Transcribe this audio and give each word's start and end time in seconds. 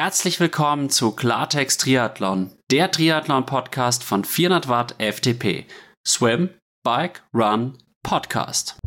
Herzlich 0.00 0.38
willkommen 0.38 0.90
zu 0.90 1.10
Klartext 1.10 1.80
Triathlon, 1.80 2.52
der 2.70 2.88
Triathlon-Podcast 2.92 4.04
von 4.04 4.22
400 4.22 4.68
Watt 4.68 4.94
FTP. 5.00 5.66
Swim, 6.06 6.50
Bike, 6.84 7.24
Run, 7.34 7.76
Podcast. 8.04 8.78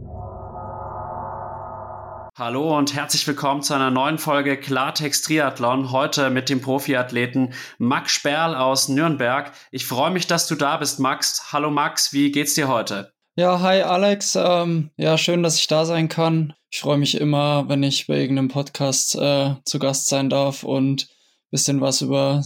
Hallo 2.38 2.78
und 2.78 2.96
herzlich 2.96 3.28
willkommen 3.28 3.62
zu 3.62 3.74
einer 3.74 3.92
neuen 3.92 4.20
Folge 4.20 4.56
Klartext 4.56 5.26
Triathlon. 5.26 5.92
Heute 5.92 6.30
mit 6.30 6.48
dem 6.48 6.62
Profiathleten 6.62 7.56
Max 7.78 8.14
Sperl 8.14 8.56
aus 8.56 8.88
Nürnberg. 8.88 9.52
Ich 9.72 9.86
freue 9.86 10.12
mich, 10.12 10.28
dass 10.28 10.48
du 10.48 10.56
da 10.56 10.78
bist, 10.78 11.02
Max. 11.02 11.52
Hallo 11.52 11.72
Max, 11.72 12.14
wie 12.14 12.32
geht's 12.32 12.54
dir 12.54 12.70
heute? 12.70 13.12
Ja, 13.36 13.60
hi 13.60 13.82
Alex. 13.82 14.38
Ähm, 14.38 14.92
ja, 14.96 15.18
schön, 15.18 15.44
dass 15.44 15.58
ich 15.58 15.68
da 15.68 15.84
sein 15.84 16.08
kann. 16.08 16.54
Ich 16.74 16.80
freue 16.80 16.98
mich 16.98 17.20
immer, 17.20 17.68
wenn 17.68 17.84
ich 17.84 18.08
bei 18.08 18.18
irgendeinem 18.18 18.48
Podcast 18.48 19.16
äh, 19.16 19.56
zu 19.66 19.78
Gast 19.78 20.08
sein 20.08 20.30
darf 20.30 20.64
und 20.64 21.10
bisschen 21.52 21.82
was 21.82 22.02
über 22.02 22.46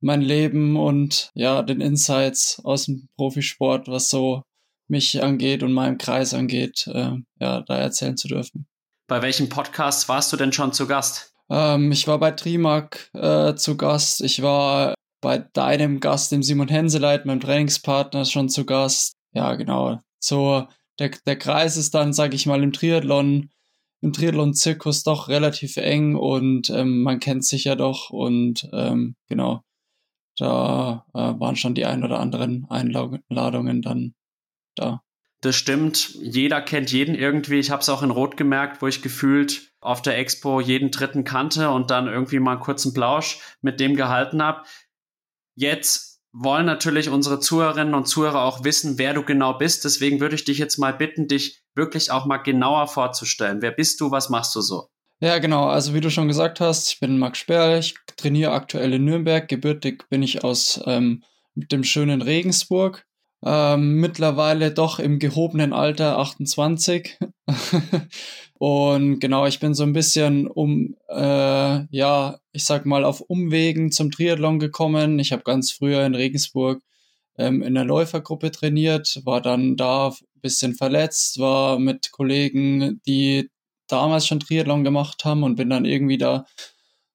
mein 0.00 0.20
Leben 0.20 0.76
und 0.76 1.30
ja, 1.34 1.62
den 1.62 1.80
Insights 1.80 2.60
aus 2.64 2.86
dem 2.86 3.08
Profisport, 3.16 3.86
was 3.86 4.10
so 4.10 4.42
mich 4.88 5.22
angeht 5.22 5.62
und 5.62 5.72
meinem 5.72 5.96
Kreis 5.96 6.34
angeht, 6.34 6.88
äh, 6.88 7.12
ja, 7.38 7.60
da 7.60 7.76
erzählen 7.76 8.16
zu 8.16 8.26
dürfen. 8.26 8.66
Bei 9.06 9.22
welchem 9.22 9.48
Podcast 9.48 10.08
warst 10.08 10.32
du 10.32 10.36
denn 10.36 10.52
schon 10.52 10.72
zu 10.72 10.88
Gast? 10.88 11.32
Ähm, 11.48 11.92
ich 11.92 12.08
war 12.08 12.18
bei 12.18 12.32
Trimark 12.32 13.10
äh, 13.14 13.54
zu 13.54 13.76
Gast. 13.76 14.22
Ich 14.22 14.42
war 14.42 14.94
bei 15.20 15.38
deinem 15.38 16.00
Gast, 16.00 16.32
dem 16.32 16.42
Simon 16.42 16.66
Henseleit, 16.66 17.26
meinem 17.26 17.40
Trainingspartner, 17.40 18.24
schon 18.24 18.48
zu 18.48 18.66
Gast. 18.66 19.12
Ja, 19.32 19.54
genau. 19.54 20.00
So, 20.18 20.66
der, 20.98 21.10
der 21.26 21.38
Kreis 21.38 21.76
ist 21.76 21.94
dann, 21.94 22.12
sag 22.12 22.34
ich 22.34 22.46
mal, 22.46 22.62
im 22.62 22.72
Triathlon, 22.72 23.50
im 24.02 24.12
Triathlon-Zirkus 24.12 25.04
doch 25.04 25.28
relativ 25.28 25.76
eng 25.76 26.16
und 26.16 26.70
ähm, 26.70 27.02
man 27.02 27.20
kennt 27.20 27.44
sich 27.44 27.64
ja 27.64 27.76
doch 27.76 28.10
und 28.10 28.68
ähm, 28.72 29.14
genau, 29.28 29.62
da 30.36 31.06
äh, 31.14 31.18
waren 31.18 31.56
schon 31.56 31.74
die 31.74 31.86
ein 31.86 32.04
oder 32.04 32.18
anderen 32.18 32.66
Einladungen 32.68 33.80
dann 33.80 34.14
da. 34.74 35.02
Das 35.40 35.56
stimmt, 35.56 36.14
jeder 36.20 36.60
kennt 36.60 36.92
jeden 36.92 37.14
irgendwie. 37.14 37.58
Ich 37.58 37.70
habe 37.70 37.82
es 37.82 37.88
auch 37.88 38.02
in 38.02 38.10
Rot 38.10 38.36
gemerkt, 38.36 38.82
wo 38.82 38.86
ich 38.86 39.02
gefühlt 39.02 39.72
auf 39.80 40.02
der 40.02 40.18
Expo 40.18 40.60
jeden 40.60 40.90
dritten 40.90 41.24
kannte 41.24 41.70
und 41.70 41.90
dann 41.90 42.06
irgendwie 42.06 42.38
mal 42.38 42.52
einen 42.52 42.60
kurzen 42.60 42.94
Plausch 42.94 43.38
mit 43.60 43.80
dem 43.80 43.96
gehalten 43.96 44.42
habe. 44.42 44.62
Jetzt 45.54 46.20
wollen 46.32 46.66
natürlich 46.66 47.08
unsere 47.08 47.40
Zuhörerinnen 47.40 47.94
und 47.94 48.06
Zuhörer 48.06 48.42
auch 48.42 48.64
wissen, 48.64 48.98
wer 48.98 49.14
du 49.14 49.22
genau 49.22 49.54
bist. 49.58 49.84
Deswegen 49.84 50.20
würde 50.20 50.34
ich 50.34 50.44
dich 50.44 50.58
jetzt 50.58 50.78
mal 50.78 50.92
bitten, 50.92 51.28
dich 51.28 51.61
wirklich 51.74 52.10
auch 52.10 52.26
mal 52.26 52.38
genauer 52.38 52.86
vorzustellen. 52.88 53.62
Wer 53.62 53.72
bist 53.72 54.00
du? 54.00 54.10
Was 54.10 54.28
machst 54.28 54.54
du 54.54 54.60
so? 54.60 54.88
Ja, 55.20 55.38
genau. 55.38 55.66
Also 55.66 55.94
wie 55.94 56.00
du 56.00 56.10
schon 56.10 56.28
gesagt 56.28 56.60
hast, 56.60 56.88
ich 56.88 57.00
bin 57.00 57.18
Max 57.18 57.38
Sperl. 57.38 57.78
Ich 57.78 57.94
trainiere 58.16 58.52
aktuell 58.52 58.92
in 58.92 59.04
Nürnberg. 59.04 59.46
Gebürtig 59.46 60.08
bin 60.08 60.22
ich 60.22 60.42
aus 60.42 60.80
ähm, 60.86 61.22
dem 61.54 61.84
schönen 61.84 62.22
Regensburg. 62.22 63.06
Ähm, 63.44 63.96
mittlerweile 63.96 64.72
doch 64.72 64.98
im 64.98 65.18
gehobenen 65.18 65.72
Alter 65.72 66.18
28. 66.18 67.18
Und 68.58 69.18
genau, 69.18 69.46
ich 69.46 69.58
bin 69.58 69.74
so 69.74 69.82
ein 69.82 69.92
bisschen 69.92 70.46
um, 70.46 70.94
äh, 71.08 71.84
ja, 71.90 72.38
ich 72.52 72.64
sag 72.64 72.86
mal, 72.86 73.04
auf 73.04 73.20
Umwegen 73.20 73.90
zum 73.90 74.12
Triathlon 74.12 74.60
gekommen. 74.60 75.18
Ich 75.18 75.32
habe 75.32 75.42
ganz 75.42 75.72
früher 75.72 76.06
in 76.06 76.14
Regensburg 76.14 76.80
ähm, 77.38 77.62
in 77.62 77.74
der 77.74 77.84
Läufergruppe 77.84 78.50
trainiert, 78.50 79.20
war 79.24 79.40
dann 79.40 79.76
da 79.76 80.12
bisschen 80.42 80.74
verletzt, 80.74 81.38
war 81.38 81.78
mit 81.78 82.12
Kollegen, 82.12 83.00
die 83.06 83.50
damals 83.88 84.26
schon 84.26 84.40
Triathlon 84.40 84.84
gemacht 84.84 85.24
haben 85.24 85.42
und 85.42 85.56
bin 85.56 85.70
dann 85.70 85.84
irgendwie 85.84 86.18
da 86.18 86.46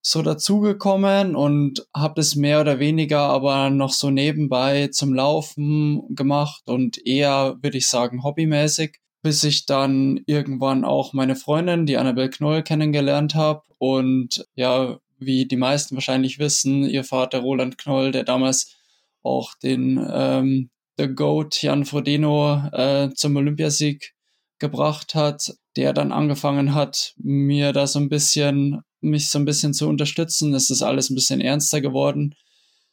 so 0.02 0.22
dazugekommen 0.22 1.36
und 1.36 1.86
habe 1.94 2.14
das 2.16 2.36
mehr 2.36 2.62
oder 2.62 2.80
weniger 2.80 3.20
aber 3.20 3.70
noch 3.70 3.92
so 3.92 4.10
nebenbei 4.10 4.88
zum 4.88 5.14
Laufen 5.14 6.16
gemacht 6.16 6.64
und 6.66 7.06
eher, 7.06 7.58
würde 7.62 7.78
ich 7.78 7.88
sagen, 7.88 8.24
hobbymäßig 8.24 9.00
bis 9.28 9.44
ich 9.44 9.66
dann 9.66 10.22
irgendwann 10.26 10.86
auch 10.86 11.12
meine 11.12 11.36
Freundin, 11.36 11.86
die 11.86 11.98
Annabelle 11.98 12.30
Knoll, 12.30 12.64
kennengelernt 12.64 13.36
habe. 13.36 13.64
Und 13.78 14.48
ja, 14.56 15.00
wie 15.20 15.46
die 15.46 15.58
meisten 15.58 15.96
wahrscheinlich 15.96 16.40
wissen, 16.40 16.84
ihr 16.84 17.04
Vater 17.04 17.40
Roland 17.40 17.78
Knoll, 17.78 18.12
der 18.12 18.24
damals 18.24 18.78
auch 19.24 19.54
den 19.56 20.02
ähm, 20.10 20.70
The 20.98 21.08
Goat 21.14 21.62
Jan 21.62 21.86
Frodeno 21.86 22.68
äh, 22.72 23.10
zum 23.14 23.36
Olympiasieg 23.36 24.14
gebracht 24.60 25.16
hat, 25.16 25.56
der 25.76 25.94
dann 25.94 26.12
angefangen 26.12 26.74
hat, 26.74 27.14
mir 27.18 27.74
da 27.74 27.86
so 27.86 28.00
ein 28.00 28.10
bisschen, 28.10 28.82
mich 29.02 29.30
so 29.30 29.38
ein 29.40 29.46
bisschen 29.46 29.74
zu 29.74 29.88
unterstützen. 29.88 30.54
Es 30.54 30.70
ist 30.70 30.82
alles 30.82 31.10
ein 31.10 31.16
bisschen 31.16 31.42
ernster 31.42 31.82
geworden. 31.82 32.36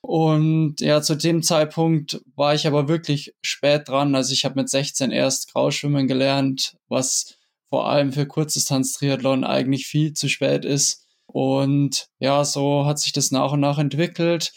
Und 0.03 0.83
ja, 0.83 1.01
zu 1.01 1.15
dem 1.15 1.43
Zeitpunkt 1.43 2.21
war 2.37 2.55
ich 2.55 2.67
aber 2.67 2.89
wirklich 2.89 3.35
spät 3.41 3.89
dran. 3.89 4.15
Also 4.15 4.35
ich 4.35 4.45
habe 4.45 4.61
mit 4.61 4.69
16 4.69 5.11
erst 5.11 5.51
Grauschwimmen 5.53 6.07
gelernt, 6.07 6.77
was 6.89 7.39
vor 7.71 7.89
allem 7.89 8.13
für 8.13 8.27
Kurzdistanz-Triathlon 8.27 9.45
eigentlich 9.45 9.87
viel 9.87 10.13
zu 10.13 10.29
spät 10.29 10.67
ist. 10.67 11.07
Und 11.25 12.09
ja, 12.19 12.45
so 12.45 12.85
hat 12.85 12.99
sich 12.99 13.13
das 13.13 13.31
nach 13.31 13.53
und 13.53 13.61
nach 13.61 13.79
entwickelt. 13.79 14.53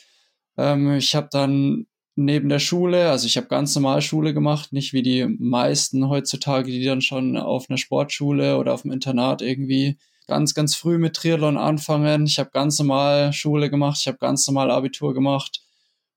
Ähm, 0.58 0.98
ich 0.98 1.16
habe 1.16 1.30
dann 1.32 1.88
neben 2.18 2.50
der 2.50 2.60
Schule, 2.60 3.10
also 3.10 3.28
ich 3.28 3.38
habe 3.38 3.48
ganz 3.48 3.76
normal 3.76 4.02
Schule 4.02 4.34
gemacht, 4.34 4.74
nicht 4.74 4.92
wie 4.94 5.04
die 5.04 5.26
meisten 5.40 6.10
heutzutage, 6.10 6.72
die 6.72 6.84
dann 6.84 7.02
schon 7.02 7.38
auf 7.38 7.70
einer 7.70 7.78
Sportschule 7.78 8.58
oder 8.58 8.74
auf 8.74 8.82
dem 8.82 8.92
Internat 8.92 9.42
irgendwie 9.42 9.98
ganz, 10.28 10.54
ganz 10.54 10.76
früh 10.76 10.98
mit 10.98 11.16
Triathlon 11.16 11.58
anfangen. 11.58 12.26
Ich 12.26 12.40
habe 12.40 12.50
ganz 12.52 12.80
normal 12.80 13.34
Schule 13.34 13.70
gemacht, 13.70 14.00
ich 14.02 14.08
habe 14.08 14.18
ganz 14.18 14.48
normal 14.48 14.72
Abitur 14.72 15.14
gemacht 15.14 15.62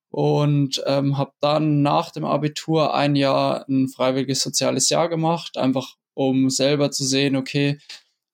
und 0.09 0.83
ähm, 0.87 1.19
habe 1.19 1.33
dann 1.41 1.83
nach 1.83 2.11
dem 2.11 2.25
Abitur 2.25 2.95
ein 2.95 3.15
Jahr 3.15 3.69
ein 3.69 3.89
freiwilliges 3.89 4.41
soziales 4.41 4.89
Jahr 4.89 5.09
gemacht, 5.09 5.59
einfach 5.59 5.97
um 6.15 6.51
selber 6.51 6.91
zu 6.91 7.05
sehen, 7.05 7.37
okay, 7.37 7.79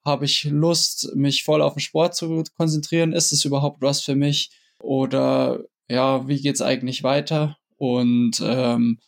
habe 0.04 0.25
ich 0.25 0.44
Lust, 0.44 1.15
mich 1.16 1.43
voll 1.43 1.60
auf 1.60 1.75
den 1.75 1.81
Sport 1.81 2.15
zu 2.15 2.44
konzentrieren? 2.56 3.12
Ist 3.12 3.33
es 3.33 3.44
überhaupt 3.44 3.83
was 3.83 4.00
für 4.00 4.15
mich? 4.15 4.50
Oder 4.78 5.65
ja, 5.88 6.26
wie 6.28 6.41
geht's 6.41 6.62
eigentlich 6.62 7.02
weiter? 7.02 7.56
Und 7.76 8.41
ähm, 8.42 8.98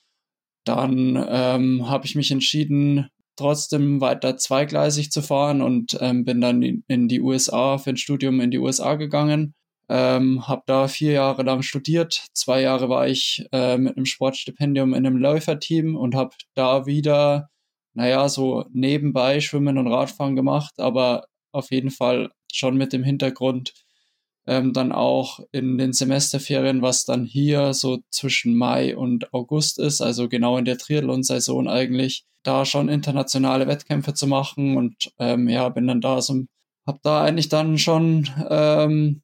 dann 0.65 1.27
ähm, 1.29 1.89
habe 1.89 2.07
ich 2.07 2.15
mich 2.15 2.31
entschieden, 2.31 3.09
trotzdem 3.37 4.01
weiter 4.01 4.37
zweigleisig 4.37 5.11
zu 5.11 5.23
fahren 5.23 5.63
und 5.63 5.97
ähm, 6.01 6.25
bin 6.25 6.41
dann 6.41 6.63
in 6.63 7.09
die 7.09 7.21
USA 7.21 7.79
für 7.79 7.91
ein 7.91 7.97
Studium 7.97 8.41
in 8.41 8.51
die 8.51 8.59
USA 8.59 8.97
gegangen. 8.97 9.55
Ähm, 9.89 10.47
habe 10.47 10.63
da 10.67 10.89
vier 10.89 11.13
Jahre 11.13 11.43
lang 11.45 11.63
studiert. 11.63 12.27
Zwei 12.35 12.61
Jahre 12.61 12.91
war 12.91 13.09
ich 13.09 13.47
äh, 13.53 13.79
mit 13.79 13.97
einem 13.97 14.05
Sportstipendium 14.05 14.93
in 14.93 15.07
einem 15.07 15.17
Läuferteam 15.17 15.97
und 15.97 16.15
habe 16.15 16.35
da 16.55 16.85
wieder, 16.85 17.49
naja, 17.95 18.29
so 18.29 18.67
nebenbei 18.73 19.41
Schwimmen 19.41 19.79
und 19.79 19.87
Radfahren 19.89 20.37
gemacht, 20.37 20.75
aber 20.79 21.25
auf 21.53 21.71
jeden 21.71 21.91
Fall 21.91 22.31
schon 22.53 22.77
mit 22.77 22.93
dem 22.93 23.05
Hintergrund, 23.05 23.73
ähm, 24.49 24.73
dann 24.73 24.93
auch 24.93 25.41
in 25.53 25.77
den 25.77 25.93
Semesterferien, 25.93 26.81
was 26.81 27.05
dann 27.05 27.27
hier 27.27 27.75
so 27.75 27.99
zwischen 28.11 28.57
Mai 28.57 28.97
und 28.97 29.35
August 29.35 29.79
ist, 29.79 30.01
also 30.01 30.27
genau 30.27 30.57
in 30.57 30.65
der 30.65 30.79
Triathlon-Saison 30.79 31.69
eigentlich, 31.69 32.25
da 32.45 32.65
schon 32.65 32.89
internationale 32.89 33.67
Wettkämpfe 33.67 34.15
zu 34.15 34.27
machen. 34.27 34.79
Und 34.79 35.13
ähm, 35.19 35.51
ja, 35.51 35.69
bin 35.69 35.87
dann 35.87 36.01
da 36.01 36.23
so, 36.23 36.45
hab 36.87 37.03
da 37.03 37.23
eigentlich 37.23 37.51
dann 37.51 37.77
schon 37.77 38.31
ähm, 38.49 39.21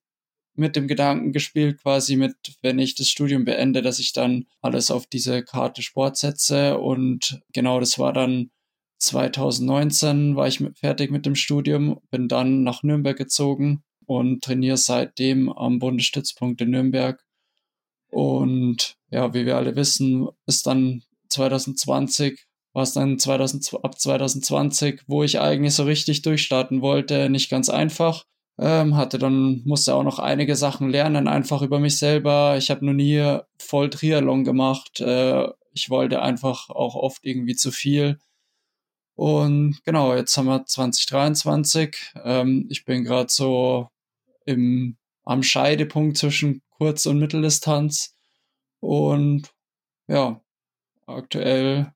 mit 0.57 0.77
dem 0.77 0.89
Gedanken 0.89 1.33
gespielt, 1.33 1.81
quasi 1.83 2.17
mit, 2.17 2.37
wenn 2.61 2.79
ich 2.79 2.95
das 2.95 3.09
Studium 3.09 3.47
beende, 3.47 3.81
dass 3.81 3.99
ich 3.99 4.13
dann 4.13 4.45
alles 4.61 4.91
auf 4.91 5.07
diese 5.07 5.43
Karte 5.43 5.81
Sport 5.81 6.19
setze. 6.19 6.79
Und 6.79 7.41
genau 7.55 7.81
das 7.81 7.99
war 7.99 8.13
dann 8.13 8.51
2019 8.99 10.37
war 10.37 10.49
ich 10.49 10.63
fertig 10.75 11.11
mit 11.11 11.25
dem 11.25 11.35
Studium, 11.35 12.01
bin 12.11 12.29
dann 12.29 12.63
nach 12.63 12.83
Nürnberg 12.83 13.17
gezogen 13.17 13.83
und 14.07 14.43
trainiere 14.43 14.77
seitdem 14.77 15.51
am 15.51 15.79
Bundesstützpunkt 15.79 16.61
in 16.61 16.71
Nürnberg. 16.71 17.23
Und 18.11 18.97
ja, 19.11 19.35
wie 19.35 19.47
wir 19.47 19.57
alle 19.57 19.77
wissen, 19.77 20.29
ist 20.47 20.67
dann 20.67 21.03
2020, 21.31 22.47
war 22.73 22.83
es 22.83 22.93
dann 22.93 23.19
2000, 23.19 23.85
ab 23.85 24.01
2020, 24.01 25.03
wo 25.07 25.23
ich 25.25 25.41
eigentlich 25.41 25.75
so 25.75 25.85
richtig 25.85 26.23
durchstarten 26.23 26.81
wollte, 26.81 27.29
nicht 27.29 27.51
ganz 27.51 27.69
einfach. 27.69 28.25
Ähm, 28.57 28.97
hatte 28.97 29.19
dann, 29.19 29.63
musste 29.65 29.95
auch 29.95 30.05
noch 30.05 30.21
einige 30.21 30.55
Sachen 30.55 30.89
lernen, 30.89 31.27
einfach 31.27 31.63
über 31.63 31.81
mich 31.81 31.99
selber. 31.99 32.57
Ich 32.57 32.71
habe 32.71 32.87
noch 32.87 32.93
nie 32.93 33.39
voll 33.59 33.91
Triathlon 33.91 34.45
gemacht. 34.45 35.01
Äh, 35.01 35.49
ich 35.73 35.91
wollte 35.91 36.23
einfach 36.23 36.71
auch 36.71 36.95
oft 36.95 37.25
irgendwie 37.25 37.57
zu 37.57 37.73
viel. 37.73 38.19
Und 39.17 39.81
genau, 39.85 40.15
jetzt 40.15 40.37
haben 40.37 40.47
wir 40.47 40.65
2023. 40.67 41.97
Ähm, 42.25 42.67
ich 42.71 42.85
bin 42.85 43.05
gerade 43.05 43.31
so 43.31 43.89
im, 44.45 44.97
am 45.25 45.43
Scheidepunkt 45.43 46.17
zwischen 46.17 46.63
Kurz- 46.71 47.07
und 47.07 47.19
Mitteldistanz. 47.19 48.15
Und 48.81 49.53
ja, 50.09 50.41
aktuell, 51.07 51.93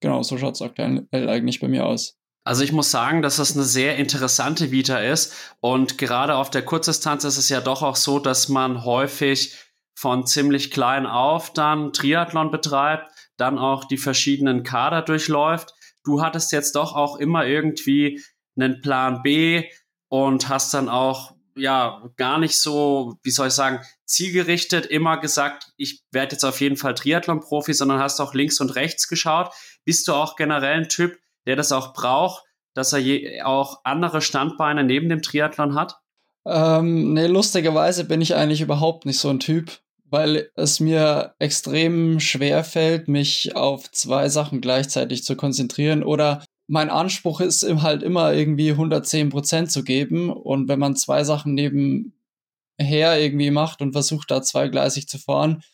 genau, 0.00 0.22
so 0.22 0.38
schaut 0.38 0.54
es 0.54 0.62
aktuell 0.62 1.06
eigentlich 1.12 1.60
bei 1.60 1.68
mir 1.68 1.86
aus. 1.86 2.16
Also 2.44 2.64
ich 2.64 2.72
muss 2.72 2.90
sagen, 2.90 3.22
dass 3.22 3.36
das 3.36 3.54
eine 3.54 3.64
sehr 3.64 3.96
interessante 3.96 4.70
Vita 4.70 4.98
ist. 4.98 5.34
Und 5.60 5.98
gerade 5.98 6.36
auf 6.36 6.50
der 6.50 6.64
Kurzdistanz 6.64 7.24
ist 7.24 7.36
es 7.36 7.48
ja 7.48 7.60
doch 7.60 7.82
auch 7.82 7.96
so, 7.96 8.18
dass 8.18 8.48
man 8.48 8.84
häufig 8.84 9.56
von 9.94 10.26
ziemlich 10.26 10.70
klein 10.70 11.04
auf 11.04 11.52
dann 11.52 11.92
Triathlon 11.92 12.50
betreibt, 12.50 13.12
dann 13.36 13.58
auch 13.58 13.84
die 13.84 13.98
verschiedenen 13.98 14.62
Kader 14.62 15.02
durchläuft. 15.02 15.74
Du 16.04 16.22
hattest 16.22 16.52
jetzt 16.52 16.74
doch 16.74 16.94
auch 16.94 17.16
immer 17.18 17.44
irgendwie 17.44 18.22
einen 18.56 18.80
Plan 18.80 19.22
B 19.22 19.68
und 20.08 20.48
hast 20.48 20.72
dann 20.72 20.88
auch 20.88 21.34
ja 21.56 22.02
gar 22.16 22.38
nicht 22.38 22.60
so, 22.60 23.18
wie 23.22 23.30
soll 23.30 23.48
ich 23.48 23.54
sagen, 23.54 23.80
zielgerichtet 24.04 24.86
immer 24.86 25.18
gesagt, 25.18 25.72
ich 25.76 26.02
werde 26.10 26.32
jetzt 26.32 26.44
auf 26.44 26.60
jeden 26.60 26.76
Fall 26.76 26.94
Triathlon-Profi, 26.94 27.74
sondern 27.74 28.00
hast 28.00 28.20
auch 28.20 28.34
links 28.34 28.60
und 28.60 28.74
rechts 28.74 29.08
geschaut. 29.08 29.52
Bist 29.84 30.08
du 30.08 30.14
auch 30.14 30.36
generell 30.36 30.78
ein 30.78 30.88
Typ, 30.88 31.18
der 31.46 31.56
das 31.56 31.72
auch 31.72 31.92
braucht, 31.92 32.44
dass 32.74 32.92
er 32.92 32.98
je, 32.98 33.42
auch 33.42 33.80
andere 33.84 34.20
Standbeine 34.20 34.84
neben 34.84 35.08
dem 35.08 35.22
Triathlon 35.22 35.74
hat? 35.74 35.96
Ähm, 36.46 37.12
nee, 37.14 37.26
lustigerweise 37.26 38.04
bin 38.04 38.20
ich 38.20 38.34
eigentlich 38.34 38.60
überhaupt 38.60 39.06
nicht 39.06 39.18
so 39.18 39.28
ein 39.28 39.40
Typ, 39.40 39.80
weil 40.04 40.50
es 40.54 40.80
mir 40.80 41.34
extrem 41.38 42.20
schwer 42.20 42.64
fällt, 42.64 43.08
mich 43.08 43.54
auf 43.56 43.90
zwei 43.90 44.28
Sachen 44.28 44.60
gleichzeitig 44.60 45.24
zu 45.24 45.36
konzentrieren 45.36 46.02
oder 46.02 46.42
mein 46.70 46.88
Anspruch 46.88 47.40
ist 47.40 47.64
halt 47.82 48.04
immer 48.04 48.32
irgendwie 48.32 48.70
110 48.70 49.30
Prozent 49.30 49.72
zu 49.72 49.82
geben 49.82 50.30
und 50.30 50.68
wenn 50.68 50.78
man 50.78 50.94
zwei 50.94 51.24
Sachen 51.24 51.54
nebenher 51.54 52.12
irgendwie 53.20 53.50
macht 53.50 53.82
und 53.82 53.90
versucht 53.90 54.30
da 54.30 54.40
zweigleisig 54.40 55.08
zu 55.08 55.18
fahren, 55.18 55.64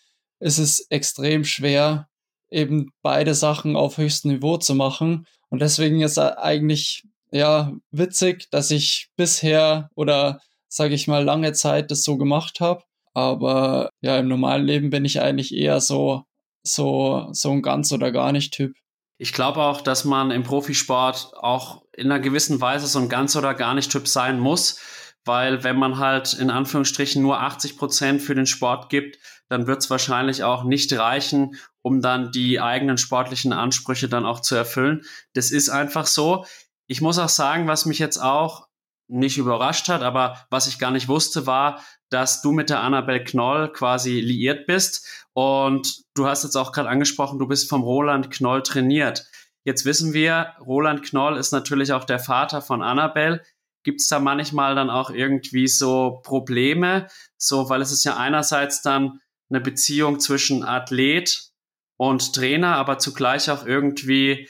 ist 0.40 0.56
es 0.56 0.86
extrem 0.88 1.44
schwer, 1.44 2.08
eben 2.50 2.92
beide 3.02 3.34
Sachen 3.34 3.76
auf 3.76 3.98
höchstem 3.98 4.32
Niveau 4.32 4.56
zu 4.56 4.74
machen. 4.74 5.26
Und 5.50 5.60
deswegen 5.60 6.00
ist 6.00 6.18
eigentlich 6.18 7.04
ja 7.30 7.74
witzig, 7.90 8.48
dass 8.50 8.70
ich 8.70 9.10
bisher 9.16 9.90
oder 9.96 10.40
sage 10.68 10.94
ich 10.94 11.08
mal 11.08 11.24
lange 11.24 11.52
Zeit 11.52 11.90
das 11.90 12.04
so 12.04 12.16
gemacht 12.16 12.60
habe. 12.60 12.84
Aber 13.12 13.90
ja, 14.00 14.18
im 14.18 14.28
normalen 14.28 14.64
Leben 14.64 14.88
bin 14.88 15.04
ich 15.04 15.20
eigentlich 15.20 15.54
eher 15.54 15.82
so 15.82 16.24
so 16.62 17.28
so 17.32 17.50
ein 17.50 17.60
ganz 17.60 17.92
oder 17.92 18.12
gar 18.12 18.32
nicht 18.32 18.54
Typ. 18.54 18.76
Ich 19.18 19.32
glaube 19.32 19.62
auch, 19.62 19.80
dass 19.80 20.04
man 20.04 20.30
im 20.30 20.42
Profisport 20.42 21.32
auch 21.36 21.82
in 21.92 22.10
einer 22.10 22.20
gewissen 22.20 22.60
Weise 22.60 22.86
so 22.86 22.98
ein 22.98 23.08
ganz 23.08 23.34
oder 23.34 23.54
gar 23.54 23.74
nicht 23.74 23.90
Typ 23.90 24.06
sein 24.08 24.38
muss, 24.38 24.78
weil 25.24 25.64
wenn 25.64 25.78
man 25.78 25.98
halt 25.98 26.34
in 26.34 26.50
Anführungsstrichen 26.50 27.22
nur 27.22 27.40
80 27.40 27.78
Prozent 27.78 28.22
für 28.22 28.34
den 28.34 28.46
Sport 28.46 28.90
gibt, 28.90 29.18
dann 29.48 29.66
wird 29.66 29.78
es 29.78 29.90
wahrscheinlich 29.90 30.44
auch 30.44 30.64
nicht 30.64 30.92
reichen, 30.92 31.56
um 31.82 32.00
dann 32.02 32.30
die 32.30 32.60
eigenen 32.60 32.98
sportlichen 32.98 33.52
Ansprüche 33.52 34.08
dann 34.08 34.26
auch 34.26 34.40
zu 34.40 34.54
erfüllen. 34.54 35.02
Das 35.34 35.50
ist 35.50 35.68
einfach 35.68 36.06
so. 36.06 36.44
Ich 36.86 37.00
muss 37.00 37.18
auch 37.18 37.28
sagen, 37.28 37.66
was 37.66 37.86
mich 37.86 37.98
jetzt 37.98 38.18
auch 38.18 38.66
nicht 39.08 39.38
überrascht 39.38 39.88
hat, 39.88 40.02
aber 40.02 40.46
was 40.50 40.66
ich 40.66 40.78
gar 40.78 40.90
nicht 40.90 41.08
wusste, 41.08 41.46
war, 41.46 41.80
dass 42.10 42.42
du 42.42 42.52
mit 42.52 42.70
der 42.70 42.80
Annabel 42.80 43.24
Knoll 43.24 43.72
quasi 43.72 44.20
liiert 44.20 44.66
bist. 44.66 45.26
Und 45.32 46.02
du 46.14 46.26
hast 46.26 46.44
jetzt 46.44 46.56
auch 46.56 46.72
gerade 46.72 46.88
angesprochen, 46.88 47.38
du 47.38 47.46
bist 47.46 47.68
vom 47.68 47.82
Roland 47.82 48.30
Knoll 48.30 48.62
trainiert. 48.62 49.26
Jetzt 49.64 49.84
wissen 49.84 50.12
wir, 50.12 50.54
Roland 50.60 51.02
Knoll 51.02 51.36
ist 51.36 51.52
natürlich 51.52 51.92
auch 51.92 52.04
der 52.04 52.20
Vater 52.20 52.62
von 52.62 52.82
Annabel. 52.82 53.42
Gibt 53.82 54.00
es 54.00 54.08
da 54.08 54.20
manchmal 54.20 54.74
dann 54.74 54.90
auch 54.90 55.10
irgendwie 55.10 55.68
so 55.68 56.20
Probleme? 56.22 57.08
So, 57.36 57.68
weil 57.68 57.82
es 57.82 57.92
ist 57.92 58.04
ja 58.04 58.16
einerseits 58.16 58.82
dann 58.82 59.20
eine 59.50 59.60
Beziehung 59.60 60.20
zwischen 60.20 60.64
Athlet 60.64 61.50
und 61.96 62.34
Trainer, 62.34 62.76
aber 62.76 62.98
zugleich 62.98 63.50
auch 63.50 63.66
irgendwie 63.66 64.48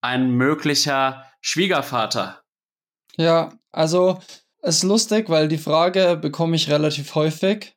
ein 0.00 0.30
möglicher 0.30 1.24
Schwiegervater. 1.40 2.42
Ja, 3.16 3.52
also 3.72 4.20
es 4.66 4.78
ist 4.78 4.82
lustig, 4.82 5.28
weil 5.30 5.46
die 5.46 5.58
Frage 5.58 6.18
bekomme 6.20 6.56
ich 6.56 6.68
relativ 6.68 7.14
häufig. 7.14 7.76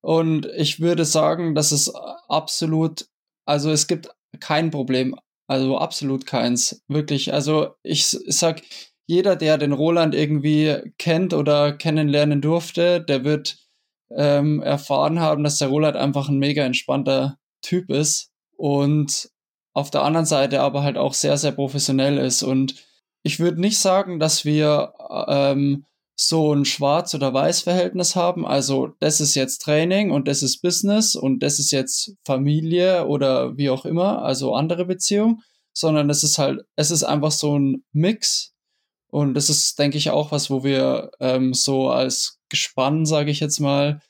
Und 0.00 0.46
ich 0.56 0.78
würde 0.78 1.04
sagen, 1.04 1.56
dass 1.56 1.72
es 1.72 1.92
absolut, 2.28 3.06
also 3.46 3.72
es 3.72 3.88
gibt 3.88 4.10
kein 4.38 4.70
Problem. 4.70 5.16
Also 5.48 5.76
absolut 5.76 6.24
keins. 6.24 6.82
Wirklich. 6.86 7.34
Also 7.34 7.74
ich, 7.82 8.16
ich 8.26 8.36
sag, 8.36 8.62
jeder, 9.06 9.34
der 9.34 9.58
den 9.58 9.72
Roland 9.72 10.14
irgendwie 10.14 10.92
kennt 10.98 11.34
oder 11.34 11.72
kennenlernen 11.72 12.40
durfte, 12.40 13.00
der 13.00 13.24
wird 13.24 13.58
ähm, 14.10 14.62
erfahren 14.62 15.18
haben, 15.18 15.42
dass 15.42 15.58
der 15.58 15.68
Roland 15.68 15.96
einfach 15.96 16.28
ein 16.28 16.38
mega 16.38 16.64
entspannter 16.64 17.38
Typ 17.60 17.90
ist 17.90 18.30
und 18.56 19.30
auf 19.72 19.90
der 19.90 20.02
anderen 20.02 20.26
Seite 20.26 20.60
aber 20.60 20.84
halt 20.84 20.96
auch 20.96 21.12
sehr, 21.12 21.36
sehr 21.38 21.52
professionell 21.52 22.18
ist. 22.18 22.44
Und 22.44 22.76
ich 23.24 23.40
würde 23.40 23.60
nicht 23.60 23.78
sagen, 23.78 24.20
dass 24.20 24.44
wir 24.44 24.94
ähm, 25.28 25.84
so 26.16 26.54
ein 26.54 26.64
Schwarz- 26.64 27.14
oder 27.14 27.34
Weiß-Verhältnis 27.34 28.14
haben. 28.14 28.46
Also 28.46 28.94
das 29.00 29.20
ist 29.20 29.34
jetzt 29.34 29.58
Training 29.62 30.10
und 30.10 30.28
das 30.28 30.42
ist 30.42 30.62
Business 30.62 31.16
und 31.16 31.42
das 31.42 31.58
ist 31.58 31.72
jetzt 31.72 32.14
Familie 32.24 33.06
oder 33.06 33.56
wie 33.56 33.70
auch 33.70 33.84
immer, 33.84 34.22
also 34.22 34.54
andere 34.54 34.84
Beziehung, 34.84 35.42
sondern 35.72 36.08
es 36.10 36.22
ist 36.22 36.38
halt, 36.38 36.60
es 36.76 36.90
ist 36.90 37.02
einfach 37.02 37.32
so 37.32 37.58
ein 37.58 37.84
Mix. 37.92 38.52
Und 39.08 39.34
das 39.34 39.48
ist, 39.50 39.78
denke 39.78 39.98
ich, 39.98 40.10
auch 40.10 40.32
was, 40.32 40.50
wo 40.50 40.64
wir 40.64 41.10
ähm, 41.20 41.54
so 41.54 41.90
als 41.90 42.40
Gespann, 42.48 43.06
sage 43.06 43.30
ich 43.30 43.40
jetzt 43.40 43.60
mal, 43.60 44.00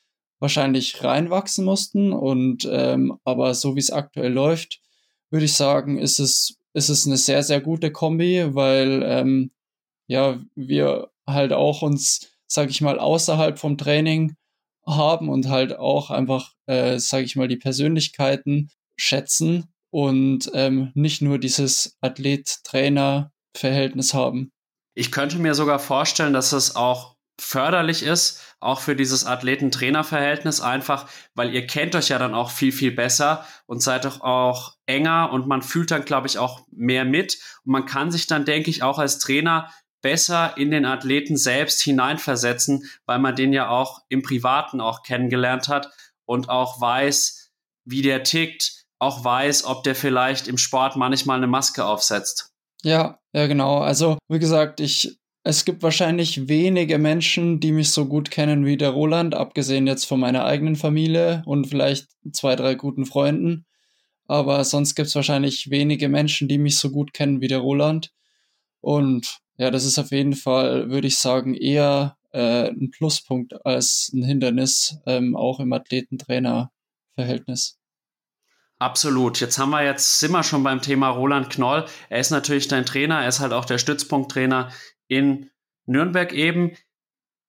wahrscheinlich 0.40 1.02
reinwachsen 1.02 1.64
mussten. 1.64 2.12
Und 2.12 2.68
ähm, 2.70 3.18
aber 3.24 3.54
so 3.54 3.76
wie 3.76 3.80
es 3.80 3.90
aktuell 3.90 4.32
läuft, 4.32 4.80
würde 5.30 5.46
ich 5.46 5.54
sagen, 5.54 5.98
ist 5.98 6.20
es 6.20 6.56
ist 6.74 6.88
es 6.88 7.06
eine 7.06 7.16
sehr, 7.16 7.42
sehr 7.42 7.60
gute 7.60 7.92
Kombi, 7.92 8.54
weil 8.54 9.02
ähm, 9.04 9.52
ja, 10.06 10.40
wir 10.54 11.10
halt 11.26 11.52
auch 11.52 11.82
uns, 11.82 12.28
sag 12.46 12.70
ich 12.70 12.80
mal, 12.80 12.98
außerhalb 12.98 13.58
vom 13.58 13.78
Training 13.78 14.36
haben 14.86 15.28
und 15.28 15.48
halt 15.48 15.78
auch 15.78 16.10
einfach, 16.10 16.52
äh, 16.66 16.98
sag 16.98 17.24
ich 17.24 17.36
mal, 17.36 17.48
die 17.48 17.56
Persönlichkeiten 17.56 18.70
schätzen 18.96 19.72
und 19.90 20.50
ähm, 20.54 20.92
nicht 20.94 21.22
nur 21.22 21.38
dieses 21.38 21.96
Athlet-Trainer-Verhältnis 22.00 24.14
haben. 24.14 24.52
Ich 24.94 25.10
könnte 25.10 25.38
mir 25.38 25.54
sogar 25.54 25.78
vorstellen, 25.78 26.32
dass 26.32 26.52
es 26.52 26.76
auch 26.76 27.14
förderlich 27.40 28.02
ist, 28.02 28.40
auch 28.60 28.80
für 28.80 28.96
dieses 28.96 29.26
Athleten-Trainer-Verhältnis, 29.26 30.60
einfach, 30.60 31.08
weil 31.34 31.54
ihr 31.54 31.66
kennt 31.66 31.94
euch 31.94 32.08
ja 32.08 32.18
dann 32.18 32.34
auch 32.34 32.50
viel, 32.50 32.72
viel 32.72 32.92
besser 32.92 33.44
und 33.66 33.82
seid 33.82 34.04
doch 34.04 34.20
auch 34.20 34.74
enger 34.86 35.30
und 35.32 35.46
man 35.46 35.62
fühlt 35.62 35.90
dann, 35.90 36.04
glaube 36.04 36.28
ich, 36.28 36.38
auch 36.38 36.62
mehr 36.70 37.04
mit. 37.04 37.38
Und 37.64 37.72
man 37.72 37.86
kann 37.86 38.10
sich 38.10 38.26
dann, 38.26 38.44
denke 38.44 38.70
ich, 38.70 38.82
auch 38.82 38.98
als 38.98 39.18
Trainer 39.18 39.70
besser 40.04 40.58
in 40.58 40.70
den 40.70 40.84
Athleten 40.84 41.38
selbst 41.38 41.80
hineinversetzen, 41.80 42.84
weil 43.06 43.18
man 43.18 43.34
den 43.34 43.54
ja 43.54 43.70
auch 43.70 44.02
im 44.10 44.20
Privaten 44.20 44.82
auch 44.82 45.02
kennengelernt 45.02 45.68
hat 45.68 45.88
und 46.26 46.50
auch 46.50 46.78
weiß, 46.78 47.50
wie 47.86 48.02
der 48.02 48.22
tickt, 48.22 48.84
auch 48.98 49.24
weiß, 49.24 49.64
ob 49.64 49.82
der 49.82 49.94
vielleicht 49.94 50.46
im 50.46 50.58
Sport 50.58 50.96
manchmal 50.96 51.38
eine 51.38 51.46
Maske 51.46 51.86
aufsetzt. 51.86 52.52
Ja, 52.82 53.18
ja, 53.32 53.46
genau. 53.46 53.78
Also, 53.78 54.18
wie 54.28 54.38
gesagt, 54.38 54.80
ich 54.80 55.18
es 55.46 55.66
gibt 55.66 55.82
wahrscheinlich 55.82 56.48
wenige 56.48 56.98
Menschen, 56.98 57.60
die 57.60 57.72
mich 57.72 57.90
so 57.90 58.06
gut 58.06 58.30
kennen 58.30 58.64
wie 58.64 58.78
der 58.78 58.90
Roland, 58.90 59.34
abgesehen 59.34 59.86
jetzt 59.86 60.04
von 60.04 60.18
meiner 60.18 60.44
eigenen 60.44 60.74
Familie 60.76 61.42
und 61.44 61.66
vielleicht 61.66 62.08
zwei, 62.32 62.56
drei 62.56 62.74
guten 62.74 63.04
Freunden. 63.04 63.66
Aber 64.26 64.64
sonst 64.64 64.94
gibt 64.94 65.08
es 65.08 65.14
wahrscheinlich 65.14 65.68
wenige 65.68 66.08
Menschen, 66.08 66.48
die 66.48 66.56
mich 66.56 66.78
so 66.78 66.90
gut 66.90 67.12
kennen 67.12 67.42
wie 67.42 67.48
der 67.48 67.58
Roland. 67.58 68.10
Und 68.80 69.43
ja, 69.56 69.70
das 69.70 69.84
ist 69.84 69.98
auf 69.98 70.10
jeden 70.10 70.34
Fall, 70.34 70.90
würde 70.90 71.06
ich 71.06 71.18
sagen, 71.18 71.54
eher 71.54 72.16
äh, 72.32 72.68
ein 72.68 72.90
Pluspunkt 72.90 73.64
als 73.64 74.10
ein 74.12 74.24
Hindernis, 74.24 74.98
ähm, 75.06 75.36
auch 75.36 75.60
im 75.60 75.72
Athletentrainer-Verhältnis. 75.72 77.78
Absolut. 78.78 79.40
Jetzt 79.40 79.58
haben 79.58 79.70
wir 79.70 79.84
jetzt, 79.84 80.18
sind 80.18 80.32
wir 80.32 80.42
schon 80.42 80.64
beim 80.64 80.82
Thema 80.82 81.10
Roland 81.10 81.48
Knoll. 81.50 81.86
Er 82.10 82.18
ist 82.18 82.30
natürlich 82.30 82.66
dein 82.66 82.84
Trainer, 82.84 83.22
er 83.22 83.28
ist 83.28 83.40
halt 83.40 83.52
auch 83.52 83.64
der 83.64 83.78
Stützpunkttrainer 83.78 84.70
in 85.06 85.50
Nürnberg 85.86 86.32
eben. 86.32 86.76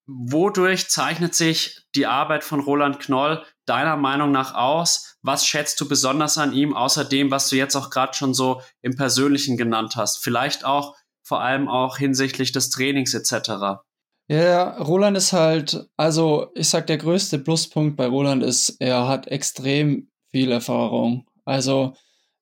Wodurch 0.06 0.88
zeichnet 0.88 1.34
sich 1.34 1.88
die 1.96 2.06
Arbeit 2.06 2.44
von 2.44 2.60
Roland 2.60 3.00
Knoll 3.00 3.44
deiner 3.66 3.98
Meinung 3.98 4.32
nach 4.32 4.54
aus? 4.54 5.18
Was 5.24 5.48
schätzt 5.48 5.82
du 5.82 5.88
besonders 5.88 6.38
an 6.38 6.54
ihm, 6.54 6.76
außer 6.76 7.04
dem, 7.04 7.32
was 7.32 7.50
du 7.50 7.56
jetzt 7.56 7.76
auch 7.76 7.90
gerade 7.90 8.14
schon 8.14 8.36
so 8.36 8.62
im 8.84 8.96
Persönlichen 8.96 9.58
genannt 9.58 9.96
hast? 9.96 10.24
Vielleicht 10.24 10.64
auch 10.64 10.96
vor 11.26 11.42
allem 11.42 11.68
auch 11.68 11.98
hinsichtlich 11.98 12.52
des 12.52 12.70
Trainings 12.70 13.14
etc. 13.14 13.82
Ja, 14.28 14.78
Roland 14.78 15.18
ist 15.18 15.34
halt, 15.34 15.88
also 15.98 16.52
ich 16.56 16.70
sag, 16.70 16.88
der 16.88 16.98
größte 16.98 17.40
Pluspunkt 17.40 17.98
bei 17.98 18.08
Roland 18.08 18.44
ist, 18.44 18.78
er 18.80 19.08
hat 19.08 19.28
extrem 19.28 20.10
viel 20.32 20.52
Erfahrung. 20.52 21.26
Also 21.44 21.94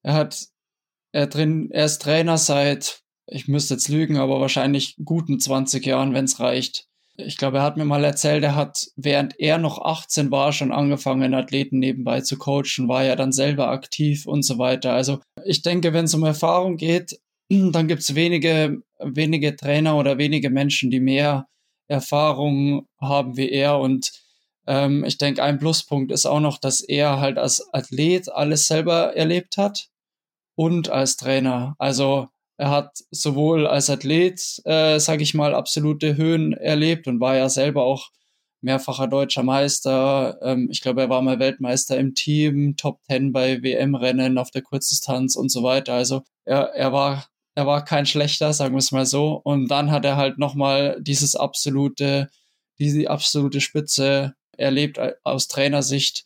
er 0.02 0.14
hat, 0.14 0.48
er, 1.12 1.28
drin, 1.28 1.70
er 1.72 1.86
ist 1.86 2.02
Trainer 2.02 2.38
seit 2.38 3.04
ich 3.28 3.48
müsste 3.48 3.76
jetzt 3.76 3.90
lügen, 3.90 4.18
aber 4.18 4.40
wahrscheinlich 4.40 4.96
guten 5.04 5.40
20 5.40 5.86
Jahren, 5.86 6.14
wenn 6.14 6.26
es 6.26 6.40
reicht. 6.40 6.88
Ich 7.16 7.38
glaube, 7.38 7.58
er 7.58 7.64
hat 7.64 7.78
mir 7.78 7.86
mal 7.86 8.04
erzählt, 8.04 8.44
er 8.44 8.56
hat, 8.56 8.88
während 8.96 9.40
er 9.40 9.60
noch 9.60 9.80
18 9.80 10.32
war, 10.32 10.52
schon 10.52 10.72
angefangen, 10.72 11.36
Athleten 11.36 11.78
nebenbei 11.78 12.22
zu 12.22 12.38
coachen, 12.38 12.88
war 12.88 13.04
ja 13.04 13.16
dann 13.16 13.32
selber 13.32 13.70
aktiv 13.70 14.26
und 14.26 14.44
so 14.44 14.58
weiter. 14.58 14.94
Also 14.94 15.20
ich 15.46 15.62
denke, 15.62 15.94
wenn 15.94 16.06
es 16.06 16.14
um 16.16 16.24
Erfahrung 16.24 16.76
geht, 16.76 17.20
dann 17.50 17.88
gibt 17.88 18.02
es 18.02 18.16
wenige, 18.16 18.82
wenige 19.00 19.56
Trainer 19.56 19.98
oder 19.98 20.18
wenige 20.18 20.50
Menschen, 20.50 20.92
die 20.92 21.00
mehr 21.00 21.48
Erfahrung 21.88 22.88
haben 23.00 23.38
wie 23.38 23.50
er. 23.50 23.80
Und 23.80 24.12
ähm, 24.68 25.04
ich 25.04 25.18
denke, 25.18 25.44
ein 25.44 25.60
Pluspunkt 25.60 26.12
ist 26.12 26.26
auch 26.26 26.40
noch, 26.40 26.58
dass 26.58 26.82
er 26.82 27.20
halt 27.20 27.38
als 27.38 27.74
Athlet 27.74 28.30
alles 28.30 28.68
selber 28.68 29.16
erlebt 29.16 29.58
hat 29.58 29.90
und 30.56 30.90
als 30.90 31.18
Trainer. 31.18 31.76
Also 31.80 32.28
er 32.58 32.70
hat 32.70 33.00
sowohl 33.12 33.68
als 33.68 33.90
Athlet, 33.90 34.62
äh, 34.66 35.00
sage 35.00 35.24
ich 35.24 35.34
mal, 35.34 35.56
absolute 35.56 36.16
Höhen 36.18 36.54
erlebt 36.54 37.08
und 37.08 37.20
war 37.20 37.36
ja 37.36 37.50
selber 37.50 37.84
auch 37.84 38.12
mehrfacher 38.62 39.08
deutscher 39.08 39.44
Meister. 39.44 40.38
Ähm, 40.42 40.70
ich 40.72 40.82
glaube, 40.82 41.02
er 41.02 41.10
war 41.10 41.22
mal 41.22 41.40
Weltmeister 41.40 41.98
im 41.98 42.16
Team, 42.16 42.76
Top 42.78 43.02
Ten 43.10 43.34
bei 43.34 43.62
WM-Rennen 43.62 44.38
auf 44.38 44.52
der 44.52 44.62
Kurzdistanz 44.62 45.36
und 45.36 45.50
so 45.52 45.64
weiter. 45.64 45.94
Also 45.94 46.24
er, 46.46 46.74
er 46.76 46.94
war 46.94 47.26
er 47.56 47.68
war 47.68 47.86
kein 47.86 48.06
schlechter, 48.06 48.54
sagen 48.54 48.74
wir 48.74 48.80
es 48.80 48.92
mal 48.92 49.06
so. 49.06 49.40
Und 49.44 49.68
dann 49.70 49.92
hat 49.92 50.06
er 50.06 50.18
halt 50.18 50.38
nochmal 50.38 50.98
dieses 51.02 51.36
absolute, 51.36 52.30
diese 52.80 53.10
absolute 53.10 53.62
Spitze 53.62 54.34
erlebt 54.58 55.00
aus 55.24 55.48
Trainersicht. 55.48 56.26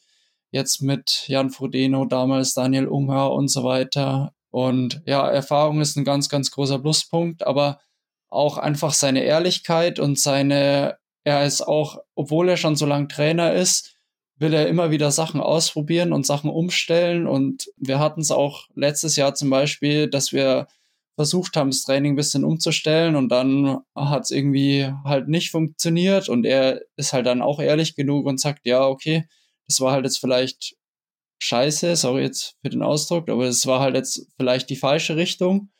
Jetzt 0.51 0.81
mit 0.81 1.25
Jan 1.27 1.49
Frodeno, 1.49 2.05
damals 2.05 2.53
Daniel 2.53 2.87
Unger 2.87 3.31
und 3.31 3.49
so 3.49 3.63
weiter. 3.63 4.33
Und 4.49 5.01
ja, 5.05 5.29
Erfahrung 5.29 5.81
ist 5.81 5.97
ein 5.97 6.05
ganz, 6.05 6.29
ganz 6.29 6.51
großer 6.51 6.79
Pluspunkt, 6.79 7.45
aber 7.45 7.79
auch 8.29 8.57
einfach 8.57 8.93
seine 8.93 9.23
Ehrlichkeit 9.23 9.99
und 9.99 10.19
seine, 10.19 10.97
er 11.23 11.45
ist 11.45 11.61
auch, 11.61 11.99
obwohl 12.15 12.49
er 12.49 12.57
schon 12.57 12.75
so 12.75 12.85
lang 12.85 13.09
Trainer 13.09 13.53
ist, 13.53 13.95
will 14.37 14.53
er 14.53 14.67
immer 14.67 14.91
wieder 14.91 15.11
Sachen 15.11 15.41
ausprobieren 15.41 16.13
und 16.13 16.25
Sachen 16.25 16.49
umstellen. 16.49 17.27
Und 17.27 17.69
wir 17.75 17.99
hatten 17.99 18.21
es 18.21 18.31
auch 18.31 18.67
letztes 18.75 19.15
Jahr 19.15 19.35
zum 19.35 19.49
Beispiel, 19.49 20.09
dass 20.09 20.31
wir 20.31 20.67
versucht 21.17 21.57
haben, 21.57 21.71
das 21.71 21.81
Training 21.81 22.13
ein 22.13 22.15
bisschen 22.15 22.45
umzustellen 22.45 23.15
und 23.15 23.29
dann 23.29 23.79
hat 23.95 24.23
es 24.23 24.31
irgendwie 24.31 24.93
halt 25.03 25.27
nicht 25.27 25.49
funktioniert 25.49 26.29
und 26.29 26.45
er 26.45 26.81
ist 26.95 27.11
halt 27.11 27.25
dann 27.25 27.41
auch 27.41 27.59
ehrlich 27.59 27.95
genug 27.95 28.27
und 28.27 28.39
sagt, 28.39 28.65
ja, 28.65 28.85
okay, 28.85 29.25
das 29.67 29.81
war 29.81 29.91
halt 29.91 30.05
jetzt 30.05 30.19
vielleicht 30.19 30.75
scheiße, 31.39 31.95
sorry 31.95 32.21
jetzt 32.21 32.55
für 32.61 32.69
den 32.69 32.83
Ausdruck, 32.83 33.29
aber 33.29 33.45
es 33.45 33.65
war 33.65 33.79
halt 33.79 33.95
jetzt 33.95 34.27
vielleicht 34.37 34.69
die 34.69 34.75
falsche 34.75 35.15
Richtung 35.17 35.71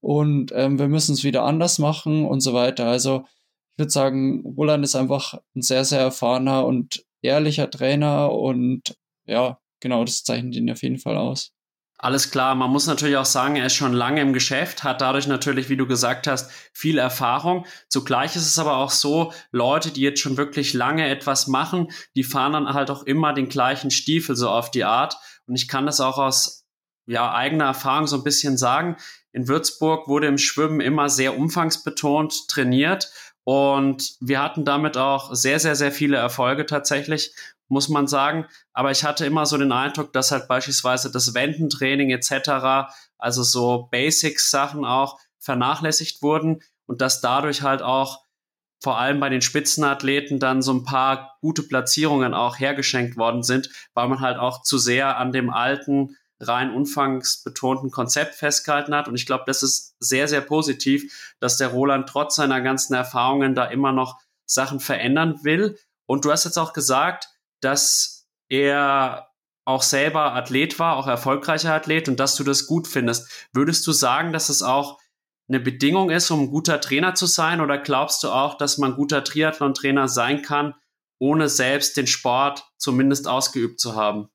und 0.00 0.52
ähm, 0.54 0.78
wir 0.78 0.88
müssen 0.88 1.12
es 1.12 1.22
wieder 1.22 1.44
anders 1.44 1.78
machen 1.78 2.24
und 2.24 2.40
so 2.40 2.54
weiter. 2.54 2.86
Also 2.86 3.26
ich 3.74 3.78
würde 3.78 3.90
sagen, 3.90 4.42
Roland 4.56 4.84
ist 4.84 4.96
einfach 4.96 5.34
ein 5.54 5.62
sehr, 5.62 5.84
sehr 5.84 6.00
erfahrener 6.00 6.66
und 6.66 7.04
ehrlicher 7.22 7.70
Trainer 7.70 8.32
und 8.32 8.96
ja, 9.26 9.60
genau, 9.80 10.04
das 10.04 10.24
zeichnet 10.24 10.56
ihn 10.56 10.70
auf 10.70 10.82
jeden 10.82 10.98
Fall 10.98 11.18
aus. 11.18 11.52
Alles 12.00 12.30
klar, 12.30 12.54
man 12.54 12.70
muss 12.70 12.86
natürlich 12.86 13.16
auch 13.16 13.24
sagen, 13.24 13.56
er 13.56 13.66
ist 13.66 13.74
schon 13.74 13.92
lange 13.92 14.20
im 14.20 14.32
Geschäft, 14.32 14.84
hat 14.84 15.00
dadurch 15.00 15.26
natürlich, 15.26 15.68
wie 15.68 15.76
du 15.76 15.84
gesagt 15.84 16.28
hast, 16.28 16.48
viel 16.72 16.96
Erfahrung. 16.96 17.66
Zugleich 17.88 18.36
ist 18.36 18.46
es 18.46 18.56
aber 18.56 18.76
auch 18.76 18.92
so, 18.92 19.32
Leute, 19.50 19.90
die 19.90 20.02
jetzt 20.02 20.20
schon 20.20 20.36
wirklich 20.36 20.74
lange 20.74 21.08
etwas 21.08 21.48
machen, 21.48 21.88
die 22.14 22.22
fahren 22.22 22.52
dann 22.52 22.72
halt 22.72 22.90
auch 22.90 23.02
immer 23.02 23.32
den 23.32 23.48
gleichen 23.48 23.90
Stiefel 23.90 24.36
so 24.36 24.48
auf 24.48 24.70
die 24.70 24.84
Art. 24.84 25.16
Und 25.48 25.56
ich 25.56 25.66
kann 25.66 25.86
das 25.86 26.00
auch 26.00 26.18
aus 26.18 26.68
ja, 27.06 27.34
eigener 27.34 27.64
Erfahrung 27.64 28.06
so 28.06 28.16
ein 28.16 28.24
bisschen 28.24 28.56
sagen. 28.56 28.96
In 29.32 29.48
Würzburg 29.48 30.06
wurde 30.06 30.28
im 30.28 30.38
Schwimmen 30.38 30.80
immer 30.80 31.08
sehr 31.08 31.36
umfangsbetont 31.36 32.46
trainiert 32.46 33.10
und 33.42 34.16
wir 34.20 34.42
hatten 34.42 34.64
damit 34.64 34.98
auch 34.98 35.34
sehr, 35.34 35.58
sehr, 35.58 35.74
sehr 35.74 35.90
viele 35.90 36.18
Erfolge 36.18 36.66
tatsächlich 36.66 37.32
muss 37.68 37.88
man 37.88 38.06
sagen. 38.06 38.46
Aber 38.72 38.90
ich 38.90 39.04
hatte 39.04 39.26
immer 39.26 39.46
so 39.46 39.56
den 39.56 39.72
Eindruck, 39.72 40.12
dass 40.12 40.30
halt 40.30 40.48
beispielsweise 40.48 41.10
das 41.10 41.34
Wendentraining 41.34 42.10
etc., 42.10 42.90
also 43.18 43.42
so 43.42 43.88
Basics-Sachen 43.90 44.84
auch 44.84 45.18
vernachlässigt 45.38 46.22
wurden 46.22 46.62
und 46.86 47.00
dass 47.00 47.20
dadurch 47.20 47.62
halt 47.62 47.82
auch 47.82 48.24
vor 48.80 48.98
allem 48.98 49.18
bei 49.18 49.28
den 49.28 49.42
Spitzenathleten 49.42 50.38
dann 50.38 50.62
so 50.62 50.72
ein 50.72 50.84
paar 50.84 51.36
gute 51.40 51.62
Platzierungen 51.62 52.32
auch 52.32 52.58
hergeschenkt 52.58 53.16
worden 53.16 53.42
sind, 53.42 53.70
weil 53.94 54.08
man 54.08 54.20
halt 54.20 54.38
auch 54.38 54.62
zu 54.62 54.78
sehr 54.78 55.16
an 55.18 55.32
dem 55.32 55.50
alten, 55.50 56.16
rein 56.40 56.72
umfangsbetonten 56.72 57.90
Konzept 57.90 58.36
festgehalten 58.36 58.94
hat. 58.94 59.08
Und 59.08 59.16
ich 59.16 59.26
glaube, 59.26 59.44
das 59.46 59.62
ist 59.62 59.96
sehr, 59.98 60.28
sehr 60.28 60.40
positiv, 60.40 61.34
dass 61.40 61.56
der 61.56 61.68
Roland 61.68 62.08
trotz 62.08 62.36
seiner 62.36 62.60
ganzen 62.60 62.94
Erfahrungen 62.94 63.56
da 63.56 63.64
immer 63.64 63.92
noch 63.92 64.20
Sachen 64.46 64.80
verändern 64.80 65.40
will. 65.42 65.76
Und 66.06 66.24
du 66.24 66.30
hast 66.30 66.44
jetzt 66.44 66.58
auch 66.58 66.72
gesagt, 66.72 67.28
dass 67.60 68.26
er 68.48 69.28
auch 69.64 69.82
selber 69.82 70.34
Athlet 70.34 70.78
war, 70.78 70.96
auch 70.96 71.06
erfolgreicher 71.06 71.74
Athlet 71.74 72.08
und 72.08 72.18
dass 72.18 72.36
du 72.36 72.44
das 72.44 72.66
gut 72.66 72.88
findest. 72.88 73.48
Würdest 73.52 73.86
du 73.86 73.92
sagen, 73.92 74.32
dass 74.32 74.48
es 74.48 74.62
auch 74.62 74.98
eine 75.48 75.60
Bedingung 75.60 76.10
ist, 76.10 76.30
um 76.30 76.44
ein 76.44 76.50
guter 76.50 76.80
Trainer 76.80 77.14
zu 77.14 77.26
sein 77.26 77.60
oder 77.60 77.78
glaubst 77.78 78.22
du 78.22 78.28
auch, 78.28 78.56
dass 78.56 78.78
man 78.78 78.94
guter 78.94 79.24
Triathlon-Trainer 79.24 80.08
sein 80.08 80.42
kann, 80.42 80.74
ohne 81.18 81.48
selbst 81.48 81.96
den 81.96 82.06
Sport 82.06 82.64
zumindest 82.78 83.26
ausgeübt 83.28 83.80
zu 83.80 83.94
haben? 83.94 84.28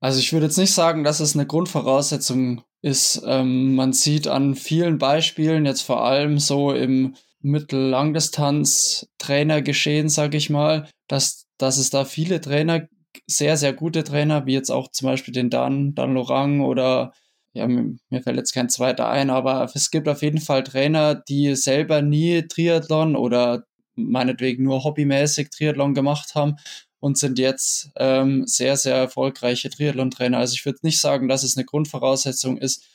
Also 0.00 0.20
ich 0.20 0.32
würde 0.32 0.46
jetzt 0.46 0.58
nicht 0.58 0.72
sagen, 0.72 1.02
dass 1.04 1.20
es 1.20 1.34
eine 1.34 1.46
Grundvoraussetzung 1.46 2.64
ist. 2.82 3.22
Ähm, 3.26 3.74
man 3.74 3.92
sieht 3.92 4.28
an 4.28 4.54
vielen 4.54 4.98
Beispielen, 4.98 5.66
jetzt 5.66 5.82
vor 5.82 6.04
allem 6.04 6.38
so 6.38 6.72
im 6.72 7.16
Mittel-Langdistanz-Trainergeschehen, 7.40 10.08
sage 10.08 10.36
ich 10.36 10.50
mal, 10.50 10.88
dass 11.08 11.47
dass 11.58 11.78
es 11.78 11.90
da 11.90 12.04
viele 12.04 12.40
Trainer, 12.40 12.88
sehr, 13.26 13.56
sehr 13.56 13.72
gute 13.72 14.04
Trainer, 14.04 14.46
wie 14.46 14.54
jetzt 14.54 14.70
auch 14.70 14.90
zum 14.90 15.06
Beispiel 15.06 15.34
den 15.34 15.50
Dan, 15.50 15.94
Dan 15.94 16.14
Lorang 16.14 16.60
oder 16.60 17.12
ja, 17.52 17.66
mir 17.66 18.22
fällt 18.22 18.36
jetzt 18.36 18.52
kein 18.52 18.68
zweiter 18.68 19.08
ein, 19.08 19.30
aber 19.30 19.68
es 19.74 19.90
gibt 19.90 20.08
auf 20.08 20.22
jeden 20.22 20.40
Fall 20.40 20.62
Trainer, 20.62 21.14
die 21.14 21.56
selber 21.56 22.02
nie 22.02 22.42
Triathlon 22.46 23.16
oder 23.16 23.64
meinetwegen 23.96 24.64
nur 24.64 24.84
hobbymäßig 24.84 25.50
Triathlon 25.50 25.94
gemacht 25.94 26.34
haben 26.34 26.56
und 27.00 27.18
sind 27.18 27.38
jetzt 27.38 27.90
ähm, 27.96 28.46
sehr, 28.46 28.76
sehr 28.76 28.96
erfolgreiche 28.96 29.70
Triathlon-Trainer. 29.70 30.38
Also 30.38 30.54
ich 30.54 30.64
würde 30.64 30.80
nicht 30.82 31.00
sagen, 31.00 31.28
dass 31.28 31.42
es 31.42 31.56
eine 31.56 31.64
Grundvoraussetzung 31.64 32.58
ist, 32.58 32.86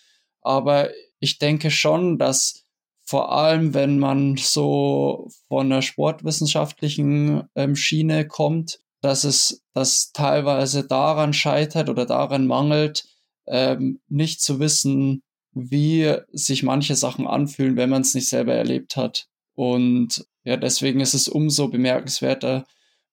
aber 0.41 0.89
ich 1.19 1.39
denke 1.39 1.71
schon, 1.71 2.17
dass 2.17 2.65
vor 3.03 3.31
allem 3.31 3.73
wenn 3.73 3.99
man 3.99 4.37
so 4.37 5.29
von 5.47 5.69
der 5.69 5.81
sportwissenschaftlichen 5.81 7.43
ähm, 7.55 7.75
Schiene 7.75 8.27
kommt, 8.27 8.79
dass 9.01 9.25
es 9.25 9.61
das 9.73 10.11
teilweise 10.13 10.87
daran 10.87 11.33
scheitert 11.33 11.89
oder 11.89 12.05
daran 12.05 12.47
mangelt, 12.47 13.05
ähm, 13.47 13.99
nicht 14.07 14.41
zu 14.41 14.59
wissen, 14.59 15.21
wie 15.51 16.15
sich 16.31 16.63
manche 16.63 16.95
Sachen 16.95 17.27
anfühlen, 17.27 17.75
wenn 17.75 17.89
man 17.89 18.01
es 18.01 18.13
nicht 18.13 18.29
selber 18.29 18.53
erlebt 18.53 18.95
hat. 18.95 19.27
Und 19.55 20.25
ja, 20.45 20.57
deswegen 20.57 20.99
ist 20.99 21.13
es 21.13 21.27
umso 21.27 21.67
bemerkenswerter, 21.67 22.65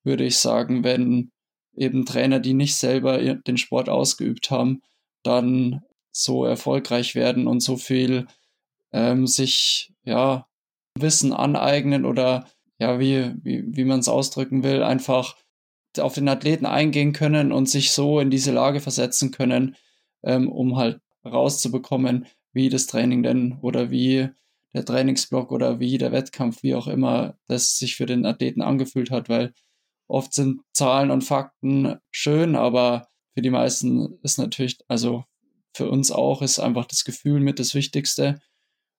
würde 0.05 0.25
ich 0.25 0.39
sagen, 0.39 0.85
wenn 0.85 1.33
eben 1.75 2.07
Trainer, 2.07 2.41
die 2.41 2.55
nicht 2.55 2.77
selber 2.77 3.19
den 3.35 3.57
Sport 3.57 3.89
ausgeübt 3.89 4.51
haben, 4.51 4.83
dann 5.23 5.83
so 6.13 6.45
erfolgreich 6.45 7.15
werden 7.15 7.47
und 7.47 7.61
so 7.61 7.77
viel 7.77 8.27
ähm, 8.93 9.27
sich 9.27 9.93
ja 10.05 10.47
Wissen 10.99 11.33
aneignen 11.33 12.05
oder 12.05 12.47
ja, 12.79 12.99
wie, 12.99 13.35
wie, 13.43 13.65
wie 13.77 13.85
man 13.85 14.01
es 14.01 14.09
ausdrücken 14.09 14.63
will, 14.63 14.83
einfach 14.83 15.37
auf 15.99 16.15
den 16.15 16.29
Athleten 16.29 16.67
eingehen 16.67 17.13
können 17.13 17.53
und 17.53 17.69
sich 17.69 17.93
so 17.93 18.21
in 18.21 18.31
diese 18.31 18.53
Lage 18.53 18.81
versetzen 18.81 19.33
können, 19.33 19.77
ähm, 20.23 20.49
um 20.49 20.77
halt 20.77 21.01
rauszubekommen, 21.25 22.27
wie 22.53 22.69
das 22.69 22.87
Training 22.87 23.23
denn 23.23 23.59
oder 23.61 23.91
wie 23.91 24.29
der 24.73 24.85
Trainingsblock 24.85 25.51
oder 25.51 25.81
wie 25.81 25.99
der 25.99 26.13
Wettkampf, 26.13 26.63
wie 26.63 26.75
auch 26.75 26.87
immer, 26.87 27.37
das 27.49 27.77
sich 27.77 27.97
für 27.97 28.07
den 28.07 28.25
Athleten 28.25 28.63
angefühlt 28.63 29.11
hat, 29.11 29.29
weil 29.29 29.53
oft 30.09 30.33
sind 30.33 30.61
Zahlen 30.73 31.11
und 31.11 31.25
Fakten 31.25 31.97
schön, 32.11 32.57
aber 32.57 33.09
für 33.35 33.43
die 33.43 33.51
meisten 33.51 34.19
ist 34.23 34.39
natürlich, 34.39 34.79
also 34.89 35.25
für 35.75 35.89
uns 35.91 36.11
auch, 36.11 36.43
ist 36.43 36.59
einfach 36.59 36.85
das 36.87 37.05
Gefühl 37.05 37.41
mit 37.41 37.59
das 37.59 37.75
Wichtigste. 37.75 38.41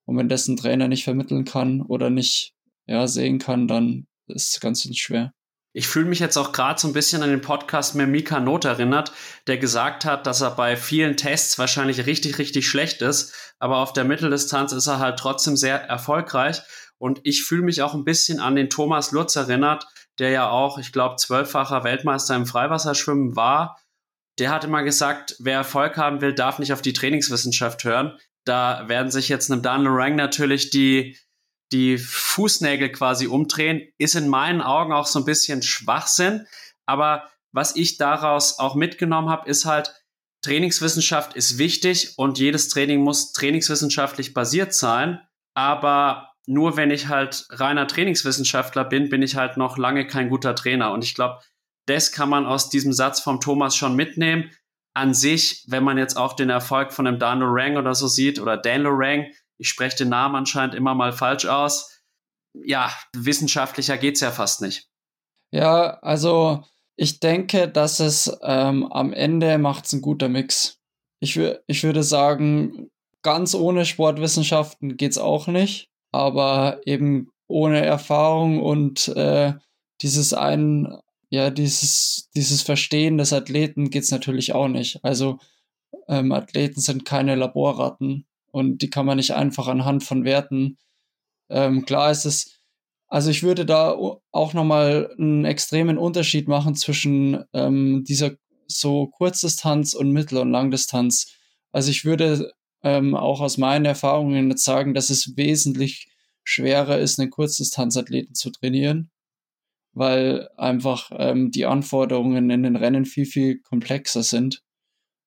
Und 0.05 0.17
wenn 0.17 0.29
das 0.29 0.47
ein 0.47 0.57
Trainer 0.57 0.87
nicht 0.87 1.03
vermitteln 1.03 1.45
kann 1.45 1.81
oder 1.81 2.09
nicht 2.09 2.53
ja, 2.87 3.07
sehen 3.07 3.39
kann, 3.39 3.67
dann 3.67 4.07
ist 4.27 4.53
es 4.53 4.59
ganz 4.59 4.83
schwer. 4.97 5.33
Ich 5.73 5.87
fühle 5.87 6.05
mich 6.05 6.19
jetzt 6.19 6.35
auch 6.35 6.51
gerade 6.51 6.79
so 6.79 6.87
ein 6.89 6.93
bisschen 6.93 7.23
an 7.23 7.29
den 7.29 7.39
Podcast 7.39 7.95
mit 7.95 8.09
Mika 8.09 8.41
Not 8.41 8.65
erinnert, 8.65 9.13
der 9.47 9.57
gesagt 9.57 10.03
hat, 10.03 10.27
dass 10.27 10.41
er 10.41 10.51
bei 10.51 10.75
vielen 10.75 11.15
Tests 11.15 11.57
wahrscheinlich 11.57 12.05
richtig, 12.05 12.39
richtig 12.39 12.67
schlecht 12.67 13.01
ist, 13.01 13.33
aber 13.57 13.77
auf 13.77 13.93
der 13.93 14.03
Mitteldistanz 14.03 14.73
ist 14.73 14.87
er 14.87 14.99
halt 14.99 15.17
trotzdem 15.17 15.55
sehr 15.55 15.81
erfolgreich. 15.81 16.61
Und 16.97 17.21
ich 17.23 17.43
fühle 17.43 17.63
mich 17.63 17.81
auch 17.81 17.93
ein 17.93 18.03
bisschen 18.03 18.41
an 18.41 18.55
den 18.55 18.69
Thomas 18.69 19.11
Lutz 19.11 19.35
erinnert, 19.37 19.87
der 20.19 20.31
ja 20.31 20.49
auch, 20.49 20.77
ich 20.77 20.91
glaube, 20.91 21.15
zwölffacher 21.15 21.85
Weltmeister 21.85 22.35
im 22.35 22.45
Freiwasserschwimmen 22.45 23.37
war. 23.37 23.79
Der 24.39 24.51
hat 24.51 24.65
immer 24.65 24.83
gesagt, 24.83 25.35
wer 25.39 25.55
Erfolg 25.55 25.95
haben 25.95 26.19
will, 26.19 26.35
darf 26.35 26.59
nicht 26.59 26.73
auf 26.73 26.81
die 26.81 26.93
Trainingswissenschaft 26.93 27.83
hören. 27.85 28.17
Da 28.45 28.87
werden 28.87 29.11
sich 29.11 29.29
jetzt 29.29 29.51
einem 29.51 29.61
Dan 29.61 29.83
Lorang 29.83 30.15
natürlich 30.15 30.69
die, 30.69 31.17
die 31.71 31.97
Fußnägel 31.97 32.91
quasi 32.91 33.27
umdrehen. 33.27 33.87
Ist 33.97 34.15
in 34.15 34.27
meinen 34.27 34.61
Augen 34.61 34.93
auch 34.93 35.05
so 35.07 35.19
ein 35.19 35.25
bisschen 35.25 35.61
Schwachsinn. 35.61 36.47
Aber 36.85 37.29
was 37.51 37.75
ich 37.75 37.97
daraus 37.97 38.59
auch 38.59 38.75
mitgenommen 38.75 39.29
habe, 39.29 39.49
ist 39.49 39.65
halt, 39.65 39.93
Trainingswissenschaft 40.43 41.35
ist 41.35 41.59
wichtig 41.59 42.17
und 42.17 42.39
jedes 42.39 42.69
Training 42.69 43.01
muss 43.01 43.31
trainingswissenschaftlich 43.31 44.33
basiert 44.33 44.73
sein. 44.73 45.21
Aber 45.53 46.31
nur 46.47 46.77
wenn 46.77 46.89
ich 46.89 47.07
halt 47.07 47.45
reiner 47.51 47.87
Trainingswissenschaftler 47.87 48.83
bin, 48.83 49.09
bin 49.09 49.21
ich 49.21 49.35
halt 49.35 49.57
noch 49.57 49.77
lange 49.77 50.07
kein 50.07 50.29
guter 50.29 50.55
Trainer. 50.55 50.91
Und 50.91 51.03
ich 51.03 51.13
glaube, 51.13 51.41
das 51.85 52.11
kann 52.11 52.29
man 52.29 52.45
aus 52.45 52.69
diesem 52.69 52.93
Satz 52.93 53.19
vom 53.19 53.39
Thomas 53.39 53.75
schon 53.75 53.95
mitnehmen. 53.95 54.49
An 54.93 55.13
sich, 55.13 55.63
wenn 55.67 55.83
man 55.83 55.97
jetzt 55.97 56.17
auch 56.17 56.33
den 56.33 56.49
Erfolg 56.49 56.91
von 56.91 57.07
einem 57.07 57.19
Dan 57.19 57.39
Lorang 57.39 57.77
oder 57.77 57.95
so 57.95 58.07
sieht 58.07 58.39
oder 58.39 58.57
Dan 58.57 58.81
Lorang, 58.81 59.27
ich 59.57 59.69
spreche 59.69 59.97
den 59.97 60.09
Namen 60.09 60.35
anscheinend 60.35 60.75
immer 60.75 60.95
mal 60.95 61.13
falsch 61.13 61.45
aus. 61.45 62.01
Ja, 62.53 62.91
wissenschaftlicher 63.15 63.97
geht's 63.97 64.19
ja 64.19 64.31
fast 64.31 64.61
nicht. 64.61 64.89
Ja, 65.51 65.99
also 66.01 66.63
ich 66.95 67.19
denke, 67.19 67.67
dass 67.67 67.99
es 67.99 68.37
ähm, 68.41 68.91
am 68.91 69.13
Ende 69.13 69.57
macht 69.57 69.91
ein 69.93 70.01
guter 70.01 70.29
Mix. 70.29 70.79
Ich, 71.19 71.39
ich 71.67 71.83
würde 71.83 72.03
sagen, 72.03 72.89
ganz 73.21 73.55
ohne 73.55 73.85
Sportwissenschaften 73.85 74.97
geht's 74.97 75.17
auch 75.17 75.47
nicht, 75.47 75.89
aber 76.11 76.81
eben 76.85 77.31
ohne 77.47 77.85
Erfahrung 77.85 78.61
und 78.61 79.07
äh, 79.09 79.53
dieses 80.01 80.33
ein, 80.33 80.97
ja, 81.31 81.49
dieses, 81.49 82.29
dieses 82.35 82.61
Verstehen 82.61 83.17
des 83.17 83.33
Athleten 83.33 83.89
geht's 83.89 84.11
natürlich 84.11 84.53
auch 84.53 84.67
nicht. 84.67 85.03
Also 85.03 85.39
ähm, 86.07 86.31
Athleten 86.31 86.79
sind 86.81 87.05
keine 87.05 87.35
Laborratten 87.35 88.27
und 88.51 88.83
die 88.83 88.91
kann 88.91 89.07
man 89.07 89.17
nicht 89.17 89.33
einfach 89.33 89.67
anhand 89.67 90.03
von 90.03 90.25
Werten. 90.25 90.77
Ähm, 91.49 91.85
klar 91.85 92.11
ist 92.11 92.25
es 92.25 92.61
also 93.11 93.29
ich 93.29 93.43
würde 93.43 93.65
da 93.65 93.91
auch 94.31 94.53
nochmal 94.53 95.13
einen 95.19 95.43
extremen 95.43 95.97
Unterschied 95.97 96.47
machen 96.47 96.75
zwischen 96.75 97.43
ähm, 97.51 98.05
dieser 98.07 98.31
so 98.67 99.07
Kurzdistanz 99.07 99.93
und 99.93 100.11
Mittel- 100.13 100.37
und 100.37 100.49
Langdistanz. 100.49 101.33
Also 101.73 101.91
ich 101.91 102.05
würde 102.05 102.53
ähm, 102.83 103.13
auch 103.13 103.41
aus 103.41 103.57
meinen 103.57 103.83
Erfahrungen 103.83 104.49
jetzt 104.49 104.63
sagen, 104.63 104.93
dass 104.93 105.09
es 105.09 105.35
wesentlich 105.35 106.07
schwerer 106.45 106.99
ist, 106.99 107.19
einen 107.19 107.31
Kurzdistanzathleten 107.31 108.33
zu 108.33 108.49
trainieren, 108.49 109.11
weil 109.93 110.49
einfach 110.57 111.11
ähm, 111.13 111.51
die 111.51 111.65
Anforderungen 111.65 112.49
in 112.49 112.63
den 112.63 112.75
Rennen 112.75 113.05
viel, 113.05 113.25
viel 113.25 113.59
komplexer 113.59 114.23
sind 114.23 114.63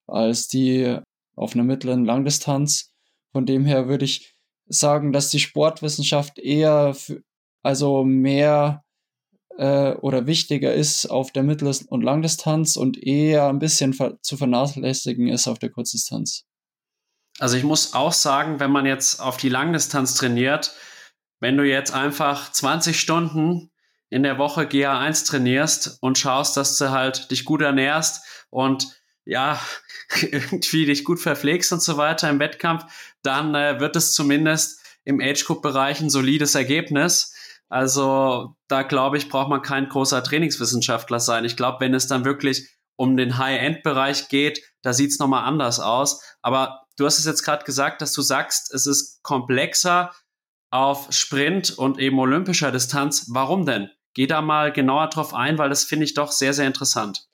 als 0.07 0.49
die 0.49 0.99
auf 1.37 1.55
einer 1.55 1.65
mittleren 1.65 2.05
Langdistanz. 2.05 2.93
Von 3.33 3.47
dem 3.47 3.65
her 3.65 3.89
würde 3.89 4.05
ich 4.05 4.35
sagen, 4.67 5.13
dass 5.13 5.31
die 5.31 5.41
Sportwissenschaft 5.41 6.39
eher 6.39 6.97
also 7.63 8.05
mehr 8.05 8.85
äh, 9.57 9.93
oder 9.95 10.27
wichtiger 10.27 10.75
ist 10.75 11.07
auf 11.07 11.33
der 11.33 11.43
Mittel- 11.43 11.75
und 11.89 12.03
Langdistanz 12.03 12.77
und 12.77 13.03
eher 13.03 13.49
ein 13.49 13.59
bisschen 13.59 13.93
ver 13.93 14.21
zu 14.21 14.37
vernachlässigen 14.37 15.29
ist 15.29 15.49
auf 15.49 15.59
der 15.59 15.71
Kurzdistanz. 15.71 16.45
Also 17.39 17.57
ich 17.57 17.65
muss 17.65 17.95
auch 17.95 18.13
sagen, 18.13 18.61
wenn 18.61 18.71
man 18.71 18.87
jetzt 18.87 19.21
auf 19.21 19.37
die 19.37 19.49
Langdistanz 19.49 20.15
trainiert, 20.15 20.75
wenn 21.41 21.57
du 21.57 21.65
jetzt 21.65 21.93
einfach 21.93 22.53
20 22.53 22.99
Stunden 22.99 23.71
in 24.11 24.23
der 24.23 24.39
Woche 24.39 24.63
GA1 24.63 25.27
trainierst 25.27 25.99
und 26.01 26.19
schaust, 26.19 26.57
dass 26.57 26.79
du 26.79 26.91
halt 26.91 27.31
dich 27.31 27.45
gut 27.45 27.63
ernährst 27.63 28.25
und 28.51 28.87
ja, 29.25 29.59
irgendwie 30.21 30.87
dich 30.87 31.05
gut 31.05 31.21
verpflegst 31.21 31.73
und 31.73 31.83
so 31.83 31.97
weiter 31.97 32.29
im 32.31 32.39
Wettkampf, 32.39 32.85
dann 33.23 33.55
äh, 33.55 33.81
wird 33.81 33.97
es 33.97 34.13
zumindest 34.13 34.81
im 35.05 35.21
Age-Group-Bereich 35.21 36.01
ein 36.01 36.11
solides 36.11 36.55
Ergebnis. 36.55 37.35
Also 37.69 38.57
da 38.69 38.83
glaube 38.83 39.17
ich, 39.17 39.29
braucht 39.29 39.49
man 39.49 39.63
kein 39.63 39.89
großer 39.89 40.23
Trainingswissenschaftler 40.23 41.21
sein. 41.21 41.45
Ich 41.45 41.57
glaube, 41.57 41.81
wenn 41.81 41.95
es 41.95 42.07
dann 42.07 42.25
wirklich 42.25 42.69
um 42.97 43.17
den 43.17 43.39
High-End-Bereich 43.39 44.29
geht, 44.29 44.63
da 44.83 44.93
sieht 44.93 45.11
es 45.11 45.19
nochmal 45.19 45.45
anders 45.45 45.81
aus. 45.81 46.23
Aber 46.43 46.83
du 46.97 47.07
hast 47.07 47.19
es 47.19 47.25
jetzt 47.25 47.43
gerade 47.43 47.65
gesagt, 47.65 48.03
dass 48.03 48.13
du 48.13 48.23
sagst, 48.23 48.73
es 48.73 48.87
ist 48.87 49.23
komplexer 49.23 50.13
auf 50.71 51.09
Sprint 51.11 51.77
und 51.77 51.99
eben 51.99 52.19
olympischer 52.19 52.71
Distanz. 52.71 53.27
Warum 53.31 53.67
denn? 53.67 53.91
Geh 54.15 54.27
da 54.27 54.41
mal 54.43 54.73
genauer 54.73 55.09
drauf 55.09 55.35
ein, 55.35 55.59
weil 55.59 55.69
das 55.69 55.85
finde 55.85 56.05
ich 56.05 56.15
doch 56.15 56.33
sehr, 56.33 56.55
sehr 56.55 56.67
interessant. 56.67 57.27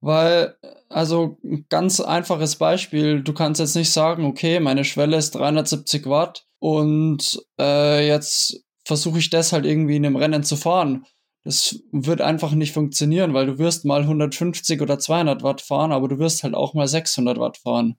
Weil, 0.00 0.56
also 0.88 1.38
ganz 1.68 2.00
einfaches 2.00 2.56
Beispiel, 2.56 3.22
du 3.22 3.34
kannst 3.34 3.60
jetzt 3.60 3.76
nicht 3.76 3.92
sagen, 3.92 4.24
okay, 4.24 4.60
meine 4.60 4.84
Schwelle 4.84 5.16
ist 5.16 5.32
370 5.32 6.06
Watt 6.06 6.46
und 6.58 7.44
äh, 7.58 8.06
jetzt 8.06 8.64
versuche 8.84 9.18
ich 9.18 9.28
das 9.30 9.52
halt 9.52 9.66
irgendwie 9.66 9.96
in 9.96 10.06
einem 10.06 10.16
Rennen 10.16 10.42
zu 10.42 10.56
fahren. 10.56 11.04
Das 11.44 11.80
wird 11.92 12.20
einfach 12.20 12.52
nicht 12.52 12.72
funktionieren, 12.72 13.34
weil 13.34 13.46
du 13.46 13.58
wirst 13.58 13.84
mal 13.84 14.02
150 14.02 14.80
oder 14.80 14.98
200 14.98 15.42
Watt 15.42 15.60
fahren, 15.60 15.92
aber 15.92 16.08
du 16.08 16.18
wirst 16.18 16.42
halt 16.42 16.54
auch 16.54 16.74
mal 16.74 16.88
600 16.88 17.38
Watt 17.38 17.58
fahren. 17.58 17.96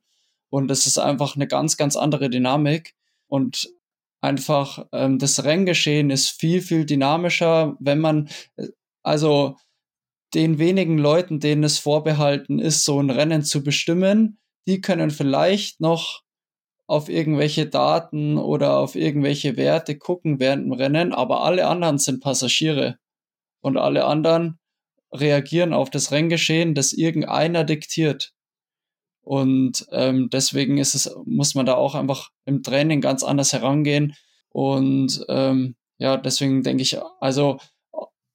Und 0.49 0.69
es 0.69 0.85
ist 0.85 0.97
einfach 0.97 1.35
eine 1.35 1.47
ganz, 1.47 1.77
ganz 1.77 1.95
andere 1.95 2.29
Dynamik. 2.29 2.93
Und 3.27 3.69
einfach 4.21 4.85
ähm, 4.91 5.19
das 5.19 5.43
Renngeschehen 5.43 6.09
ist 6.09 6.29
viel, 6.29 6.61
viel 6.61 6.85
dynamischer, 6.85 7.75
wenn 7.79 7.99
man, 7.99 8.29
also 9.03 9.57
den 10.33 10.59
wenigen 10.59 10.97
Leuten, 10.97 11.39
denen 11.39 11.63
es 11.63 11.79
vorbehalten 11.79 12.59
ist, 12.59 12.85
so 12.85 13.01
ein 13.01 13.09
Rennen 13.09 13.43
zu 13.43 13.63
bestimmen, 13.63 14.39
die 14.67 14.79
können 14.79 15.11
vielleicht 15.11 15.81
noch 15.81 16.21
auf 16.87 17.09
irgendwelche 17.09 17.67
Daten 17.67 18.37
oder 18.37 18.77
auf 18.77 18.95
irgendwelche 18.95 19.57
Werte 19.57 19.97
gucken 19.97 20.39
während 20.39 20.65
dem 20.65 20.73
Rennen, 20.73 21.13
aber 21.13 21.43
alle 21.43 21.67
anderen 21.67 21.97
sind 21.97 22.21
Passagiere 22.21 22.97
und 23.61 23.77
alle 23.77 24.05
anderen 24.05 24.59
reagieren 25.13 25.73
auf 25.73 25.89
das 25.89 26.11
Renngeschehen, 26.11 26.75
das 26.75 26.93
irgendeiner 26.93 27.63
diktiert. 27.63 28.33
Und 29.21 29.85
ähm, 29.91 30.29
deswegen 30.31 30.77
ist 30.77 30.95
es, 30.95 31.15
muss 31.25 31.55
man 31.55 31.65
da 31.65 31.75
auch 31.75 31.95
einfach 31.95 32.29
im 32.45 32.63
Training 32.63 33.01
ganz 33.01 33.23
anders 33.23 33.53
herangehen. 33.53 34.15
Und 34.49 35.23
ähm, 35.29 35.75
ja, 35.97 36.17
deswegen 36.17 36.63
denke 36.63 36.83
ich, 36.83 36.97
also 37.19 37.59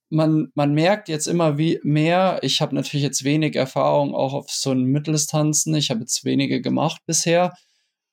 man, 0.09 0.51
man 0.55 0.73
merkt 0.73 1.09
jetzt 1.09 1.27
immer 1.27 1.57
wie 1.57 1.79
mehr, 1.83 2.39
ich 2.41 2.61
habe 2.61 2.75
natürlich 2.75 3.03
jetzt 3.03 3.23
wenig 3.23 3.55
Erfahrung 3.55 4.15
auch 4.15 4.33
auf 4.33 4.49
so 4.49 4.71
einen 4.71 4.85
Mitteldistanzen, 4.85 5.75
ich 5.75 5.89
habe 5.89 6.01
jetzt 6.01 6.23
wenige 6.23 6.61
gemacht 6.61 7.01
bisher, 7.05 7.53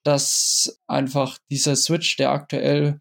dass 0.03 0.81
einfach 0.87 1.39
dieser 1.51 1.77
Switch, 1.77 2.17
der 2.17 2.33
aktuell 2.33 3.01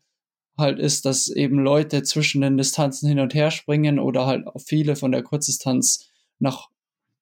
halt 0.58 0.80
ist, 0.80 1.06
dass 1.06 1.28
eben 1.28 1.58
Leute 1.58 2.04
zwischen 2.04 2.42
den 2.42 2.58
Distanzen 2.58 3.10
hin 3.10 3.20
und 3.20 3.34
her 3.34 3.50
springen 3.50 4.00
oder 4.00 4.26
halt 4.28 4.46
viele 4.66 4.96
von 4.96 5.12
der 5.12 5.24
Kurzdistanz 5.24 6.12
nach 6.40 6.70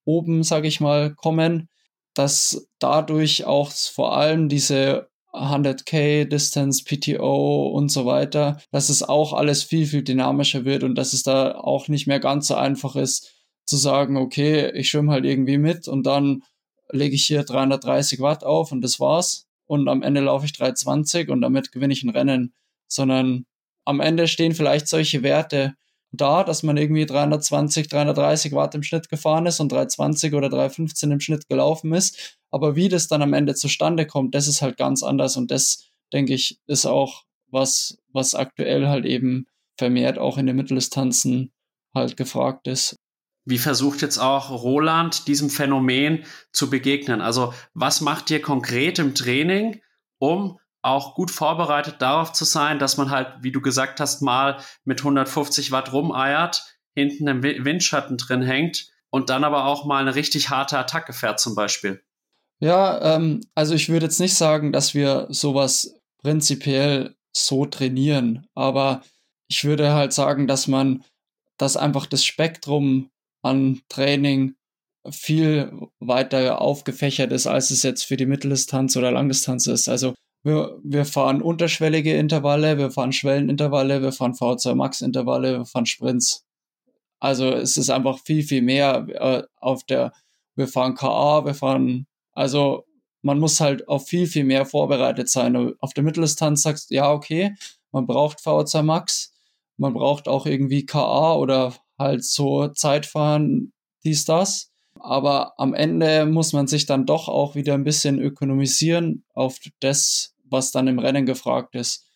oben, 0.03 0.43
sage 0.43 0.67
ich 0.67 0.81
mal, 0.81 1.15
kommen, 1.15 1.69
dass 2.13 2.67
dadurch 2.79 3.45
auch 3.45 3.71
vor 3.71 4.15
allem 4.17 4.49
diese 4.49 5.09
100k 5.33 6.25
Distance, 6.25 6.83
PTO 6.83 7.67
und 7.69 7.89
so 7.89 8.05
weiter, 8.05 8.59
dass 8.71 8.89
es 8.89 9.01
auch 9.01 9.33
alles 9.33 9.63
viel, 9.63 9.85
viel 9.85 10.03
dynamischer 10.03 10.65
wird 10.65 10.83
und 10.83 10.95
dass 10.95 11.13
es 11.13 11.23
da 11.23 11.55
auch 11.55 11.87
nicht 11.87 12.07
mehr 12.07 12.19
ganz 12.19 12.47
so 12.47 12.55
einfach 12.55 12.95
ist 12.95 13.33
zu 13.65 13.77
sagen, 13.77 14.17
okay, 14.17 14.71
ich 14.73 14.89
schwimme 14.89 15.13
halt 15.13 15.23
irgendwie 15.23 15.57
mit 15.57 15.87
und 15.87 16.05
dann 16.05 16.43
lege 16.91 17.15
ich 17.15 17.25
hier 17.25 17.43
330 17.43 18.19
Watt 18.19 18.43
auf 18.43 18.71
und 18.73 18.81
das 18.81 18.99
war's, 18.99 19.47
und 19.71 19.87
am 19.87 20.03
Ende 20.03 20.19
laufe 20.19 20.45
ich 20.45 20.51
320 20.51 21.29
und 21.29 21.39
damit 21.39 21.71
gewinne 21.71 21.93
ich 21.93 22.03
ein 22.03 22.09
Rennen, 22.09 22.53
sondern 22.89 23.45
am 23.85 24.01
Ende 24.01 24.27
stehen 24.27 24.53
vielleicht 24.53 24.89
solche 24.89 25.23
Werte 25.23 25.75
da, 26.11 26.43
dass 26.43 26.63
man 26.63 26.77
irgendwie 26.77 27.05
320, 27.05 27.87
330 27.87 28.51
Watt 28.51 28.75
im 28.75 28.83
Schnitt 28.83 29.09
gefahren 29.09 29.45
ist 29.45 29.59
und 29.59 29.71
320 29.71 30.33
oder 30.33 30.49
315 30.49 31.11
im 31.11 31.19
Schnitt 31.19 31.47
gelaufen 31.47 31.93
ist. 31.93 32.37
Aber 32.51 32.75
wie 32.75 32.89
das 32.89 33.07
dann 33.07 33.21
am 33.21 33.33
Ende 33.33 33.55
zustande 33.55 34.05
kommt, 34.05 34.35
das 34.35 34.47
ist 34.47 34.61
halt 34.61 34.77
ganz 34.77 35.03
anders 35.03 35.37
und 35.37 35.51
das, 35.51 35.89
denke 36.11 36.33
ich, 36.33 36.59
ist 36.67 36.85
auch 36.85 37.23
was, 37.47 37.97
was 38.11 38.35
aktuell 38.35 38.87
halt 38.87 39.05
eben 39.05 39.47
vermehrt 39.77 40.17
auch 40.17 40.37
in 40.37 40.47
den 40.47 40.55
Mitteldistanzen 40.55 41.53
halt 41.93 42.17
gefragt 42.17 42.67
ist. 42.67 42.97
Wie 43.45 43.57
versucht 43.57 44.01
jetzt 44.01 44.19
auch 44.19 44.51
Roland 44.51 45.27
diesem 45.27 45.49
Phänomen 45.49 46.25
zu 46.51 46.69
begegnen? 46.69 47.21
Also 47.21 47.53
was 47.73 48.01
macht 48.01 48.29
ihr 48.29 48.41
konkret 48.41 48.99
im 48.99 49.15
Training, 49.15 49.81
um 50.19 50.59
auch 50.81 51.15
gut 51.15 51.31
vorbereitet 51.31 52.01
darauf 52.01 52.33
zu 52.33 52.45
sein, 52.45 52.79
dass 52.79 52.97
man 52.97 53.11
halt, 53.11 53.35
wie 53.41 53.51
du 53.51 53.61
gesagt 53.61 53.99
hast, 53.99 54.21
mal 54.21 54.57
mit 54.83 54.99
150 54.99 55.71
Watt 55.71 55.93
rumeiert, 55.93 56.63
hinten 56.95 57.27
im 57.27 57.43
Windschatten 57.43 58.17
drin 58.17 58.41
hängt 58.41 58.89
und 59.09 59.29
dann 59.29 59.43
aber 59.43 59.65
auch 59.65 59.85
mal 59.85 60.01
eine 60.01 60.15
richtig 60.15 60.49
harte 60.49 60.77
Attacke 60.77 61.13
fährt 61.13 61.39
zum 61.39 61.55
Beispiel? 61.55 62.03
Ja, 62.59 63.15
ähm, 63.15 63.41
also 63.55 63.73
ich 63.73 63.89
würde 63.89 64.05
jetzt 64.05 64.19
nicht 64.19 64.35
sagen, 64.35 64.71
dass 64.71 64.93
wir 64.93 65.27
sowas 65.29 65.95
prinzipiell 66.19 67.15
so 67.35 67.65
trainieren, 67.65 68.47
aber 68.55 69.01
ich 69.49 69.63
würde 69.63 69.93
halt 69.93 70.13
sagen, 70.13 70.47
dass 70.47 70.67
man, 70.67 71.03
dass 71.57 71.77
einfach 71.77 72.05
das 72.05 72.23
Spektrum 72.23 73.09
an 73.43 73.81
Training 73.89 74.55
viel 75.09 75.71
weiter 75.99 76.61
aufgefächert 76.61 77.31
ist, 77.31 77.47
als 77.47 77.71
es 77.71 77.83
jetzt 77.83 78.03
für 78.03 78.17
die 78.17 78.27
Mitteldistanz 78.27 78.95
oder 78.95 79.11
Langdistanz 79.11 79.65
ist. 79.65 79.89
Also 79.89 80.13
wir, 80.43 80.79
wir 80.83 81.05
fahren 81.05 81.41
unterschwellige 81.41 82.15
Intervalle, 82.17 82.77
wir 82.77 82.91
fahren 82.91 83.13
Schwellenintervalle, 83.13 84.01
wir 84.01 84.11
fahren 84.11 84.33
V2 84.33 84.75
Max 84.75 85.01
Intervalle, 85.01 85.59
wir 85.59 85.65
fahren 85.65 85.85
Sprints. 85.85 86.45
Also 87.19 87.49
es 87.51 87.77
ist 87.77 87.89
einfach 87.89 88.19
viel, 88.19 88.43
viel 88.43 88.63
mehr 88.63 89.05
äh, 89.09 89.43
auf 89.59 89.83
der, 89.83 90.13
wir 90.55 90.67
fahren 90.67 90.95
KA, 90.95 91.45
wir 91.45 91.53
fahren 91.53 92.07
Also 92.33 92.85
man 93.21 93.39
muss 93.39 93.59
halt 93.61 93.87
auf 93.87 94.07
viel, 94.07 94.25
viel 94.25 94.43
mehr 94.43 94.65
vorbereitet 94.65 95.29
sein. 95.29 95.75
Auf 95.79 95.93
der 95.93 96.03
Mitteldistanz 96.03 96.63
sagst 96.63 96.89
du, 96.89 96.95
ja, 96.95 97.11
okay, 97.11 97.55
man 97.91 98.07
braucht 98.07 98.39
VO2 98.39 98.81
Max, 98.81 99.33
man 99.77 99.93
braucht 99.93 100.27
auch 100.27 100.47
irgendwie 100.47 100.85
KA 100.85 101.35
oder 101.35 101.75
halt 101.99 102.23
so 102.23 102.67
Zeitfahren, 102.69 103.73
dies, 104.03 104.25
das. 104.25 104.70
Aber 105.03 105.59
am 105.59 105.73
Ende 105.73 106.25
muss 106.25 106.53
man 106.53 106.67
sich 106.67 106.85
dann 106.85 107.05
doch 107.05 107.27
auch 107.27 107.55
wieder 107.55 107.73
ein 107.73 107.83
bisschen 107.83 108.19
ökonomisieren 108.19 109.23
auf 109.33 109.59
das, 109.79 110.35
was 110.45 110.71
dann 110.71 110.87
im 110.87 110.99
Rennen 110.99 111.25
gefragt 111.25 111.75
ist. 111.75 112.07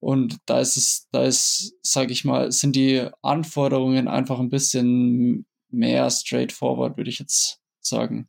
Und 0.00 0.38
da 0.46 0.60
ist 0.60 0.76
es, 0.76 1.08
da 1.10 1.24
ist, 1.24 1.74
sag 1.82 2.10
ich 2.10 2.24
mal, 2.24 2.52
sind 2.52 2.76
die 2.76 3.08
Anforderungen 3.22 4.08
einfach 4.08 4.38
ein 4.38 4.50
bisschen 4.50 5.46
mehr 5.70 6.10
straightforward, 6.10 6.96
würde 6.96 7.10
ich 7.10 7.18
jetzt 7.18 7.60
sagen. 7.80 8.28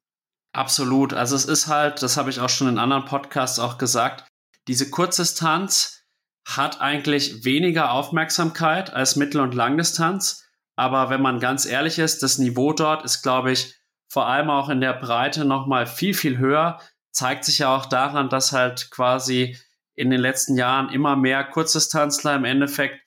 Absolut. 0.54 1.14
Also 1.14 1.36
es 1.36 1.46
ist 1.46 1.68
halt, 1.68 2.02
das 2.02 2.18
habe 2.18 2.30
ich 2.30 2.40
auch 2.40 2.50
schon 2.50 2.68
in 2.68 2.80
anderen 2.80 3.06
Podcasts 3.06 3.60
auch 3.60 3.78
gesagt, 3.78 4.28
diese 4.68 4.90
Kurzdistanz 4.90 6.04
hat 6.46 6.82
eigentlich 6.82 7.44
weniger 7.46 7.92
Aufmerksamkeit 7.92 8.94
als 8.94 9.16
Mittel- 9.16 9.42
und 9.42 9.54
Langdistanz. 9.54 10.46
Aber 10.76 11.10
wenn 11.10 11.22
man 11.22 11.40
ganz 11.40 11.66
ehrlich 11.66 12.00
ist, 12.00 12.24
das 12.24 12.38
Niveau 12.38 12.74
dort 12.74 13.04
ist, 13.04 13.22
glaube 13.22 13.52
ich, 13.52 13.77
vor 14.10 14.28
allem 14.28 14.50
auch 14.50 14.70
in 14.70 14.82
der 14.82 14.94
Breite 14.94 15.46
nochmal 15.46 15.86
viel, 15.86 16.14
viel 16.14 16.38
höher. 16.38 16.80
Zeigt 17.12 17.46
sich 17.46 17.60
ja 17.60 17.76
auch 17.76 17.86
daran, 17.86 18.30
dass 18.30 18.52
halt 18.52 18.90
quasi 18.92 19.58
in 19.96 20.10
den 20.10 20.22
letzten 20.22 20.56
Jahren 20.58 20.90
immer 20.90 21.16
mehr 21.16 21.44
Kurzdistanzler 21.44 22.36
im 22.36 22.46
Endeffekt 22.46 23.02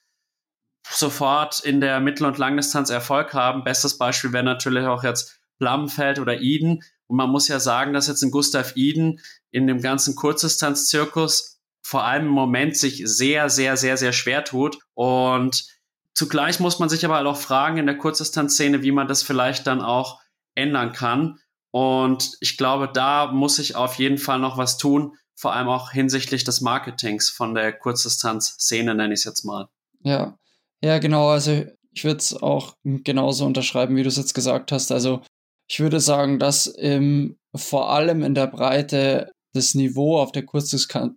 sofort 0.88 1.60
in 1.60 1.80
der 1.80 2.00
Mittel- 2.00 2.26
und 2.26 2.38
Langdistanz 2.38 2.90
Erfolg 2.90 3.32
haben. 3.32 3.64
Bestes 3.64 3.96
Beispiel 3.96 4.32
wäre 4.32 4.44
natürlich 4.44 4.86
auch 4.86 5.04
jetzt 5.04 5.40
Blammenfeld 5.58 6.18
oder 6.18 6.40
Eden. 6.40 6.82
Und 7.06 7.16
man 7.16 7.30
muss 7.30 7.48
ja 7.48 7.60
sagen, 7.60 7.92
dass 7.92 8.08
jetzt 8.08 8.22
ein 8.22 8.30
Gustav 8.30 8.72
Eden 8.76 9.20
in 9.50 9.66
dem 9.66 9.80
ganzen 9.80 10.16
Kurzdistanz-Zirkus 10.16 11.60
vor 11.82 12.04
allem 12.04 12.26
im 12.26 12.32
Moment 12.32 12.76
sich 12.76 13.02
sehr, 13.04 13.48
sehr, 13.50 13.76
sehr, 13.76 13.96
sehr 13.96 14.12
schwer 14.12 14.44
tut. 14.44 14.78
Und 14.94 15.66
zugleich 16.14 16.60
muss 16.60 16.78
man 16.78 16.88
sich 16.88 17.04
aber 17.04 17.16
halt 17.16 17.26
auch 17.26 17.38
fragen 17.38 17.78
in 17.78 17.86
der 17.86 17.98
Kurzdistanzszene, 17.98 18.82
wie 18.82 18.92
man 18.92 19.08
das 19.08 19.22
vielleicht 19.22 19.66
dann 19.66 19.80
auch 19.80 20.19
ändern 20.60 20.92
kann. 20.92 21.38
Und 21.72 22.36
ich 22.40 22.56
glaube, 22.56 22.90
da 22.92 23.30
muss 23.32 23.56
sich 23.56 23.76
auf 23.76 23.94
jeden 23.94 24.18
Fall 24.18 24.38
noch 24.38 24.56
was 24.56 24.76
tun, 24.76 25.16
vor 25.36 25.54
allem 25.54 25.68
auch 25.68 25.90
hinsichtlich 25.90 26.44
des 26.44 26.60
Marketings 26.60 27.30
von 27.30 27.54
der 27.54 27.72
Kurzdistanz-Szene, 27.72 28.94
nenne 28.94 29.14
ich 29.14 29.20
es 29.20 29.24
jetzt 29.24 29.44
mal. 29.44 29.68
Ja, 30.02 30.36
ja, 30.82 30.98
genau. 30.98 31.28
Also 31.28 31.64
ich 31.92 32.04
würde 32.04 32.18
es 32.18 32.34
auch 32.34 32.74
genauso 32.84 33.46
unterschreiben, 33.46 33.96
wie 33.96 34.02
du 34.02 34.08
es 34.08 34.16
jetzt 34.16 34.34
gesagt 34.34 34.72
hast. 34.72 34.92
Also 34.92 35.22
ich 35.68 35.80
würde 35.80 36.00
sagen, 36.00 36.38
dass 36.38 36.66
im, 36.66 37.38
vor 37.54 37.90
allem 37.90 38.22
in 38.22 38.34
der 38.34 38.48
Breite 38.48 39.30
das 39.52 39.74
Niveau 39.74 40.18
auf 40.18 40.32
der 40.32 40.44
Kurzdistanz, 40.44 41.16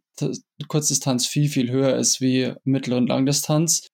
Kurzdistanz 0.67 1.25
viel, 1.25 1.49
viel 1.49 1.71
höher 1.71 1.95
ist 1.95 2.21
wie 2.21 2.53
Mittel- 2.63 2.93
und 2.93 3.07
Langdistanz. 3.07 3.87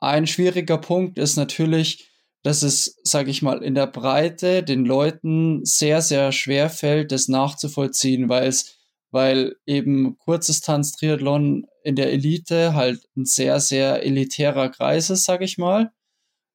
Ein 0.00 0.26
schwieriger 0.26 0.78
Punkt 0.78 1.18
ist 1.18 1.36
natürlich, 1.36 2.10
dass 2.48 2.62
es, 2.62 2.98
sage 3.02 3.30
ich 3.30 3.42
mal, 3.42 3.62
in 3.62 3.74
der 3.74 3.86
Breite 3.86 4.62
den 4.62 4.86
Leuten 4.86 5.66
sehr, 5.66 6.00
sehr 6.00 6.32
schwer 6.32 6.70
fällt, 6.70 7.12
das 7.12 7.28
nachzuvollziehen, 7.28 8.30
weil 8.30 8.48
es 8.48 8.78
weil 9.10 9.56
eben 9.66 10.16
Kurzdistanz-Triathlon 10.16 11.66
in 11.84 11.94
der 11.94 12.10
Elite 12.10 12.74
halt 12.74 13.06
ein 13.18 13.26
sehr, 13.26 13.60
sehr 13.60 14.02
elitärer 14.02 14.70
Kreis 14.70 15.10
ist, 15.10 15.24
sag 15.24 15.42
ich 15.42 15.58
mal. 15.58 15.92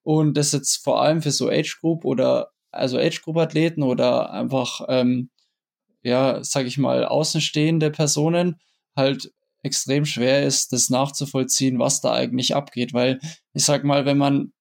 Und 0.01 0.36
das 0.36 0.51
jetzt 0.51 0.84
vor 0.84 0.99
allem 0.99 1.21
für 1.21 1.29
so 1.29 1.47
Age-Group 1.47 2.06
oder 2.06 2.49
also 2.71 2.97
Age-Group-Athleten 2.97 3.84
oder 3.84 4.32
einfach, 4.32 4.82
ähm, 4.89 5.29
ja, 6.01 6.43
sag 6.43 6.65
ich 6.65 6.79
mal, 6.79 7.06
außenstehende 7.06 7.91
Personen 7.91 8.60
halt 8.95 9.32
extrem 9.62 10.06
schwer 10.06 10.43
ist, 10.43 10.73
das 10.73 10.89
nachzuvollziehen, 10.89 11.77
was 11.77 12.01
da 12.01 12.13
eigentlich 12.13 12.56
abgeht. 12.56 12.93
Weil 12.95 13.19
ich 13.53 13.63
sag 13.63 13.84
mal, 13.84 14.08
wenn 14.08 14.17
man, 14.17 14.53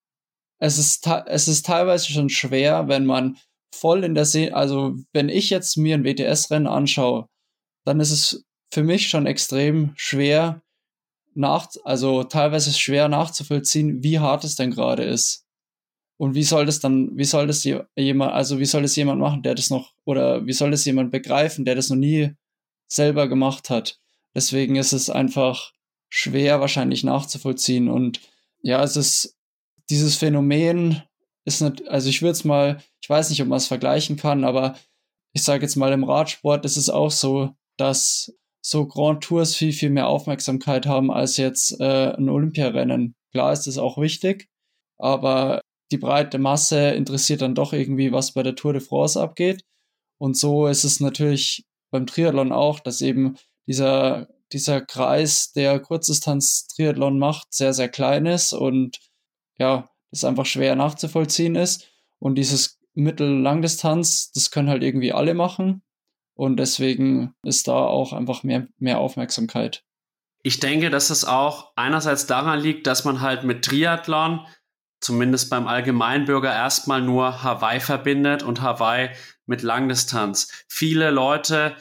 es 0.62 0.78
ist, 0.78 1.08
es 1.26 1.48
ist 1.48 1.66
teilweise 1.66 2.12
schon 2.12 2.28
schwer, 2.28 2.86
wenn 2.86 3.04
man 3.04 3.36
voll 3.74 4.04
in 4.04 4.14
der 4.14 4.24
See, 4.24 4.52
also 4.52 4.94
wenn 5.12 5.28
ich 5.28 5.50
jetzt 5.50 5.76
mir 5.76 5.96
ein 5.96 6.04
WTS-Rennen 6.04 6.68
anschaue, 6.68 7.26
dann 7.84 7.98
ist 7.98 8.12
es 8.12 8.44
für 8.72 8.84
mich 8.84 9.08
schon 9.08 9.26
extrem 9.26 9.92
schwer 9.96 10.62
nach, 11.34 11.66
also 11.82 12.22
teilweise 12.22 12.72
schwer 12.72 13.08
nachzuvollziehen, 13.08 14.04
wie 14.04 14.20
hart 14.20 14.44
es 14.44 14.54
denn 14.54 14.70
gerade 14.70 15.02
ist. 15.02 15.44
Und 16.16 16.36
wie 16.36 16.44
soll 16.44 16.64
das 16.64 16.78
dann, 16.78 17.10
wie 17.18 17.24
soll 17.24 17.48
das 17.48 17.64
jemand, 17.64 18.32
also 18.32 18.60
wie 18.60 18.64
soll 18.64 18.82
das 18.82 18.94
jemand 18.94 19.20
machen, 19.20 19.42
der 19.42 19.56
das 19.56 19.68
noch, 19.68 19.92
oder 20.04 20.46
wie 20.46 20.52
soll 20.52 20.70
das 20.70 20.84
jemand 20.84 21.10
begreifen, 21.10 21.64
der 21.64 21.74
das 21.74 21.90
noch 21.90 21.96
nie 21.96 22.36
selber 22.86 23.26
gemacht 23.26 23.68
hat? 23.68 23.98
Deswegen 24.32 24.76
ist 24.76 24.92
es 24.92 25.10
einfach 25.10 25.72
schwer 26.08 26.60
wahrscheinlich 26.60 27.02
nachzuvollziehen. 27.02 27.88
Und 27.88 28.20
ja, 28.62 28.80
es 28.84 28.96
ist 28.96 29.36
dieses 29.90 30.16
Phänomen 30.16 31.02
ist 31.44 31.60
nicht, 31.60 31.88
also 31.88 32.08
ich 32.08 32.22
würde 32.22 32.32
es 32.32 32.44
mal, 32.44 32.82
ich 33.00 33.10
weiß 33.10 33.30
nicht, 33.30 33.42
ob 33.42 33.48
man 33.48 33.56
es 33.56 33.66
vergleichen 33.66 34.16
kann, 34.16 34.44
aber 34.44 34.76
ich 35.34 35.42
sage 35.42 35.62
jetzt 35.62 35.76
mal 35.76 35.92
im 35.92 36.04
Radsport 36.04 36.64
ist 36.64 36.76
es 36.76 36.90
auch 36.90 37.10
so, 37.10 37.50
dass 37.76 38.32
so 38.64 38.86
Grand 38.86 39.24
Tours 39.24 39.56
viel, 39.56 39.72
viel 39.72 39.90
mehr 39.90 40.06
Aufmerksamkeit 40.08 40.86
haben 40.86 41.10
als 41.10 41.36
jetzt 41.36 41.80
äh, 41.80 42.12
ein 42.14 42.28
Olympiarennen. 42.28 43.14
Klar 43.32 43.52
ist 43.52 43.66
es 43.66 43.78
auch 43.78 43.98
wichtig, 43.98 44.48
aber 44.98 45.60
die 45.90 45.98
breite 45.98 46.38
Masse 46.38 46.90
interessiert 46.90 47.42
dann 47.42 47.54
doch 47.54 47.72
irgendwie, 47.72 48.12
was 48.12 48.32
bei 48.32 48.42
der 48.42 48.54
Tour 48.54 48.72
de 48.72 48.80
France 48.80 49.20
abgeht. 49.20 49.64
Und 50.18 50.36
so 50.36 50.68
ist 50.68 50.84
es 50.84 51.00
natürlich 51.00 51.64
beim 51.90 52.06
Triathlon 52.06 52.52
auch, 52.52 52.78
dass 52.80 53.00
eben 53.00 53.36
dieser, 53.66 54.28
dieser 54.52 54.80
Kreis, 54.80 55.52
der 55.52 55.80
Kurzdistanz-Triathlon 55.80 57.18
macht, 57.18 57.52
sehr, 57.52 57.74
sehr 57.74 57.88
klein 57.88 58.26
ist 58.26 58.52
und 58.52 58.98
ja, 59.58 59.88
das 60.10 60.24
einfach 60.24 60.46
schwer 60.46 60.76
nachzuvollziehen 60.76 61.56
ist. 61.56 61.88
Und 62.18 62.36
dieses 62.36 62.78
Mittel-Langdistanz, 62.94 64.32
das 64.32 64.50
können 64.50 64.68
halt 64.68 64.82
irgendwie 64.82 65.12
alle 65.12 65.34
machen. 65.34 65.82
Und 66.34 66.56
deswegen 66.58 67.34
ist 67.42 67.68
da 67.68 67.74
auch 67.74 68.12
einfach 68.12 68.42
mehr, 68.42 68.68
mehr 68.78 68.98
Aufmerksamkeit. 68.98 69.84
Ich 70.42 70.60
denke, 70.60 70.90
dass 70.90 71.10
es 71.10 71.24
auch 71.24 71.72
einerseits 71.76 72.26
daran 72.26 72.60
liegt, 72.60 72.86
dass 72.86 73.04
man 73.04 73.20
halt 73.20 73.44
mit 73.44 73.64
Triathlon, 73.64 74.46
zumindest 75.00 75.50
beim 75.50 75.66
Allgemeinbürger, 75.66 76.52
erstmal 76.52 77.00
nur 77.00 77.42
Hawaii 77.42 77.80
verbindet 77.80 78.42
und 78.42 78.60
Hawaii 78.60 79.10
mit 79.46 79.62
Langdistanz. 79.62 80.64
Viele 80.68 81.10
Leute, 81.10 81.76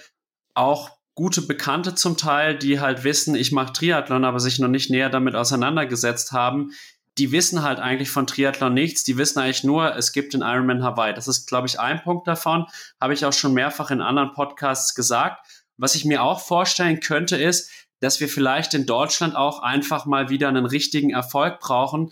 auch 0.54 0.92
gute 1.16 1.42
Bekannte 1.42 1.96
zum 1.96 2.18
Teil, 2.18 2.58
die 2.58 2.80
halt 2.80 3.04
wissen, 3.04 3.36
ich 3.36 3.52
mache 3.52 3.74
Triathlon, 3.74 4.26
aber 4.26 4.40
sich 4.40 4.60
noch 4.60 4.68
nicht 4.68 4.90
näher 4.90 5.10
damit 5.10 5.36
auseinandergesetzt 5.36 6.32
haben, 6.32 6.72
die 7.18 7.32
wissen 7.32 7.62
halt 7.62 7.80
eigentlich 7.80 8.10
von 8.10 8.28
Triathlon 8.28 8.74
nichts. 8.74 9.04
Die 9.04 9.18
wissen 9.18 9.40
eigentlich 9.40 9.64
nur, 9.64 9.96
es 9.96 10.14
gibt 10.14 10.34
den 10.34 10.42
Ironman 10.42 10.84
Hawaii. 10.84 11.14
Das 11.14 11.28
ist, 11.28 11.48
glaube 11.48 11.68
ich, 11.68 11.80
ein 11.80 12.02
Punkt 12.02 12.28
davon. 12.28 12.66
Habe 13.00 13.14
ich 13.14 13.26
auch 13.26 13.34
schon 13.34 13.54
mehrfach 13.54 13.92
in 13.92 14.02
anderen 14.02 14.32
Podcasts 14.32 14.96
gesagt. 14.96 15.46
Was 15.78 15.96
ich 15.96 16.06
mir 16.06 16.24
auch 16.24 16.40
vorstellen 16.40 17.00
könnte, 17.00 17.36
ist, 17.36 17.70
dass 18.00 18.20
wir 18.20 18.30
vielleicht 18.30 18.74
in 18.74 18.86
Deutschland 18.86 19.36
auch 19.36 19.62
einfach 19.62 20.06
mal 20.06 20.30
wieder 20.30 20.48
einen 20.48 20.66
richtigen 20.66 21.12
Erfolg 21.12 21.60
brauchen. 21.60 22.12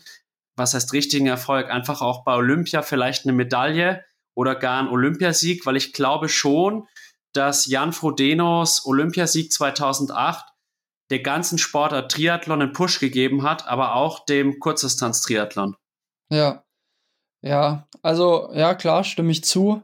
Was 0.56 0.74
heißt 0.74 0.94
richtigen 0.94 1.28
Erfolg? 1.28 1.70
Einfach 1.70 2.02
auch 2.02 2.24
bei 2.24 2.36
Olympia 2.36 2.82
vielleicht 2.82 3.26
eine 3.26 3.34
Medaille 3.34 4.04
oder 4.36 4.56
gar 4.56 4.82
ein 4.82 4.90
Olympiasieg, 4.90 5.66
weil 5.66 5.78
ich 5.78 5.94
glaube 5.94 6.30
schon, 6.30 6.88
dass 7.34 7.66
Jan 7.66 7.94
Frodenos 7.94 8.86
Olympiasieg 8.86 9.52
2008 9.54 10.46
der 11.10 11.20
ganzen 11.20 11.58
Sportart 11.58 12.12
Triathlon 12.12 12.62
einen 12.62 12.74
Push 12.74 13.00
gegeben 13.00 13.44
hat, 13.44 13.68
aber 13.68 13.96
auch 13.96 14.26
dem 14.26 14.60
Kurzdistanz-Triathlon. 14.60 15.76
Ja, 16.30 16.64
ja, 17.42 17.88
also 18.02 18.52
ja 18.54 18.76
klar, 18.76 19.04
stimme 19.04 19.32
ich 19.32 19.44
zu. 19.44 19.82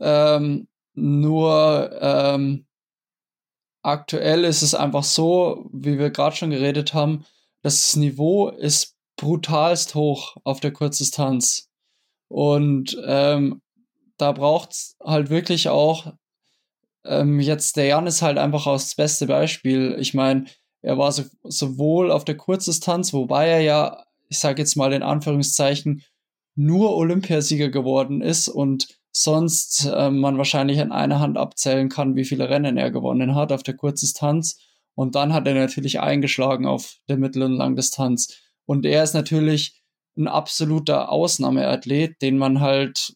Ähm, 0.00 0.68
nur 0.94 1.90
ähm, 2.00 2.66
aktuell 3.82 4.44
ist 4.44 4.62
es 4.62 4.74
einfach 4.74 5.04
so, 5.04 5.68
wie 5.72 5.98
wir 5.98 6.10
gerade 6.10 6.36
schon 6.36 6.50
geredet 6.50 6.94
haben, 6.94 7.24
das 7.62 7.96
Niveau 7.96 8.48
ist 8.48 8.96
brutalst 9.16 9.94
hoch 9.94 10.36
auf 10.44 10.60
der 10.60 10.72
Kurzdistanz. 10.72 11.68
Und 12.28 12.96
ähm, 13.04 13.60
da 14.16 14.32
braucht 14.32 14.72
es 14.72 14.96
halt 15.02 15.30
wirklich 15.30 15.68
auch, 15.68 16.12
ähm, 17.04 17.40
jetzt 17.40 17.76
der 17.76 17.86
Jan 17.86 18.06
ist 18.06 18.22
halt 18.22 18.38
einfach 18.38 18.66
auch 18.66 18.74
das 18.74 18.94
beste 18.94 19.26
Beispiel. 19.26 19.96
Ich 19.98 20.14
meine, 20.14 20.46
er 20.82 20.98
war 20.98 21.12
so, 21.12 21.24
sowohl 21.44 22.10
auf 22.10 22.24
der 22.24 22.36
Kurzdistanz, 22.36 23.12
wobei 23.12 23.48
er 23.48 23.60
ja, 23.60 24.04
ich 24.28 24.38
sage 24.38 24.62
jetzt 24.62 24.76
mal 24.76 24.92
in 24.92 25.02
Anführungszeichen, 25.02 26.02
nur 26.54 26.96
Olympiasieger 26.96 27.68
geworden 27.68 28.20
ist 28.22 28.48
und 28.48 28.88
sonst 29.12 29.86
äh, 29.86 30.10
man 30.10 30.38
wahrscheinlich 30.38 30.80
an 30.80 30.92
einer 30.92 31.20
Hand 31.20 31.36
abzählen 31.36 31.88
kann, 31.88 32.16
wie 32.16 32.24
viele 32.24 32.48
Rennen 32.48 32.76
er 32.76 32.90
gewonnen 32.90 33.34
hat 33.34 33.52
auf 33.52 33.62
der 33.62 33.76
Kurzdistanz. 33.76 34.58
Und 34.94 35.14
dann 35.14 35.32
hat 35.32 35.46
er 35.46 35.54
natürlich 35.54 36.00
eingeschlagen 36.00 36.66
auf 36.66 36.96
der 37.08 37.16
Mittel- 37.16 37.42
und 37.42 37.52
Langdistanz. 37.52 38.36
Und 38.66 38.84
er 38.84 39.02
ist 39.02 39.14
natürlich 39.14 39.82
ein 40.16 40.28
absoluter 40.28 41.10
Ausnahmeathlet, 41.10 42.20
den 42.20 42.38
man 42.38 42.60
halt 42.60 43.14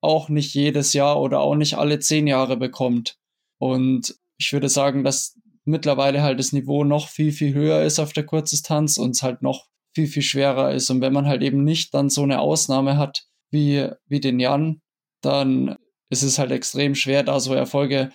auch 0.00 0.28
nicht 0.28 0.54
jedes 0.54 0.92
Jahr 0.92 1.20
oder 1.20 1.40
auch 1.40 1.54
nicht 1.54 1.76
alle 1.76 1.98
zehn 2.00 2.26
Jahre 2.26 2.56
bekommt. 2.56 3.16
Und 3.58 4.16
ich 4.38 4.52
würde 4.52 4.68
sagen, 4.68 5.04
dass 5.04 5.38
mittlerweile 5.70 6.22
halt 6.22 6.38
das 6.38 6.52
Niveau 6.52 6.84
noch 6.84 7.08
viel, 7.08 7.32
viel 7.32 7.54
höher 7.54 7.82
ist 7.82 7.98
auf 7.98 8.12
der 8.12 8.26
Kurzdistanz 8.26 8.98
und 8.98 9.12
es 9.12 9.22
halt 9.22 9.42
noch 9.42 9.66
viel, 9.94 10.06
viel 10.06 10.22
schwerer 10.22 10.72
ist. 10.72 10.90
Und 10.90 11.00
wenn 11.00 11.12
man 11.12 11.26
halt 11.26 11.42
eben 11.42 11.64
nicht 11.64 11.94
dann 11.94 12.10
so 12.10 12.22
eine 12.22 12.40
Ausnahme 12.40 12.96
hat 12.96 13.24
wie, 13.50 13.88
wie 14.06 14.20
den 14.20 14.38
Jan, 14.40 14.80
dann 15.22 15.76
ist 16.10 16.22
es 16.22 16.38
halt 16.38 16.50
extrem 16.50 16.94
schwer, 16.94 17.22
da 17.22 17.40
so 17.40 17.54
Erfolge 17.54 18.10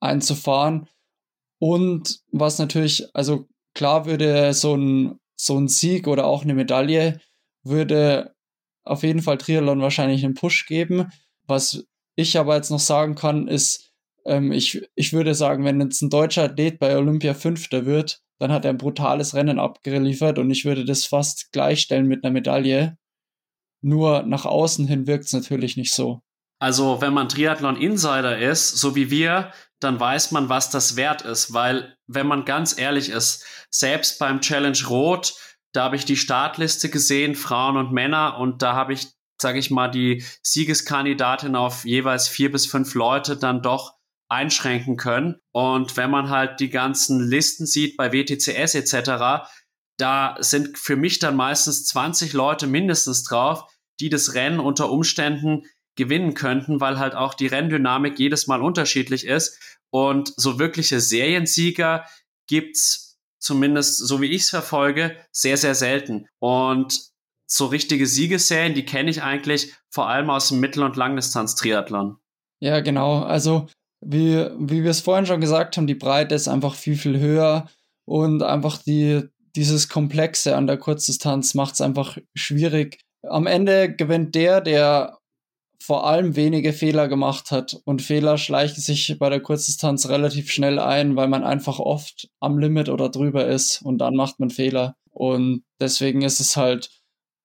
einzufahren. 0.00 0.88
Und 1.58 2.20
was 2.32 2.58
natürlich, 2.58 3.06
also 3.14 3.46
klar 3.74 4.06
würde 4.06 4.52
so 4.52 4.76
ein, 4.76 5.18
so 5.36 5.58
ein 5.58 5.68
Sieg 5.68 6.06
oder 6.06 6.26
auch 6.26 6.42
eine 6.42 6.54
Medaille 6.54 7.20
würde 7.62 8.34
auf 8.84 9.02
jeden 9.02 9.22
Fall 9.22 9.38
Triathlon 9.38 9.80
wahrscheinlich 9.80 10.24
einen 10.24 10.34
Push 10.34 10.66
geben. 10.66 11.10
Was 11.46 11.84
ich 12.14 12.38
aber 12.38 12.56
jetzt 12.56 12.70
noch 12.70 12.80
sagen 12.80 13.14
kann, 13.14 13.48
ist, 13.48 13.92
ähm, 14.26 14.52
ich, 14.52 14.86
ich 14.94 15.12
würde 15.12 15.34
sagen, 15.34 15.64
wenn 15.64 15.80
jetzt 15.80 16.02
ein 16.02 16.10
deutscher 16.10 16.44
Athlet 16.44 16.78
bei 16.78 16.96
Olympia 16.96 17.34
Fünfter 17.34 17.86
wird, 17.86 18.20
dann 18.38 18.52
hat 18.52 18.64
er 18.64 18.70
ein 18.70 18.78
brutales 18.78 19.34
Rennen 19.34 19.58
abgeliefert 19.58 20.38
und 20.38 20.50
ich 20.50 20.64
würde 20.64 20.84
das 20.84 21.06
fast 21.06 21.52
gleichstellen 21.52 22.06
mit 22.06 22.24
einer 22.24 22.32
Medaille. 22.32 22.98
Nur 23.82 24.22
nach 24.22 24.44
außen 24.44 24.86
hin 24.86 25.06
wirkt 25.06 25.24
es 25.26 25.32
natürlich 25.32 25.76
nicht 25.76 25.92
so. 25.92 26.22
Also, 26.58 27.00
wenn 27.00 27.12
man 27.12 27.28
Triathlon 27.28 27.76
Insider 27.76 28.38
ist, 28.38 28.76
so 28.76 28.96
wie 28.96 29.10
wir, 29.10 29.52
dann 29.78 30.00
weiß 30.00 30.32
man, 30.32 30.48
was 30.48 30.70
das 30.70 30.96
wert 30.96 31.22
ist, 31.22 31.52
weil, 31.52 31.96
wenn 32.06 32.26
man 32.26 32.46
ganz 32.46 32.78
ehrlich 32.78 33.10
ist, 33.10 33.44
selbst 33.70 34.18
beim 34.18 34.40
Challenge 34.40 34.78
Rot, 34.88 35.34
da 35.72 35.84
habe 35.84 35.96
ich 35.96 36.06
die 36.06 36.16
Startliste 36.16 36.88
gesehen, 36.88 37.34
Frauen 37.34 37.76
und 37.76 37.92
Männer, 37.92 38.38
und 38.38 38.62
da 38.62 38.74
habe 38.74 38.94
ich, 38.94 39.08
sage 39.40 39.58
ich 39.58 39.70
mal, 39.70 39.88
die 39.88 40.24
Siegeskandidatin 40.42 41.56
auf 41.56 41.84
jeweils 41.84 42.26
vier 42.26 42.50
bis 42.50 42.66
fünf 42.66 42.94
Leute 42.94 43.36
dann 43.36 43.60
doch 43.60 43.95
einschränken 44.28 44.96
können. 44.96 45.36
Und 45.52 45.96
wenn 45.96 46.10
man 46.10 46.30
halt 46.30 46.60
die 46.60 46.70
ganzen 46.70 47.20
Listen 47.20 47.66
sieht 47.66 47.96
bei 47.96 48.12
WTCS 48.12 48.74
etc., 48.74 49.48
da 49.98 50.36
sind 50.40 50.78
für 50.78 50.96
mich 50.96 51.20
dann 51.20 51.36
meistens 51.36 51.86
20 51.86 52.32
Leute 52.32 52.66
mindestens 52.66 53.24
drauf, 53.24 53.64
die 53.98 54.10
das 54.10 54.34
Rennen 54.34 54.60
unter 54.60 54.90
Umständen 54.90 55.62
gewinnen 55.96 56.34
könnten, 56.34 56.80
weil 56.80 56.98
halt 56.98 57.14
auch 57.14 57.32
die 57.32 57.46
Renndynamik 57.46 58.18
jedes 58.18 58.46
Mal 58.46 58.62
unterschiedlich 58.62 59.26
ist. 59.26 59.58
Und 59.90 60.32
so 60.36 60.58
wirkliche 60.58 61.00
Seriensieger 61.00 62.04
gibt's 62.46 63.16
zumindest 63.38 63.98
so 63.98 64.20
wie 64.20 64.26
ich 64.26 64.42
es 64.42 64.50
verfolge, 64.50 65.16
sehr, 65.30 65.56
sehr 65.56 65.74
selten. 65.74 66.26
Und 66.38 67.00
so 67.46 67.66
richtige 67.66 68.06
Siegesserien, 68.06 68.74
die 68.74 68.84
kenne 68.84 69.10
ich 69.10 69.22
eigentlich 69.22 69.74
vor 69.88 70.08
allem 70.08 70.30
aus 70.30 70.48
dem 70.48 70.60
Mittel- 70.60 70.82
und 70.82 70.96
Langdistanz-Triathlon. 70.96 72.18
Ja, 72.60 72.80
genau. 72.80 73.22
Also 73.22 73.68
wie, 74.08 74.46
wie 74.58 74.84
wir 74.84 74.90
es 74.90 75.00
vorhin 75.00 75.26
schon 75.26 75.40
gesagt 75.40 75.76
haben, 75.76 75.86
die 75.86 75.94
Breite 75.94 76.34
ist 76.34 76.48
einfach 76.48 76.74
viel, 76.74 76.96
viel 76.96 77.18
höher 77.18 77.68
und 78.04 78.42
einfach 78.42 78.78
die, 78.78 79.22
dieses 79.56 79.88
Komplexe 79.88 80.56
an 80.56 80.66
der 80.66 80.76
Kurzdistanz 80.76 81.54
macht 81.54 81.74
es 81.74 81.80
einfach 81.80 82.18
schwierig. 82.34 83.00
Am 83.22 83.46
Ende 83.46 83.92
gewinnt 83.92 84.34
der, 84.34 84.60
der 84.60 85.18
vor 85.82 86.06
allem 86.06 86.36
wenige 86.36 86.72
Fehler 86.72 87.08
gemacht 87.08 87.50
hat. 87.50 87.80
Und 87.84 88.02
Fehler 88.02 88.38
schleichen 88.38 88.80
sich 88.80 89.16
bei 89.18 89.28
der 89.28 89.40
Kurzdistanz 89.40 90.08
relativ 90.08 90.50
schnell 90.50 90.78
ein, 90.78 91.16
weil 91.16 91.28
man 91.28 91.44
einfach 91.44 91.78
oft 91.78 92.28
am 92.40 92.58
Limit 92.58 92.88
oder 92.88 93.08
drüber 93.08 93.46
ist 93.46 93.82
und 93.82 93.98
dann 93.98 94.14
macht 94.14 94.40
man 94.40 94.50
Fehler. 94.50 94.96
Und 95.10 95.64
deswegen 95.80 96.22
ist 96.22 96.40
es 96.40 96.56
halt, 96.56 96.90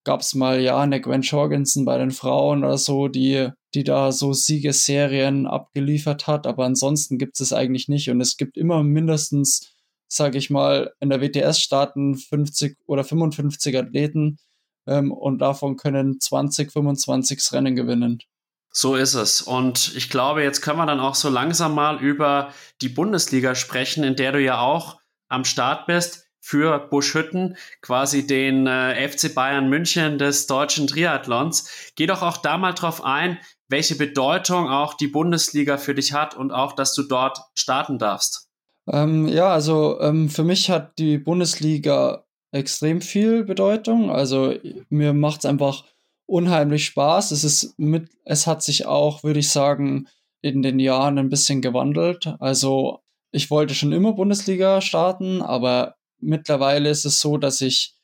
gab 0.04 0.22
es 0.22 0.34
mal 0.34 0.60
ja 0.60 0.80
eine 0.80 1.02
Gwen 1.02 1.22
Jorgensen 1.22 1.86
bei 1.86 1.98
den 1.98 2.12
Frauen 2.12 2.64
oder 2.64 2.78
so, 2.78 3.08
die, 3.08 3.50
die 3.74 3.84
da 3.84 4.12
so 4.12 4.34
Siegesserien 4.34 5.48
abgeliefert 5.48 6.28
hat, 6.28 6.48
aber 6.48 6.66
ansonsten 6.66 7.18
gibt 7.18 7.40
es 7.40 7.54
eigentlich 7.54 7.88
nicht. 7.88 8.10
Und 8.10 8.22
es 8.22 8.38
gibt 8.38 8.58
immer 8.58 8.84
mindestens, 8.84 9.74
sage 10.08 10.38
ich 10.38 10.50
mal, 10.50 10.94
in 11.00 11.10
der 11.10 11.22
WTS 11.22 11.60
starten 11.60 12.16
50 12.16 12.78
oder 12.88 13.04
55 13.04 13.78
Athleten, 13.78 14.38
ähm, 14.88 15.12
und 15.12 15.40
davon 15.40 15.78
können 15.78 16.20
20, 16.20 16.72
25 16.72 17.52
Rennen 17.54 17.76
gewinnen. 17.76 18.20
So 18.74 18.96
ist 18.96 19.16
es. 19.16 19.42
Und 19.42 19.94
ich 19.96 20.10
glaube, 20.10 20.44
jetzt 20.44 20.62
können 20.62 20.78
wir 20.78 20.86
dann 20.86 21.00
auch 21.00 21.16
so 21.16 21.30
langsam 21.30 21.76
mal 21.76 22.02
über 22.02 22.54
die 22.82 22.90
Bundesliga 22.90 23.54
sprechen, 23.54 24.04
in 24.04 24.16
der 24.16 24.32
du 24.32 24.42
ja 24.42 24.62
auch 24.62 25.00
am 25.28 25.44
Start 25.44 25.88
bist 25.88 26.31
für 26.52 26.80
Buschhütten, 26.80 27.56
quasi 27.82 28.28
den 28.28 28.68
äh, 28.68 29.08
FC 29.08 29.34
Bayern 29.34 29.70
München 29.70 30.18
des 30.18 30.48
deutschen 30.48 30.86
Triathlons. 30.86 31.94
Geh 31.96 32.08
doch 32.08 32.22
auch 32.22 32.36
da 32.36 32.58
mal 32.58 32.74
drauf 32.74 33.06
ein, 33.06 33.38
welche 33.70 33.96
Bedeutung 33.96 34.68
auch 34.68 34.96
die 34.96 35.08
Bundesliga 35.08 35.78
für 35.78 35.96
dich 35.96 36.12
hat 36.12 36.36
und 36.36 36.52
auch, 36.52 36.74
dass 36.74 36.94
du 36.94 37.04
dort 37.04 37.40
starten 37.54 38.00
darfst. 38.00 38.50
Ähm, 38.92 39.30
ja, 39.30 39.48
also 39.48 40.02
ähm, 40.02 40.30
für 40.30 40.44
mich 40.44 40.70
hat 40.70 41.00
die 41.00 41.18
Bundesliga 41.18 42.26
extrem 42.52 43.00
viel 43.00 43.46
Bedeutung. 43.46 44.12
Also 44.12 44.54
mir 44.90 45.14
macht 45.14 45.40
es 45.40 45.46
einfach 45.46 45.86
unheimlich 46.26 46.84
Spaß. 46.84 47.32
Es 47.32 47.46
ist 47.46 47.80
mit, 47.80 48.10
es 48.26 48.46
hat 48.46 48.62
sich 48.62 48.88
auch, 48.88 49.24
würde 49.24 49.40
ich 49.40 49.50
sagen, 49.50 50.10
in 50.42 50.62
den 50.64 50.80
Jahren 50.80 51.18
ein 51.18 51.30
bisschen 51.30 51.62
gewandelt. 51.62 52.36
Also 52.42 53.00
ich 53.32 53.50
wollte 53.50 53.74
schon 53.74 53.94
immer 53.94 54.12
Bundesliga 54.12 54.82
starten, 54.82 55.42
aber 55.42 55.96
mittlerweile 56.22 56.90
ist 56.90 57.06
es 57.06 57.20
so, 57.20 57.38
dass 57.38 57.62
ich 57.62 57.96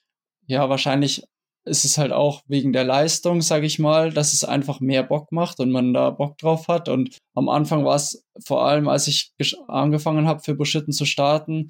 ja 0.48 0.70
wahrscheinlich 0.70 1.24
ist 1.68 1.86
es 1.86 1.98
halt 1.98 2.12
auch 2.12 2.42
wegen 2.48 2.74
der 2.74 2.84
Leistung, 2.84 3.42
sage 3.42 3.66
ich 3.66 3.78
mal, 3.78 4.12
dass 4.12 4.34
es 4.34 4.44
einfach 4.44 4.80
mehr 4.80 5.04
Bock 5.04 5.32
macht 5.32 5.60
und 5.60 5.70
man 5.72 5.94
da 5.94 6.10
Bock 6.10 6.38
drauf 6.38 6.68
hat. 6.68 6.90
Und 6.90 7.18
am 7.36 7.50
Anfang 7.50 7.86
war 7.86 7.96
es 7.96 8.26
vor 8.46 8.66
allem, 8.66 8.88
als 8.88 9.08
ich 9.08 9.34
angefangen 9.68 10.28
habe, 10.28 10.42
für 10.42 10.56
Buschitten 10.56 10.94
zu 10.94 11.06
starten, 11.06 11.70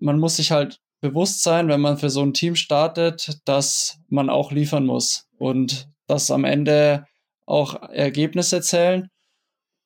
man 0.00 0.18
muss 0.18 0.36
sich 0.36 0.52
halt 0.52 0.78
bewusst 1.00 1.42
sein, 1.42 1.68
wenn 1.68 1.80
man 1.80 1.98
für 1.98 2.10
so 2.10 2.22
ein 2.22 2.32
Team 2.32 2.54
startet, 2.56 3.40
dass 3.44 3.98
man 4.08 4.30
auch 4.30 4.52
liefern 4.52 4.86
muss 4.86 5.26
und 5.38 5.88
dass 6.06 6.30
am 6.30 6.44
Ende 6.44 7.06
auch 7.46 7.74
Ergebnisse 7.90 8.60
zählen. 8.62 9.08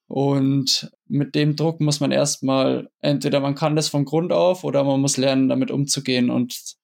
Und 0.08 0.90
mit 1.06 1.34
dem 1.34 1.54
Druck 1.54 1.80
muss 1.80 2.00
man 2.00 2.12
erstmal, 2.12 2.90
entweder 3.00 3.40
man 3.40 3.54
kann 3.54 3.76
das 3.76 3.88
von 3.88 4.06
Grund 4.06 4.32
auf 4.32 4.64
oder 4.64 4.82
man 4.82 5.00
muss 5.00 5.18
lernen, 5.18 5.48
damit 5.48 5.70
umzugehen. 5.70 6.30
Und 6.30 6.76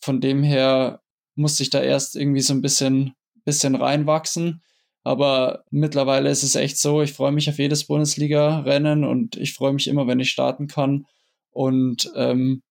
von 0.00 0.20
dem 0.20 0.42
her 0.42 1.02
muss 1.34 1.60
ich 1.60 1.70
da 1.70 1.80
erst 1.82 2.16
irgendwie 2.16 2.40
so 2.40 2.54
ein 2.54 2.62
bisschen, 2.62 3.12
bisschen 3.44 3.74
reinwachsen. 3.74 4.62
Aber 5.02 5.64
mittlerweile 5.70 6.30
ist 6.30 6.42
es 6.42 6.54
echt 6.54 6.78
so, 6.78 7.02
ich 7.02 7.12
freue 7.12 7.32
mich 7.32 7.48
auf 7.48 7.58
jedes 7.58 7.84
Bundesliga-Rennen 7.86 9.04
und 9.04 9.36
ich 9.36 9.54
freue 9.54 9.72
mich 9.72 9.86
immer, 9.86 10.06
wenn 10.06 10.20
ich 10.20 10.30
starten 10.30 10.66
kann. 10.66 11.06
Und 11.50 12.10
ähm, 12.16 12.62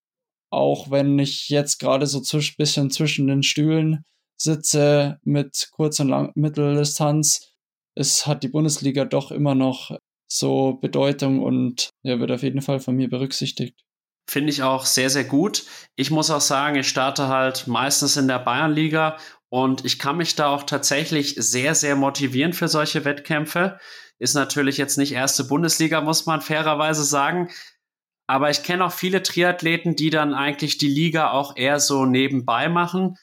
auch 0.49 0.89
wenn 0.89 1.19
ich 1.19 1.49
jetzt 1.49 1.79
gerade 1.79 2.07
so 2.07 2.19
ein 2.19 2.43
bisschen 2.57 2.89
zwischen 2.89 3.27
den 3.27 3.43
Stühlen 3.43 4.05
sitze 4.37 5.19
mit 5.23 5.69
Kurz- 5.71 5.99
und 5.99 6.09
Lang 6.09 6.31
Mitteldistanz, 6.35 7.51
es 7.95 8.25
hat 8.25 8.43
die 8.43 8.47
Bundesliga 8.47 9.05
doch 9.05 9.31
immer 9.31 9.55
noch 9.55 9.97
so 10.31 10.73
Bedeutung 10.73 11.41
und 11.41 11.89
ja, 12.03 12.19
wird 12.19 12.31
auf 12.31 12.43
jeden 12.43 12.61
Fall 12.61 12.79
von 12.79 12.95
mir 12.95 13.09
berücksichtigt. 13.09 13.83
Finde 14.29 14.51
ich 14.51 14.61
auch 14.61 14.85
sehr, 14.85 15.09
sehr 15.09 15.23
gut. 15.23 15.65
Ich 15.95 16.11
muss 16.11 16.29
auch 16.29 16.41
sagen, 16.41 16.75
ich 16.75 16.87
starte 16.87 17.27
halt 17.29 17.65
meistens 17.65 18.15
in 18.15 18.27
der 18.27 18.37
Bayernliga 18.37 19.17
und 19.49 19.85
ich 19.85 19.97
kann 19.97 20.17
mich 20.17 20.35
da 20.35 20.49
auch 20.49 20.63
tatsächlich 20.63 21.33
sehr, 21.37 21.73
sehr 21.73 21.95
motivieren 21.95 22.53
für 22.53 22.67
solche 22.67 23.05
Wettkämpfe. 23.05 23.79
Ist 24.19 24.35
natürlich 24.35 24.77
jetzt 24.77 24.97
nicht 24.97 25.13
erste 25.13 25.45
Bundesliga, 25.45 26.01
muss 26.01 26.27
man 26.27 26.41
fairerweise 26.41 27.03
sagen. 27.03 27.49
Aber 28.27 28.51
ich 28.51 28.61
kenne 28.61 28.85
auch 28.85 28.91
viele 28.91 29.23
Triathleten, 29.23 29.95
die 29.95 30.11
dann 30.11 30.35
eigentlich 30.35 30.77
die 30.77 30.87
Liga 30.87 31.31
auch 31.31 31.57
eher 31.57 31.79
so 31.79 32.05
nebenbei 32.05 32.69
machen. 32.69 33.17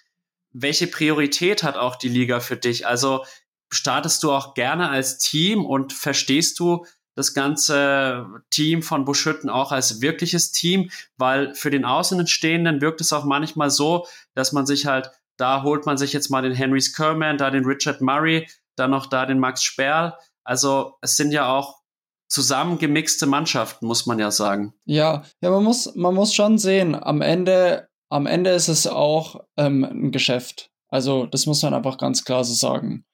Welche 0.52 0.88
Priorität 0.88 1.62
hat 1.62 1.76
auch 1.76 1.94
die 1.94 2.08
Liga 2.08 2.40
für 2.40 2.56
dich? 2.56 2.88
Also 2.88 3.24
startest 3.72 4.22
du 4.22 4.32
auch 4.32 4.54
gerne 4.54 4.88
als 4.88 5.18
Team 5.18 5.64
und 5.64 5.92
verstehst 5.92 6.58
du 6.58 6.86
das 7.14 7.32
ganze 7.32 8.26
Team 8.50 8.82
von 8.82 9.04
Buschütten 9.04 9.48
auch 9.48 9.72
als 9.72 10.00
wirkliches 10.00 10.52
Team? 10.52 10.90
Weil 11.16 11.54
für 11.54 11.70
den 11.70 11.84
Außenstehenden 11.84 12.80
wirkt 12.80 13.00
es 13.00 13.12
auch 13.12 13.24
manchmal 13.24 13.70
so, 13.70 14.06
dass 14.34 14.52
man 14.52 14.66
sich 14.66 14.86
halt, 14.86 15.10
da 15.36 15.62
holt 15.62 15.86
man 15.86 15.96
sich 15.96 16.12
jetzt 16.12 16.30
mal 16.30 16.42
den 16.42 16.52
Henry 16.52 16.80
Skerman, 16.80 17.38
da 17.38 17.50
den 17.50 17.64
Richard 17.64 18.00
Murray, 18.00 18.48
dann 18.76 18.90
noch 18.90 19.06
da 19.06 19.26
den 19.26 19.38
Max 19.38 19.62
Sperl. 19.62 20.14
Also 20.44 20.94
es 21.00 21.16
sind 21.16 21.32
ja 21.32 21.48
auch 21.48 21.80
zusammengemixte 22.28 23.26
Mannschaften, 23.26 23.86
muss 23.86 24.06
man 24.06 24.18
ja 24.18 24.30
sagen. 24.30 24.74
Ja, 24.84 25.24
ja, 25.40 25.50
man 25.50 25.64
muss, 25.64 25.94
man 25.94 26.14
muss 26.14 26.34
schon 26.34 26.58
sehen, 26.58 26.94
am 26.94 27.22
Ende, 27.22 27.88
am 28.10 28.26
Ende 28.26 28.50
ist 28.50 28.68
es 28.68 28.86
auch 28.86 29.44
ähm, 29.56 29.84
ein 29.84 30.12
Geschäft. 30.12 30.70
Also, 30.88 31.26
das 31.26 31.46
muss 31.46 31.62
man 31.62 31.74
einfach 31.74 31.98
ganz 31.98 32.24
klar 32.24 32.44
so 32.44 32.54
sagen. 32.54 33.04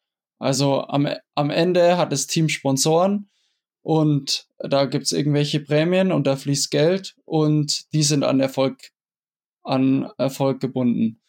Also 0.42 0.88
am, 0.88 1.06
am 1.36 1.50
Ende 1.50 1.96
hat 1.96 2.10
das 2.10 2.26
Team 2.26 2.48
Sponsoren 2.48 3.30
und 3.82 4.48
da 4.58 4.86
gibt 4.86 5.04
es 5.04 5.12
irgendwelche 5.12 5.60
Prämien 5.60 6.10
und 6.10 6.26
da 6.26 6.34
fließt 6.34 6.72
Geld 6.72 7.14
und 7.24 7.92
die 7.92 8.02
sind 8.02 8.24
an 8.24 8.40
Erfolg, 8.40 8.90
an 9.62 10.10
Erfolg 10.18 10.58
gebunden. 10.58 11.20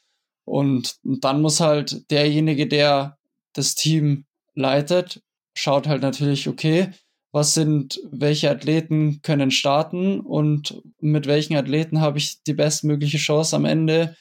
Und 0.45 0.97
dann 1.03 1.43
muss 1.43 1.59
halt 1.59 2.09
derjenige, 2.09 2.67
der 2.67 3.19
das 3.53 3.75
Team 3.75 4.25
leitet, 4.55 5.21
schaut 5.53 5.87
halt 5.87 6.01
natürlich, 6.01 6.47
okay, 6.47 6.89
was 7.31 7.53
sind, 7.53 8.01
welche 8.11 8.49
Athleten 8.49 9.21
können 9.21 9.51
starten 9.51 10.21
und 10.21 10.81
mit 10.99 11.27
welchen 11.27 11.55
Athleten 11.55 12.01
habe 12.01 12.17
ich 12.17 12.41
die 12.41 12.53
bestmögliche 12.55 13.19
Chance 13.19 13.55
am 13.55 13.65
Ende 13.65 14.15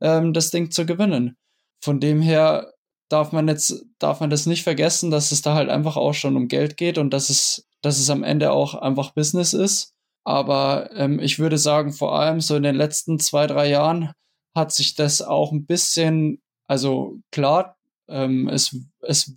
ähm, 0.00 0.32
das 0.32 0.52
Ding 0.52 0.70
zu 0.70 0.86
gewinnen. 0.86 1.36
Von 1.80 1.98
dem 1.98 2.20
her 2.20 2.72
darf 3.08 3.32
man 3.32 3.48
jetzt, 3.48 3.84
darf 3.98 4.20
man 4.20 4.30
das 4.30 4.46
nicht 4.46 4.62
vergessen, 4.62 5.10
dass 5.10 5.32
es 5.32 5.42
da 5.42 5.54
halt 5.54 5.68
einfach 5.68 5.96
auch 5.96 6.14
schon 6.14 6.36
um 6.36 6.48
Geld 6.48 6.76
geht 6.76 6.98
und 6.98 7.10
dass 7.10 7.30
es, 7.30 7.66
dass 7.82 7.98
es 7.98 8.10
am 8.10 8.24
Ende 8.24 8.52
auch 8.52 8.74
einfach 8.74 9.12
Business 9.12 9.52
ist. 9.52 9.94
Aber 10.24 10.90
ähm, 10.94 11.20
ich 11.20 11.38
würde 11.38 11.56
sagen, 11.56 11.92
vor 11.92 12.18
allem 12.18 12.40
so 12.40 12.56
in 12.56 12.64
den 12.64 12.74
letzten 12.74 13.20
zwei, 13.20 13.46
drei 13.46 13.68
Jahren 13.68 14.12
hat 14.56 14.72
sich 14.72 14.94
das 14.94 15.22
auch 15.22 15.52
ein 15.52 15.66
bisschen, 15.66 16.42
also 16.66 17.18
klar, 17.30 17.76
ähm, 18.08 18.48
es, 18.48 18.76
es, 19.02 19.36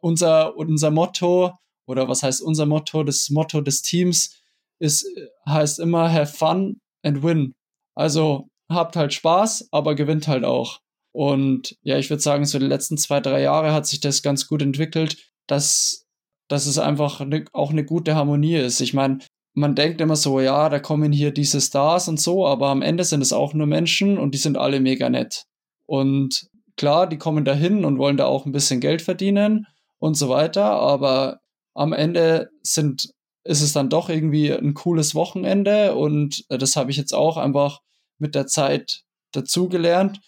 unser, 0.00 0.56
unser 0.56 0.90
Motto, 0.90 1.52
oder 1.86 2.08
was 2.08 2.22
heißt 2.22 2.42
unser 2.42 2.66
Motto? 2.66 3.02
Das 3.04 3.30
Motto 3.30 3.60
des 3.60 3.82
Teams 3.82 4.36
ist, 4.78 5.06
heißt 5.48 5.78
immer 5.78 6.12
have 6.12 6.36
fun 6.36 6.80
and 7.02 7.22
win. 7.22 7.54
Also 7.94 8.48
habt 8.68 8.96
halt 8.96 9.14
Spaß, 9.14 9.68
aber 9.70 9.94
gewinnt 9.94 10.28
halt 10.28 10.44
auch. 10.44 10.80
Und 11.16 11.78
ja, 11.80 11.96
ich 11.96 12.10
würde 12.10 12.22
sagen, 12.22 12.44
so 12.44 12.58
die 12.58 12.66
letzten 12.66 12.98
zwei, 12.98 13.20
drei 13.20 13.40
Jahre 13.40 13.72
hat 13.72 13.86
sich 13.86 14.00
das 14.00 14.20
ganz 14.20 14.46
gut 14.46 14.60
entwickelt, 14.60 15.16
dass, 15.46 16.04
dass 16.46 16.66
es 16.66 16.76
einfach 16.76 17.24
ne, 17.24 17.46
auch 17.54 17.70
eine 17.70 17.86
gute 17.86 18.14
Harmonie 18.14 18.56
ist. 18.56 18.82
Ich 18.82 18.92
meine, 18.92 19.20
man 19.54 19.74
denkt 19.74 20.02
immer 20.02 20.16
so, 20.16 20.40
ja, 20.40 20.68
da 20.68 20.78
kommen 20.78 21.12
hier 21.12 21.30
diese 21.30 21.62
Stars 21.62 22.08
und 22.08 22.20
so, 22.20 22.46
aber 22.46 22.68
am 22.68 22.82
Ende 22.82 23.02
sind 23.02 23.22
es 23.22 23.32
auch 23.32 23.54
nur 23.54 23.66
Menschen 23.66 24.18
und 24.18 24.34
die 24.34 24.38
sind 24.38 24.58
alle 24.58 24.78
mega 24.78 25.08
nett. 25.08 25.44
Und 25.86 26.48
klar, 26.76 27.06
die 27.06 27.16
kommen 27.16 27.46
dahin 27.46 27.86
und 27.86 27.96
wollen 27.96 28.18
da 28.18 28.26
auch 28.26 28.44
ein 28.44 28.52
bisschen 28.52 28.80
Geld 28.80 29.00
verdienen 29.00 29.66
und 29.98 30.18
so 30.18 30.28
weiter, 30.28 30.66
aber 30.66 31.38
am 31.72 31.94
Ende 31.94 32.50
sind, 32.62 33.08
ist 33.42 33.62
es 33.62 33.72
dann 33.72 33.88
doch 33.88 34.10
irgendwie 34.10 34.52
ein 34.52 34.74
cooles 34.74 35.14
Wochenende 35.14 35.94
und 35.94 36.44
äh, 36.50 36.58
das 36.58 36.76
habe 36.76 36.90
ich 36.90 36.98
jetzt 36.98 37.14
auch 37.14 37.38
einfach 37.38 37.80
mit 38.18 38.34
der 38.34 38.46
Zeit 38.46 39.00
dazugelernt. 39.32 40.20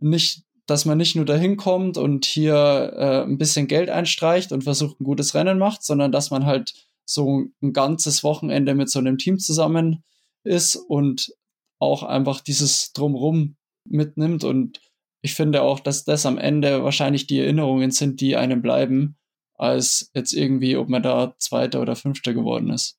Nicht, 0.00 0.44
dass 0.66 0.84
man 0.84 0.98
nicht 0.98 1.16
nur 1.16 1.24
dahin 1.24 1.56
kommt 1.56 1.96
und 1.96 2.24
hier 2.24 2.92
äh, 2.96 3.22
ein 3.22 3.38
bisschen 3.38 3.66
Geld 3.66 3.90
einstreicht 3.90 4.52
und 4.52 4.64
versucht 4.64 5.00
ein 5.00 5.04
gutes 5.04 5.34
Rennen 5.34 5.58
macht, 5.58 5.82
sondern 5.82 6.12
dass 6.12 6.30
man 6.30 6.46
halt 6.46 6.74
so 7.04 7.46
ein 7.62 7.72
ganzes 7.72 8.22
Wochenende 8.22 8.74
mit 8.74 8.90
so 8.90 8.98
einem 8.98 9.16
Team 9.16 9.38
zusammen 9.38 10.04
ist 10.44 10.76
und 10.76 11.32
auch 11.78 12.02
einfach 12.02 12.40
dieses 12.40 12.92
Drumrum 12.92 13.56
mitnimmt. 13.84 14.44
Und 14.44 14.80
ich 15.22 15.34
finde 15.34 15.62
auch, 15.62 15.80
dass 15.80 16.04
das 16.04 16.26
am 16.26 16.38
Ende 16.38 16.84
wahrscheinlich 16.84 17.26
die 17.26 17.40
Erinnerungen 17.40 17.90
sind, 17.90 18.20
die 18.20 18.36
einem 18.36 18.62
bleiben, 18.62 19.16
als 19.54 20.10
jetzt 20.14 20.32
irgendwie, 20.32 20.76
ob 20.76 20.88
man 20.88 21.02
da 21.02 21.34
Zweiter 21.38 21.80
oder 21.80 21.96
Fünfter 21.96 22.34
geworden 22.34 22.70
ist. 22.70 22.98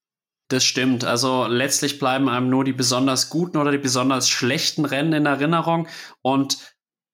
Das 0.50 0.64
stimmt. 0.64 1.06
Also 1.06 1.46
letztlich 1.46 2.00
bleiben 2.00 2.28
einem 2.28 2.50
nur 2.50 2.64
die 2.64 2.74
besonders 2.74 3.30
guten 3.30 3.58
oder 3.58 3.72
die 3.72 3.78
besonders 3.78 4.28
schlechten 4.28 4.84
Rennen 4.84 5.14
in 5.14 5.26
Erinnerung. 5.28 5.88
Und 6.24 6.58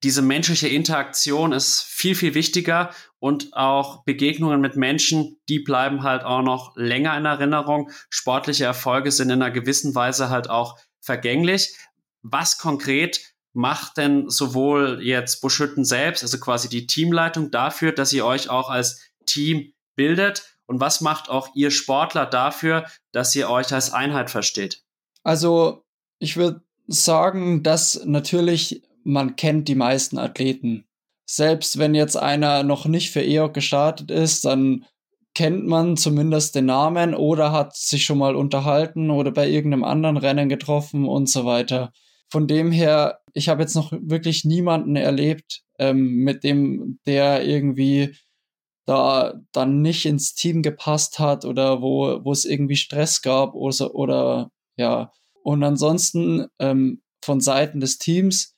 diese 0.03 0.21
menschliche 0.21 0.67
Interaktion 0.67 1.51
ist 1.51 1.81
viel, 1.81 2.15
viel 2.15 2.33
wichtiger. 2.33 2.91
Und 3.19 3.53
auch 3.53 4.03
Begegnungen 4.03 4.61
mit 4.61 4.75
Menschen, 4.75 5.37
die 5.49 5.59
bleiben 5.59 6.03
halt 6.03 6.23
auch 6.23 6.43
noch 6.43 6.75
länger 6.75 7.17
in 7.17 7.25
Erinnerung. 7.25 7.89
Sportliche 8.09 8.65
Erfolge 8.65 9.11
sind 9.11 9.29
in 9.31 9.41
einer 9.41 9.51
gewissen 9.51 9.95
Weise 9.95 10.29
halt 10.29 10.49
auch 10.49 10.77
vergänglich. 11.01 11.75
Was 12.21 12.57
konkret 12.57 13.33
macht 13.53 13.97
denn 13.97 14.29
sowohl 14.29 14.99
jetzt 15.01 15.41
Buschütten 15.41 15.85
selbst, 15.85 16.23
also 16.23 16.39
quasi 16.39 16.69
die 16.69 16.87
Teamleitung 16.87 17.51
dafür, 17.51 17.93
dass 17.93 18.13
ihr 18.13 18.25
euch 18.25 18.49
auch 18.49 18.69
als 18.69 19.01
Team 19.25 19.73
bildet? 19.95 20.55
Und 20.67 20.79
was 20.79 21.01
macht 21.01 21.29
auch 21.29 21.49
ihr 21.55 21.71
Sportler 21.71 22.25
dafür, 22.25 22.85
dass 23.11 23.35
ihr 23.35 23.49
euch 23.49 23.73
als 23.73 23.93
Einheit 23.93 24.29
versteht? 24.29 24.83
Also, 25.23 25.85
ich 26.19 26.37
würde 26.37 26.61
sagen, 26.87 27.63
dass 27.63 28.03
natürlich 28.05 28.83
man 29.05 29.35
kennt 29.35 29.67
die 29.67 29.75
meisten 29.75 30.17
Athleten. 30.17 30.85
Selbst 31.25 31.77
wenn 31.77 31.95
jetzt 31.95 32.17
einer 32.17 32.63
noch 32.63 32.85
nicht 32.85 33.11
für 33.11 33.23
EOC 33.23 33.53
gestartet 33.53 34.11
ist, 34.11 34.45
dann 34.45 34.85
kennt 35.33 35.65
man 35.65 35.97
zumindest 35.97 36.55
den 36.55 36.65
Namen 36.65 37.13
oder 37.13 37.51
hat 37.51 37.75
sich 37.75 38.05
schon 38.05 38.17
mal 38.17 38.35
unterhalten 38.35 39.09
oder 39.09 39.31
bei 39.31 39.47
irgendeinem 39.49 39.83
anderen 39.83 40.17
Rennen 40.17 40.49
getroffen 40.49 41.05
und 41.05 41.29
so 41.29 41.45
weiter. 41.45 41.91
Von 42.29 42.47
dem 42.47 42.71
her, 42.71 43.19
ich 43.33 43.49
habe 43.49 43.61
jetzt 43.61 43.75
noch 43.75 43.91
wirklich 43.91 44.45
niemanden 44.45 44.95
erlebt, 44.95 45.61
ähm, 45.77 46.23
mit 46.23 46.43
dem 46.43 46.99
der 47.05 47.45
irgendwie 47.45 48.15
da 48.85 49.33
dann 49.51 49.81
nicht 49.81 50.05
ins 50.05 50.35
Team 50.35 50.61
gepasst 50.61 51.19
hat 51.19 51.43
oder 51.43 51.81
wo, 51.81 52.23
wo 52.23 52.31
es 52.31 52.45
irgendwie 52.45 52.75
Stress 52.75 53.21
gab 53.21 53.55
oder, 53.55 53.93
oder 53.93 54.51
ja. 54.77 55.11
Und 55.43 55.63
ansonsten 55.63 56.47
ähm, 56.59 57.01
von 57.23 57.41
Seiten 57.41 57.79
des 57.79 57.97
Teams, 57.97 58.54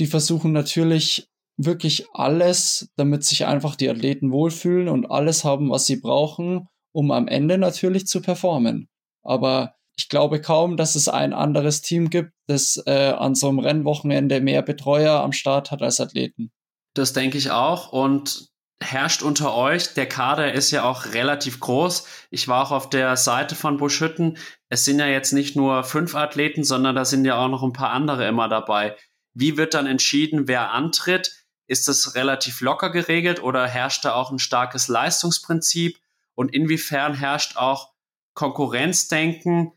die 0.00 0.06
versuchen 0.06 0.52
natürlich 0.52 1.28
wirklich 1.56 2.06
alles, 2.12 2.90
damit 2.96 3.22
sich 3.24 3.46
einfach 3.46 3.76
die 3.76 3.90
Athleten 3.90 4.32
wohlfühlen 4.32 4.88
und 4.88 5.10
alles 5.10 5.44
haben, 5.44 5.70
was 5.70 5.86
sie 5.86 5.96
brauchen, 5.96 6.68
um 6.92 7.10
am 7.10 7.28
Ende 7.28 7.58
natürlich 7.58 8.06
zu 8.06 8.22
performen. 8.22 8.88
Aber 9.22 9.74
ich 9.96 10.08
glaube 10.08 10.40
kaum, 10.40 10.78
dass 10.78 10.94
es 10.94 11.08
ein 11.08 11.34
anderes 11.34 11.82
Team 11.82 12.08
gibt, 12.08 12.32
das 12.46 12.82
äh, 12.86 13.10
an 13.10 13.34
so 13.34 13.48
einem 13.48 13.58
Rennwochenende 13.58 14.40
mehr 14.40 14.62
Betreuer 14.62 15.20
am 15.20 15.32
Start 15.32 15.70
hat 15.70 15.82
als 15.82 16.00
Athleten. 16.00 16.50
Das 16.94 17.12
denke 17.12 17.36
ich 17.36 17.50
auch. 17.50 17.92
Und 17.92 18.50
herrscht 18.82 19.22
unter 19.22 19.54
euch. 19.54 19.92
Der 19.94 20.08
Kader 20.08 20.52
ist 20.52 20.70
ja 20.70 20.84
auch 20.84 21.12
relativ 21.12 21.60
groß. 21.60 22.06
Ich 22.30 22.48
war 22.48 22.64
auch 22.64 22.70
auf 22.70 22.88
der 22.88 23.16
Seite 23.16 23.54
von 23.54 23.76
Buschhütten. 23.76 24.38
Es 24.70 24.86
sind 24.86 24.98
ja 24.98 25.06
jetzt 25.06 25.32
nicht 25.32 25.54
nur 25.54 25.84
fünf 25.84 26.14
Athleten, 26.14 26.64
sondern 26.64 26.96
da 26.96 27.04
sind 27.04 27.24
ja 27.26 27.36
auch 27.36 27.48
noch 27.48 27.62
ein 27.62 27.74
paar 27.74 27.90
andere 27.90 28.26
immer 28.26 28.48
dabei. 28.48 28.96
Wie 29.34 29.56
wird 29.56 29.74
dann 29.74 29.86
entschieden, 29.86 30.48
wer 30.48 30.72
antritt? 30.72 31.32
Ist 31.66 31.88
das 31.88 32.14
relativ 32.14 32.60
locker 32.60 32.90
geregelt 32.90 33.42
oder 33.42 33.66
herrscht 33.66 34.04
da 34.04 34.14
auch 34.14 34.30
ein 34.30 34.38
starkes 34.38 34.88
Leistungsprinzip? 34.88 35.98
Und 36.34 36.54
inwiefern 36.54 37.14
herrscht 37.14 37.56
auch 37.56 37.92
Konkurrenzdenken 38.34 39.72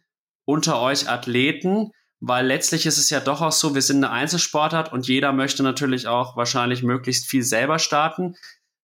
unter 0.46 0.80
euch 0.82 1.10
Athleten? 1.10 1.92
Weil 2.20 2.48
letztlich 2.48 2.86
ist 2.86 2.98
es 2.98 3.10
ja 3.10 3.20
doch 3.20 3.42
auch 3.42 3.52
so, 3.52 3.76
wir 3.76 3.82
sind 3.82 3.98
eine 3.98 4.10
Einzelsportart 4.10 4.94
und 4.94 5.08
jeder 5.08 5.34
möchte 5.34 5.62
natürlich 5.62 6.08
auch 6.08 6.38
wahrscheinlich 6.38 6.82
möglichst 6.82 7.26
viel 7.26 7.44
selber 7.44 7.80
starten. 7.80 8.38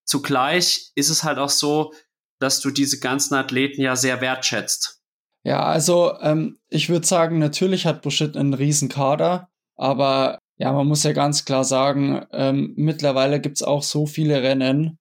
Zugleich 0.03 0.91
ist 0.95 1.09
es 1.09 1.23
halt 1.23 1.37
auch 1.37 1.49
so, 1.49 1.93
dass 2.39 2.59
du 2.59 2.69
diese 2.69 2.99
ganzen 2.99 3.35
Athleten 3.35 3.81
ja 3.81 3.95
sehr 3.95 4.19
wertschätzt. 4.21 5.01
Ja, 5.43 5.63
also 5.63 6.19
ähm, 6.19 6.59
ich 6.67 6.89
würde 6.89 7.07
sagen, 7.07 7.39
natürlich 7.39 7.85
hat 7.85 8.01
Bushit 8.01 8.35
einen 8.35 8.53
riesen 8.53 8.89
Kader, 8.89 9.49
aber 9.77 10.39
ja, 10.59 10.73
man 10.73 10.87
muss 10.87 11.03
ja 11.03 11.13
ganz 11.13 11.45
klar 11.45 11.63
sagen, 11.63 12.25
ähm, 12.33 12.73
mittlerweile 12.75 13.39
gibt 13.39 13.57
es 13.57 13.63
auch 13.63 13.81
so 13.81 14.05
viele 14.05 14.43
Rennen, 14.43 14.99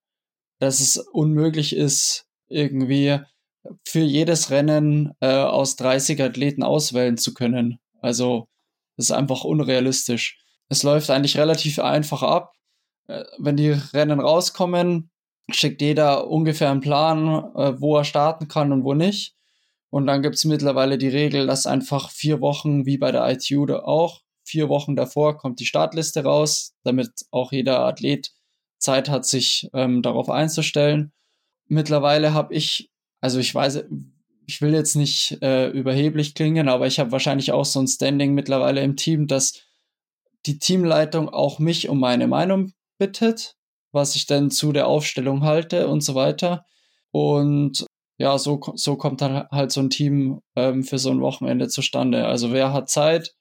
dass 0.60 0.78
es 0.78 0.96
unmöglich 0.96 1.74
ist, 1.74 2.26
irgendwie 2.48 3.18
für 3.84 4.00
jedes 4.00 4.50
Rennen 4.50 5.14
äh, 5.20 5.26
aus 5.26 5.74
30 5.76 6.22
Athleten 6.22 6.62
auswählen 6.62 7.16
zu 7.16 7.34
können. 7.34 7.80
Also 8.00 8.46
das 8.96 9.06
ist 9.06 9.10
einfach 9.10 9.42
unrealistisch. 9.42 10.38
Es 10.68 10.84
läuft 10.84 11.10
eigentlich 11.10 11.36
relativ 11.36 11.80
einfach 11.80 12.22
ab. 12.22 12.52
Äh, 13.08 13.24
wenn 13.38 13.56
die 13.56 13.70
Rennen 13.70 14.20
rauskommen, 14.20 15.10
schickt 15.50 15.82
jeder 15.82 16.28
ungefähr 16.28 16.70
einen 16.70 16.80
Plan, 16.80 17.26
äh, 17.56 17.80
wo 17.80 17.96
er 17.96 18.04
starten 18.04 18.46
kann 18.46 18.72
und 18.72 18.84
wo 18.84 18.94
nicht. 18.94 19.34
Und 19.90 20.06
dann 20.06 20.22
gibt 20.22 20.36
es 20.36 20.44
mittlerweile 20.44 20.98
die 20.98 21.08
Regel, 21.08 21.48
dass 21.48 21.66
einfach 21.66 22.10
vier 22.10 22.40
Wochen, 22.40 22.86
wie 22.86 22.98
bei 22.98 23.10
der 23.10 23.28
ITU 23.28 23.66
auch, 23.74 24.20
vier 24.48 24.68
Wochen 24.68 24.96
davor 24.96 25.36
kommt 25.36 25.60
die 25.60 25.66
Startliste 25.66 26.24
raus, 26.24 26.74
damit 26.82 27.10
auch 27.30 27.52
jeder 27.52 27.80
Athlet 27.80 28.32
Zeit 28.78 29.08
hat, 29.08 29.26
sich 29.26 29.68
ähm, 29.74 30.02
darauf 30.02 30.30
einzustellen. 30.30 31.12
Mittlerweile 31.66 32.32
habe 32.32 32.54
ich, 32.54 32.90
also 33.20 33.38
ich 33.38 33.54
weiß, 33.54 33.84
ich 34.46 34.62
will 34.62 34.72
jetzt 34.72 34.94
nicht 34.94 35.42
äh, 35.42 35.68
überheblich 35.68 36.34
klingen, 36.34 36.68
aber 36.68 36.86
ich 36.86 36.98
habe 36.98 37.12
wahrscheinlich 37.12 37.52
auch 37.52 37.66
so 37.66 37.80
ein 37.80 37.86
Standing 37.86 38.34
mittlerweile 38.34 38.82
im 38.82 38.96
Team, 38.96 39.26
dass 39.26 39.60
die 40.46 40.58
Teamleitung 40.58 41.28
auch 41.28 41.58
mich 41.58 41.88
um 41.88 42.00
meine 42.00 42.26
Meinung 42.26 42.72
bittet, 42.98 43.56
was 43.92 44.16
ich 44.16 44.26
dann 44.26 44.50
zu 44.50 44.72
der 44.72 44.86
Aufstellung 44.86 45.42
halte 45.44 45.88
und 45.88 46.00
so 46.02 46.14
weiter. 46.14 46.64
Und 47.10 47.86
ja, 48.18 48.36
so, 48.38 48.60
so 48.74 48.96
kommt 48.96 49.20
dann 49.20 49.48
halt 49.50 49.70
so 49.70 49.80
ein 49.80 49.90
Team 49.90 50.40
ähm, 50.56 50.82
für 50.82 50.98
so 50.98 51.10
ein 51.10 51.20
Wochenende 51.20 51.68
zustande. 51.68 52.26
Also 52.26 52.52
wer 52.52 52.72
hat 52.72 52.88
Zeit? 52.90 53.34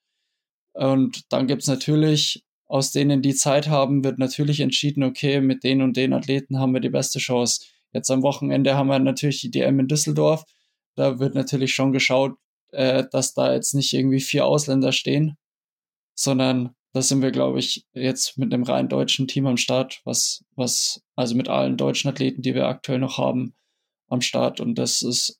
Und 0.77 1.31
dann 1.31 1.47
gibt's 1.47 1.67
natürlich, 1.67 2.43
aus 2.65 2.91
denen 2.91 3.21
die 3.21 3.35
Zeit 3.35 3.67
haben, 3.67 4.03
wird 4.03 4.19
natürlich 4.19 4.59
entschieden, 4.59 5.03
okay, 5.03 5.41
mit 5.41 5.63
den 5.63 5.81
und 5.81 5.97
den 5.97 6.13
Athleten 6.13 6.59
haben 6.59 6.73
wir 6.73 6.81
die 6.81 6.89
beste 6.89 7.19
Chance. 7.19 7.65
Jetzt 7.93 8.11
am 8.11 8.21
Wochenende 8.21 8.75
haben 8.75 8.87
wir 8.87 8.99
natürlich 8.99 9.41
die 9.41 9.51
DM 9.51 9.79
in 9.79 9.87
Düsseldorf. 9.87 10.43
Da 10.95 11.19
wird 11.19 11.35
natürlich 11.35 11.73
schon 11.73 11.93
geschaut, 11.93 12.37
äh, 12.71 13.05
dass 13.11 13.33
da 13.33 13.53
jetzt 13.53 13.73
nicht 13.73 13.93
irgendwie 13.93 14.19
vier 14.19 14.45
Ausländer 14.45 14.91
stehen, 14.91 15.37
sondern 16.15 16.75
da 16.93 17.01
sind 17.01 17.21
wir, 17.21 17.31
glaube 17.31 17.59
ich, 17.59 17.85
jetzt 17.93 18.37
mit 18.37 18.53
einem 18.53 18.63
rein 18.63 18.89
deutschen 18.89 19.27
Team 19.27 19.45
am 19.47 19.57
Start, 19.57 20.01
was, 20.03 20.43
was, 20.55 21.01
also 21.15 21.35
mit 21.35 21.47
allen 21.47 21.77
deutschen 21.77 22.09
Athleten, 22.09 22.41
die 22.41 22.55
wir 22.55 22.67
aktuell 22.67 22.99
noch 22.99 23.17
haben, 23.17 23.53
am 24.09 24.21
Start. 24.21 24.59
Und 24.59 24.75
das 24.75 25.01
ist 25.01 25.39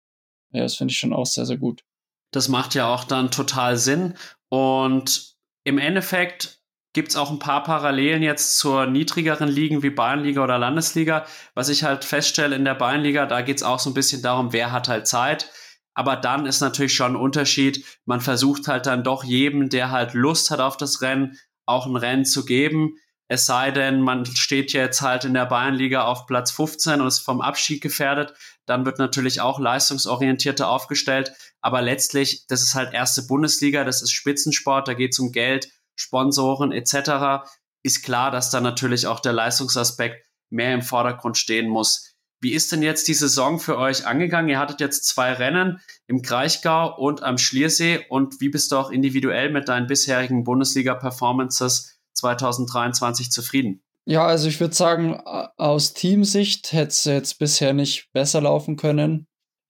ja, 0.51 0.63
das 0.63 0.75
finde 0.75 0.91
ich 0.91 0.97
schon 0.97 1.13
auch 1.13 1.25
sehr, 1.25 1.45
sehr 1.45 1.57
gut. 1.57 1.83
Das 2.31 2.49
macht 2.49 2.75
ja 2.75 2.93
auch 2.93 3.03
dann 3.03 3.31
total 3.31 3.77
Sinn. 3.77 4.15
Und 4.49 5.35
im 5.63 5.77
Endeffekt 5.77 6.61
gibt 6.93 7.09
es 7.09 7.15
auch 7.15 7.29
ein 7.29 7.39
paar 7.39 7.63
Parallelen 7.63 8.23
jetzt 8.23 8.57
zur 8.57 8.87
niedrigeren 8.87 9.49
Ligen 9.49 9.83
wie 9.83 9.89
Bayernliga 9.89 10.43
oder 10.43 10.57
Landesliga. 10.57 11.25
Was 11.53 11.69
ich 11.69 11.83
halt 11.83 12.05
feststelle 12.05 12.55
in 12.55 12.65
der 12.65 12.73
Bayernliga, 12.73 13.25
da 13.25 13.41
geht 13.41 13.57
es 13.57 13.63
auch 13.63 13.79
so 13.79 13.89
ein 13.89 13.93
bisschen 13.93 14.21
darum, 14.21 14.53
wer 14.53 14.71
hat 14.71 14.87
halt 14.87 15.07
Zeit. 15.07 15.51
Aber 15.93 16.15
dann 16.15 16.45
ist 16.45 16.61
natürlich 16.61 16.95
schon 16.95 17.13
ein 17.13 17.21
Unterschied. 17.21 17.85
Man 18.05 18.21
versucht 18.21 18.67
halt 18.67 18.85
dann 18.85 19.03
doch 19.03 19.23
jedem, 19.23 19.69
der 19.69 19.91
halt 19.91 20.13
Lust 20.13 20.51
hat 20.51 20.59
auf 20.59 20.77
das 20.77 21.01
Rennen, 21.01 21.37
auch 21.65 21.85
ein 21.85 21.95
Rennen 21.95 22.25
zu 22.25 22.45
geben. 22.45 22.95
Es 23.27 23.45
sei 23.45 23.71
denn, 23.71 24.01
man 24.01 24.25
steht 24.25 24.71
jetzt 24.73 25.01
halt 25.01 25.25
in 25.25 25.33
der 25.33 25.45
Bayernliga 25.45 26.05
auf 26.05 26.25
Platz 26.25 26.51
15 26.51 27.01
und 27.01 27.07
ist 27.07 27.19
vom 27.19 27.41
Abstieg 27.41 27.83
gefährdet. 27.83 28.33
Dann 28.65 28.85
wird 28.85 28.99
natürlich 28.99 29.41
auch 29.41 29.59
leistungsorientierter 29.59 30.69
aufgestellt. 30.69 31.33
Aber 31.61 31.81
letztlich, 31.81 32.45
das 32.47 32.63
ist 32.63 32.75
halt 32.75 32.93
erste 32.93 33.23
Bundesliga, 33.23 33.83
das 33.83 34.01
ist 34.01 34.11
Spitzensport, 34.11 34.87
da 34.87 34.93
geht 34.93 35.13
es 35.13 35.19
um 35.19 35.31
Geld, 35.31 35.69
Sponsoren 35.95 36.71
etc. 36.71 37.47
Ist 37.83 38.03
klar, 38.03 38.31
dass 38.31 38.51
da 38.51 38.61
natürlich 38.61 39.07
auch 39.07 39.19
der 39.19 39.33
Leistungsaspekt 39.33 40.25
mehr 40.49 40.73
im 40.73 40.81
Vordergrund 40.81 41.37
stehen 41.37 41.69
muss. 41.69 42.15
Wie 42.39 42.53
ist 42.53 42.71
denn 42.71 42.83
jetzt 42.83 43.07
die 43.07 43.15
Saison 43.15 43.59
für 43.59 43.77
euch 43.77 44.05
angegangen? 44.05 44.49
Ihr 44.49 44.59
hattet 44.59 44.79
jetzt 44.79 45.07
zwei 45.07 45.33
Rennen 45.33 45.79
im 46.05 46.21
Kraichgau 46.21 46.95
und 46.95 47.23
am 47.23 47.39
Schliersee. 47.39 48.05
Und 48.09 48.39
wie 48.39 48.49
bist 48.49 48.71
du 48.71 48.77
auch 48.77 48.91
individuell 48.91 49.51
mit 49.51 49.67
deinen 49.67 49.87
bisherigen 49.87 50.43
Bundesliga-Performances 50.43 51.99
2023 52.13 53.31
zufrieden? 53.31 53.81
Ja, 54.05 54.25
also 54.25 54.47
ich 54.47 54.59
würde 54.59 54.75
sagen, 54.75 55.19
aus 55.57 55.93
Teamsicht 55.93 56.71
hätte 56.73 56.89
es 56.89 57.03
jetzt 57.05 57.39
bisher 57.39 57.73
nicht 57.73 58.09
besser 58.13 58.39
laufen 58.39 58.77
können. 58.77 59.27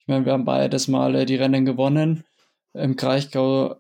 Ich 0.08 0.10
meine, 0.10 0.26
wir 0.26 0.32
haben 0.32 0.46
beides 0.46 0.88
Mal 0.88 1.26
die 1.26 1.36
Rennen 1.36 1.66
gewonnen. 1.66 2.24
Im 2.74 2.96
Kraichgau 2.96 3.76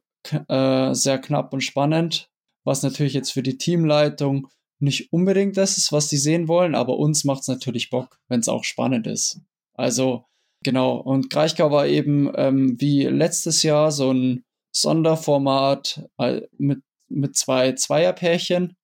äh, 0.49 0.93
sehr 0.93 1.19
knapp 1.19 1.53
und 1.53 1.61
spannend, 1.61 2.29
was 2.65 2.83
natürlich 2.83 3.13
jetzt 3.13 3.31
für 3.31 3.43
die 3.43 3.57
Teamleitung 3.57 4.49
nicht 4.77 5.13
unbedingt 5.13 5.55
das 5.55 5.77
ist, 5.77 5.93
was 5.93 6.09
die 6.09 6.17
sehen 6.17 6.49
wollen, 6.49 6.75
aber 6.75 6.97
uns 6.97 7.23
macht 7.23 7.43
es 7.43 7.47
natürlich 7.47 7.89
Bock, 7.89 8.19
wenn 8.27 8.41
es 8.41 8.49
auch 8.49 8.65
spannend 8.65 9.07
ist. 9.07 9.39
Also 9.73 10.25
genau, 10.65 10.97
und 10.97 11.29
Greichgau 11.29 11.71
war 11.71 11.87
eben 11.87 12.29
ähm, 12.35 12.75
wie 12.77 13.05
letztes 13.05 13.63
Jahr 13.63 13.93
so 13.93 14.11
ein 14.11 14.43
Sonderformat 14.75 16.09
äh, 16.17 16.41
mit, 16.57 16.81
mit 17.07 17.37
zwei 17.37 17.71
Zweierpärchen. 17.71 18.75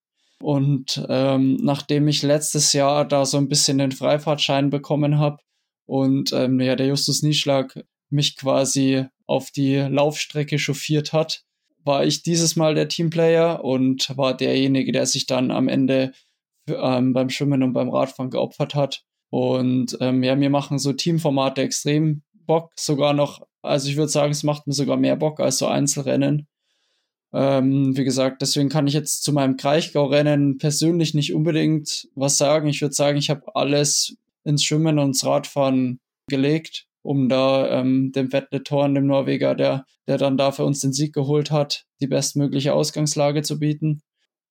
Und 0.41 1.05
ähm, 1.09 1.57
nachdem 1.57 2.07
ich 2.07 2.23
letztes 2.23 2.71
Jahr 2.71 3.05
da 3.05 3.25
so 3.25 3.35
ein 3.37 3.49
bisschen 3.49 3.79
den 3.79 3.91
Freifahrtschein 3.91 4.69
bekommen 4.69 5.19
habe 5.19 5.39
und 5.86 6.34
ähm, 6.34 6.59
ja, 6.59 6.75
der 6.75 6.88
Justus 6.88 7.23
Nieschlag 7.23 7.84
mich 8.09 8.38
quasi 8.38 9.05
auf 9.25 9.51
die 9.51 9.75
Laufstrecke 9.75 10.59
chauffiert 10.59 11.13
hat, 11.13 11.43
war 11.84 12.05
ich 12.05 12.23
dieses 12.23 12.55
Mal 12.55 12.75
der 12.75 12.88
Teamplayer 12.88 13.63
und 13.63 14.15
war 14.17 14.36
derjenige, 14.36 14.91
der 14.91 15.05
sich 15.05 15.25
dann 15.25 15.51
am 15.51 15.67
Ende 15.67 16.13
ähm, 16.67 17.13
beim 17.13 17.29
Schwimmen 17.29 17.63
und 17.63 17.73
beim 17.73 17.89
Radfahren 17.89 18.29
geopfert 18.29 18.75
hat. 18.75 19.03
Und 19.29 19.97
ähm, 19.99 20.23
ja, 20.23 20.36
mir 20.36 20.49
machen 20.49 20.79
so 20.79 20.93
Teamformate 20.93 21.61
extrem 21.61 22.21
Bock, 22.45 22.71
sogar 22.75 23.13
noch, 23.13 23.41
also 23.61 23.89
ich 23.89 23.97
würde 23.97 24.09
sagen, 24.09 24.31
es 24.31 24.43
macht 24.43 24.67
mir 24.67 24.73
sogar 24.73 24.97
mehr 24.97 25.15
Bock 25.15 25.39
als 25.39 25.57
so 25.57 25.67
Einzelrennen. 25.67 26.47
Ähm, 27.34 27.97
wie 27.97 28.03
gesagt, 28.03 28.41
deswegen 28.41 28.69
kann 28.69 28.86
ich 28.86 28.93
jetzt 28.93 29.23
zu 29.23 29.34
meinem 29.34 29.57
Kraichgau-Rennen 29.57 30.59
persönlich 30.59 31.15
nicht 31.15 31.34
unbedingt 31.34 32.07
was 32.13 32.38
sagen. 32.38 32.67
Ich 32.67 32.81
würde 32.81 32.93
sagen, 32.93 33.17
ich 33.17 33.31
habe 33.31 33.55
alles 33.55 34.15
ins 34.43 34.63
Schwimmen 34.63 34.99
und 34.99 35.07
ins 35.09 35.25
Radfahren 35.25 35.99
gelegt 36.27 36.87
um 37.03 37.29
da 37.29 37.79
ähm, 37.79 38.11
dem 38.13 38.31
Vettel 38.31 38.63
Thorn, 38.63 38.95
dem 38.95 39.05
Norweger, 39.05 39.55
der, 39.55 39.85
der 40.07 40.17
dann 40.17 40.37
da 40.37 40.51
für 40.51 40.65
uns 40.65 40.79
den 40.79 40.93
Sieg 40.93 41.13
geholt 41.13 41.51
hat, 41.51 41.85
die 42.01 42.07
bestmögliche 42.07 42.73
Ausgangslage 42.73 43.43
zu 43.43 43.59
bieten. 43.59 44.01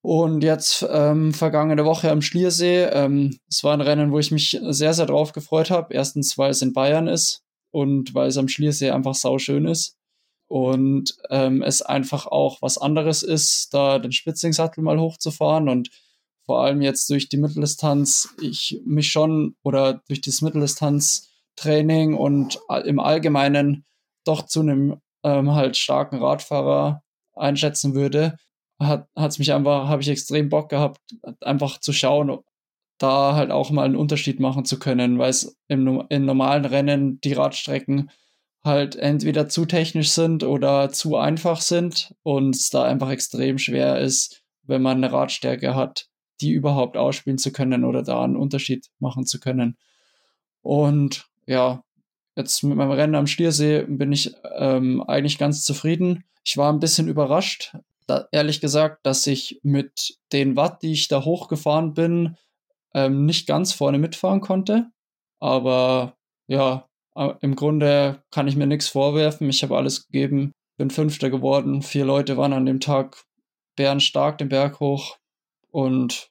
Und 0.03 0.43
jetzt 0.43 0.86
ähm, 0.90 1.32
vergangene 1.32 1.84
Woche 1.84 2.11
am 2.11 2.22
Schliersee, 2.22 2.84
ähm, 2.84 3.38
es 3.49 3.64
war 3.64 3.72
ein 3.72 3.80
Rennen, 3.80 4.12
wo 4.12 4.18
ich 4.18 4.30
mich 4.30 4.59
sehr, 4.61 4.95
sehr 4.95 5.07
drauf 5.07 5.32
gefreut 5.32 5.70
habe. 5.70 5.95
Erstens, 5.95 6.36
weil 6.36 6.51
es 6.51 6.61
in 6.61 6.72
Bayern 6.72 7.09
ist 7.09 7.43
und 7.70 8.14
weil 8.14 8.28
es 8.28 8.36
am 8.36 8.49
Schliersee 8.49 8.90
einfach 8.90 9.14
sauschön 9.14 9.66
ist. 9.66 9.97
Und 10.49 11.16
ähm, 11.30 11.62
es 11.62 11.80
einfach 11.80 12.26
auch 12.26 12.61
was 12.61 12.76
anderes 12.76 13.22
ist, 13.22 13.72
da 13.72 13.99
den 13.99 14.12
Spitzingsattel 14.12 14.84
mal 14.84 15.01
hochzufahren 15.01 15.70
und 15.70 15.88
vor 16.47 16.62
allem 16.62 16.82
jetzt 16.82 17.09
durch 17.11 17.28
die 17.28 17.36
Mitteldistanz, 17.36 18.34
ich 18.40 18.80
mich 18.84 19.11
schon 19.11 19.55
oder 19.62 20.03
durch 20.09 20.20
das 20.20 20.43
Mitteldistanz 20.43 21.28
Training 21.57 22.14
und 22.14 22.61
im 22.84 22.99
Allgemeinen 22.99 23.84
doch 24.24 24.47
zu 24.47 24.61
einem 24.61 25.01
ähm, 25.22 25.53
halt 25.53 25.76
starken 25.76 26.18
Radfahrer 26.22 27.03
einschätzen 27.34 27.95
würde, 27.95 28.36
hat 28.80 29.09
es 29.16 29.38
mich 29.38 29.53
einfach, 29.53 29.88
habe 29.88 30.03
ich 30.03 30.09
extrem 30.09 30.49
Bock 30.49 30.68
gehabt, 30.68 31.01
einfach 31.40 31.78
zu 31.78 31.93
schauen, 31.93 32.38
da 32.99 33.34
halt 33.34 33.51
auch 33.51 33.70
mal 33.70 33.84
einen 33.84 33.97
Unterschied 33.97 34.40
machen 34.40 34.64
zu 34.64 34.78
können, 34.78 35.18
weil 35.18 35.30
es 35.30 35.57
im, 35.68 36.05
in 36.09 36.24
normalen 36.24 36.64
Rennen 36.64 37.20
die 37.20 37.32
Radstrecken 37.32 38.11
halt 38.64 38.97
entweder 38.97 39.49
zu 39.49 39.66
technisch 39.66 40.11
sind 40.11 40.45
oder 40.45 40.90
zu 40.90 41.16
einfach 41.16 41.61
sind 41.61 42.14
und 42.22 42.55
es 42.55 42.70
da 42.70 42.84
einfach 42.84 43.11
extrem 43.11 43.59
schwer 43.59 43.99
ist, 43.99 44.43
wenn 44.62 44.82
man 44.82 44.99
eine 44.99 45.12
Radstärke 45.12 45.74
hat, 45.74 46.09
die 46.43 46.51
überhaupt 46.51 46.97
ausspielen 46.97 47.38
zu 47.38 47.53
können 47.53 47.84
oder 47.84 48.03
da 48.03 48.22
einen 48.22 48.36
Unterschied 48.36 48.88
machen 48.99 49.24
zu 49.24 49.40
können. 49.40 49.76
Und 50.61 51.26
ja, 51.47 51.82
jetzt 52.36 52.62
mit 52.62 52.76
meinem 52.76 52.90
Rennen 52.90 53.14
am 53.14 53.26
Stiersee 53.26 53.84
bin 53.88 54.12
ich 54.12 54.34
ähm, 54.57 55.03
eigentlich 55.03 55.38
ganz 55.38 55.64
zufrieden. 55.64 56.24
Ich 56.45 56.57
war 56.57 56.72
ein 56.72 56.80
bisschen 56.80 57.09
überrascht, 57.09 57.76
da, 58.07 58.26
ehrlich 58.32 58.61
gesagt, 58.61 59.07
dass 59.07 59.26
ich 59.26 59.61
mit 59.62 60.18
den 60.32 60.57
Watt, 60.57 60.82
die 60.82 60.93
ich 60.93 61.09
da 61.09 61.24
hochgefahren 61.24 61.95
bin, 61.95 62.36
ähm, 62.95 63.24
nicht 63.26 63.47
ganz 63.47 63.72
vorne 63.72 63.99
mitfahren 63.99 64.40
konnte. 64.40 64.90
Aber 65.38 66.16
ja, 66.47 66.88
äh, 67.14 67.32
im 67.40 67.55
Grunde 67.55 68.22
kann 68.30 68.49
ich 68.49 68.57
mir 68.57 68.66
nichts 68.66 68.88
vorwerfen. 68.88 69.49
Ich 69.49 69.62
habe 69.62 69.76
alles 69.76 70.07
gegeben, 70.07 70.53
bin 70.76 70.90
Fünfter 70.90 71.30
geworden. 71.30 71.82
Vier 71.82 72.05
Leute 72.05 72.36
waren 72.36 72.53
an 72.53 72.66
dem 72.66 72.80
Tag 72.80 73.24
bärenstark 73.76 74.38
den 74.38 74.49
Berg 74.49 74.80
hoch. 74.80 75.16
Und 75.70 76.30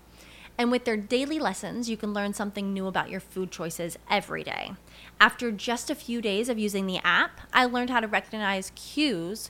And 0.61 0.69
with 0.69 0.85
their 0.85 0.95
daily 0.95 1.39
lessons, 1.39 1.89
you 1.89 1.97
can 1.97 2.13
learn 2.13 2.35
something 2.35 2.71
new 2.71 2.85
about 2.85 3.09
your 3.09 3.19
food 3.19 3.49
choices 3.49 3.97
every 4.11 4.43
day. 4.43 4.73
After 5.19 5.51
just 5.51 5.89
a 5.89 5.95
few 5.95 6.21
days 6.21 6.49
of 6.49 6.59
using 6.59 6.85
the 6.85 6.99
app, 6.99 7.41
I 7.51 7.65
learned 7.65 7.89
how 7.89 7.99
to 7.99 8.07
recognize 8.07 8.71
cues 8.75 9.49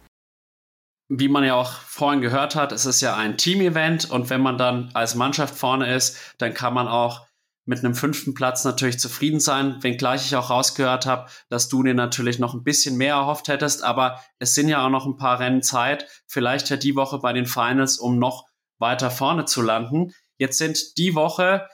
Wie 1.13 1.27
man 1.27 1.43
ja 1.43 1.55
auch 1.55 1.73
vorhin 1.73 2.21
gehört 2.21 2.55
hat, 2.55 2.71
es 2.71 2.85
ist 2.85 3.01
ja 3.01 3.17
ein 3.17 3.37
Team-Event 3.37 4.09
und 4.09 4.29
wenn 4.29 4.39
man 4.39 4.57
dann 4.57 4.91
als 4.93 5.13
Mannschaft 5.13 5.55
vorne 5.55 5.93
ist, 5.93 6.17
dann 6.37 6.53
kann 6.53 6.73
man 6.73 6.87
auch 6.87 7.27
mit 7.65 7.79
einem 7.79 7.95
fünften 7.95 8.33
Platz 8.33 8.63
natürlich 8.63 8.97
zufrieden 8.97 9.41
sein, 9.41 9.83
wenngleich 9.83 10.25
ich 10.25 10.37
auch 10.37 10.49
rausgehört 10.49 11.05
habe, 11.05 11.29
dass 11.49 11.67
du 11.67 11.83
dir 11.83 11.93
natürlich 11.93 12.39
noch 12.39 12.53
ein 12.53 12.63
bisschen 12.63 12.95
mehr 12.95 13.15
erhofft 13.15 13.49
hättest, 13.49 13.83
aber 13.83 14.21
es 14.39 14.55
sind 14.55 14.69
ja 14.69 14.85
auch 14.85 14.89
noch 14.89 15.05
ein 15.05 15.17
paar 15.17 15.39
Rennen 15.39 15.61
Zeit, 15.61 16.07
vielleicht 16.27 16.69
ja 16.69 16.77
die 16.77 16.95
Woche 16.95 17.19
bei 17.19 17.33
den 17.33 17.45
Finals, 17.45 17.99
um 17.99 18.17
noch 18.17 18.45
weiter 18.79 19.11
vorne 19.11 19.43
zu 19.43 19.61
landen. 19.61 20.13
Jetzt 20.37 20.59
sind 20.59 20.97
die 20.97 21.13
Woche, 21.13 21.67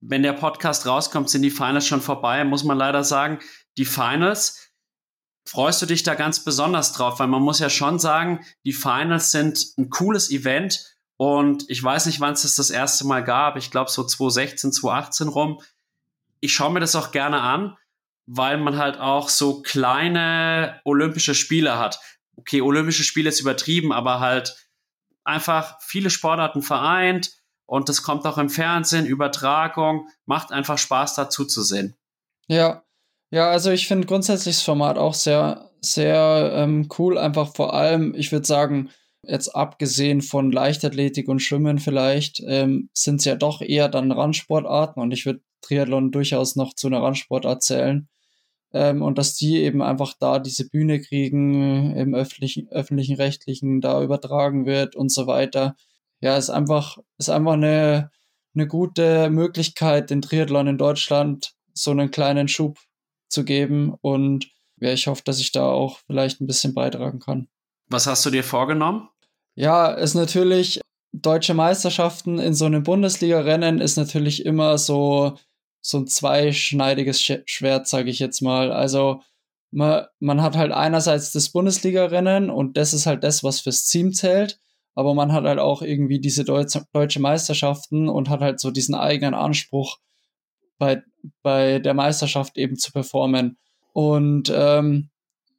wenn 0.00 0.24
der 0.24 0.32
Podcast 0.32 0.86
rauskommt, 0.86 1.30
sind 1.30 1.42
die 1.42 1.50
Finals 1.50 1.86
schon 1.86 2.00
vorbei, 2.00 2.42
muss 2.44 2.64
man 2.64 2.76
leider 2.76 3.04
sagen. 3.04 3.38
Die 3.76 3.84
Finals, 3.84 4.69
freust 5.46 5.82
du 5.82 5.86
dich 5.86 6.02
da 6.02 6.14
ganz 6.14 6.44
besonders 6.44 6.92
drauf, 6.92 7.18
weil 7.18 7.28
man 7.28 7.42
muss 7.42 7.58
ja 7.58 7.70
schon 7.70 7.98
sagen, 7.98 8.44
die 8.64 8.72
Finals 8.72 9.32
sind 9.32 9.66
ein 9.78 9.90
cooles 9.90 10.30
Event 10.30 10.84
Und 11.20 11.68
ich 11.68 11.84
weiß 11.84 12.06
nicht, 12.06 12.20
wann 12.20 12.32
es 12.32 12.44
das 12.44 12.56
das 12.56 12.70
erste 12.70 13.06
Mal 13.06 13.22
gab. 13.22 13.56
Ich 13.56 13.70
glaube 13.70 13.90
so 13.90 14.02
2016, 14.02 14.72
2018 14.72 15.28
rum. 15.28 15.60
Ich 16.40 16.54
schaue 16.54 16.72
mir 16.72 16.80
das 16.80 16.96
auch 16.96 17.10
gerne 17.10 17.42
an, 17.42 17.76
weil 18.24 18.56
man 18.56 18.78
halt 18.78 18.98
auch 18.98 19.28
so 19.28 19.60
kleine 19.60 20.80
olympische 20.86 21.34
Spiele 21.34 21.78
hat. 21.78 22.00
Okay, 22.36 22.62
olympische 22.62 23.04
Spiele 23.04 23.28
ist 23.28 23.38
übertrieben, 23.38 23.92
aber 23.92 24.20
halt 24.20 24.56
einfach 25.22 25.76
viele 25.82 26.08
Sportarten 26.08 26.62
vereint 26.62 27.32
und 27.66 27.90
das 27.90 28.02
kommt 28.02 28.24
auch 28.24 28.38
im 28.38 28.48
Fernsehen, 28.48 29.04
Übertragung, 29.04 30.08
macht 30.24 30.52
einfach 30.52 30.78
Spaß 30.78 31.16
dazu 31.16 31.44
zu 31.44 31.62
sehen. 31.62 31.94
Ja, 32.46 32.82
ja, 33.30 33.50
also 33.50 33.70
ich 33.70 33.86
finde 33.88 34.06
grundsätzlich 34.06 34.56
das 34.56 34.64
Format 34.64 34.98
auch 34.98 35.14
sehr, 35.14 35.70
sehr 35.80 36.52
ähm, 36.54 36.88
cool. 36.98 37.18
Einfach 37.18 37.54
vor 37.54 37.74
allem, 37.74 38.14
ich 38.16 38.32
würde 38.32 38.46
sagen, 38.46 38.90
Jetzt 39.22 39.48
abgesehen 39.54 40.22
von 40.22 40.50
Leichtathletik 40.50 41.28
und 41.28 41.40
Schwimmen 41.40 41.78
vielleicht, 41.78 42.42
ähm, 42.46 42.88
sind 42.94 43.16
es 43.16 43.26
ja 43.26 43.36
doch 43.36 43.60
eher 43.60 43.88
dann 43.88 44.12
Randsportarten 44.12 45.02
und 45.02 45.12
ich 45.12 45.26
würde 45.26 45.42
Triathlon 45.60 46.10
durchaus 46.10 46.56
noch 46.56 46.74
zu 46.74 46.86
einer 46.86 47.02
Randsportart 47.02 47.62
zählen. 47.62 48.08
Ähm, 48.72 49.02
und 49.02 49.18
dass 49.18 49.34
die 49.36 49.58
eben 49.58 49.82
einfach 49.82 50.14
da 50.18 50.38
diese 50.38 50.68
Bühne 50.68 51.00
kriegen, 51.00 51.94
im 51.96 52.14
öffentlichen, 52.14 52.68
öffentlichen 52.70 53.16
Rechtlichen 53.16 53.80
da 53.80 54.02
übertragen 54.02 54.66
wird 54.66 54.96
und 54.96 55.12
so 55.12 55.26
weiter. 55.26 55.76
Ja, 56.20 56.36
ist 56.36 56.50
einfach, 56.50 56.98
ist 57.18 57.30
einfach 57.30 57.54
eine, 57.54 58.10
eine 58.54 58.66
gute 58.68 59.30
Möglichkeit, 59.30 60.10
den 60.10 60.22
Triathlon 60.22 60.68
in 60.68 60.78
Deutschland 60.78 61.54
so 61.74 61.90
einen 61.90 62.10
kleinen 62.10 62.48
Schub 62.48 62.78
zu 63.30 63.44
geben. 63.44 63.94
Und 64.02 64.50
ja, 64.76 64.92
ich 64.92 65.06
hoffe, 65.06 65.22
dass 65.24 65.40
ich 65.40 65.52
da 65.52 65.66
auch 65.70 65.98
vielleicht 66.06 66.40
ein 66.40 66.46
bisschen 66.46 66.74
beitragen 66.74 67.20
kann. 67.20 67.48
Was 67.88 68.06
hast 68.06 68.24
du 68.26 68.30
dir 68.30 68.44
vorgenommen? 68.44 69.08
Ja, 69.54 69.88
ist 69.90 70.14
natürlich, 70.14 70.80
deutsche 71.12 71.54
Meisterschaften 71.54 72.38
in 72.38 72.54
so 72.54 72.66
einem 72.66 72.82
Bundesliga-Rennen 72.82 73.80
ist 73.80 73.96
natürlich 73.96 74.44
immer 74.44 74.78
so, 74.78 75.36
so 75.80 75.98
ein 75.98 76.06
zweischneidiges 76.06 77.20
Schwert, 77.20 77.88
sage 77.88 78.10
ich 78.10 78.18
jetzt 78.18 78.42
mal. 78.42 78.72
Also 78.72 79.22
man, 79.70 80.06
man 80.18 80.42
hat 80.42 80.56
halt 80.56 80.72
einerseits 80.72 81.32
das 81.32 81.50
Bundesliga-Rennen 81.50 82.50
und 82.50 82.76
das 82.76 82.92
ist 82.92 83.06
halt 83.06 83.24
das, 83.24 83.42
was 83.42 83.60
fürs 83.60 83.86
Team 83.86 84.12
zählt, 84.12 84.60
aber 84.94 85.14
man 85.14 85.32
hat 85.32 85.44
halt 85.44 85.58
auch 85.58 85.82
irgendwie 85.82 86.20
diese 86.20 86.44
Deutsche, 86.44 86.84
deutsche 86.92 87.20
Meisterschaften 87.20 88.08
und 88.08 88.28
hat 88.28 88.40
halt 88.40 88.60
so 88.60 88.70
diesen 88.70 88.94
eigenen 88.94 89.34
Anspruch 89.34 89.98
bei, 90.78 91.02
bei 91.42 91.78
der 91.78 91.94
Meisterschaft 91.94 92.56
eben 92.58 92.76
zu 92.76 92.92
performen. 92.92 93.58
Und 93.92 94.52
ähm, 94.54 95.10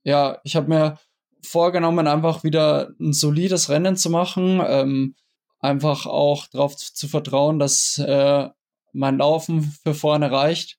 ja, 0.04 0.40
ich 0.44 0.56
habe 0.56 0.70
mir 0.70 0.98
vorgenommen, 1.44 2.08
einfach 2.08 2.44
wieder 2.44 2.92
ein 3.00 3.14
solides 3.14 3.70
Rennen 3.70 3.96
zu 3.96 4.10
machen. 4.10 4.62
Ähm, 4.66 5.16
einfach 5.60 6.06
auch 6.06 6.48
darauf 6.48 6.76
zu 6.76 7.08
vertrauen, 7.08 7.60
dass 7.60 7.98
äh, 8.00 8.50
mein 8.94 9.18
Laufen 9.18 9.64
für 9.84 9.94
vorne 9.94 10.32
reicht. 10.32 10.78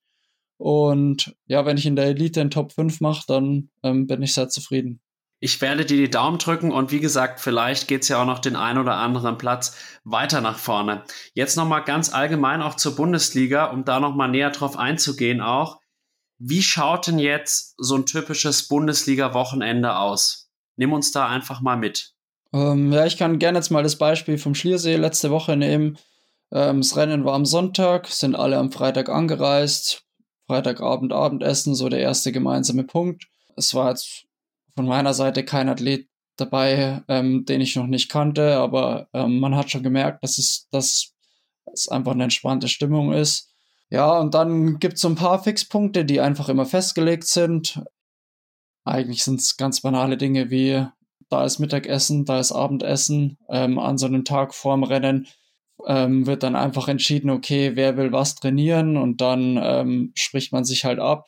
Und 0.58 1.34
ja, 1.46 1.64
wenn 1.66 1.76
ich 1.76 1.86
in 1.86 1.96
der 1.96 2.06
Elite 2.06 2.40
in 2.40 2.50
Top 2.50 2.72
5 2.72 3.00
mache, 3.00 3.24
dann 3.26 3.70
ähm, 3.82 4.06
bin 4.06 4.22
ich 4.22 4.34
sehr 4.34 4.48
zufrieden. 4.48 5.00
Ich 5.44 5.60
werde 5.60 5.84
dir 5.84 5.96
die 5.96 6.08
Daumen 6.08 6.38
drücken 6.38 6.70
und 6.70 6.92
wie 6.92 7.00
gesagt, 7.00 7.40
vielleicht 7.40 7.88
geht 7.88 8.02
es 8.02 8.08
ja 8.08 8.22
auch 8.22 8.26
noch 8.26 8.38
den 8.38 8.54
ein 8.54 8.78
oder 8.78 8.94
anderen 8.94 9.38
Platz 9.38 9.76
weiter 10.04 10.40
nach 10.40 10.56
vorne. 10.56 11.02
Jetzt 11.34 11.56
nochmal 11.56 11.82
ganz 11.82 12.14
allgemein 12.14 12.62
auch 12.62 12.76
zur 12.76 12.94
Bundesliga, 12.94 13.64
um 13.64 13.84
da 13.84 13.98
nochmal 13.98 14.28
näher 14.28 14.50
drauf 14.50 14.78
einzugehen 14.78 15.40
auch. 15.40 15.80
Wie 16.38 16.62
schaut 16.62 17.08
denn 17.08 17.18
jetzt 17.18 17.74
so 17.76 17.96
ein 17.96 18.06
typisches 18.06 18.68
Bundesliga-Wochenende 18.68 19.96
aus? 19.96 20.48
Nimm 20.76 20.92
uns 20.92 21.10
da 21.10 21.26
einfach 21.26 21.60
mal 21.60 21.76
mit. 21.76 22.12
Ähm, 22.52 22.92
ja, 22.92 23.04
ich 23.04 23.16
kann 23.16 23.40
gerne 23.40 23.58
jetzt 23.58 23.70
mal 23.70 23.82
das 23.82 23.98
Beispiel 23.98 24.38
vom 24.38 24.54
Schliersee 24.54 24.94
letzte 24.94 25.32
Woche 25.32 25.56
nehmen. 25.56 25.98
Ähm, 26.52 26.82
das 26.82 26.96
Rennen 26.96 27.24
war 27.24 27.34
am 27.34 27.46
Sonntag, 27.46 28.06
sind 28.06 28.36
alle 28.36 28.58
am 28.58 28.70
Freitag 28.70 29.08
angereist. 29.08 30.04
Freitagabend 30.46 31.12
Abendessen, 31.12 31.74
so 31.74 31.88
der 31.88 31.98
erste 31.98 32.30
gemeinsame 32.30 32.84
Punkt. 32.84 33.24
Es 33.56 33.74
war 33.74 33.90
jetzt 33.90 34.28
von 34.74 34.86
meiner 34.86 35.14
Seite 35.14 35.44
kein 35.44 35.68
Athlet 35.68 36.08
dabei, 36.36 37.02
ähm, 37.08 37.44
den 37.44 37.60
ich 37.60 37.76
noch 37.76 37.86
nicht 37.86 38.08
kannte, 38.08 38.56
aber 38.56 39.08
ähm, 39.12 39.38
man 39.38 39.54
hat 39.54 39.70
schon 39.70 39.82
gemerkt, 39.82 40.22
dass 40.22 40.38
es, 40.38 40.68
dass 40.70 41.12
es 41.72 41.88
einfach 41.88 42.12
eine 42.12 42.24
entspannte 42.24 42.68
Stimmung 42.68 43.12
ist. 43.12 43.50
Ja, 43.90 44.18
und 44.18 44.34
dann 44.34 44.78
gibt 44.78 44.94
es 44.94 45.02
so 45.02 45.08
ein 45.08 45.16
paar 45.16 45.42
Fixpunkte, 45.42 46.04
die 46.04 46.20
einfach 46.20 46.48
immer 46.48 46.64
festgelegt 46.64 47.24
sind. 47.24 47.82
Eigentlich 48.84 49.22
sind 49.22 49.40
es 49.40 49.56
ganz 49.56 49.82
banale 49.82 50.16
Dinge 50.16 50.50
wie, 50.50 50.86
da 51.28 51.44
ist 51.44 51.58
Mittagessen, 51.58 52.24
da 52.24 52.40
ist 52.40 52.52
Abendessen. 52.52 53.38
Ähm, 53.50 53.78
an 53.78 53.98
so 53.98 54.06
einem 54.06 54.24
Tag 54.24 54.54
vorm 54.54 54.82
Rennen 54.82 55.28
ähm, 55.86 56.26
wird 56.26 56.42
dann 56.42 56.56
einfach 56.56 56.88
entschieden, 56.88 57.30
okay, 57.30 57.72
wer 57.74 57.96
will 57.96 58.12
was 58.12 58.34
trainieren 58.34 58.96
und 58.96 59.20
dann 59.20 59.58
ähm, 59.62 60.12
spricht 60.14 60.52
man 60.52 60.64
sich 60.64 60.84
halt 60.84 60.98
ab. 60.98 61.26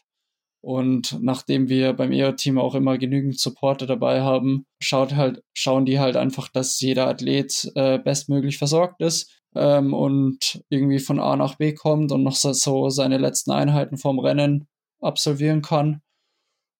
Und 0.64 1.18
nachdem 1.20 1.68
wir 1.68 1.92
beim 1.92 2.10
EO-Team 2.10 2.58
auch 2.58 2.74
immer 2.74 2.96
genügend 2.96 3.38
Supporter 3.38 3.84
dabei 3.86 4.22
haben, 4.22 4.64
schaut 4.80 5.14
halt, 5.14 5.42
schauen 5.52 5.84
die 5.84 6.00
halt 6.00 6.16
einfach, 6.16 6.48
dass 6.48 6.80
jeder 6.80 7.06
Athlet 7.06 7.70
äh, 7.74 7.98
bestmöglich 7.98 8.56
versorgt 8.56 9.02
ist 9.02 9.42
ähm, 9.54 9.92
und 9.92 10.64
irgendwie 10.70 11.00
von 11.00 11.20
A 11.20 11.36
nach 11.36 11.56
B 11.56 11.74
kommt 11.74 12.12
und 12.12 12.22
noch 12.22 12.34
so, 12.34 12.88
seine 12.88 13.18
letzten 13.18 13.50
Einheiten 13.50 13.98
vorm 13.98 14.18
Rennen 14.18 14.66
absolvieren 15.02 15.60
kann. 15.60 16.00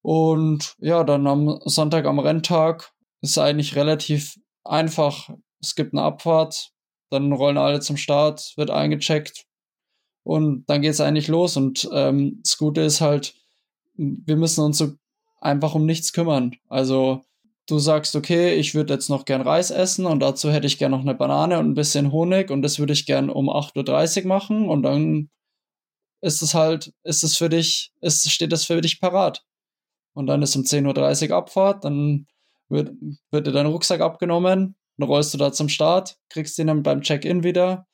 Und 0.02 0.76
ja, 0.78 1.04
dann 1.04 1.26
am 1.26 1.60
Sonntag 1.66 2.06
am 2.06 2.20
Renntag 2.20 2.90
ist 3.20 3.36
eigentlich 3.36 3.76
relativ 3.76 4.36
einfach. 4.64 5.28
Es 5.60 5.74
gibt 5.74 5.92
eine 5.92 6.04
Abfahrt, 6.04 6.70
dann 7.10 7.34
rollen 7.34 7.58
alle 7.58 7.80
zum 7.80 7.98
Start, 7.98 8.54
wird 8.56 8.70
eingecheckt 8.70 9.44
und 10.22 10.64
dann 10.70 10.80
geht 10.80 10.92
es 10.92 11.02
eigentlich 11.02 11.28
los. 11.28 11.58
Und 11.58 11.86
ähm, 11.92 12.40
das 12.42 12.56
Gute 12.56 12.80
ist 12.80 13.02
halt, 13.02 13.34
wir 13.96 14.36
müssen 14.36 14.64
uns 14.64 14.78
so 14.78 14.94
einfach 15.40 15.74
um 15.74 15.86
nichts 15.86 16.12
kümmern. 16.12 16.56
Also 16.68 17.22
du 17.66 17.78
sagst, 17.78 18.16
okay, 18.16 18.54
ich 18.54 18.74
würde 18.74 18.94
jetzt 18.94 19.08
noch 19.08 19.24
gern 19.24 19.40
Reis 19.40 19.70
essen 19.70 20.06
und 20.06 20.20
dazu 20.20 20.50
hätte 20.50 20.66
ich 20.66 20.78
gern 20.78 20.90
noch 20.90 21.00
eine 21.00 21.14
Banane 21.14 21.58
und 21.58 21.70
ein 21.70 21.74
bisschen 21.74 22.12
Honig 22.12 22.50
und 22.50 22.62
das 22.62 22.78
würde 22.78 22.92
ich 22.92 23.06
gern 23.06 23.30
um 23.30 23.48
8.30 23.48 24.22
Uhr 24.22 24.28
machen 24.28 24.68
und 24.68 24.82
dann 24.82 25.30
ist 26.20 26.42
es 26.42 26.54
halt, 26.54 26.92
ist 27.02 27.22
es 27.22 27.36
für 27.36 27.48
dich, 27.48 27.92
ist, 28.00 28.30
steht 28.30 28.52
das 28.52 28.64
für 28.64 28.80
dich 28.80 29.00
parat 29.00 29.44
und 30.14 30.26
dann 30.26 30.42
ist 30.42 30.56
um 30.56 30.62
10.30 30.62 31.30
Uhr 31.30 31.36
Abfahrt, 31.36 31.84
dann 31.84 32.26
wird, 32.68 32.92
wird 33.30 33.46
dir 33.46 33.52
dein 33.52 33.66
Rucksack 33.66 34.00
abgenommen, 34.00 34.76
dann 34.96 35.08
rollst 35.08 35.34
du 35.34 35.38
da 35.38 35.52
zum 35.52 35.68
Start, 35.68 36.18
kriegst 36.30 36.58
ihn 36.58 36.66
dann 36.68 36.82
beim 36.82 37.02
Check-in 37.02 37.44
wieder, 37.44 37.86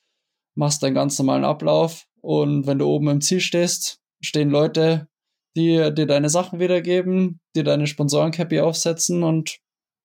machst 0.55 0.83
deinen 0.83 0.95
ganz 0.95 1.19
normalen 1.19 1.45
Ablauf 1.45 2.07
und 2.21 2.67
wenn 2.67 2.79
du 2.79 2.87
oben 2.87 3.09
im 3.09 3.21
Ziel 3.21 3.41
stehst, 3.41 4.01
stehen 4.21 4.51
Leute, 4.51 5.09
die 5.57 5.93
dir 5.95 6.07
deine 6.07 6.31
Sachen 6.31 6.61
wiedergeben, 6.61 7.41
dir 7.57 7.65
deine 7.65 7.87
Sponsorencappy 7.87 8.61
aufsetzen 8.61 9.23
und 9.23 9.59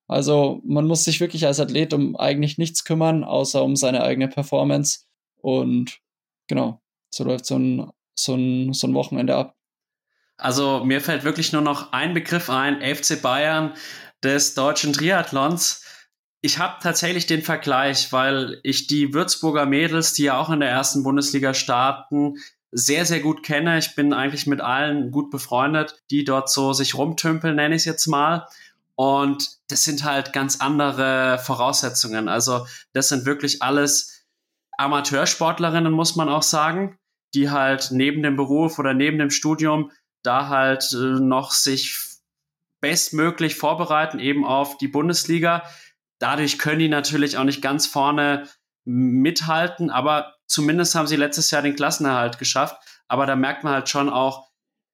also 0.08 0.62
man 0.64 0.86
muss 0.86 1.04
sich 1.04 1.20
wirklich 1.20 1.46
als 1.48 1.60
Athlet 1.60 1.94
um 1.94 2.16
eigentlich 2.16 2.58
nichts 2.58 2.84
kümmern, 2.84 3.24
außer 3.24 3.64
um 3.64 3.76
seine 3.76 4.04
eigene 4.04 4.28
Performance 4.28 5.06
und 5.42 6.00
genau, 6.48 6.82
so 7.14 7.24
läuft 7.24 7.46
so 7.46 7.58
ein, 7.58 7.92
so 8.18 8.36
ein, 8.36 8.74
so 8.74 8.88
ein 8.88 8.94
Wochenende 8.94 9.36
ab. 9.36 9.56
Also 10.38 10.84
mir 10.84 11.02
fällt 11.02 11.24
wirklich 11.24 11.54
nur 11.54 11.62
noch 11.62 11.94
ein 11.94 12.14
Begriff 12.14 12.50
ein, 12.50 12.82
FC 12.82 13.22
Bayern 13.22 13.74
des 14.24 14.54
deutschen 14.54 14.94
Triathlons. 14.94 15.84
Ich 16.42 16.60
habe 16.60 16.76
tatsächlich 16.82 17.26
den 17.26 17.42
Vergleich, 17.42 18.12
weil 18.12 18.60
ich 18.64 18.88
die 18.88 19.14
Würzburger 19.14 19.66
Mädels, 19.66 20.14
die 20.14 20.24
ja 20.24 20.40
auch 20.40 20.50
in 20.50 20.60
der 20.60 20.70
ersten 20.70 21.04
Bundesliga 21.04 21.54
starten, 21.54 22.36
sehr, 22.78 23.06
sehr 23.06 23.22
gut 23.22 23.42
kenne. 23.42 23.78
Ich 23.78 23.96
bin 23.96 24.12
eigentlich 24.12 24.48
mit 24.48 24.60
allen 24.60 25.10
gut 25.10 25.32
befreundet, 25.32 26.04
die 26.12 26.26
dort 26.26 26.50
so 26.50 26.74
sich 26.74 26.96
rumtümpeln, 26.96 27.56
nenne 27.56 27.74
ich 27.74 27.84
es 27.84 27.86
jetzt 27.86 28.08
mal. 28.08 28.48
Und 28.96 29.60
das 29.70 29.86
sind 29.86 30.04
halt 30.04 30.34
ganz 30.34 30.60
andere 30.60 31.40
Voraussetzungen. 31.40 32.28
Also 32.28 32.68
das 32.92 33.08
sind 33.08 33.26
wirklich 33.26 33.62
alles 33.62 34.26
Amateursportlerinnen, 34.78 35.94
muss 35.94 36.18
man 36.18 36.28
auch 36.28 36.44
sagen, 36.44 37.00
die 37.34 37.50
halt 37.50 37.92
neben 37.92 38.22
dem 38.24 38.36
Beruf 38.36 38.78
oder 38.78 38.94
neben 38.94 39.20
dem 39.20 39.30
Studium 39.30 39.92
da 40.22 40.50
halt 40.50 40.92
äh, 40.92 40.98
noch 40.98 41.52
sich 41.52 41.98
bestmöglich 42.82 43.56
vorbereiten, 43.56 44.20
eben 44.20 44.44
auf 44.44 44.78
die 44.78 44.90
Bundesliga. 44.90 45.64
Dadurch 46.20 46.60
können 46.60 46.80
die 46.80 46.90
natürlich 46.90 47.38
auch 47.38 47.46
nicht 47.46 47.62
ganz 47.62 47.88
vorne 47.88 48.50
mithalten, 48.86 49.90
aber 49.90 50.36
zumindest 50.48 50.96
haben 50.96 51.08
sie 51.08 51.16
letztes 51.16 51.52
Jahr 51.52 51.62
den 51.62 51.76
Klassenerhalt 51.76 52.38
geschafft. 52.38 52.78
Aber 53.08 53.26
da 53.26 53.36
merkt 53.36 53.64
man 53.64 53.74
halt 53.74 53.90
schon 53.90 54.10
auch, 54.10 54.48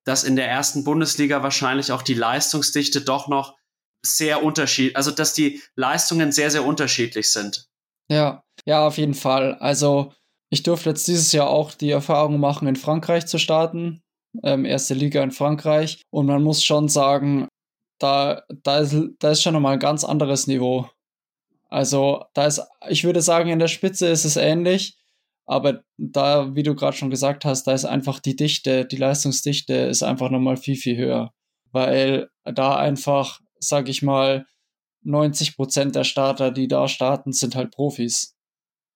dass 0.06 0.24
in 0.24 0.36
der 0.36 0.50
ersten 0.50 0.84
Bundesliga 0.84 1.44
wahrscheinlich 1.44 1.92
auch 1.92 2.02
die 2.02 2.14
Leistungsdichte 2.14 3.02
doch 3.02 3.28
noch 3.28 3.56
sehr 4.04 4.44
unterschiedlich, 4.44 4.98
also 4.98 5.12
dass 5.12 5.34
die 5.34 5.62
Leistungen 5.76 6.32
sehr, 6.32 6.50
sehr 6.50 6.66
unterschiedlich 6.66 7.32
sind. 7.32 7.68
Ja, 8.10 8.44
ja, 8.66 8.88
auf 8.88 8.98
jeden 8.98 9.14
Fall. 9.14 9.56
Also 9.56 10.14
ich 10.50 10.64
durfte 10.64 10.90
jetzt 10.90 11.08
dieses 11.08 11.32
Jahr 11.32 11.48
auch 11.48 11.74
die 11.74 11.92
Erfahrung 11.92 12.40
machen, 12.40 12.68
in 12.68 12.76
Frankreich 12.76 13.28
zu 13.28 13.38
starten 13.38 14.02
ähm, 14.44 14.66
erste 14.66 14.94
Liga 14.94 15.22
in 15.24 15.32
Frankreich. 15.32 16.02
Und 16.10 16.26
man 16.26 16.44
muss 16.44 16.64
schon 16.64 16.88
sagen, 16.88 17.48
da, 18.00 18.44
da, 18.64 18.80
ist, 18.80 18.96
da 19.20 19.32
ist 19.32 19.42
schon 19.42 19.54
nochmal 19.54 19.74
ein 19.74 19.80
ganz 19.80 20.04
anderes 20.04 20.48
Niveau. 20.48 20.90
Also 21.72 22.26
da 22.34 22.48
ist, 22.48 22.62
ich 22.90 23.06
würde 23.06 23.22
sagen, 23.22 23.50
in 23.50 23.60
der 23.60 23.70
Spitze 23.70 24.08
ist 24.08 24.26
es 24.26 24.36
ähnlich, 24.36 24.98
aber 25.46 25.84
da, 25.98 26.54
wie 26.54 26.64
du 26.64 26.76
gerade 26.76 26.96
schon 26.98 27.10
gesagt 27.10 27.46
hast, 27.46 27.66
da 27.66 27.74
ist 27.74 27.86
einfach 27.86 28.20
die 28.20 28.36
Dichte, 28.36 28.86
die 28.86 28.98
Leistungsdichte 28.98 29.74
ist 29.74 30.04
einfach 30.04 30.30
nochmal 30.30 30.58
viel, 30.58 30.76
viel 30.76 30.98
höher, 30.98 31.34
weil 31.72 32.30
da 32.44 32.76
einfach, 32.76 33.40
sag 33.60 33.88
ich 33.88 34.02
mal, 34.02 34.46
90 35.04 35.56
Prozent 35.56 35.96
der 35.96 36.04
Starter, 36.04 36.52
die 36.52 36.68
da 36.68 36.88
starten, 36.90 37.32
sind 37.32 37.56
halt 37.56 37.72
Profis. 37.72 38.36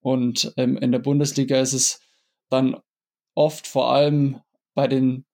Und 0.02 0.54
ähm, 0.58 0.78
in 0.78 0.92
der 0.92 1.00
Bundesliga 1.00 1.60
ist 1.60 1.74
es 1.74 2.02
dann 2.50 2.78
oft 3.36 3.68
vor 3.68 3.92
allem 3.92 4.42
bei 4.76 4.88
den, 4.88 5.26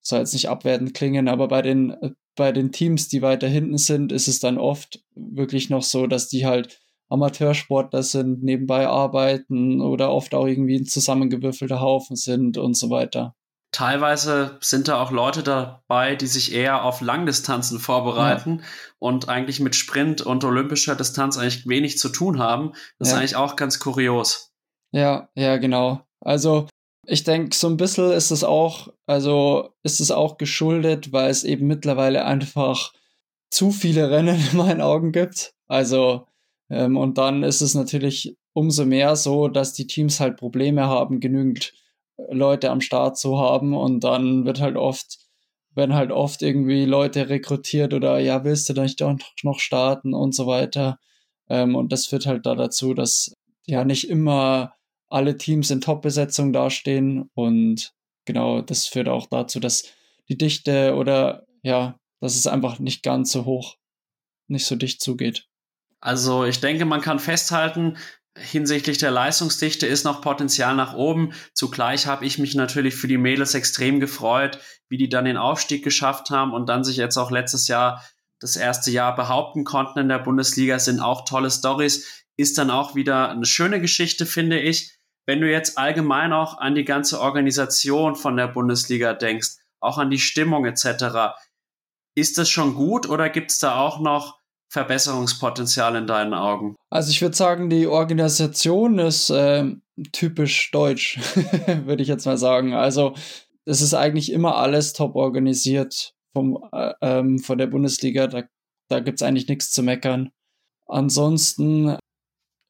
soll 0.00 0.20
jetzt 0.20 0.34
nicht 0.34 0.48
abwertend 0.50 0.94
klingen, 0.94 1.28
aber 1.28 1.48
bei 1.48 1.62
den, 1.62 1.90
äh, 1.90 2.10
bei 2.36 2.52
den 2.52 2.72
Teams, 2.72 3.08
die 3.08 3.22
weiter 3.22 3.48
hinten 3.48 3.78
sind, 3.78 4.12
ist 4.12 4.28
es 4.28 4.40
dann 4.40 4.58
oft 4.58 5.00
wirklich 5.14 5.70
noch 5.70 5.82
so, 5.82 6.06
dass 6.06 6.28
die 6.28 6.46
halt 6.46 6.80
Amateursportler 7.08 8.02
sind, 8.02 8.42
nebenbei 8.42 8.86
arbeiten 8.86 9.80
oder 9.80 10.10
oft 10.10 10.34
auch 10.34 10.46
irgendwie 10.46 10.76
ein 10.76 10.86
zusammengewürfelter 10.86 11.80
Haufen 11.80 12.16
sind 12.16 12.58
und 12.58 12.76
so 12.76 12.90
weiter. 12.90 13.34
Teilweise 13.72 14.58
sind 14.60 14.88
da 14.88 15.02
auch 15.02 15.10
Leute 15.10 15.42
dabei, 15.42 16.16
die 16.16 16.26
sich 16.26 16.54
eher 16.54 16.84
auf 16.84 17.00
Langdistanzen 17.00 17.78
vorbereiten 17.78 18.60
ja. 18.60 18.64
und 18.98 19.28
eigentlich 19.28 19.60
mit 19.60 19.76
Sprint 19.76 20.22
und 20.22 20.44
olympischer 20.44 20.96
Distanz 20.96 21.36
eigentlich 21.36 21.66
wenig 21.66 21.98
zu 21.98 22.08
tun 22.08 22.38
haben. 22.38 22.72
Das 22.98 23.08
ja. 23.08 23.14
ist 23.14 23.18
eigentlich 23.18 23.36
auch 23.36 23.56
ganz 23.56 23.78
kurios. 23.78 24.52
Ja, 24.92 25.28
ja, 25.34 25.58
genau. 25.58 26.00
Also 26.20 26.68
ich 27.06 27.24
denke, 27.24 27.56
so 27.56 27.68
ein 27.68 27.76
bisschen 27.76 28.10
ist 28.12 28.30
es 28.30 28.44
auch, 28.44 28.88
also 29.06 29.70
ist 29.82 30.00
es 30.00 30.10
auch 30.10 30.38
geschuldet, 30.38 31.12
weil 31.12 31.30
es 31.30 31.44
eben 31.44 31.66
mittlerweile 31.66 32.24
einfach 32.24 32.92
zu 33.50 33.70
viele 33.70 34.10
Rennen 34.10 34.40
in 34.50 34.56
meinen 34.56 34.80
Augen 34.80 35.12
gibt. 35.12 35.54
Also, 35.68 36.26
ähm, 36.70 36.96
und 36.96 37.18
dann 37.18 37.42
ist 37.42 37.60
es 37.60 37.74
natürlich 37.74 38.36
umso 38.52 38.84
mehr 38.84 39.16
so, 39.16 39.48
dass 39.48 39.72
die 39.72 39.86
Teams 39.86 40.20
halt 40.20 40.36
Probleme 40.36 40.86
haben, 40.86 41.20
genügend 41.20 41.72
Leute 42.30 42.70
am 42.70 42.80
Start 42.80 43.18
zu 43.18 43.38
haben 43.38 43.74
und 43.76 44.02
dann 44.02 44.46
wird 44.46 44.60
halt 44.60 44.76
oft, 44.76 45.18
werden 45.74 45.94
halt 45.94 46.10
oft 46.10 46.42
irgendwie 46.42 46.86
Leute 46.86 47.28
rekrutiert 47.28 47.92
oder 47.94 48.18
ja, 48.18 48.44
willst 48.44 48.68
du 48.68 48.72
da 48.72 48.82
nicht 48.82 49.00
doch 49.00 49.14
noch 49.42 49.60
starten 49.60 50.14
und 50.14 50.34
so 50.34 50.46
weiter. 50.46 50.98
Ähm, 51.48 51.76
und 51.76 51.92
das 51.92 52.06
führt 52.06 52.26
halt 52.26 52.46
da 52.46 52.54
dazu, 52.54 52.94
dass 52.94 53.34
ja 53.66 53.84
nicht 53.84 54.08
immer 54.08 54.72
alle 55.08 55.36
Teams 55.36 55.70
in 55.70 55.80
Top-Besetzung 55.80 56.52
dastehen 56.52 57.30
und 57.34 57.92
genau, 58.24 58.60
das 58.60 58.86
führt 58.86 59.08
auch 59.08 59.26
dazu, 59.26 59.60
dass 59.60 59.84
die 60.28 60.38
Dichte 60.38 60.94
oder 60.96 61.46
ja, 61.62 61.98
dass 62.20 62.36
es 62.36 62.46
einfach 62.46 62.78
nicht 62.78 63.02
ganz 63.02 63.32
so 63.32 63.44
hoch, 63.44 63.76
nicht 64.48 64.66
so 64.66 64.76
dicht 64.76 65.00
zugeht. 65.00 65.46
Also 66.00 66.44
ich 66.44 66.60
denke, 66.60 66.84
man 66.84 67.00
kann 67.00 67.18
festhalten, 67.18 67.96
hinsichtlich 68.36 68.98
der 68.98 69.10
Leistungsdichte 69.10 69.86
ist 69.86 70.04
noch 70.04 70.20
Potenzial 70.20 70.74
nach 70.76 70.94
oben. 70.94 71.32
Zugleich 71.54 72.06
habe 72.06 72.26
ich 72.26 72.38
mich 72.38 72.54
natürlich 72.54 72.94
für 72.94 73.08
die 73.08 73.18
Mädels 73.18 73.54
extrem 73.54 74.00
gefreut, 74.00 74.58
wie 74.88 74.98
die 74.98 75.08
dann 75.08 75.24
den 75.24 75.36
Aufstieg 75.36 75.82
geschafft 75.82 76.30
haben 76.30 76.52
und 76.52 76.68
dann 76.68 76.84
sich 76.84 76.96
jetzt 76.96 77.16
auch 77.16 77.30
letztes 77.30 77.68
Jahr 77.68 78.04
das 78.38 78.56
erste 78.56 78.90
Jahr 78.90 79.16
behaupten 79.16 79.64
konnten 79.64 79.98
in 79.98 80.08
der 80.08 80.18
Bundesliga, 80.18 80.78
sind 80.78 81.00
auch 81.00 81.24
tolle 81.24 81.50
Stories. 81.50 82.24
Ist 82.36 82.58
dann 82.58 82.70
auch 82.70 82.94
wieder 82.94 83.30
eine 83.30 83.46
schöne 83.46 83.80
Geschichte, 83.80 84.26
finde 84.26 84.60
ich. 84.60 84.95
Wenn 85.26 85.40
du 85.40 85.50
jetzt 85.50 85.76
allgemein 85.76 86.32
auch 86.32 86.58
an 86.58 86.74
die 86.74 86.84
ganze 86.84 87.20
Organisation 87.20 88.14
von 88.14 88.36
der 88.36 88.46
Bundesliga 88.46 89.12
denkst, 89.12 89.56
auch 89.80 89.98
an 89.98 90.10
die 90.10 90.18
Stimmung 90.18 90.64
etc., 90.64 91.34
ist 92.16 92.38
das 92.38 92.48
schon 92.48 92.74
gut 92.74 93.08
oder 93.08 93.28
gibt 93.28 93.50
es 93.50 93.58
da 93.58 93.78
auch 93.78 94.00
noch 94.00 94.40
Verbesserungspotenzial 94.72 95.96
in 95.96 96.06
deinen 96.06 96.32
Augen? 96.32 96.76
Also 96.90 97.10
ich 97.10 97.20
würde 97.20 97.36
sagen, 97.36 97.68
die 97.68 97.86
Organisation 97.86 98.98
ist 98.98 99.30
äh, 99.30 99.70
typisch 100.12 100.70
deutsch, 100.70 101.18
würde 101.84 102.02
ich 102.02 102.08
jetzt 102.08 102.24
mal 102.24 102.38
sagen. 102.38 102.74
Also 102.74 103.14
es 103.64 103.82
ist 103.82 103.94
eigentlich 103.94 104.32
immer 104.32 104.56
alles 104.56 104.92
top 104.92 105.14
organisiert 105.14 106.14
vom, 106.34 106.58
äh, 106.72 106.94
ähm, 107.00 107.38
von 107.38 107.58
der 107.58 107.66
Bundesliga. 107.66 108.26
Da, 108.28 108.44
da 108.88 109.00
gibt 109.00 109.20
es 109.20 109.26
eigentlich 109.26 109.48
nichts 109.48 109.72
zu 109.72 109.82
meckern. 109.82 110.30
Ansonsten, 110.86 111.96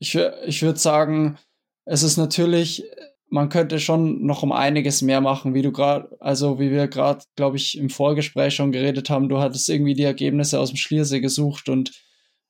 ich, 0.00 0.14
ich 0.14 0.62
würde 0.62 0.78
sagen, 0.78 1.38
es 1.86 2.02
ist 2.02 2.16
natürlich, 2.16 2.84
man 3.28 3.48
könnte 3.48 3.80
schon 3.80 4.26
noch 4.26 4.42
um 4.42 4.52
einiges 4.52 5.02
mehr 5.02 5.20
machen, 5.20 5.54
wie 5.54 5.62
du 5.62 5.72
gerade, 5.72 6.14
also 6.20 6.58
wie 6.58 6.70
wir 6.70 6.88
gerade, 6.88 7.24
glaube 7.36 7.56
ich, 7.56 7.78
im 7.78 7.90
Vorgespräch 7.90 8.54
schon 8.54 8.72
geredet 8.72 9.08
haben. 9.08 9.28
Du 9.28 9.38
hattest 9.38 9.68
irgendwie 9.68 9.94
die 9.94 10.02
Ergebnisse 10.02 10.60
aus 10.60 10.70
dem 10.70 10.76
Schliersee 10.76 11.20
gesucht 11.20 11.68
und 11.68 11.92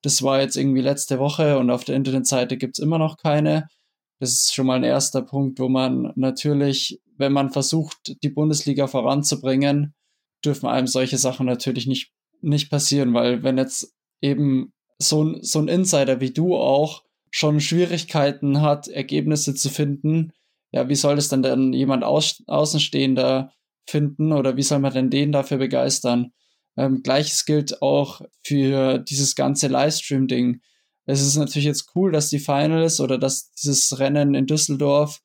das 0.02 0.22
war 0.22 0.40
jetzt 0.40 0.56
irgendwie 0.56 0.80
letzte 0.80 1.18
Woche 1.18 1.58
und 1.58 1.70
auf 1.70 1.84
der 1.84 1.96
Internetseite 1.96 2.56
gibt's 2.56 2.78
immer 2.78 2.98
noch 2.98 3.18
keine. 3.18 3.68
Das 4.18 4.32
ist 4.32 4.54
schon 4.54 4.66
mal 4.66 4.76
ein 4.76 4.84
erster 4.84 5.22
Punkt, 5.22 5.58
wo 5.58 5.68
man 5.68 6.12
natürlich, 6.16 7.00
wenn 7.18 7.32
man 7.32 7.50
versucht, 7.50 8.16
die 8.22 8.30
Bundesliga 8.30 8.86
voranzubringen, 8.86 9.94
dürfen 10.44 10.66
einem 10.66 10.86
solche 10.86 11.18
Sachen 11.18 11.46
natürlich 11.46 11.86
nicht, 11.86 12.12
nicht 12.40 12.70
passieren, 12.70 13.12
weil 13.12 13.42
wenn 13.42 13.58
jetzt 13.58 13.92
eben 14.22 14.72
so, 14.98 15.36
so 15.42 15.58
ein 15.58 15.68
Insider 15.68 16.20
wie 16.20 16.32
du 16.32 16.56
auch 16.56 17.05
schon 17.36 17.60
Schwierigkeiten 17.60 18.62
hat, 18.62 18.88
Ergebnisse 18.88 19.54
zu 19.54 19.68
finden, 19.68 20.32
ja, 20.72 20.88
wie 20.88 20.94
soll 20.94 21.16
das 21.16 21.28
dann 21.28 21.42
dann 21.42 21.74
jemand 21.74 22.02
Aus 22.02 22.42
Außenstehender 22.46 23.52
finden 23.86 24.32
oder 24.32 24.56
wie 24.56 24.62
soll 24.62 24.78
man 24.78 24.94
denn 24.94 25.10
den 25.10 25.32
dafür 25.32 25.58
begeistern? 25.58 26.32
Ähm, 26.78 27.02
Gleiches 27.02 27.44
gilt 27.44 27.82
auch 27.82 28.22
für 28.42 28.96
dieses 28.98 29.34
ganze 29.34 29.68
Livestream-Ding. 29.68 30.62
Es 31.04 31.20
ist 31.20 31.36
natürlich 31.36 31.66
jetzt 31.66 31.90
cool, 31.94 32.10
dass 32.10 32.30
die 32.30 32.38
Finals 32.38 33.00
oder 33.00 33.18
dass 33.18 33.50
dieses 33.52 33.98
Rennen 33.98 34.34
in 34.34 34.46
Düsseldorf 34.46 35.20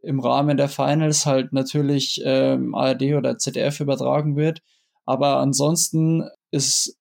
im 0.00 0.20
Rahmen 0.20 0.56
der 0.58 0.68
Finals 0.68 1.26
halt 1.26 1.52
natürlich 1.52 2.20
ähm, 2.24 2.72
ARD 2.72 3.14
oder 3.14 3.36
ZDF 3.36 3.80
übertragen 3.80 4.36
wird. 4.36 4.62
Aber 5.06 5.38
ansonsten 5.38 6.22
ist 6.52 6.96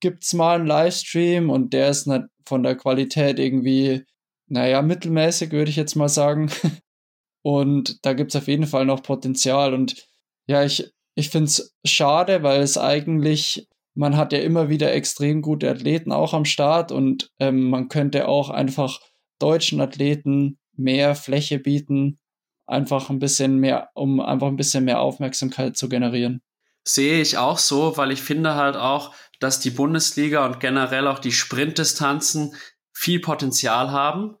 gibt's 0.00 0.34
mal 0.34 0.56
einen 0.56 0.66
Livestream 0.66 1.48
und 1.48 1.72
der 1.72 1.88
ist 1.88 2.06
nicht 2.06 2.24
von 2.46 2.62
der 2.62 2.76
Qualität 2.76 3.38
irgendwie, 3.38 4.04
naja, 4.46 4.82
mittelmäßig, 4.82 5.52
würde 5.52 5.70
ich 5.70 5.76
jetzt 5.76 5.96
mal 5.96 6.08
sagen. 6.08 6.50
Und 7.42 8.04
da 8.04 8.12
gibt's 8.12 8.36
auf 8.36 8.48
jeden 8.48 8.66
Fall 8.66 8.86
noch 8.86 9.02
Potenzial. 9.02 9.74
Und 9.74 10.08
ja, 10.46 10.64
ich, 10.64 10.90
ich 11.14 11.30
find's 11.30 11.74
schade, 11.84 12.42
weil 12.42 12.62
es 12.62 12.78
eigentlich, 12.78 13.68
man 13.94 14.16
hat 14.16 14.32
ja 14.32 14.38
immer 14.40 14.68
wieder 14.68 14.92
extrem 14.92 15.42
gute 15.42 15.70
Athleten 15.70 16.12
auch 16.12 16.34
am 16.34 16.44
Start 16.44 16.92
und 16.92 17.30
ähm, 17.38 17.68
man 17.68 17.88
könnte 17.88 18.28
auch 18.28 18.48
einfach 18.48 19.00
deutschen 19.38 19.80
Athleten 19.80 20.58
mehr 20.76 21.14
Fläche 21.14 21.58
bieten, 21.58 22.18
einfach 22.66 23.10
ein 23.10 23.18
bisschen 23.18 23.58
mehr, 23.58 23.90
um 23.94 24.20
einfach 24.20 24.46
ein 24.46 24.56
bisschen 24.56 24.84
mehr 24.84 25.00
Aufmerksamkeit 25.00 25.76
zu 25.76 25.88
generieren. 25.88 26.40
Sehe 26.86 27.20
ich 27.20 27.38
auch 27.38 27.58
so, 27.58 27.96
weil 27.96 28.10
ich 28.10 28.22
finde 28.22 28.54
halt 28.54 28.76
auch, 28.76 29.14
dass 29.42 29.60
die 29.60 29.70
Bundesliga 29.70 30.46
und 30.46 30.60
generell 30.60 31.06
auch 31.06 31.18
die 31.18 31.32
Sprintdistanzen 31.32 32.54
viel 32.92 33.20
Potenzial 33.20 33.90
haben, 33.90 34.36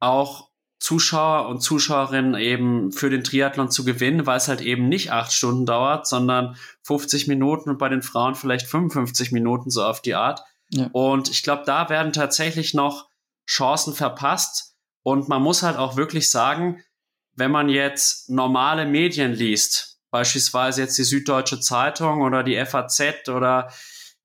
auch 0.00 0.50
Zuschauer 0.78 1.46
und 1.48 1.60
Zuschauerinnen 1.60 2.34
eben 2.34 2.90
für 2.90 3.08
den 3.08 3.22
Triathlon 3.22 3.70
zu 3.70 3.84
gewinnen, 3.84 4.26
weil 4.26 4.38
es 4.38 4.48
halt 4.48 4.60
eben 4.60 4.88
nicht 4.88 5.12
acht 5.12 5.32
Stunden 5.32 5.64
dauert, 5.64 6.08
sondern 6.08 6.56
50 6.82 7.28
Minuten 7.28 7.70
und 7.70 7.78
bei 7.78 7.88
den 7.88 8.02
Frauen 8.02 8.34
vielleicht 8.34 8.66
55 8.66 9.30
Minuten 9.30 9.70
so 9.70 9.84
auf 9.84 10.02
die 10.02 10.14
Art. 10.14 10.42
Ja. 10.70 10.90
Und 10.92 11.30
ich 11.30 11.44
glaube, 11.44 11.62
da 11.64 11.88
werden 11.88 12.12
tatsächlich 12.12 12.74
noch 12.74 13.08
Chancen 13.48 13.94
verpasst. 13.94 14.74
Und 15.04 15.28
man 15.28 15.42
muss 15.42 15.62
halt 15.62 15.76
auch 15.76 15.96
wirklich 15.96 16.30
sagen, 16.30 16.82
wenn 17.34 17.50
man 17.50 17.68
jetzt 17.68 18.28
normale 18.28 18.84
Medien 18.84 19.32
liest, 19.32 20.00
beispielsweise 20.10 20.82
jetzt 20.82 20.98
die 20.98 21.04
Süddeutsche 21.04 21.60
Zeitung 21.60 22.22
oder 22.22 22.42
die 22.42 22.62
FAZ 22.64 23.28
oder 23.28 23.70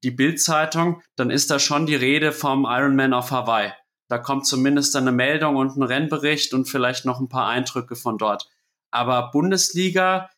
die 0.04 0.12
Bild-Zeitung, 0.12 1.02
dann 1.16 1.30
ist 1.30 1.50
da 1.50 1.60
schon 1.60 1.86
die 1.86 1.96
Rede 1.96 2.32
vom 2.32 2.66
Ironman 2.66 3.14
auf 3.14 3.32
Hawaii. 3.32 3.74
Da 4.10 4.18
kommt 4.18 4.46
zumindest 4.46 4.96
eine 4.96 5.12
Meldung 5.12 5.56
und 5.56 5.76
ein 5.76 5.84
Rennbericht 5.84 6.54
und 6.54 6.70
vielleicht 6.70 7.06
noch 7.06 7.20
ein 7.20 7.30
paar 7.30 7.48
Eindrücke 7.48 7.96
von 7.96 8.18
dort. 8.18 8.50
Aber 8.92 9.32
Bundesliga 9.32 10.30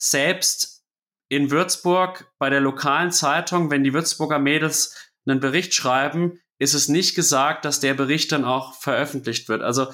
selbst 0.00 0.84
in 1.28 1.50
Würzburg 1.50 2.32
bei 2.38 2.48
der 2.48 2.60
lokalen 2.60 3.10
Zeitung, 3.10 3.70
wenn 3.70 3.84
die 3.84 3.92
Würzburger 3.92 4.38
Mädels 4.38 5.10
einen 5.26 5.40
Bericht 5.40 5.74
schreiben, 5.74 6.40
ist 6.58 6.74
es 6.74 6.88
nicht 6.88 7.14
gesagt, 7.14 7.64
dass 7.64 7.80
der 7.80 7.94
Bericht 7.94 8.32
dann 8.32 8.44
auch 8.44 8.74
veröffentlicht 8.74 9.48
wird. 9.48 9.62
Also 9.62 9.88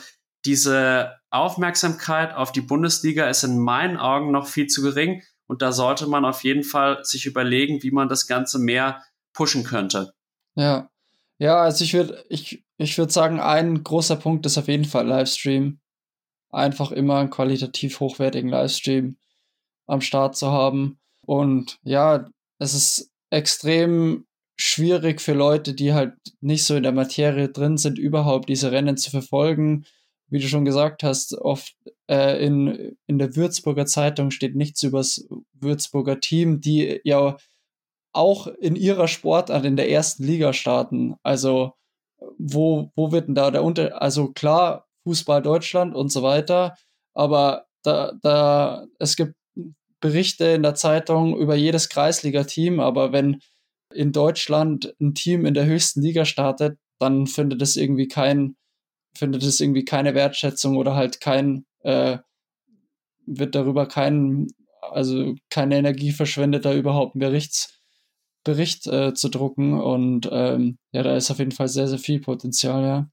diese 0.44 1.18
Aufmerksamkeit 1.30 2.34
auf 2.34 2.52
die 2.52 2.60
Bundesliga 2.60 3.28
ist 3.28 3.42
in 3.42 3.58
meinen 3.58 3.96
Augen 3.96 4.30
noch 4.30 4.46
viel 4.46 4.66
zu 4.66 4.82
gering 4.82 5.22
und 5.46 5.62
da 5.62 5.72
sollte 5.72 6.06
man 6.06 6.24
auf 6.24 6.44
jeden 6.44 6.64
Fall 6.64 7.04
sich 7.04 7.26
überlegen, 7.26 7.82
wie 7.82 7.90
man 7.90 8.08
das 8.08 8.26
Ganze 8.26 8.58
mehr 8.58 9.02
pushen 9.34 9.64
könnte. 9.64 10.14
Ja. 10.54 10.88
Ja, 11.38 11.60
also 11.60 11.84
ich 11.84 11.92
würde 11.94 12.24
ich, 12.28 12.64
ich 12.78 12.96
würd 12.96 13.12
sagen, 13.12 13.40
ein 13.40 13.82
großer 13.82 14.16
Punkt 14.16 14.46
ist 14.46 14.56
auf 14.56 14.68
jeden 14.68 14.84
Fall 14.84 15.06
Livestream. 15.06 15.80
Einfach 16.50 16.92
immer 16.92 17.18
einen 17.18 17.30
qualitativ 17.30 18.00
hochwertigen 18.00 18.48
Livestream 18.48 19.16
am 19.86 20.00
Start 20.00 20.36
zu 20.36 20.50
haben. 20.50 20.98
Und 21.22 21.78
ja, 21.82 22.28
es 22.58 22.74
ist 22.74 23.10
extrem 23.30 24.26
schwierig 24.56 25.20
für 25.20 25.32
Leute, 25.32 25.74
die 25.74 25.92
halt 25.92 26.14
nicht 26.40 26.64
so 26.64 26.76
in 26.76 26.84
der 26.84 26.92
Materie 26.92 27.48
drin 27.48 27.76
sind, 27.76 27.98
überhaupt 27.98 28.48
diese 28.48 28.70
Rennen 28.70 28.96
zu 28.96 29.10
verfolgen. 29.10 29.84
Wie 30.28 30.38
du 30.38 30.46
schon 30.46 30.64
gesagt 30.64 31.02
hast, 31.02 31.34
oft 31.34 31.74
äh, 32.08 32.44
in, 32.44 32.96
in 33.06 33.18
der 33.18 33.34
Würzburger 33.34 33.86
Zeitung 33.86 34.30
steht 34.30 34.54
nichts 34.54 34.82
übers 34.82 35.26
Würzburger 35.52 36.20
Team, 36.20 36.60
die 36.60 37.00
ja 37.04 37.36
auch 38.14 38.46
in 38.46 38.76
ihrer 38.76 39.08
Sportart 39.08 39.64
in 39.64 39.76
der 39.76 39.90
ersten 39.90 40.24
Liga 40.24 40.52
starten. 40.52 41.16
Also 41.22 41.72
wo, 42.38 42.90
wo 42.96 43.12
wird 43.12 43.28
denn 43.28 43.34
da 43.34 43.50
der 43.50 43.64
Unter... 43.64 44.00
Also 44.00 44.32
klar, 44.32 44.86
Fußball 45.04 45.42
Deutschland 45.42 45.94
und 45.94 46.10
so 46.10 46.22
weiter, 46.22 46.74
aber 47.12 47.66
da, 47.82 48.12
da, 48.22 48.86
es 48.98 49.16
gibt 49.16 49.34
Berichte 50.00 50.46
in 50.46 50.62
der 50.62 50.74
Zeitung 50.74 51.36
über 51.36 51.54
jedes 51.54 51.88
Kreisliga-Team, 51.88 52.80
aber 52.80 53.12
wenn 53.12 53.40
in 53.92 54.12
Deutschland 54.12 54.94
ein 55.00 55.14
Team 55.14 55.46
in 55.46 55.54
der 55.54 55.66
höchsten 55.66 56.02
Liga 56.02 56.24
startet, 56.24 56.78
dann 56.98 57.26
findet 57.26 57.62
es 57.62 57.76
irgendwie 57.76 58.08
kein, 58.08 58.56
findet 59.16 59.42
es 59.42 59.60
irgendwie 59.60 59.84
keine 59.84 60.14
Wertschätzung 60.14 60.76
oder 60.76 60.94
halt 60.94 61.20
kein, 61.20 61.66
äh, 61.80 62.18
wird 63.26 63.54
darüber 63.54 63.86
kein, 63.86 64.48
also 64.80 65.34
keine 65.50 65.76
Energie 65.76 66.12
verschwendet, 66.12 66.64
da 66.64 66.74
überhaupt 66.74 67.14
einen 67.14 67.20
Berichts, 67.20 67.73
Bericht 68.44 68.86
äh, 68.86 69.14
zu 69.14 69.28
drucken. 69.28 69.80
Und 69.80 70.28
ähm, 70.30 70.78
ja, 70.92 71.02
da 71.02 71.16
ist 71.16 71.30
auf 71.30 71.38
jeden 71.38 71.52
Fall 71.52 71.68
sehr, 71.68 71.88
sehr 71.88 71.98
viel 71.98 72.20
Potenzial, 72.20 72.82
ja. 72.84 73.08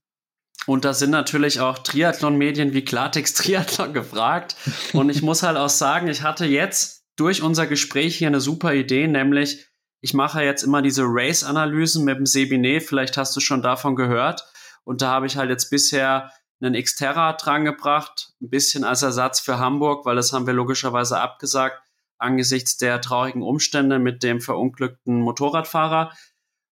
Und 0.66 0.84
da 0.84 0.94
sind 0.94 1.10
natürlich 1.10 1.58
auch 1.60 1.78
Triathlon-Medien 1.78 2.72
wie 2.72 2.84
Klartext 2.84 3.36
Triathlon 3.38 3.92
gefragt. 3.92 4.54
Und 4.92 5.10
ich 5.10 5.22
muss 5.22 5.42
halt 5.42 5.56
auch 5.56 5.68
sagen, 5.68 6.08
ich 6.08 6.22
hatte 6.22 6.44
jetzt 6.44 7.04
durch 7.16 7.42
unser 7.42 7.66
Gespräch 7.66 8.16
hier 8.16 8.28
eine 8.28 8.40
super 8.40 8.72
Idee, 8.74 9.08
nämlich 9.08 9.66
ich 10.00 10.14
mache 10.14 10.42
jetzt 10.42 10.62
immer 10.62 10.82
diese 10.82 11.04
Race-Analysen 11.04 12.04
mit 12.04 12.18
dem 12.18 12.26
Sebinet. 12.26 12.82
Vielleicht 12.82 13.16
hast 13.16 13.36
du 13.36 13.40
schon 13.40 13.62
davon 13.62 13.96
gehört. 13.96 14.44
Und 14.84 15.00
da 15.00 15.10
habe 15.10 15.26
ich 15.26 15.36
halt 15.36 15.48
jetzt 15.50 15.70
bisher 15.70 16.32
einen 16.60 16.80
Xterra 16.80 17.32
dran 17.34 17.64
gebracht, 17.64 18.32
ein 18.40 18.50
bisschen 18.50 18.84
als 18.84 19.02
Ersatz 19.02 19.40
für 19.40 19.58
Hamburg, 19.58 20.04
weil 20.04 20.16
das 20.16 20.32
haben 20.32 20.46
wir 20.46 20.54
logischerweise 20.54 21.20
abgesagt 21.20 21.81
angesichts 22.22 22.76
der 22.76 23.00
traurigen 23.00 23.42
Umstände 23.42 23.98
mit 23.98 24.22
dem 24.22 24.40
verunglückten 24.40 25.20
Motorradfahrer. 25.20 26.12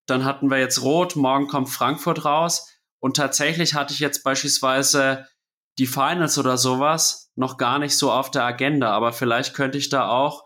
Dann 0.07 0.25
hatten 0.25 0.51
wir 0.51 0.59
jetzt 0.59 0.83
Rot, 0.83 1.17
morgen 1.17 1.47
kommt 1.47 1.69
Frankfurt 1.69 2.25
raus. 2.25 2.69
Und 3.01 3.17
tatsächlich 3.17 3.75
hatte 3.75 3.95
ich 3.95 4.01
jetzt 4.01 4.23
beispielsweise 4.23 5.27
die 5.79 5.87
Finals 5.87 6.39
oder 6.39 6.59
sowas 6.59 7.31
noch 7.35 7.57
gar 7.57 7.79
nicht 7.79 7.97
so 7.97 8.13
auf 8.13 8.31
der 8.31 8.45
Agenda. 8.45 8.93
Aber 8.93 9.13
vielleicht 9.13 9.55
könnte 9.55 9.79
ich 9.79 9.89
da 9.89 10.09
auch 10.09 10.45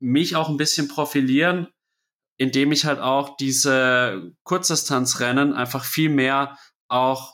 mich 0.00 0.36
auch 0.36 0.48
ein 0.48 0.56
bisschen 0.56 0.88
profilieren, 0.88 1.68
indem 2.36 2.72
ich 2.72 2.84
halt 2.84 2.98
auch 3.00 3.36
diese 3.36 4.32
Kurzdistanzrennen 4.42 5.54
einfach 5.54 5.84
viel 5.84 6.10
mehr 6.10 6.58
auch 6.88 7.33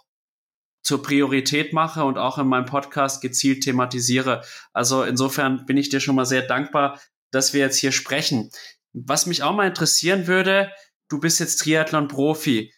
zur 0.83 1.03
Priorität 1.03 1.72
mache 1.72 2.05
und 2.05 2.18
auch 2.18 2.39
in 2.39 2.47
meinem 2.47 2.66
Podcast 2.66 3.20
gezielt 3.22 3.62
thematisiere. 3.62 4.43
Also 4.72 5.03
insofern 5.03 5.66
bin 5.66 5.76
ich 5.76 5.89
dir 5.89 6.01
schon 6.01 6.16
mal 6.16 6.26
sehr 6.26 6.43
dankbar, 6.43 7.01
dass 7.31 7.53
wir 7.53 7.61
jetzt 7.61 7.76
hier 7.76 7.93
sprechen. 7.93 8.51
Was 8.93 9.26
mich 9.26 9.43
auch 9.43 9.55
mal 9.55 9.68
interessieren 9.68 10.26
würde, 10.26 10.72
du 11.09 11.20
bist 11.20 11.39
jetzt 11.39 11.57
Triathlon-Profi 11.62 12.72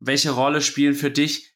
welche 0.00 0.30
Rolle 0.30 0.60
spielen 0.60 0.94
für 0.94 1.10
dich 1.10 1.54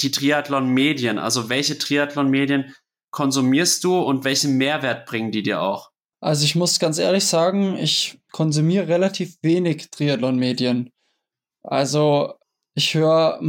die 0.00 0.10
Triathlon-Medien? 0.10 1.18
Also 1.18 1.48
welche 1.48 1.78
Triathlon-Medien 1.78 2.74
konsumierst 3.10 3.84
du 3.84 3.98
und 4.00 4.24
welchen 4.24 4.56
Mehrwert 4.56 5.06
bringen 5.06 5.30
die 5.30 5.42
dir 5.42 5.62
auch? 5.62 5.90
Also 6.20 6.44
ich 6.44 6.54
muss 6.54 6.78
ganz 6.78 6.98
ehrlich 6.98 7.26
sagen, 7.26 7.76
ich 7.76 8.18
konsumiere 8.32 8.88
relativ 8.88 9.36
wenig 9.42 9.90
Triathlon-Medien. 9.90 10.90
Also 11.62 12.34
ich 12.74 12.94
höre 12.94 13.40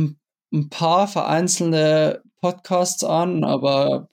ein 0.55 0.69
paar 0.69 1.07
vereinzelte 1.07 2.23
Podcasts 2.41 3.03
an, 3.03 3.43
aber 3.43 4.09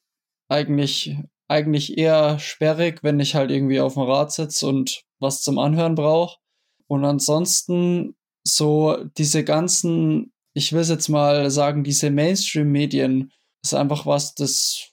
eigentlich, 0.48 1.16
eigentlich 1.48 1.96
eher 1.96 2.38
sperrig, 2.38 3.02
wenn 3.02 3.20
ich 3.20 3.34
halt 3.34 3.50
irgendwie 3.50 3.80
auf 3.80 3.94
dem 3.94 4.02
Rad 4.02 4.32
sitze 4.32 4.66
und 4.66 5.04
was 5.20 5.40
zum 5.40 5.58
Anhören 5.58 5.94
brauche. 5.94 6.38
Und 6.86 7.04
ansonsten 7.04 8.16
so 8.44 9.04
diese 9.16 9.44
ganzen, 9.44 10.32
ich 10.54 10.72
will 10.72 10.80
es 10.80 10.88
jetzt 10.88 11.08
mal 11.08 11.50
sagen, 11.50 11.84
diese 11.84 12.10
Mainstream-Medien, 12.10 13.32
ist 13.64 13.74
einfach 13.74 14.06
was, 14.06 14.34
das, 14.34 14.90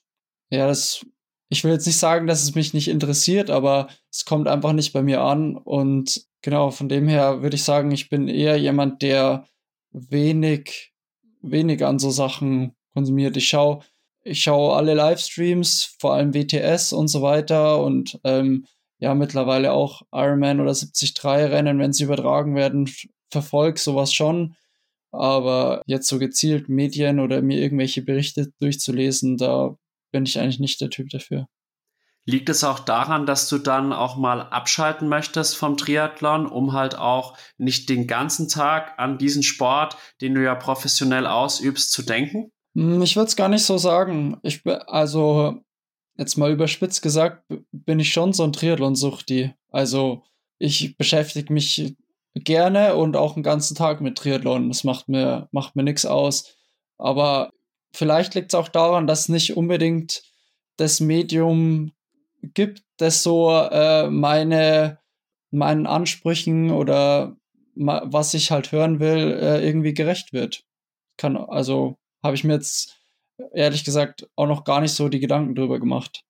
ja, 0.52 0.68
das, 0.68 1.06
ich 1.50 1.64
will 1.64 1.72
jetzt 1.72 1.88
nicht 1.88 1.98
sagen, 1.98 2.28
dass 2.28 2.44
es 2.44 2.54
mich 2.56 2.74
nicht 2.74 2.88
interessiert, 2.88 3.50
aber 3.50 3.90
es 4.12 4.26
kommt 4.26 4.48
einfach 4.48 4.74
nicht 4.74 4.94
bei 4.94 5.02
mir 5.02 5.22
an. 5.22 5.58
Und 5.58 6.24
genau, 6.44 6.70
von 6.70 6.88
dem 6.88 7.08
her 7.08 7.42
würde 7.42 7.56
ich 7.56 7.64
sagen, 7.64 7.92
ich 7.92 8.10
bin 8.10 8.28
eher 8.28 8.58
jemand, 8.58 9.02
der 9.02 9.48
wenig, 9.92 10.94
wenig 11.42 11.86
an 11.86 12.00
so 12.00 12.12
Sachen 12.12 12.76
konsumiert. 12.94 13.38
Ich 13.38 13.48
schaue, 13.48 13.80
ich 14.24 14.42
schaue 14.42 14.76
alle 14.76 14.94
Livestreams, 14.94 15.96
vor 16.00 16.14
allem 16.14 16.34
WTS 16.34 16.94
und 16.94 17.08
so 17.08 17.22
weiter 17.22 17.84
und 17.84 18.20
ähm, 18.24 18.66
ja, 19.00 19.16
mittlerweile 19.16 19.72
auch 19.72 20.02
Ironman 20.12 20.60
oder 20.60 20.74
73 20.74 21.24
Rennen, 21.24 21.80
wenn 21.80 21.94
sie 21.94 22.04
übertragen 22.04 22.56
werden, 22.56 22.90
verfolge 23.32 23.80
sowas 23.80 24.14
schon, 24.14 24.56
aber 25.12 25.82
jetzt 25.86 26.08
so 26.08 26.20
gezielt 26.20 26.70
Medien 26.70 27.20
oder 27.20 27.42
mir 27.42 27.60
irgendwelche 27.60 28.02
Berichte 28.02 28.52
durchzulesen, 28.60 29.38
da 29.38 29.76
bin 30.12 30.26
ich 30.26 30.40
eigentlich 30.40 30.60
nicht 30.60 30.82
der 30.82 30.90
Typ 30.90 31.10
dafür. 31.10 31.48
Liegt 32.26 32.50
es 32.50 32.64
auch 32.64 32.80
daran, 32.80 33.26
dass 33.26 33.50
du 33.50 33.58
dann 33.58 33.92
auch 33.92 34.16
mal 34.16 34.42
abschalten 34.42 35.08
möchtest 35.08 35.58
vom 35.58 35.78
Triathlon, 35.78 36.46
um 36.46 36.74
halt 36.74 36.96
auch 36.96 37.36
nicht 37.58 37.90
den 37.90 38.06
ganzen 38.06 38.48
Tag 38.48 38.94
an 38.98 39.18
diesen 39.18 39.42
Sport, 39.42 39.98
den 40.22 40.36
du 40.36 40.44
ja 40.44 40.54
professionell 40.56 41.26
ausübst, 41.26 41.92
zu 41.92 42.04
denken? 42.04 42.52
Hm, 42.76 43.02
ich 43.02 43.16
würde 43.16 43.28
es 43.28 43.36
gar 43.36 43.50
nicht 43.50 43.64
so 43.64 43.78
sagen. 43.78 44.38
Ich 44.44 44.62
also, 44.66 45.56
jetzt 46.18 46.38
mal 46.38 46.52
überspitzt 46.52 47.02
gesagt, 47.02 47.44
bin 47.72 48.00
ich 48.00 48.12
schon 48.12 48.34
so 48.34 48.44
ein 48.44 48.54
Triathlon-Suchti. 48.54 49.54
Also, 49.72 50.24
ich 50.60 50.98
beschäftige 50.98 51.52
mich 51.52 51.96
gerne 52.36 52.96
und 52.96 53.16
auch 53.16 53.36
einen 53.36 53.44
ganzen 53.44 53.76
Tag 53.76 54.02
mit 54.02 54.18
Triathlon. 54.18 54.68
Das 54.68 54.84
macht 54.84 55.10
mir, 55.10 55.48
macht 55.52 55.76
mir 55.76 55.84
nichts 55.84 56.06
aus. 56.06 56.56
Aber 56.98 57.52
vielleicht 57.94 58.36
liegt 58.36 58.54
es 58.54 58.60
auch 58.60 58.68
daran, 58.68 59.08
dass 59.08 59.30
nicht 59.30 59.58
unbedingt 59.58 60.24
das 60.78 61.00
Medium 61.00 61.92
gibt, 62.42 62.84
das 62.98 63.24
so 63.24 63.52
äh, 63.52 64.10
meine, 64.10 65.00
meinen 65.52 65.88
Ansprüchen 65.88 66.72
oder 66.72 67.36
was 67.76 68.34
ich 68.34 68.52
halt 68.52 68.72
hören 68.72 69.00
will, 69.00 69.38
äh, 69.42 69.66
irgendwie 69.66 69.94
gerecht 69.94 70.34
wird. 70.34 70.64
Kann, 71.18 71.38
also 71.38 71.98
habe 72.24 72.36
ich 72.36 72.44
mir 72.44 72.54
jetzt 72.54 72.98
ehrlich 73.54 73.84
gesagt 73.84 74.28
auch 74.36 74.48
noch 74.48 74.64
gar 74.64 74.82
nicht 74.82 74.94
so 74.94 75.08
die 75.08 75.20
Gedanken 75.20 75.56
drüber 75.56 75.80
gemacht. 75.80 76.24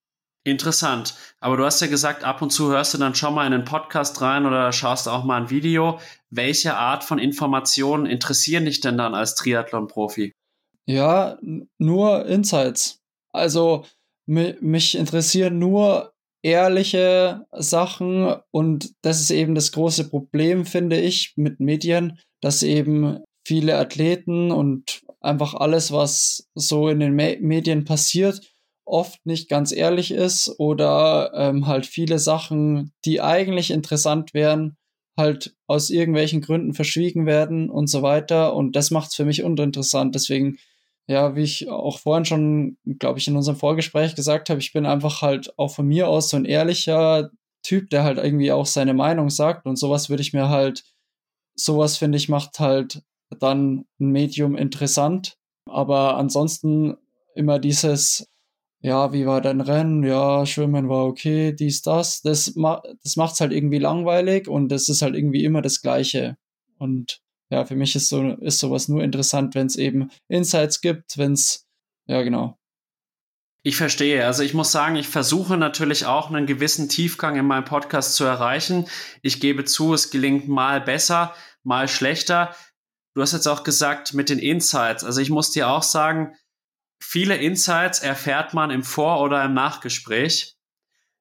Interessant. 0.46 1.16
Aber 1.40 1.58
du 1.58 1.66
hast 1.66 1.82
ja 1.82 1.88
gesagt, 1.88 2.24
ab 2.24 2.42
und 2.42 2.52
zu 2.52 2.70
hörst 2.70 2.94
du 2.94 2.98
dann 2.98 3.14
schon 3.14 3.34
mal 3.34 3.46
in 3.46 3.54
einen 3.54 3.66
Podcast 3.66 4.22
rein 4.22 4.46
oder 4.46 4.72
schaust 4.72 5.08
auch 5.08 5.24
mal 5.24 5.42
ein 5.42 5.50
Video. 5.50 6.00
Welche 6.30 6.76
Art 6.76 7.04
von 7.04 7.20
Informationen 7.20 8.06
interessieren 8.06 8.66
dich 8.66 8.80
denn 8.80 8.98
dann 8.98 9.16
als 9.16 9.36
Triathlon-Profi? 9.36 10.34
Ja, 10.86 11.38
nur 11.78 12.26
Insights. 12.26 13.02
Also 13.32 13.86
mich 14.30 14.96
interessieren 14.96 15.58
nur 15.58 16.14
ehrliche 16.42 17.46
Sachen 17.52 18.36
und 18.52 18.94
das 19.02 19.20
ist 19.20 19.32
eben 19.32 19.56
das 19.56 19.72
große 19.72 20.10
Problem, 20.10 20.66
finde 20.66 21.00
ich, 21.00 21.34
mit 21.36 21.60
Medien, 21.60 22.20
dass 22.42 22.64
eben 22.64 23.20
viele 23.46 23.78
Athleten 23.78 24.52
und 24.52 25.02
einfach 25.20 25.54
alles, 25.54 25.92
was 25.92 26.48
so 26.56 26.88
in 26.88 27.00
den 27.00 27.16
Medien 27.16 27.84
passiert, 27.84 28.42
oft 28.86 29.26
nicht 29.26 29.50
ganz 29.50 29.72
ehrlich 29.72 30.12
ist 30.12 30.60
oder 30.60 31.32
ähm, 31.36 31.68
halt 31.68 31.86
viele 31.86 32.20
Sachen, 32.20 32.94
die 33.06 33.22
eigentlich 33.22 33.72
interessant 33.72 34.34
wären, 34.34 34.78
halt 35.18 35.56
aus 35.68 35.90
irgendwelchen 35.90 36.42
Gründen 36.42 36.74
verschwiegen 36.74 37.26
werden 37.26 37.70
und 37.70 37.88
so 37.88 38.02
weiter. 38.02 38.56
Und 38.56 38.76
das 38.76 38.90
macht 38.90 39.10
es 39.10 39.16
für 39.16 39.26
mich 39.26 39.44
uninteressant. 39.44 40.16
Deswegen, 40.16 40.58
ja, 41.10 41.36
wie 41.36 41.42
ich 41.42 41.68
auch 41.70 41.98
vorhin 41.98 42.24
schon, 42.24 42.78
glaube 43.00 43.18
ich, 43.18 43.28
in 43.28 43.36
unserem 43.36 43.58
Vorgespräch 43.58 44.14
gesagt 44.14 44.52
habe, 44.52 44.60
ich 44.60 44.74
bin 44.74 44.86
einfach 44.86 45.24
halt 45.24 45.52
auch 45.58 45.70
von 45.74 45.88
mir 45.88 46.08
aus 46.08 46.30
so 46.30 46.38
ein 46.38 46.46
ehrlicher 46.46 47.32
Typ, 47.64 47.90
der 47.90 48.04
halt 48.04 48.20
irgendwie 48.20 48.52
auch 48.52 48.68
seine 48.68 48.94
Meinung 48.94 49.32
sagt. 49.32 49.66
Und 49.66 49.78
sowas 49.78 50.12
würde 50.12 50.22
ich 50.22 50.34
mir 50.34 50.50
halt, 50.50 50.84
sowas 51.56 51.98
finde 51.98 52.20
ich, 52.20 52.30
macht 52.30 52.60
halt 52.60 53.02
dann 53.40 53.86
ein 54.00 54.12
Medium 54.12 54.56
interessant. 54.56 55.36
Aber 55.66 56.16
ansonsten 56.16 56.96
immer 57.34 57.58
dieses, 57.58 58.28
ja, 58.82 59.12
wie 59.12 59.26
war 59.26 59.42
dein 59.42 59.62
Rennen? 59.62 60.04
Ja, 60.04 60.46
Schwimmen 60.46 60.90
war 60.90 61.08
okay, 61.08 61.54
dies, 61.54 61.82
das. 61.82 62.22
Das, 62.22 62.54
ma 62.56 62.84
das 63.04 63.16
macht 63.16 63.34
es 63.34 63.42
halt 63.42 63.52
irgendwie 63.52 63.80
langweilig 63.80 64.48
und 64.48 64.72
es 64.72 64.90
ist 64.90 65.02
halt 65.02 65.16
irgendwie 65.16 65.44
immer 65.44 65.64
das 65.64 65.82
Gleiche. 65.82 66.38
Und 66.78 67.20
ja, 67.52 67.66
für 67.66 67.76
mich 67.76 67.96
ist, 67.96 68.10
so, 68.10 68.34
ist 68.36 68.60
sowas 68.60 68.88
nur 68.88 69.04
interessant, 69.04 69.56
wenn 69.56 69.68
es 69.68 69.76
eben 69.76 70.10
Insights 70.28 70.82
gibt, 70.82 71.18
wenn 71.18 71.34
es, 71.34 71.66
ja, 72.08 72.22
genau. 72.22 72.58
Ich 73.62 73.76
verstehe. 73.76 74.26
Also 74.26 74.42
ich 74.44 74.54
muss 74.54 74.72
sagen, 74.72 74.96
ich 74.96 75.08
versuche 75.08 75.58
natürlich 75.58 76.06
auch 76.06 76.30
einen 76.30 76.46
gewissen 76.46 76.88
Tiefgang 76.88 77.36
in 77.36 77.46
meinem 77.46 77.66
Podcast 77.66 78.16
zu 78.16 78.24
erreichen. 78.24 78.88
Ich 79.22 79.42
gebe 79.42 79.66
zu, 79.66 79.94
es 79.94 80.12
gelingt 80.12 80.48
mal 80.48 80.80
besser, 80.80 81.36
mal 81.64 81.90
schlechter. 81.90 82.56
Du 83.16 83.22
hast 83.22 83.34
jetzt 83.34 83.48
auch 83.48 83.64
gesagt 83.64 84.14
mit 84.14 84.30
den 84.30 84.40
Insights. 84.40 85.04
Also 85.04 85.20
ich 85.20 85.30
muss 85.30 85.52
dir 85.52 85.70
auch 85.70 85.84
sagen, 85.84 86.36
viele 87.04 87.36
Insights 87.36 88.00
erfährt 88.00 88.54
man 88.54 88.72
im 88.72 88.84
Vor- 88.84 89.22
oder 89.22 89.44
im 89.44 89.54
Nachgespräch. 89.54 90.56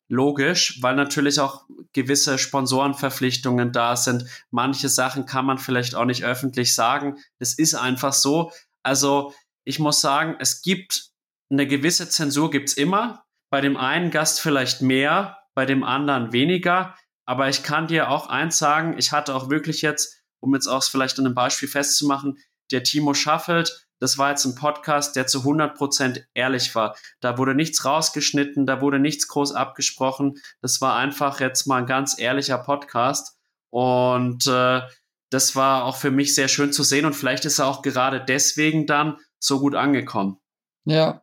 Logisch, 0.08 0.78
weil 0.80 0.96
natürlich 0.96 1.38
auch 1.38 1.66
gewisse 1.92 2.38
Sponsorenverpflichtungen 2.38 3.72
da 3.72 3.94
sind. 3.94 4.24
Manche 4.50 4.88
Sachen 4.88 5.26
kann 5.26 5.44
man 5.44 5.58
vielleicht 5.58 5.94
auch 5.94 6.06
nicht 6.06 6.24
öffentlich 6.24 6.74
sagen. 6.74 7.18
Das 7.38 7.54
ist 7.54 7.74
einfach 7.74 8.14
so. 8.14 8.50
Also 8.82 9.34
ich 9.64 9.78
muss 9.78 10.00
sagen, 10.00 10.36
es 10.38 10.62
gibt 10.62 11.10
eine 11.50 11.66
gewisse 11.66 12.08
Zensur 12.08 12.50
gibt's 12.50 12.72
immer. 12.72 13.24
Bei 13.50 13.60
dem 13.60 13.76
einen 13.76 14.10
Gast 14.10 14.40
vielleicht 14.40 14.82
mehr, 14.82 15.38
bei 15.54 15.66
dem 15.66 15.84
anderen 15.84 16.32
weniger. 16.32 16.94
Aber 17.26 17.48
ich 17.48 17.62
kann 17.62 17.86
dir 17.86 18.10
auch 18.10 18.28
eins 18.28 18.58
sagen, 18.58 18.96
ich 18.96 19.12
hatte 19.12 19.34
auch 19.34 19.50
wirklich 19.50 19.82
jetzt, 19.82 20.22
um 20.40 20.54
jetzt 20.54 20.66
auch 20.66 20.82
vielleicht 20.84 21.18
an 21.18 21.26
einem 21.26 21.34
Beispiel 21.34 21.68
festzumachen, 21.68 22.38
der 22.70 22.82
Timo 22.82 23.12
Schaffelt, 23.12 23.87
das 24.00 24.18
war 24.18 24.30
jetzt 24.30 24.44
ein 24.44 24.54
Podcast, 24.54 25.16
der 25.16 25.26
zu 25.26 25.40
100% 25.40 26.22
ehrlich 26.34 26.74
war. 26.74 26.96
Da 27.20 27.38
wurde 27.38 27.54
nichts 27.54 27.84
rausgeschnitten, 27.84 28.66
da 28.66 28.80
wurde 28.80 28.98
nichts 28.98 29.28
groß 29.28 29.52
abgesprochen. 29.52 30.34
Das 30.60 30.80
war 30.80 30.96
einfach 30.96 31.40
jetzt 31.40 31.66
mal 31.66 31.78
ein 31.78 31.86
ganz 31.86 32.18
ehrlicher 32.18 32.58
Podcast. 32.58 33.36
Und 33.70 34.46
äh, 34.46 34.82
das 35.30 35.56
war 35.56 35.84
auch 35.84 35.96
für 35.96 36.10
mich 36.10 36.34
sehr 36.34 36.48
schön 36.48 36.72
zu 36.72 36.82
sehen. 36.82 37.04
Und 37.04 37.14
vielleicht 37.14 37.44
ist 37.44 37.58
er 37.58 37.66
auch 37.66 37.82
gerade 37.82 38.24
deswegen 38.24 38.86
dann 38.86 39.16
so 39.38 39.60
gut 39.60 39.74
angekommen. 39.74 40.38
Ja, 40.84 41.22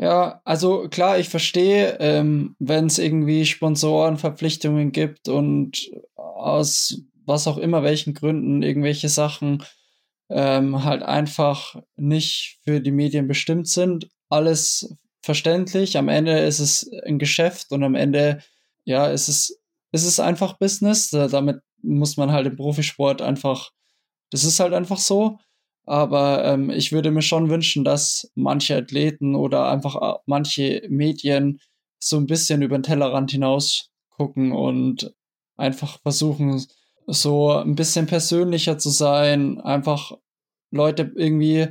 ja, 0.00 0.40
also 0.44 0.88
klar, 0.88 1.18
ich 1.18 1.28
verstehe, 1.28 1.96
ähm, 1.98 2.54
wenn 2.60 2.86
es 2.86 2.98
irgendwie 2.98 3.44
Sponsorenverpflichtungen 3.44 4.92
gibt 4.92 5.28
und 5.28 5.90
aus 6.14 7.02
was 7.26 7.48
auch 7.48 7.58
immer 7.58 7.82
welchen 7.82 8.14
Gründen 8.14 8.62
irgendwelche 8.62 9.08
Sachen 9.08 9.64
ähm, 10.30 10.84
halt 10.84 11.02
einfach 11.02 11.76
nicht 11.96 12.58
für 12.64 12.80
die 12.80 12.92
Medien 12.92 13.28
bestimmt 13.28 13.68
sind. 13.68 14.08
Alles 14.28 14.96
verständlich. 15.22 15.96
Am 15.96 16.08
Ende 16.08 16.38
ist 16.38 16.58
es 16.58 16.90
ein 17.04 17.18
Geschäft 17.18 17.72
und 17.72 17.82
am 17.82 17.94
Ende, 17.94 18.42
ja, 18.84 19.06
ist 19.06 19.28
es, 19.28 19.60
ist 19.92 20.04
es 20.04 20.20
einfach 20.20 20.58
Business. 20.58 21.10
Damit 21.10 21.60
muss 21.82 22.16
man 22.16 22.32
halt 22.32 22.46
im 22.46 22.56
Profisport 22.56 23.22
einfach, 23.22 23.70
das 24.30 24.44
ist 24.44 24.60
halt 24.60 24.74
einfach 24.74 24.98
so. 24.98 25.38
Aber 25.86 26.44
ähm, 26.44 26.68
ich 26.68 26.92
würde 26.92 27.10
mir 27.10 27.22
schon 27.22 27.48
wünschen, 27.48 27.82
dass 27.82 28.30
manche 28.34 28.76
Athleten 28.76 29.34
oder 29.34 29.70
einfach 29.70 29.96
äh, 29.96 30.18
manche 30.26 30.82
Medien 30.90 31.60
so 31.98 32.18
ein 32.18 32.26
bisschen 32.26 32.60
über 32.60 32.76
den 32.76 32.82
Tellerrand 32.82 33.30
hinaus 33.30 33.90
gucken 34.10 34.52
und 34.52 35.14
einfach 35.56 35.98
versuchen, 36.00 36.64
so 37.08 37.52
ein 37.52 37.74
bisschen 37.74 38.06
persönlicher 38.06 38.78
zu 38.78 38.90
sein, 38.90 39.60
einfach 39.60 40.12
Leute 40.70 41.10
irgendwie 41.16 41.68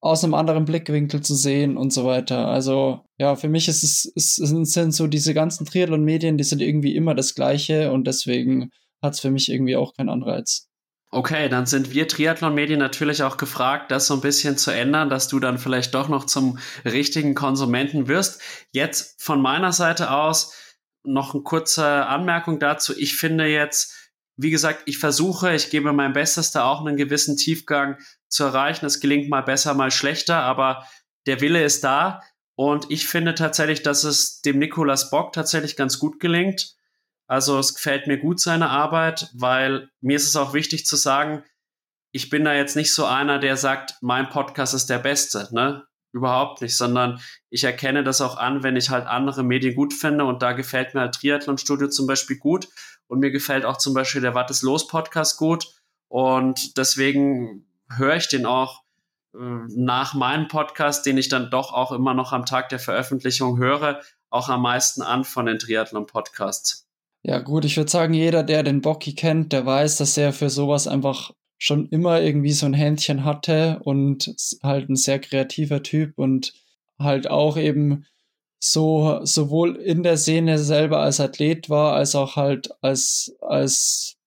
aus 0.00 0.24
einem 0.24 0.34
anderen 0.34 0.64
Blickwinkel 0.64 1.20
zu 1.20 1.34
sehen 1.34 1.76
und 1.76 1.92
so 1.92 2.06
weiter. 2.06 2.48
Also 2.48 3.04
ja, 3.18 3.36
für 3.36 3.48
mich 3.48 3.68
ist 3.68 3.82
es, 3.82 4.10
es 4.14 4.36
sind 4.36 4.92
so 4.92 5.06
diese 5.06 5.34
ganzen 5.34 5.66
Triathlon-Medien, 5.66 6.38
die 6.38 6.44
sind 6.44 6.62
irgendwie 6.62 6.96
immer 6.96 7.14
das 7.14 7.34
Gleiche 7.34 7.92
und 7.92 8.06
deswegen 8.06 8.70
hat 9.02 9.14
es 9.14 9.20
für 9.20 9.30
mich 9.30 9.50
irgendwie 9.50 9.76
auch 9.76 9.92
keinen 9.94 10.08
Anreiz. 10.08 10.68
Okay, 11.12 11.48
dann 11.48 11.66
sind 11.66 11.92
wir 11.92 12.06
Triathlon-Medien 12.06 12.78
natürlich 12.78 13.24
auch 13.24 13.36
gefragt, 13.36 13.90
das 13.90 14.06
so 14.06 14.14
ein 14.14 14.20
bisschen 14.20 14.56
zu 14.56 14.70
ändern, 14.70 15.10
dass 15.10 15.26
du 15.26 15.40
dann 15.40 15.58
vielleicht 15.58 15.92
doch 15.92 16.08
noch 16.08 16.24
zum 16.24 16.58
richtigen 16.84 17.34
Konsumenten 17.34 18.06
wirst. 18.06 18.40
Jetzt 18.70 19.20
von 19.20 19.42
meiner 19.42 19.72
Seite 19.72 20.12
aus 20.12 20.54
noch 21.02 21.34
eine 21.34 21.42
kurze 21.42 22.06
Anmerkung 22.06 22.60
dazu. 22.60 22.96
Ich 22.96 23.16
finde 23.16 23.46
jetzt, 23.46 23.99
wie 24.42 24.50
gesagt, 24.50 24.82
ich 24.86 24.98
versuche, 24.98 25.54
ich 25.54 25.68
gebe 25.68 25.92
mein 25.92 26.14
Bestes, 26.14 26.50
da 26.50 26.64
auch 26.64 26.80
einen 26.80 26.96
gewissen 26.96 27.36
Tiefgang 27.36 27.98
zu 28.28 28.44
erreichen. 28.44 28.86
Es 28.86 29.00
gelingt 29.00 29.28
mal 29.28 29.42
besser, 29.42 29.74
mal 29.74 29.90
schlechter, 29.90 30.36
aber 30.36 30.86
der 31.26 31.40
Wille 31.42 31.62
ist 31.62 31.84
da. 31.84 32.22
Und 32.54 32.90
ich 32.90 33.06
finde 33.06 33.34
tatsächlich, 33.34 33.82
dass 33.82 34.04
es 34.04 34.40
dem 34.40 34.58
Nikolas 34.58 35.10
Bock 35.10 35.32
tatsächlich 35.32 35.76
ganz 35.76 35.98
gut 35.98 36.20
gelingt. 36.20 36.74
Also 37.26 37.58
es 37.58 37.74
gefällt 37.74 38.06
mir 38.06 38.18
gut 38.18 38.40
seine 38.40 38.70
Arbeit, 38.70 39.30
weil 39.34 39.90
mir 40.00 40.16
ist 40.16 40.26
es 40.26 40.36
auch 40.36 40.54
wichtig 40.54 40.86
zu 40.86 40.96
sagen, 40.96 41.44
ich 42.12 42.30
bin 42.30 42.44
da 42.44 42.54
jetzt 42.54 42.76
nicht 42.76 42.94
so 42.94 43.04
einer, 43.04 43.38
der 43.38 43.56
sagt, 43.56 43.94
mein 44.00 44.30
Podcast 44.30 44.74
ist 44.74 44.90
der 44.90 44.98
beste, 44.98 45.48
ne? 45.52 45.84
Überhaupt 46.12 46.60
nicht, 46.60 46.76
sondern 46.76 47.20
ich 47.50 47.62
erkenne 47.62 48.02
das 48.02 48.20
auch 48.20 48.36
an, 48.36 48.64
wenn 48.64 48.74
ich 48.74 48.90
halt 48.90 49.06
andere 49.06 49.44
Medien 49.44 49.76
gut 49.76 49.94
finde 49.94 50.24
und 50.24 50.42
da 50.42 50.52
gefällt 50.52 50.92
mir 50.92 51.02
halt 51.02 51.14
Triathlon 51.14 51.56
Studio 51.56 51.88
zum 51.88 52.08
Beispiel 52.08 52.36
gut 52.36 52.66
und 53.10 53.18
mir 53.18 53.32
gefällt 53.32 53.64
auch 53.64 53.76
zum 53.76 53.92
Beispiel 53.92 54.22
der 54.22 54.34
Wattes 54.34 54.62
Los 54.62 54.86
Podcast 54.86 55.36
gut 55.36 55.66
und 56.08 56.76
deswegen 56.76 57.66
höre 57.88 58.16
ich 58.16 58.28
den 58.28 58.46
auch 58.46 58.82
äh, 59.34 59.38
nach 59.68 60.14
meinem 60.14 60.46
Podcast, 60.46 61.04
den 61.06 61.18
ich 61.18 61.28
dann 61.28 61.50
doch 61.50 61.72
auch 61.72 61.90
immer 61.90 62.14
noch 62.14 62.32
am 62.32 62.46
Tag 62.46 62.68
der 62.68 62.78
Veröffentlichung 62.78 63.58
höre, 63.58 64.00
auch 64.30 64.48
am 64.48 64.62
meisten 64.62 65.02
an 65.02 65.24
von 65.24 65.46
den 65.46 65.58
Triathlon 65.58 66.06
Podcasts. 66.06 66.86
Ja, 67.22 67.40
gut, 67.40 67.64
ich 67.64 67.76
würde 67.76 67.90
sagen, 67.90 68.14
jeder, 68.14 68.44
der 68.44 68.62
den 68.62 68.80
Bocky 68.80 69.14
kennt, 69.14 69.52
der 69.52 69.66
weiß, 69.66 69.96
dass 69.96 70.16
er 70.16 70.32
für 70.32 70.48
sowas 70.48 70.86
einfach 70.86 71.32
schon 71.58 71.88
immer 71.88 72.22
irgendwie 72.22 72.52
so 72.52 72.64
ein 72.64 72.74
Händchen 72.74 73.24
hatte 73.24 73.80
und 73.82 74.34
halt 74.62 74.88
ein 74.88 74.96
sehr 74.96 75.18
kreativer 75.18 75.82
Typ 75.82 76.16
und 76.16 76.54
halt 76.98 77.28
auch 77.28 77.56
eben 77.56 78.06
so 78.62 79.20
sowohl 79.24 79.76
in 79.76 80.02
der 80.02 80.18
Szene 80.18 80.58
selber 80.58 81.00
als 81.00 81.18
Athlet 81.18 81.70
war, 81.70 81.94
als 81.94 82.14
auch 82.14 82.36
halt 82.36 82.70
als, 82.82 83.34
als 83.40 84.18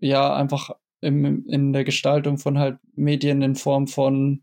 ja, 0.00 0.34
einfach 0.34 0.70
im, 1.00 1.46
in 1.46 1.72
der 1.72 1.84
Gestaltung 1.84 2.38
von 2.38 2.58
halt 2.58 2.78
Medien 2.94 3.42
in 3.42 3.54
Form 3.54 3.86
von 3.86 4.42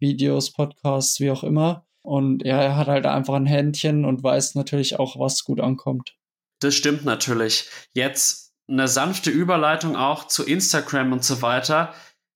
Videos, 0.00 0.52
Podcasts, 0.52 1.20
wie 1.20 1.30
auch 1.30 1.44
immer. 1.44 1.86
Und 2.02 2.44
ja, 2.44 2.60
er 2.60 2.76
hat 2.76 2.88
halt 2.88 3.06
einfach 3.06 3.34
ein 3.34 3.46
Händchen 3.46 4.04
und 4.04 4.22
weiß 4.22 4.54
natürlich 4.54 4.98
auch, 4.98 5.18
was 5.18 5.44
gut 5.44 5.60
ankommt. 5.60 6.16
Das 6.60 6.74
stimmt 6.74 7.04
natürlich. 7.04 7.68
Jetzt 7.92 8.52
eine 8.68 8.88
sanfte 8.88 9.30
Überleitung 9.30 9.96
auch 9.96 10.26
zu 10.26 10.44
Instagram 10.44 11.12
und 11.12 11.24
so 11.24 11.42
weiter. 11.42 11.94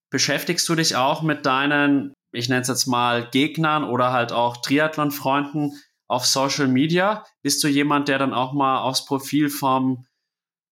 Beschäftigst 0.09 0.67
du 0.69 0.75
dich 0.75 0.95
auch 0.95 1.21
mit 1.21 1.45
deinen, 1.45 2.13
ich 2.31 2.49
nenne 2.49 2.61
es 2.61 2.67
jetzt 2.67 2.87
mal 2.87 3.29
Gegnern 3.29 3.83
oder 3.83 4.11
halt 4.11 4.31
auch 4.31 4.57
Triathlon-Freunden 4.57 5.73
auf 6.13 6.25
Social 6.25 6.67
Media? 6.67 7.25
Bist 7.41 7.63
du 7.63 7.67
jemand, 7.67 8.07
der 8.07 8.19
dann 8.19 8.33
auch 8.33 8.53
mal 8.53 8.81
aufs 8.81 9.05
Profil 9.05 9.49
vom, 9.49 10.05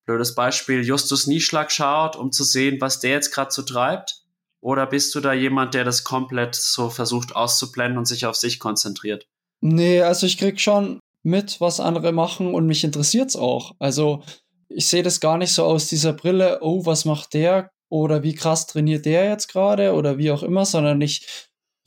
blödes 0.05 0.35
Beispiel, 0.35 0.83
Justus 0.83 1.27
Nieschlag 1.27 1.71
schaut, 1.71 2.15
um 2.15 2.31
zu 2.31 2.43
sehen, 2.43 2.79
was 2.79 2.99
der 2.99 3.11
jetzt 3.11 3.33
gerade 3.33 3.51
so 3.51 3.61
treibt? 3.61 4.23
Oder 4.61 4.85
bist 4.85 5.15
du 5.15 5.19
da 5.19 5.33
jemand, 5.33 5.73
der 5.73 5.83
das 5.83 6.03
komplett 6.03 6.55
so 6.55 6.89
versucht 6.89 7.35
auszublenden 7.35 7.97
und 7.97 8.05
sich 8.05 8.25
auf 8.25 8.35
sich 8.35 8.59
konzentriert? 8.59 9.27
Nee, 9.61 10.01
also 10.01 10.27
ich 10.27 10.37
krieg 10.37 10.59
schon 10.59 10.99
mit, 11.23 11.59
was 11.59 11.79
andere 11.79 12.11
machen 12.11 12.53
und 12.53 12.67
mich 12.67 12.83
interessiert's 12.83 13.35
auch. 13.35 13.75
Also 13.79 14.23
ich 14.69 14.87
sehe 14.87 15.03
das 15.03 15.19
gar 15.19 15.37
nicht 15.37 15.53
so 15.53 15.63
aus 15.63 15.87
dieser 15.87 16.13
Brille, 16.13 16.59
oh, 16.61 16.85
was 16.85 17.05
macht 17.05 17.33
der 17.33 17.69
oder 17.89 18.23
wie 18.23 18.35
krass 18.35 18.67
trainiert 18.67 19.05
der 19.05 19.25
jetzt 19.25 19.47
gerade 19.47 19.93
oder 19.93 20.17
wie 20.17 20.31
auch 20.31 20.43
immer, 20.43 20.65
sondern 20.65 21.01
ich 21.01 21.25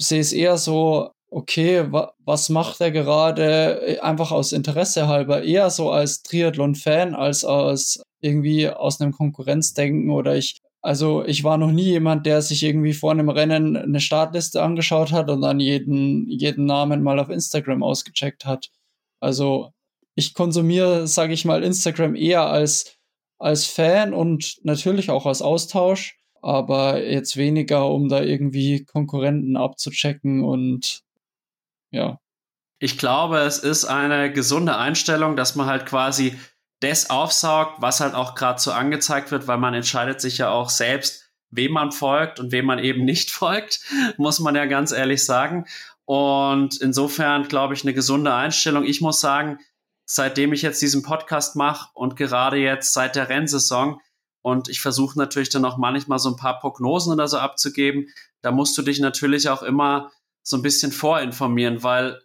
sehe 0.00 0.20
es 0.20 0.32
eher 0.32 0.58
so, 0.58 1.10
okay, 1.34 1.90
wa 1.92 2.14
was 2.24 2.48
macht 2.48 2.80
er 2.80 2.92
gerade 2.92 3.98
einfach 4.02 4.30
aus 4.30 4.52
Interesse 4.52 5.08
halber, 5.08 5.42
eher 5.42 5.68
so 5.70 5.90
als 5.90 6.22
Triathlon-Fan 6.22 7.14
als 7.14 7.44
aus 7.44 8.02
irgendwie 8.20 8.68
aus 8.70 9.00
einem 9.00 9.12
Konkurrenzdenken 9.12 10.10
oder 10.10 10.36
ich 10.36 10.60
also 10.80 11.24
ich 11.24 11.42
war 11.44 11.58
noch 11.58 11.72
nie 11.72 11.84
jemand, 11.84 12.26
der 12.26 12.42
sich 12.42 12.62
irgendwie 12.62 12.92
vor 12.92 13.10
einem 13.10 13.30
Rennen 13.30 13.76
eine 13.76 14.00
Startliste 14.00 14.62
angeschaut 14.62 15.12
hat 15.12 15.30
und 15.30 15.40
dann 15.40 15.58
jeden, 15.58 16.28
jeden 16.28 16.66
Namen 16.66 17.02
mal 17.02 17.18
auf 17.18 17.30
Instagram 17.30 17.82
ausgecheckt 17.82 18.44
hat. 18.44 18.70
Also 19.20 19.72
ich 20.14 20.34
konsumiere, 20.34 21.06
sage 21.06 21.32
ich 21.32 21.44
mal, 21.46 21.64
Instagram 21.64 22.14
eher 22.14 22.46
als, 22.46 22.98
als 23.38 23.66
Fan 23.66 24.12
und 24.12 24.58
natürlich 24.62 25.10
auch 25.10 25.26
als 25.26 25.42
Austausch, 25.42 26.18
aber 26.42 27.02
jetzt 27.02 27.36
weniger, 27.38 27.90
um 27.90 28.08
da 28.10 28.22
irgendwie 28.22 28.84
Konkurrenten 28.84 29.56
abzuchecken 29.56 30.44
und 30.44 31.03
ja. 31.94 32.18
Ich 32.80 32.98
glaube, 32.98 33.38
es 33.38 33.58
ist 33.58 33.84
eine 33.84 34.32
gesunde 34.32 34.76
Einstellung, 34.76 35.36
dass 35.36 35.54
man 35.54 35.66
halt 35.66 35.86
quasi 35.86 36.38
das 36.80 37.08
aufsaugt, 37.08 37.80
was 37.80 38.00
halt 38.00 38.14
auch 38.14 38.34
gerade 38.34 38.60
so 38.60 38.72
angezeigt 38.72 39.30
wird, 39.30 39.46
weil 39.46 39.58
man 39.58 39.74
entscheidet 39.74 40.20
sich 40.20 40.38
ja 40.38 40.50
auch 40.50 40.68
selbst, 40.68 41.30
wem 41.50 41.72
man 41.72 41.92
folgt 41.92 42.40
und 42.40 42.52
wem 42.52 42.66
man 42.66 42.78
eben 42.78 43.04
nicht 43.04 43.30
folgt, 43.40 43.80
muss 44.16 44.40
man 44.40 44.54
ja 44.54 44.66
ganz 44.66 44.92
ehrlich 44.92 45.24
sagen. 45.24 45.66
Und 46.04 46.80
insofern 46.80 47.48
glaube 47.48 47.74
ich 47.74 47.84
eine 47.84 47.94
gesunde 47.94 48.34
Einstellung. 48.34 48.84
Ich 48.84 49.00
muss 49.00 49.20
sagen, 49.20 49.58
seitdem 50.04 50.52
ich 50.52 50.62
jetzt 50.62 50.82
diesen 50.82 51.02
Podcast 51.02 51.56
mache 51.56 51.88
und 51.94 52.16
gerade 52.16 52.58
jetzt 52.58 52.92
seit 52.92 53.16
der 53.16 53.30
Rennsaison 53.30 54.00
und 54.42 54.68
ich 54.68 54.80
versuche 54.80 55.18
natürlich 55.18 55.48
dann 55.48 55.64
auch 55.64 55.78
manchmal 55.78 56.18
so 56.18 56.28
ein 56.28 56.36
paar 56.36 56.58
Prognosen 56.60 57.14
oder 57.14 57.28
so 57.28 57.38
abzugeben, 57.38 58.08
da 58.42 58.50
musst 58.50 58.76
du 58.76 58.82
dich 58.82 59.00
natürlich 59.00 59.48
auch 59.48 59.62
immer 59.62 60.10
so 60.44 60.56
ein 60.56 60.62
bisschen 60.62 60.92
vorinformieren, 60.92 61.82
weil 61.82 62.22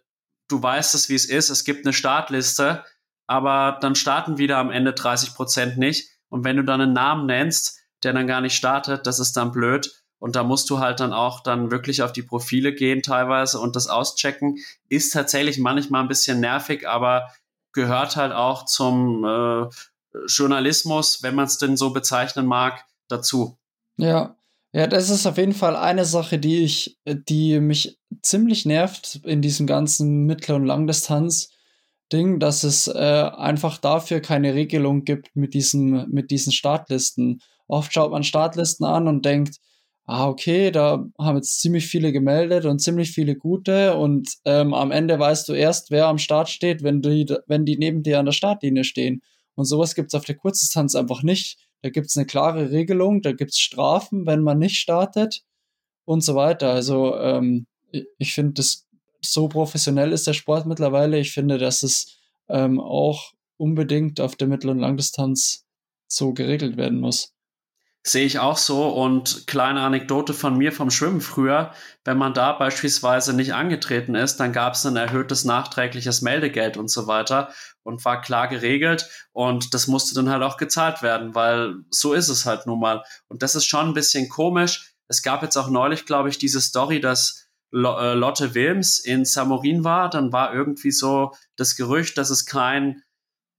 du 0.48 0.62
weißt 0.62 0.94
es, 0.94 1.08
wie 1.08 1.14
es 1.14 1.24
ist. 1.24 1.50
Es 1.50 1.64
gibt 1.64 1.84
eine 1.84 1.92
Startliste, 1.92 2.84
aber 3.26 3.78
dann 3.80 3.94
starten 3.94 4.38
wieder 4.38 4.58
am 4.58 4.70
Ende 4.70 4.92
30 4.92 5.34
Prozent 5.34 5.78
nicht. 5.78 6.10
Und 6.28 6.44
wenn 6.44 6.56
du 6.56 6.62
dann 6.62 6.80
einen 6.80 6.92
Namen 6.92 7.26
nennst, 7.26 7.80
der 8.02 8.12
dann 8.12 8.26
gar 8.26 8.40
nicht 8.40 8.54
startet, 8.54 9.06
das 9.06 9.18
ist 9.18 9.36
dann 9.36 9.52
blöd. 9.52 10.02
Und 10.18 10.36
da 10.36 10.44
musst 10.44 10.68
du 10.68 10.78
halt 10.78 11.00
dann 11.00 11.14
auch 11.14 11.40
dann 11.40 11.70
wirklich 11.70 12.02
auf 12.02 12.12
die 12.12 12.22
Profile 12.22 12.74
gehen 12.74 13.02
teilweise 13.02 13.58
und 13.58 13.74
das 13.74 13.88
auschecken. 13.88 14.58
Ist 14.88 15.12
tatsächlich 15.12 15.58
manchmal 15.58 16.02
ein 16.02 16.08
bisschen 16.08 16.40
nervig, 16.40 16.86
aber 16.86 17.32
gehört 17.72 18.16
halt 18.16 18.32
auch 18.32 18.66
zum 18.66 19.24
äh, 19.24 19.68
Journalismus, 20.26 21.22
wenn 21.22 21.34
man 21.34 21.46
es 21.46 21.56
denn 21.56 21.76
so 21.76 21.90
bezeichnen 21.90 22.46
mag, 22.46 22.84
dazu. 23.08 23.56
Ja, 23.96 24.36
ja, 24.72 24.86
das 24.86 25.10
ist 25.10 25.26
auf 25.26 25.36
jeden 25.36 25.52
Fall 25.52 25.74
eine 25.76 26.04
Sache, 26.04 26.38
die 26.38 26.62
ich, 26.62 26.98
die 27.06 27.58
mich 27.60 27.98
ziemlich 28.22 28.66
nervt 28.66 29.20
in 29.24 29.42
diesem 29.42 29.66
ganzen 29.66 30.26
Mittel- 30.26 30.54
und 30.54 30.66
Langdistanz-Ding, 30.66 32.38
dass 32.38 32.62
es 32.62 32.86
äh, 32.86 33.30
einfach 33.36 33.78
dafür 33.78 34.20
keine 34.20 34.54
Regelung 34.54 35.04
gibt 35.04 35.34
mit 35.34 35.54
diesen, 35.54 36.08
mit 36.10 36.30
diesen 36.30 36.52
Startlisten. 36.52 37.40
Oft 37.66 37.92
schaut 37.92 38.12
man 38.12 38.22
Startlisten 38.22 38.86
an 38.86 39.08
und 39.08 39.24
denkt, 39.24 39.56
ah, 40.06 40.28
okay, 40.28 40.70
da 40.70 41.06
haben 41.18 41.36
jetzt 41.36 41.60
ziemlich 41.60 41.86
viele 41.86 42.12
gemeldet 42.12 42.64
und 42.64 42.80
ziemlich 42.80 43.12
viele 43.12 43.36
gute 43.36 43.96
und 43.96 44.28
ähm, 44.44 44.74
am 44.74 44.90
Ende 44.90 45.18
weißt 45.18 45.48
du 45.48 45.52
erst, 45.52 45.90
wer 45.90 46.06
am 46.06 46.18
Start 46.18 46.48
steht, 46.48 46.82
wenn 46.82 47.00
die, 47.00 47.26
wenn 47.46 47.64
die 47.64 47.78
neben 47.78 48.02
dir 48.02 48.18
an 48.18 48.24
der 48.26 48.32
Startlinie 48.32 48.84
stehen. 48.84 49.22
Und 49.54 49.66
sowas 49.66 49.94
gibt 49.94 50.08
es 50.08 50.14
auf 50.14 50.24
der 50.24 50.36
Kurzdistanz 50.36 50.94
einfach 50.94 51.22
nicht. 51.22 51.58
Da 51.82 51.90
gibt 51.90 52.08
es 52.08 52.16
eine 52.16 52.26
klare 52.26 52.70
Regelung, 52.70 53.22
da 53.22 53.32
gibt 53.32 53.52
es 53.52 53.58
Strafen, 53.58 54.26
wenn 54.26 54.42
man 54.42 54.58
nicht 54.58 54.76
startet 54.78 55.42
und 56.04 56.22
so 56.22 56.34
weiter. 56.34 56.72
Also 56.72 57.16
ähm, 57.16 57.66
ich 58.18 58.34
finde, 58.34 58.54
das 58.54 58.86
so 59.22 59.48
professionell 59.48 60.12
ist 60.12 60.26
der 60.26 60.32
Sport 60.32 60.66
mittlerweile. 60.66 61.18
Ich 61.18 61.32
finde, 61.32 61.58
dass 61.58 61.82
es 61.82 62.18
ähm, 62.48 62.80
auch 62.80 63.32
unbedingt 63.56 64.20
auf 64.20 64.36
der 64.36 64.48
Mittel- 64.48 64.70
und 64.70 64.78
Langdistanz 64.78 65.66
so 66.08 66.32
geregelt 66.32 66.76
werden 66.76 67.00
muss. 67.00 67.32
Sehe 68.02 68.24
ich 68.24 68.38
auch 68.38 68.56
so. 68.56 68.88
Und 68.88 69.46
kleine 69.46 69.82
Anekdote 69.82 70.32
von 70.32 70.56
mir 70.56 70.72
vom 70.72 70.90
Schwimmen 70.90 71.20
früher. 71.20 71.72
Wenn 72.04 72.16
man 72.16 72.32
da 72.32 72.52
beispielsweise 72.52 73.34
nicht 73.34 73.52
angetreten 73.52 74.14
ist, 74.14 74.36
dann 74.36 74.52
gab 74.52 74.72
es 74.72 74.86
ein 74.86 74.96
erhöhtes 74.96 75.44
nachträgliches 75.44 76.22
Meldegeld 76.22 76.78
und 76.78 76.90
so 76.90 77.06
weiter 77.06 77.52
und 77.82 78.02
war 78.04 78.22
klar 78.22 78.48
geregelt. 78.48 79.08
Und 79.32 79.74
das 79.74 79.86
musste 79.86 80.14
dann 80.14 80.30
halt 80.30 80.42
auch 80.42 80.56
gezahlt 80.56 81.02
werden, 81.02 81.34
weil 81.34 81.74
so 81.90 82.14
ist 82.14 82.30
es 82.30 82.46
halt 82.46 82.66
nun 82.66 82.80
mal. 82.80 83.04
Und 83.28 83.42
das 83.42 83.54
ist 83.54 83.66
schon 83.66 83.88
ein 83.88 83.94
bisschen 83.94 84.30
komisch. 84.30 84.94
Es 85.08 85.22
gab 85.22 85.42
jetzt 85.42 85.56
auch 85.58 85.68
neulich, 85.68 86.06
glaube 86.06 86.30
ich, 86.30 86.38
diese 86.38 86.60
Story, 86.60 87.00
dass 87.00 87.48
äh, 87.72 88.14
Lotte 88.14 88.54
Wilms 88.54 88.98
in 88.98 89.26
Samorin 89.26 89.84
war. 89.84 90.08
Dann 90.08 90.32
war 90.32 90.54
irgendwie 90.54 90.90
so 90.90 91.34
das 91.56 91.76
Gerücht, 91.76 92.16
dass 92.16 92.30
es 92.30 92.46
kein, 92.46 93.02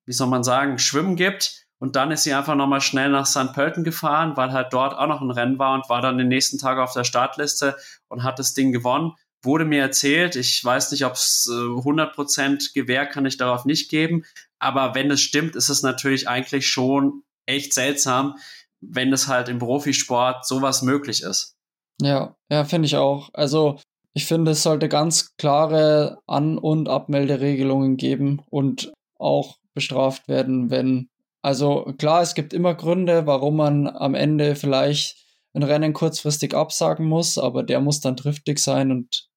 wie 0.06 0.14
soll 0.14 0.28
man 0.28 0.44
sagen, 0.44 0.80
Schwimmen 0.80 1.16
gibt 1.16 1.61
und 1.82 1.95
dann 1.95 2.11
ist 2.11 2.21
sie 2.21 2.34
einfach 2.34 2.53
nochmal 2.53 2.79
schnell 2.79 3.09
nach 3.09 3.25
St. 3.25 3.53
Pölten 3.53 3.84
gefahren, 3.84 4.38
weil 4.38 4.51
halt 4.51 4.71
dort 4.71 4.93
auch 4.93 5.07
noch 5.07 5.19
ein 5.19 5.32
Rennen 5.32 5.57
war 5.57 5.73
und 5.73 5.89
war 5.89 5.99
dann 5.99 6.19
den 6.19 6.27
nächsten 6.27 6.59
Tag 6.59 6.77
auf 6.77 6.93
der 6.93 7.03
Startliste 7.03 7.75
und 8.07 8.21
hat 8.21 8.38
das 8.38 8.53
Ding 8.53 8.71
gewonnen. 8.71 9.13
Wurde 9.41 9.65
mir 9.65 9.82
erzählt, 9.82 10.36
ich 10.36 10.63
weiß 10.63 10.91
nicht, 10.91 11.05
ob 11.05 11.13
es 11.13 11.49
äh, 11.51 11.55
100% 11.55 12.75
Gewähr 12.75 13.07
kann 13.07 13.25
ich 13.25 13.38
darauf 13.38 13.65
nicht 13.65 13.89
geben, 13.89 14.25
aber 14.59 14.93
wenn 14.93 15.09
es 15.09 15.21
stimmt, 15.21 15.55
ist 15.55 15.69
es 15.69 15.82
natürlich 15.82 16.29
eigentlich 16.29 16.67
schon 16.67 17.23
echt 17.47 17.73
seltsam, 17.73 18.38
wenn 18.79 19.11
es 19.11 19.27
halt 19.27 19.49
im 19.49 19.57
Profisport 19.57 20.45
sowas 20.45 20.84
möglich 20.84 21.23
ist. 21.23 21.55
Ja, 21.99 22.36
ja, 22.51 22.63
finde 22.63 22.86
ich 22.86 22.97
auch. 22.97 23.32
Also 23.34 23.79
ich 24.13 24.27
finde, 24.27 24.51
es 24.51 24.61
sollte 24.61 24.88
ganz 24.88 25.36
klare 25.36 26.19
An- 26.27 26.59
und 26.59 26.89
Abmelderegelungen 26.89 27.97
geben 27.97 28.43
und 28.51 28.93
auch 29.17 29.57
bestraft 29.73 30.27
werden, 30.27 30.69
wenn 30.69 31.07
also 31.42 31.94
klar, 31.98 32.22
es 32.22 32.36
gibt 32.36 32.54
immer 32.54 32.76
Gründe, 32.76 33.26
warum 33.26 33.58
man 33.58 33.88
am 33.88 34.16
Ende 34.16 34.56
vielleicht 34.56 35.18
ein 35.54 35.64
Rennen 35.64 35.94
kurzfristig 35.94 36.54
absagen 36.54 37.06
muss, 37.06 37.38
aber 37.38 37.64
der 37.64 37.82
muss 37.82 38.00
dann 38.00 38.16
triftig 38.16 38.60
sein 38.60 38.92
und 38.92 39.28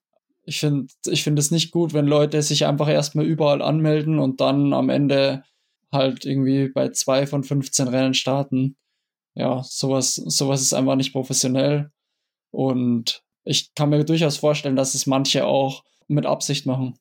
ich 0.47 0.61
finde 0.61 0.93
ich 1.07 1.25
finde 1.25 1.41
es 1.41 1.51
nicht 1.51 1.71
gut, 1.71 1.95
wenn 1.95 2.07
Leute 2.07 2.43
sich 2.43 2.67
einfach 2.67 2.89
erstmal 2.89 3.25
überall 3.25 3.63
anmelden 3.63 4.19
und 4.19 4.41
dann 4.41 4.75
am 4.75 4.91
Ende 4.91 5.43
halt 5.91 6.25
irgendwie 6.27 6.69
bei 6.69 6.91
zwei 6.91 7.27
von 7.27 7.43
15 7.43 7.89
Rennen 7.89 8.15
starten. 8.15 8.77
Ja, 9.35 9.63
sowas, 9.65 10.17
sowas 10.17 10.61
ist 10.61 10.75
einfach 10.75 10.97
nicht 10.97 11.13
professionell. 11.13 11.91
Und 12.51 13.23
ich 13.45 13.75
kann 13.75 13.91
mir 13.91 14.05
durchaus 14.05 14.37
vorstellen, 14.37 14.77
dass 14.77 14.95
es 14.95 15.07
manche 15.07 15.47
auch 15.47 15.85
mit 16.07 16.27
Absicht 16.27 16.67
machen. 16.67 16.99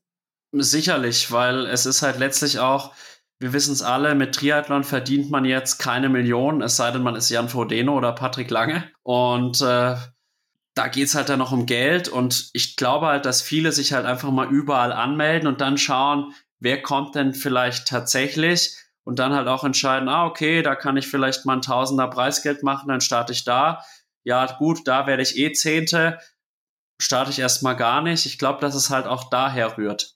Sicherlich, 0.51 1.31
weil 1.31 1.65
es 1.65 1.85
ist 1.85 2.01
halt 2.01 2.19
letztlich 2.19 2.59
auch, 2.59 2.93
wir 3.43 3.51
wissen 3.51 3.73
es 3.73 3.81
alle, 3.81 4.15
mit 4.15 4.33
Triathlon 4.35 4.85
verdient 4.85 5.29
man 5.29 5.43
jetzt 5.43 5.77
keine 5.77 6.07
Millionen, 6.07 6.61
es 6.61 6.77
sei 6.77 6.91
denn, 6.91 7.03
man 7.03 7.17
ist 7.17 7.29
Jan 7.29 7.49
Frodeno 7.49 7.93
oder 7.97 8.13
Patrick 8.13 8.49
Lange. 8.49 8.89
Und 9.03 9.59
äh, 9.59 9.97
da 10.75 10.87
geht 10.87 11.07
es 11.07 11.13
halt 11.13 11.27
dann 11.27 11.39
noch 11.39 11.51
um 11.51 11.65
Geld. 11.65 12.07
Und 12.07 12.51
ich 12.53 12.77
glaube 12.77 13.07
halt, 13.07 13.25
dass 13.25 13.41
viele 13.41 13.73
sich 13.73 13.91
halt 13.91 14.05
einfach 14.05 14.31
mal 14.31 14.47
überall 14.47 14.93
anmelden 14.93 15.49
und 15.49 15.59
dann 15.59 15.77
schauen, 15.77 16.33
wer 16.59 16.81
kommt 16.81 17.15
denn 17.15 17.33
vielleicht 17.33 17.89
tatsächlich. 17.89 18.77
Und 19.03 19.19
dann 19.19 19.33
halt 19.33 19.49
auch 19.49 19.65
entscheiden, 19.65 20.07
ah, 20.07 20.25
okay, 20.25 20.61
da 20.61 20.75
kann 20.75 20.95
ich 20.95 21.07
vielleicht 21.09 21.45
mal 21.45 21.57
ein 21.57 21.61
Tausender 21.61 22.07
Preisgeld 22.07 22.63
machen, 22.63 22.87
dann 22.87 23.01
starte 23.01 23.33
ich 23.33 23.43
da. 23.43 23.83
Ja, 24.23 24.45
gut, 24.45 24.87
da 24.87 25.05
werde 25.05 25.21
ich 25.21 25.37
eh 25.37 25.51
Zehnte. 25.51 26.17
Starte 26.97 27.31
ich 27.31 27.39
erstmal 27.39 27.75
gar 27.75 28.01
nicht. 28.01 28.25
Ich 28.25 28.39
glaube, 28.39 28.61
dass 28.61 28.73
es 28.73 28.89
halt 28.89 29.05
auch 29.05 29.29
daher 29.29 29.77
rührt. 29.77 30.15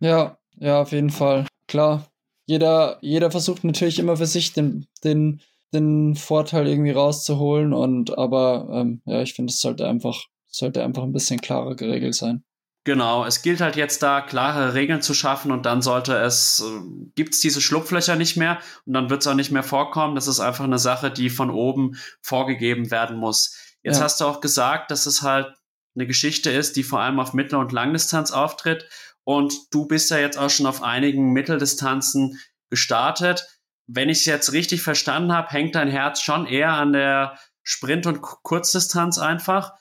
Ja, 0.00 0.38
ja, 0.56 0.80
auf 0.80 0.92
jeden 0.92 1.10
Fall. 1.10 1.46
Klar, 1.68 2.06
jeder, 2.52 2.98
jeder 3.00 3.30
versucht 3.30 3.64
natürlich 3.64 3.98
immer 3.98 4.18
für 4.18 4.26
sich 4.26 4.52
den, 4.52 4.86
den, 5.04 5.40
den 5.72 6.16
Vorteil 6.16 6.68
irgendwie 6.68 6.90
rauszuholen 6.90 7.72
und 7.72 8.18
aber 8.18 8.68
ähm, 8.70 9.00
ja, 9.06 9.22
ich 9.22 9.32
finde, 9.32 9.50
es 9.50 9.60
sollte 9.60 9.88
einfach, 9.88 10.24
sollte 10.48 10.84
einfach 10.84 11.02
ein 11.02 11.14
bisschen 11.14 11.40
klarer 11.40 11.76
geregelt 11.76 12.14
sein. 12.14 12.44
Genau, 12.84 13.24
es 13.24 13.40
gilt 13.40 13.62
halt 13.62 13.76
jetzt 13.76 14.02
da 14.02 14.20
klare 14.20 14.74
Regeln 14.74 15.00
zu 15.00 15.14
schaffen 15.14 15.50
und 15.50 15.64
dann 15.64 15.80
sollte 15.80 16.14
es, 16.14 16.62
äh, 16.62 17.10
gibt 17.14 17.32
es 17.32 17.40
diese 17.40 17.62
Schlupflöcher 17.62 18.16
nicht 18.16 18.36
mehr 18.36 18.58
und 18.84 18.92
dann 18.92 19.08
wird 19.08 19.22
es 19.22 19.26
auch 19.28 19.34
nicht 19.34 19.50
mehr 19.50 19.62
vorkommen. 19.62 20.14
Das 20.14 20.28
ist 20.28 20.40
einfach 20.40 20.64
eine 20.64 20.78
Sache, 20.78 21.10
die 21.10 21.30
von 21.30 21.50
oben 21.50 21.96
vorgegeben 22.20 22.90
werden 22.90 23.16
muss. 23.16 23.56
Jetzt 23.82 23.96
ja. 23.96 24.04
hast 24.04 24.20
du 24.20 24.26
auch 24.26 24.42
gesagt, 24.42 24.90
dass 24.90 25.06
es 25.06 25.22
halt 25.22 25.54
eine 25.94 26.06
Geschichte 26.06 26.50
ist, 26.50 26.76
die 26.76 26.82
vor 26.82 27.00
allem 27.00 27.18
auf 27.18 27.32
Mittel- 27.32 27.58
und 27.58 27.72
Langdistanz 27.72 28.30
auftritt 28.30 28.86
und 29.24 29.54
du 29.70 29.86
bist 29.86 30.10
ja 30.10 30.18
jetzt 30.18 30.38
auch 30.38 30.50
schon 30.50 30.66
auf 30.66 30.82
einigen 30.82 31.32
Mitteldistanzen 31.32 32.40
gestartet. 32.70 33.46
Wenn 33.86 34.08
ich 34.08 34.18
es 34.18 34.24
jetzt 34.24 34.52
richtig 34.52 34.82
verstanden 34.82 35.32
habe, 35.32 35.50
hängt 35.50 35.74
dein 35.74 35.88
Herz 35.88 36.20
schon 36.20 36.46
eher 36.46 36.72
an 36.72 36.92
der 36.92 37.38
Sprint- 37.62 38.06
und 38.06 38.22
Kurzdistanz 38.22 39.18
einfach. 39.18 39.72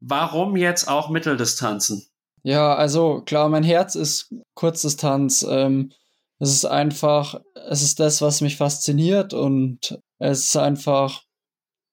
Warum 0.00 0.56
jetzt 0.56 0.88
auch 0.88 1.10
Mitteldistanzen? 1.10 2.06
Ja, 2.42 2.74
also 2.74 3.22
klar, 3.22 3.48
mein 3.48 3.64
Herz 3.64 3.94
ist 3.94 4.32
Kurzdistanz. 4.54 5.44
Ähm, 5.48 5.92
es 6.38 6.50
ist 6.50 6.64
einfach, 6.64 7.40
es 7.68 7.82
ist 7.82 7.98
das, 7.98 8.20
was 8.22 8.40
mich 8.40 8.56
fasziniert 8.56 9.34
und 9.34 9.98
es 10.18 10.44
ist 10.44 10.56
einfach, 10.56 11.22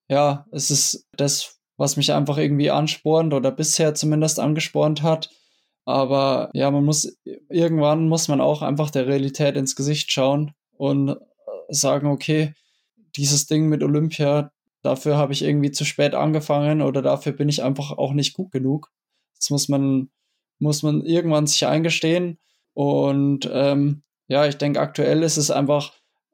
ja, 0.08 0.46
es 0.52 0.70
ist 0.70 1.06
das, 1.16 1.58
was 1.76 1.96
mich 1.96 2.12
einfach 2.12 2.36
irgendwie 2.38 2.70
anspornt 2.70 3.34
oder 3.34 3.50
bisher 3.50 3.94
zumindest 3.94 4.38
angespornt 4.38 5.02
hat. 5.02 5.30
Aber 5.84 6.50
ja, 6.54 6.70
man 6.70 6.84
muss, 6.84 7.18
irgendwann 7.48 8.08
muss 8.08 8.28
man 8.28 8.40
auch 8.40 8.62
einfach 8.62 8.90
der 8.90 9.06
Realität 9.06 9.56
ins 9.56 9.76
Gesicht 9.76 10.10
schauen 10.10 10.52
und 10.76 11.10
äh, 11.10 11.14
sagen, 11.68 12.06
okay, 12.06 12.54
dieses 13.16 13.46
Ding 13.46 13.68
mit 13.68 13.82
Olympia, 13.82 14.50
dafür 14.82 15.16
habe 15.16 15.32
ich 15.32 15.42
irgendwie 15.42 15.72
zu 15.72 15.84
spät 15.84 16.14
angefangen 16.14 16.82
oder 16.82 17.02
dafür 17.02 17.32
bin 17.32 17.48
ich 17.48 17.62
einfach 17.62 17.92
auch 17.92 18.12
nicht 18.12 18.34
gut 18.34 18.50
genug. 18.50 18.90
Das 19.36 19.50
muss 19.50 19.68
man, 19.68 20.10
muss 20.58 20.82
man 20.82 21.02
irgendwann 21.04 21.46
sich 21.46 21.66
eingestehen. 21.66 22.38
Und 22.72 23.48
ähm, 23.52 24.02
ja, 24.28 24.46
ich 24.46 24.56
denke, 24.56 24.80
aktuell 24.80 25.22
ist 25.22 25.36
es 25.36 25.50
einfach 25.50 25.92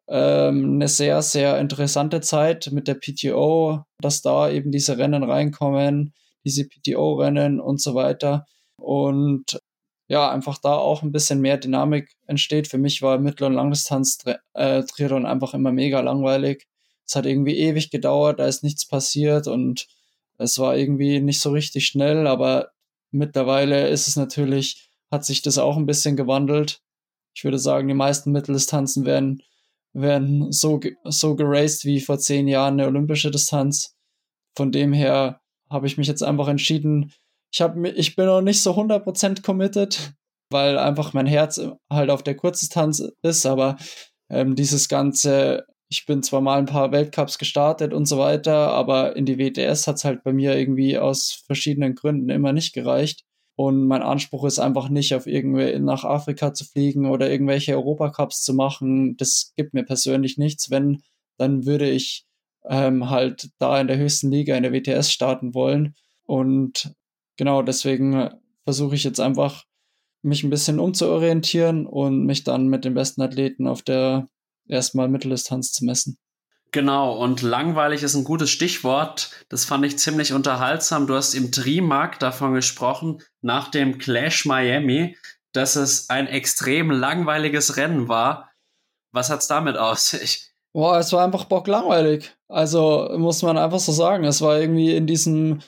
ähm, 0.08 0.74
eine 0.74 0.88
sehr, 0.88 1.22
sehr 1.22 1.58
interessante 1.58 2.20
Zeit 2.20 2.70
mit 2.72 2.88
der 2.88 2.94
PTO, 2.94 3.84
dass 4.00 4.22
da 4.22 4.48
eben 4.50 4.70
diese 4.70 4.96
Rennen 4.96 5.24
reinkommen, 5.24 6.14
diese 6.44 6.66
PTO-Rennen 6.66 7.60
und 7.60 7.80
so 7.80 7.94
weiter 7.94 8.46
und 8.80 9.60
ja, 10.08 10.28
einfach 10.28 10.58
da 10.58 10.74
auch 10.74 11.02
ein 11.02 11.12
bisschen 11.12 11.40
mehr 11.40 11.56
Dynamik 11.56 12.16
entsteht. 12.26 12.66
Für 12.66 12.78
mich 12.78 13.00
war 13.00 13.18
Mittel- 13.18 13.44
und 13.44 13.54
Langdistanz-Triathlon 13.54 15.24
äh, 15.24 15.28
einfach 15.28 15.54
immer 15.54 15.70
mega 15.70 16.00
langweilig. 16.00 16.66
Es 17.06 17.14
hat 17.14 17.26
irgendwie 17.26 17.56
ewig 17.56 17.90
gedauert, 17.90 18.40
da 18.40 18.46
ist 18.46 18.64
nichts 18.64 18.86
passiert 18.86 19.46
und 19.46 19.86
es 20.38 20.58
war 20.58 20.76
irgendwie 20.76 21.20
nicht 21.20 21.40
so 21.40 21.50
richtig 21.50 21.86
schnell, 21.86 22.26
aber 22.26 22.70
mittlerweile 23.12 23.88
ist 23.88 24.08
es 24.08 24.16
natürlich, 24.16 24.90
hat 25.10 25.24
sich 25.24 25.42
das 25.42 25.58
auch 25.58 25.76
ein 25.76 25.86
bisschen 25.86 26.16
gewandelt. 26.16 26.80
Ich 27.34 27.44
würde 27.44 27.58
sagen, 27.58 27.88
die 27.88 27.94
meisten 27.94 28.32
Mitteldistanzen 28.32 29.04
werden, 29.04 29.42
werden 29.92 30.50
so, 30.50 30.80
so 31.04 31.36
geraced 31.36 31.84
wie 31.84 32.00
vor 32.00 32.18
zehn 32.18 32.48
Jahren 32.48 32.74
eine 32.74 32.86
olympische 32.86 33.30
Distanz. 33.30 33.96
Von 34.56 34.72
dem 34.72 34.92
her 34.92 35.40
habe 35.68 35.86
ich 35.86 35.98
mich 35.98 36.08
jetzt 36.08 36.22
einfach 36.22 36.48
entschieden, 36.48 37.12
ich, 37.52 37.60
hab, 37.60 37.76
ich 37.76 38.16
bin 38.16 38.26
noch 38.26 38.40
nicht 38.40 38.62
so 38.62 38.72
100% 38.72 39.42
committed, 39.42 40.12
weil 40.50 40.78
einfach 40.78 41.12
mein 41.12 41.26
Herz 41.26 41.60
halt 41.90 42.10
auf 42.10 42.22
der 42.22 42.36
Kurzdistanz 42.36 43.02
ist, 43.22 43.46
aber 43.46 43.76
ähm, 44.28 44.54
dieses 44.54 44.88
ganze, 44.88 45.66
ich 45.88 46.06
bin 46.06 46.22
zwar 46.22 46.40
mal 46.40 46.58
ein 46.58 46.66
paar 46.66 46.92
Weltcups 46.92 47.38
gestartet 47.38 47.92
und 47.92 48.06
so 48.06 48.18
weiter, 48.18 48.68
aber 48.72 49.16
in 49.16 49.26
die 49.26 49.38
WTS 49.38 49.86
hat 49.86 49.96
es 49.96 50.04
halt 50.04 50.22
bei 50.22 50.32
mir 50.32 50.56
irgendwie 50.56 50.98
aus 50.98 51.42
verschiedenen 51.46 51.94
Gründen 51.94 52.30
immer 52.30 52.52
nicht 52.52 52.72
gereicht. 52.72 53.24
Und 53.56 53.86
mein 53.86 54.00
Anspruch 54.00 54.44
ist 54.44 54.58
einfach 54.58 54.88
nicht, 54.88 55.14
auf 55.14 55.26
irgendwie 55.26 55.78
nach 55.80 56.04
Afrika 56.04 56.54
zu 56.54 56.64
fliegen 56.64 57.04
oder 57.04 57.30
irgendwelche 57.30 57.74
Europacups 57.74 58.42
zu 58.42 58.54
machen. 58.54 59.18
Das 59.18 59.52
gibt 59.54 59.74
mir 59.74 59.84
persönlich 59.84 60.38
nichts. 60.38 60.70
Wenn, 60.70 61.02
dann 61.36 61.66
würde 61.66 61.90
ich 61.90 62.24
ähm, 62.64 63.10
halt 63.10 63.50
da 63.58 63.78
in 63.78 63.86
der 63.86 63.98
höchsten 63.98 64.30
Liga 64.30 64.56
in 64.56 64.62
der 64.62 64.72
WTS 64.72 65.12
starten 65.12 65.52
wollen. 65.52 65.94
Und 66.24 66.94
genau 67.40 67.62
deswegen 67.62 68.28
versuche 68.64 68.94
ich 68.94 69.02
jetzt 69.02 69.18
einfach, 69.18 69.64
mich 70.20 70.44
ein 70.44 70.50
bisschen 70.50 70.78
umzuorientieren 70.78 71.86
und 71.86 72.26
mich 72.26 72.44
dann 72.44 72.68
mit 72.68 72.84
den 72.84 72.92
besten 72.92 73.22
Athleten 73.22 73.66
auf 73.66 73.80
der 73.80 74.28
erstmal 74.68 75.08
Mitteldistanz 75.08 75.72
zu 75.72 75.86
messen. 75.86 76.18
Genau, 76.70 77.16
und 77.16 77.40
langweilig 77.40 78.02
ist 78.02 78.14
ein 78.14 78.24
gutes 78.24 78.50
Stichwort. 78.50 79.30
Das 79.48 79.64
fand 79.64 79.86
ich 79.86 79.98
ziemlich 79.98 80.34
unterhaltsam. 80.34 81.06
Du 81.06 81.14
hast 81.14 81.32
im 81.32 81.50
Trimark 81.50 82.18
davon 82.18 82.52
gesprochen, 82.52 83.22
nach 83.40 83.68
dem 83.68 83.96
Clash 83.96 84.44
Miami, 84.44 85.16
dass 85.52 85.76
es 85.76 86.10
ein 86.10 86.26
extrem 86.26 86.90
langweiliges 86.90 87.78
Rennen 87.78 88.08
war. 88.08 88.50
Was 89.12 89.30
hat's 89.30 89.48
damit 89.48 89.78
aus 89.78 90.10
sich? 90.10 90.52
Boah, 90.74 90.98
es 90.98 91.10
war 91.14 91.24
einfach 91.24 91.44
bocklangweilig. 91.44 92.30
Also 92.48 93.08
muss 93.16 93.40
man 93.40 93.56
einfach 93.56 93.80
so 93.80 93.92
sagen. 93.92 94.24
Es 94.24 94.42
war 94.42 94.60
irgendwie 94.60 94.94
in 94.94 95.06
diesem, 95.06 95.62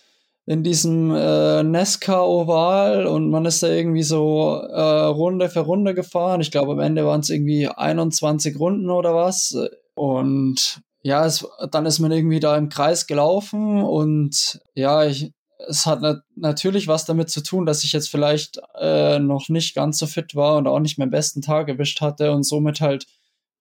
in 0.44 0.64
diesem 0.64 1.14
äh, 1.14 1.62
Nesca-Oval 1.62 3.06
und 3.06 3.30
man 3.30 3.44
ist 3.44 3.62
da 3.62 3.68
irgendwie 3.68 4.02
so 4.02 4.56
äh, 4.56 5.04
Runde 5.04 5.48
für 5.48 5.60
Runde 5.60 5.94
gefahren. 5.94 6.40
Ich 6.40 6.50
glaube, 6.50 6.72
am 6.72 6.80
Ende 6.80 7.06
waren 7.06 7.20
es 7.20 7.30
irgendwie 7.30 7.68
21 7.68 8.58
Runden 8.58 8.90
oder 8.90 9.14
was. 9.14 9.56
Und 9.94 10.82
ja, 11.02 11.26
es, 11.26 11.46
dann 11.70 11.86
ist 11.86 12.00
man 12.00 12.12
irgendwie 12.12 12.40
da 12.40 12.56
im 12.56 12.68
Kreis 12.68 13.06
gelaufen 13.06 13.82
und 13.82 14.60
ja, 14.74 15.04
ich, 15.04 15.32
es 15.68 15.86
hat 15.86 16.00
nat 16.00 16.22
natürlich 16.36 16.88
was 16.88 17.04
damit 17.04 17.30
zu 17.30 17.42
tun, 17.42 17.66
dass 17.66 17.84
ich 17.84 17.92
jetzt 17.92 18.08
vielleicht 18.08 18.60
äh, 18.80 19.18
noch 19.18 19.48
nicht 19.48 19.74
ganz 19.74 19.98
so 19.98 20.06
fit 20.06 20.34
war 20.34 20.56
und 20.56 20.66
auch 20.66 20.80
nicht 20.80 20.98
meinen 20.98 21.10
besten 21.10 21.42
Tag 21.42 21.68
erwischt 21.68 22.00
hatte 22.00 22.32
und 22.32 22.44
somit 22.44 22.80
halt, 22.80 23.06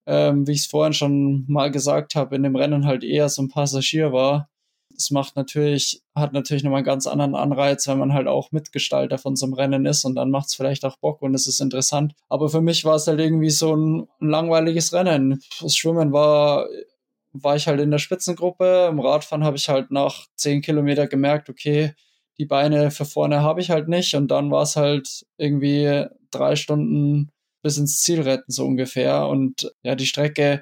ähm, 0.07 0.47
wie 0.47 0.53
ich 0.53 0.61
es 0.61 0.67
vorhin 0.67 0.93
schon 0.93 1.45
mal 1.47 1.71
gesagt 1.71 2.15
habe, 2.15 2.36
in 2.36 2.43
dem 2.43 2.55
Rennen 2.55 2.86
halt 2.86 3.03
eher 3.03 3.29
so 3.29 3.41
ein 3.43 3.49
Passagier 3.49 4.11
war. 4.11 4.49
Das 4.95 5.11
macht 5.11 5.35
natürlich, 5.35 6.01
hat 6.15 6.33
natürlich 6.33 6.63
nochmal 6.63 6.79
einen 6.79 6.85
ganz 6.85 7.07
anderen 7.07 7.35
Anreiz, 7.35 7.87
wenn 7.87 7.99
man 7.99 8.13
halt 8.13 8.27
auch 8.27 8.51
Mitgestalter 8.51 9.17
von 9.17 9.35
so 9.35 9.45
einem 9.45 9.53
Rennen 9.53 9.85
ist 9.85 10.05
und 10.05 10.15
dann 10.15 10.31
macht 10.31 10.47
es 10.47 10.55
vielleicht 10.55 10.85
auch 10.85 10.97
Bock 10.97 11.21
und 11.21 11.33
es 11.35 11.47
ist 11.47 11.59
interessant. 11.61 12.13
Aber 12.29 12.49
für 12.49 12.61
mich 12.61 12.85
war 12.85 12.95
es 12.95 13.07
halt 13.07 13.19
irgendwie 13.19 13.49
so 13.49 13.75
ein, 13.75 14.07
ein 14.19 14.29
langweiliges 14.29 14.93
Rennen. 14.93 15.41
Das 15.61 15.75
Schwimmen 15.75 16.11
war 16.13 16.67
war 17.33 17.55
ich 17.55 17.67
halt 17.67 17.79
in 17.79 17.91
der 17.91 17.97
Spitzengruppe. 17.97 18.87
Im 18.89 18.99
Radfahren 18.99 19.43
habe 19.43 19.57
ich 19.57 19.69
halt 19.69 19.91
nach 19.91 20.27
zehn 20.35 20.61
Kilometer 20.61 21.07
gemerkt, 21.07 21.49
okay, 21.49 21.93
die 22.37 22.45
Beine 22.45 22.91
für 22.91 23.05
vorne 23.05 23.41
habe 23.41 23.61
ich 23.61 23.69
halt 23.69 23.87
nicht. 23.87 24.15
Und 24.15 24.29
dann 24.29 24.51
war 24.51 24.63
es 24.63 24.75
halt 24.75 25.25
irgendwie 25.37 26.05
drei 26.31 26.55
Stunden 26.55 27.31
bis 27.61 27.77
ins 27.77 28.01
Ziel 28.01 28.21
retten, 28.21 28.51
so 28.51 28.65
ungefähr. 28.65 29.27
Und 29.27 29.73
ja, 29.83 29.95
die 29.95 30.05
Strecke 30.05 30.61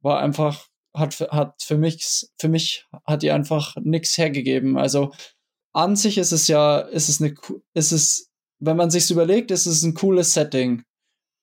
war 0.00 0.20
einfach, 0.20 0.68
hat, 0.96 1.20
hat 1.30 1.62
für 1.62 1.76
mich, 1.78 2.26
für 2.38 2.48
mich 2.48 2.86
hat 3.04 3.22
die 3.22 3.30
einfach 3.30 3.76
nichts 3.82 4.16
hergegeben. 4.18 4.76
Also 4.78 5.12
an 5.72 5.96
sich 5.96 6.18
ist 6.18 6.32
es 6.32 6.48
ja, 6.48 6.78
ist 6.78 7.08
es 7.08 7.20
eine, 7.20 7.34
ist 7.74 7.92
es, 7.92 8.30
wenn 8.58 8.76
man 8.76 8.90
sich's 8.90 9.10
überlegt, 9.10 9.50
ist 9.50 9.66
es 9.66 9.82
ein 9.82 9.94
cooles 9.94 10.32
Setting. 10.32 10.82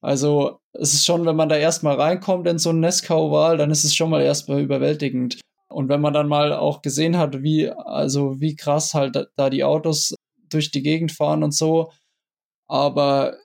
Also 0.02 0.60
es 0.74 0.94
ist 0.94 1.06
schon, 1.06 1.26
wenn 1.26 1.36
man 1.36 1.50
da 1.50 1.56
erstmal 1.56 1.96
reinkommt 2.00 2.48
in 2.48 2.58
so 2.58 2.72
ein 2.72 2.80
Nesca-Oval, 2.80 3.58
dann 3.58 3.72
ist 3.72 3.84
es 3.84 3.96
schon 3.96 4.10
mal 4.10 4.22
erstmal 4.22 4.60
überwältigend. 4.62 5.40
Und 5.70 5.90
wenn 5.90 6.02
man 6.02 6.14
dann 6.14 6.28
mal 6.28 6.54
auch 6.54 6.82
gesehen 6.82 7.18
hat, 7.18 7.42
wie, 7.42 7.70
also 7.70 8.40
wie 8.42 8.56
krass 8.56 8.94
halt 8.94 9.30
da 9.36 9.50
die 9.50 9.64
Autos 9.64 10.16
durch 10.50 10.72
die 10.72 10.84
Gegend 10.84 11.12
fahren 11.12 11.44
und 11.44 11.54
so. 11.54 11.92
Aber 12.68 13.38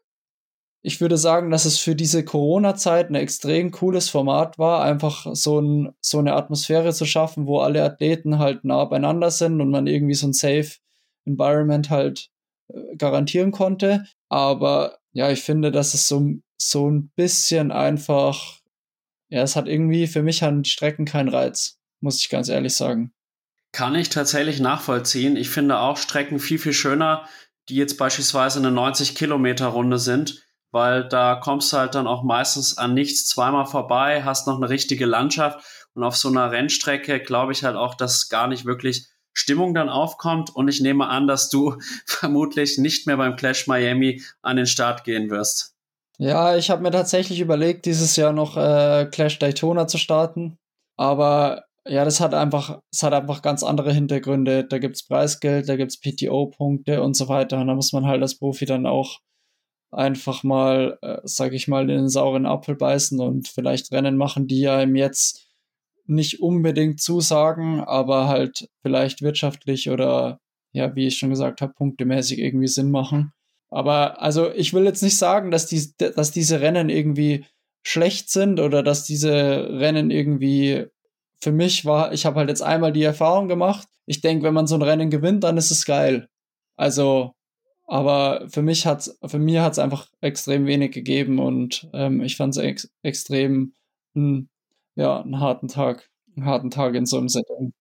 ich 0.82 1.00
würde 1.00 1.16
sagen, 1.16 1.50
dass 1.50 1.64
es 1.64 1.78
für 1.78 1.96
diese 1.96 2.24
Corona-Zeit 2.24 3.10
ein 3.10 3.14
extrem 3.16 3.70
cooles 3.70 4.08
Format 4.08 4.58
war, 4.58 4.82
einfach 4.82 5.26
so, 5.32 5.60
ein, 5.60 5.94
so 6.00 6.18
eine 6.18 6.34
Atmosphäre 6.34 6.92
zu 6.92 7.04
schaffen, 7.04 7.46
wo 7.46 7.60
alle 7.60 7.82
Athleten 7.82 8.38
halt 8.38 8.64
nah 8.64 8.84
beieinander 8.84 9.30
sind 9.30 9.60
und 9.60 9.70
man 9.70 9.86
irgendwie 9.86 10.14
so 10.14 10.28
ein 10.28 10.32
Safe 10.32 10.70
Environment 11.26 11.90
halt 11.90 12.30
äh, 12.68 12.96
garantieren 12.96 13.50
konnte. 13.50 14.04
Aber 14.28 14.98
ja, 15.12 15.30
ich 15.30 15.42
finde, 15.42 15.72
dass 15.72 15.94
es 15.94 16.06
so 16.06 16.38
so 16.60 16.90
ein 16.90 17.10
bisschen 17.14 17.70
einfach, 17.70 18.58
ja, 19.28 19.42
es 19.42 19.56
hat 19.56 19.68
irgendwie 19.68 20.06
für 20.06 20.22
mich 20.22 20.42
an 20.42 20.64
Strecken 20.64 21.04
keinen 21.04 21.28
Reiz, 21.28 21.78
muss 22.00 22.20
ich 22.20 22.28
ganz 22.28 22.48
ehrlich 22.48 22.74
sagen. 22.74 23.12
Kann 23.72 23.94
ich 23.94 24.08
tatsächlich 24.08 24.60
nachvollziehen. 24.60 25.36
Ich 25.36 25.50
finde 25.50 25.78
auch 25.78 25.96
Strecken 25.98 26.40
viel, 26.40 26.58
viel 26.58 26.72
schöner, 26.72 27.28
die 27.68 27.76
jetzt 27.76 27.98
beispielsweise 27.98 28.58
eine 28.58 28.70
90-Kilometer-Runde 28.70 29.98
sind, 29.98 30.42
weil 30.70 31.08
da 31.08 31.36
kommst 31.36 31.72
du 31.72 31.78
halt 31.78 31.94
dann 31.94 32.06
auch 32.06 32.22
meistens 32.22 32.78
an 32.78 32.94
nichts 32.94 33.26
zweimal 33.26 33.66
vorbei, 33.66 34.22
hast 34.24 34.46
noch 34.46 34.56
eine 34.56 34.68
richtige 34.68 35.06
Landschaft 35.06 35.60
und 35.94 36.04
auf 36.04 36.16
so 36.16 36.28
einer 36.28 36.50
Rennstrecke 36.50 37.20
glaube 37.20 37.52
ich 37.52 37.64
halt 37.64 37.76
auch, 37.76 37.94
dass 37.94 38.28
gar 38.28 38.48
nicht 38.48 38.64
wirklich 38.64 39.08
Stimmung 39.32 39.72
dann 39.72 39.88
aufkommt 39.88 40.54
und 40.54 40.68
ich 40.68 40.80
nehme 40.80 41.08
an, 41.08 41.26
dass 41.26 41.48
du 41.48 41.76
vermutlich 42.06 42.78
nicht 42.78 43.06
mehr 43.06 43.16
beim 43.16 43.36
Clash 43.36 43.66
Miami 43.66 44.22
an 44.42 44.56
den 44.56 44.66
Start 44.66 45.04
gehen 45.04 45.30
wirst. 45.30 45.74
Ja, 46.18 46.56
ich 46.56 46.68
habe 46.70 46.82
mir 46.82 46.90
tatsächlich 46.90 47.40
überlegt, 47.40 47.86
dieses 47.86 48.16
Jahr 48.16 48.32
noch 48.32 48.56
äh, 48.56 49.06
Clash 49.06 49.38
Daytona 49.38 49.86
zu 49.86 49.98
starten. 49.98 50.58
Aber 50.96 51.64
ja, 51.86 52.04
das 52.04 52.18
hat 52.18 52.34
einfach, 52.34 52.80
es 52.92 53.04
hat 53.04 53.12
einfach 53.12 53.40
ganz 53.40 53.62
andere 53.62 53.92
Hintergründe. 53.92 54.64
Da 54.64 54.78
gibt's 54.78 55.06
Preisgeld, 55.06 55.68
da 55.68 55.76
gibt's 55.76 56.00
PTO-Punkte 56.00 57.02
und 57.02 57.14
so 57.14 57.28
weiter. 57.28 57.60
Und 57.60 57.68
da 57.68 57.74
muss 57.74 57.92
man 57.92 58.06
halt 58.06 58.20
als 58.20 58.36
Profi 58.36 58.66
dann 58.66 58.84
auch 58.84 59.20
einfach 59.90 60.42
mal, 60.42 60.98
äh, 61.02 61.18
sag 61.24 61.52
ich 61.52 61.68
mal, 61.68 61.82
in 61.82 61.96
den 61.96 62.08
sauren 62.08 62.46
Apfel 62.46 62.76
beißen 62.76 63.20
und 63.20 63.48
vielleicht 63.48 63.92
Rennen 63.92 64.16
machen, 64.16 64.46
die 64.46 64.60
ja 64.60 64.82
ihm 64.82 64.96
jetzt 64.96 65.46
nicht 66.06 66.40
unbedingt 66.40 67.00
zusagen, 67.00 67.80
aber 67.80 68.28
halt 68.28 68.68
vielleicht 68.82 69.22
wirtschaftlich 69.22 69.90
oder 69.90 70.40
ja, 70.72 70.94
wie 70.94 71.06
ich 71.06 71.18
schon 71.18 71.30
gesagt 71.30 71.60
habe, 71.60 71.74
punktemäßig 71.74 72.38
irgendwie 72.38 72.68
Sinn 72.68 72.90
machen. 72.90 73.32
Aber 73.70 74.22
also 74.22 74.50
ich 74.52 74.72
will 74.72 74.84
jetzt 74.84 75.02
nicht 75.02 75.16
sagen, 75.16 75.50
dass, 75.50 75.66
die, 75.66 75.92
dass 75.98 76.30
diese 76.30 76.60
Rennen 76.60 76.88
irgendwie 76.88 77.44
schlecht 77.82 78.30
sind 78.30 78.60
oder 78.60 78.82
dass 78.82 79.04
diese 79.04 79.68
Rennen 79.70 80.10
irgendwie 80.10 80.86
für 81.40 81.52
mich 81.52 81.84
war, 81.84 82.12
ich 82.12 82.26
habe 82.26 82.36
halt 82.40 82.48
jetzt 82.48 82.62
einmal 82.62 82.92
die 82.92 83.02
Erfahrung 83.02 83.48
gemacht. 83.48 83.86
Ich 84.06 84.20
denke, 84.20 84.44
wenn 84.44 84.54
man 84.54 84.66
so 84.66 84.74
ein 84.74 84.82
Rennen 84.82 85.10
gewinnt, 85.10 85.44
dann 85.44 85.56
ist 85.56 85.70
es 85.70 85.84
geil. 85.84 86.28
Also, 86.76 87.32
aber 87.88 88.46
für 88.48 88.62
mich 88.62 88.86
hat's, 88.86 89.18
für 89.24 89.38
mir 89.38 89.62
hat's 89.62 89.78
einfach 89.78 90.06
extrem 90.20 90.66
wenig 90.66 90.92
gegeben 90.92 91.38
und 91.38 91.88
ähm, 91.94 92.20
ich 92.20 92.36
fand 92.36 92.54
es 92.54 92.62
ex 92.62 92.90
extrem, 93.02 93.72
ein, 94.14 94.50
ja, 94.94 95.20
einen 95.22 95.40
harten 95.40 95.68
Tag, 95.68 96.10
einen 96.36 96.44
harten 96.44 96.70
Tag 96.70 96.94
in 96.94 97.06
so 97.06 97.16
einem 97.16 97.30
Setting. 97.30 97.72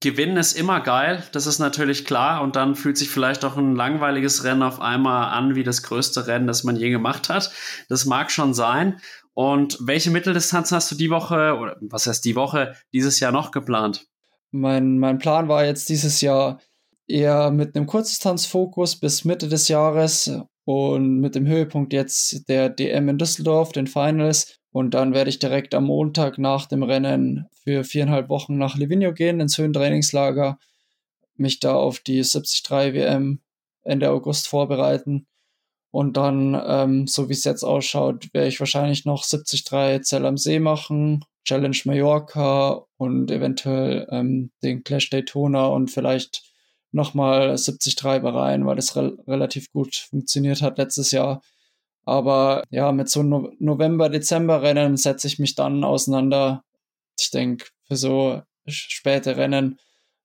Gewinnen 0.00 0.36
ist 0.36 0.54
immer 0.54 0.80
geil, 0.80 1.22
das 1.30 1.46
ist 1.46 1.60
natürlich 1.60 2.04
klar. 2.04 2.42
Und 2.42 2.56
dann 2.56 2.74
fühlt 2.74 2.98
sich 2.98 3.08
vielleicht 3.08 3.44
auch 3.44 3.56
ein 3.56 3.76
langweiliges 3.76 4.42
Rennen 4.42 4.64
auf 4.64 4.80
einmal 4.80 5.32
an 5.32 5.54
wie 5.54 5.62
das 5.62 5.84
größte 5.84 6.26
Rennen, 6.26 6.48
das 6.48 6.64
man 6.64 6.74
je 6.74 6.90
gemacht 6.90 7.28
hat. 7.28 7.52
Das 7.88 8.04
mag 8.04 8.32
schon 8.32 8.52
sein. 8.52 8.98
Und 9.32 9.78
welche 9.80 10.10
Mitteldistanz 10.10 10.72
hast 10.72 10.90
du 10.90 10.96
die 10.96 11.08
Woche, 11.08 11.56
oder 11.56 11.76
was 11.80 12.06
heißt 12.06 12.24
die 12.24 12.34
Woche, 12.34 12.74
dieses 12.92 13.20
Jahr 13.20 13.30
noch 13.30 13.52
geplant? 13.52 14.06
Mein, 14.50 14.98
mein 14.98 15.18
Plan 15.18 15.46
war 15.46 15.64
jetzt 15.64 15.88
dieses 15.88 16.20
Jahr 16.20 16.58
eher 17.06 17.50
mit 17.50 17.76
einem 17.76 17.86
Kurzdistanzfokus 17.86 18.96
bis 18.96 19.24
Mitte 19.24 19.48
des 19.48 19.68
Jahres 19.68 20.30
und 20.64 21.20
mit 21.20 21.34
dem 21.34 21.46
Höhepunkt 21.46 21.92
jetzt 21.92 22.48
der 22.48 22.68
DM 22.68 23.08
in 23.08 23.18
Düsseldorf, 23.18 23.72
den 23.72 23.86
Finals 23.86 24.60
und 24.72 24.94
dann 24.94 25.12
werde 25.12 25.30
ich 25.30 25.38
direkt 25.38 25.74
am 25.74 25.84
Montag 25.84 26.38
nach 26.38 26.66
dem 26.66 26.82
Rennen 26.82 27.46
für 27.62 27.84
viereinhalb 27.84 28.30
Wochen 28.30 28.56
nach 28.56 28.76
Livigno 28.76 29.12
gehen, 29.12 29.38
ins 29.38 29.58
Höhentrainingslager, 29.58 30.58
mich 31.36 31.60
da 31.60 31.74
auf 31.74 32.00
die 32.00 32.22
73 32.22 32.70
WM 32.70 33.40
Ende 33.82 34.10
August 34.10 34.48
vorbereiten. 34.48 35.26
Und 35.90 36.16
dann, 36.16 36.58
ähm, 36.66 37.06
so 37.06 37.28
wie 37.28 37.34
es 37.34 37.44
jetzt 37.44 37.64
ausschaut, 37.64 38.32
werde 38.32 38.48
ich 38.48 38.60
wahrscheinlich 38.60 39.04
noch 39.04 39.26
73 39.26 40.04
Zell 40.04 40.24
am 40.24 40.38
See 40.38 40.58
machen, 40.58 41.22
Challenge 41.44 41.76
Mallorca 41.84 42.86
und 42.96 43.30
eventuell 43.30 44.06
ähm, 44.10 44.52
den 44.62 44.84
Clash 44.84 45.10
Daytona 45.10 45.66
und 45.66 45.90
vielleicht 45.90 46.51
nochmal 46.92 47.56
73 47.56 47.96
Bahrain, 47.96 48.66
weil 48.66 48.76
das 48.76 48.96
re 48.96 49.16
relativ 49.26 49.72
gut 49.72 49.96
funktioniert 49.96 50.62
hat 50.62 50.78
letztes 50.78 51.10
Jahr. 51.10 51.42
Aber 52.04 52.64
ja, 52.70 52.92
mit 52.92 53.08
so 53.08 53.22
no 53.22 53.50
November-Dezember-Rennen 53.58 54.96
setze 54.96 55.26
ich 55.26 55.38
mich 55.38 55.54
dann 55.54 55.84
auseinander. 55.84 56.64
Ich 57.18 57.30
denke, 57.30 57.66
für 57.86 57.96
so 57.96 58.42
späte 58.66 59.36
Rennen 59.36 59.78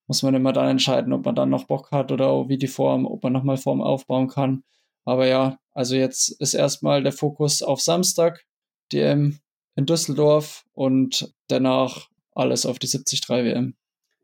muss 0.07 0.23
man 0.23 0.35
immer 0.35 0.53
dann 0.53 0.69
entscheiden, 0.69 1.13
ob 1.13 1.25
man 1.25 1.35
dann 1.35 1.49
noch 1.49 1.65
Bock 1.65 1.91
hat 1.91 2.11
oder 2.11 2.47
wie 2.49 2.57
die 2.57 2.67
Form, 2.67 3.05
ob 3.05 3.23
man 3.23 3.33
nochmal 3.33 3.57
Form 3.57 3.81
aufbauen 3.81 4.27
kann. 4.27 4.63
Aber 5.05 5.27
ja, 5.27 5.57
also 5.73 5.95
jetzt 5.95 6.29
ist 6.41 6.53
erstmal 6.53 7.03
der 7.03 7.11
Fokus 7.11 7.61
auf 7.61 7.81
Samstag, 7.81 8.45
DM 8.91 9.39
in 9.75 9.85
Düsseldorf 9.85 10.65
und 10.73 11.33
danach 11.47 12.09
alles 12.33 12.65
auf 12.65 12.79
die 12.79 12.87
73 12.87 13.29
WM. 13.29 13.75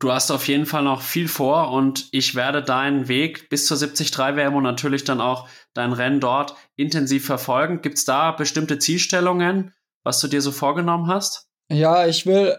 Du 0.04 0.12
hast 0.12 0.32
auf 0.32 0.50
jeden 0.50 0.66
Fall 0.66 0.84
noch 0.84 1.02
viel 1.02 1.30
vor 1.30 1.72
und 1.72 2.10
ich 2.12 2.36
werde 2.36 2.62
deinen 2.62 3.08
Weg 3.08 3.48
bis 3.48 3.68
zur 3.68 3.78
73 3.78 4.18
WM 4.18 4.54
und 4.54 4.64
natürlich 4.64 5.06
dann 5.06 5.22
auch 5.22 5.48
dein 5.74 5.94
Rennen 5.94 6.20
dort 6.20 6.56
intensiv 6.76 7.26
verfolgen. 7.26 7.82
Gibt 7.82 7.98
es 7.98 8.04
da 8.04 8.34
bestimmte 8.34 8.80
Zielstellungen, 8.80 9.74
was 10.04 10.20
du 10.20 10.28
dir 10.28 10.42
so 10.42 10.52
vorgenommen 10.52 11.08
hast? 11.08 11.48
Ja, 11.70 12.06
ich 12.06 12.26
will, 12.26 12.58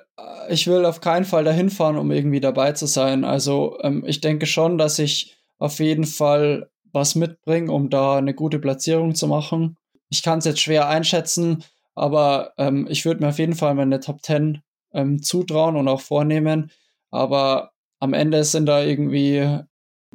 ich 0.48 0.66
will 0.68 0.86
auf 0.86 1.02
keinen 1.02 1.26
Fall 1.26 1.44
dahin 1.44 1.68
fahren, 1.68 1.98
um 1.98 2.10
irgendwie 2.12 2.40
dabei 2.40 2.72
zu 2.72 2.86
sein. 2.86 3.24
Also 3.24 3.76
ähm, 3.82 4.04
ich 4.06 4.22
denke 4.22 4.46
schon, 4.46 4.78
dass 4.78 4.98
ich 4.98 5.36
auf 5.58 5.80
jeden 5.80 6.04
Fall 6.04 6.70
was 6.94 7.14
mitbringe, 7.14 7.70
um 7.70 7.90
da 7.90 8.16
eine 8.16 8.32
gute 8.32 8.58
Platzierung 8.58 9.14
zu 9.14 9.26
machen. 9.26 9.76
Ich 10.08 10.22
kann 10.22 10.38
es 10.38 10.46
jetzt 10.46 10.60
schwer 10.60 10.88
einschätzen, 10.88 11.62
aber 11.94 12.54
ähm, 12.56 12.86
ich 12.88 13.04
würde 13.04 13.22
mir 13.22 13.28
auf 13.28 13.38
jeden 13.38 13.54
Fall 13.54 13.74
meine 13.74 14.00
Top 14.00 14.22
10 14.22 14.62
ähm, 14.94 15.22
zutrauen 15.22 15.76
und 15.76 15.88
auch 15.88 16.00
vornehmen. 16.00 16.70
Aber 17.14 17.70
am 18.00 18.12
Ende 18.12 18.42
sind 18.42 18.66
da 18.66 18.82
irgendwie, 18.82 19.60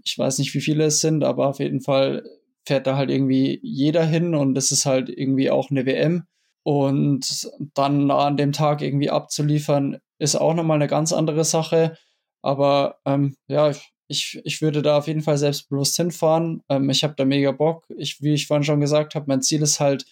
ich 0.03 0.17
weiß 0.17 0.37
nicht, 0.39 0.53
wie 0.53 0.59
viele 0.59 0.83
es 0.83 0.99
sind, 0.99 1.23
aber 1.23 1.47
auf 1.47 1.59
jeden 1.59 1.79
Fall 1.79 2.25
fährt 2.67 2.87
da 2.87 2.97
halt 2.97 3.09
irgendwie 3.09 3.57
jeder 3.63 4.03
hin 4.03 4.35
und 4.35 4.57
es 4.57 4.73
ist 4.73 4.85
halt 4.85 5.07
irgendwie 5.07 5.49
auch 5.49 5.71
eine 5.71 5.85
WM. 5.85 6.25
Und 6.63 7.49
dann 7.73 8.11
an 8.11 8.35
dem 8.35 8.51
Tag 8.51 8.81
irgendwie 8.81 9.09
abzuliefern, 9.09 9.99
ist 10.19 10.35
auch 10.35 10.53
nochmal 10.53 10.75
eine 10.75 10.87
ganz 10.87 11.13
andere 11.13 11.45
Sache. 11.45 11.97
Aber 12.41 12.99
ähm, 13.05 13.37
ja, 13.47 13.71
ich, 14.09 14.41
ich 14.43 14.61
würde 14.61 14.81
da 14.81 14.97
auf 14.97 15.07
jeden 15.07 15.21
Fall 15.21 15.37
selbstbewusst 15.37 15.95
hinfahren. 15.95 16.63
Ähm, 16.67 16.89
ich 16.89 17.05
habe 17.05 17.13
da 17.15 17.23
mega 17.23 17.53
Bock. 17.53 17.85
Ich, 17.97 18.21
wie 18.21 18.33
ich 18.33 18.47
vorhin 18.47 18.65
schon 18.65 18.81
gesagt 18.81 19.15
habe, 19.15 19.25
mein 19.29 19.41
Ziel 19.41 19.61
ist 19.61 19.79
halt 19.79 20.05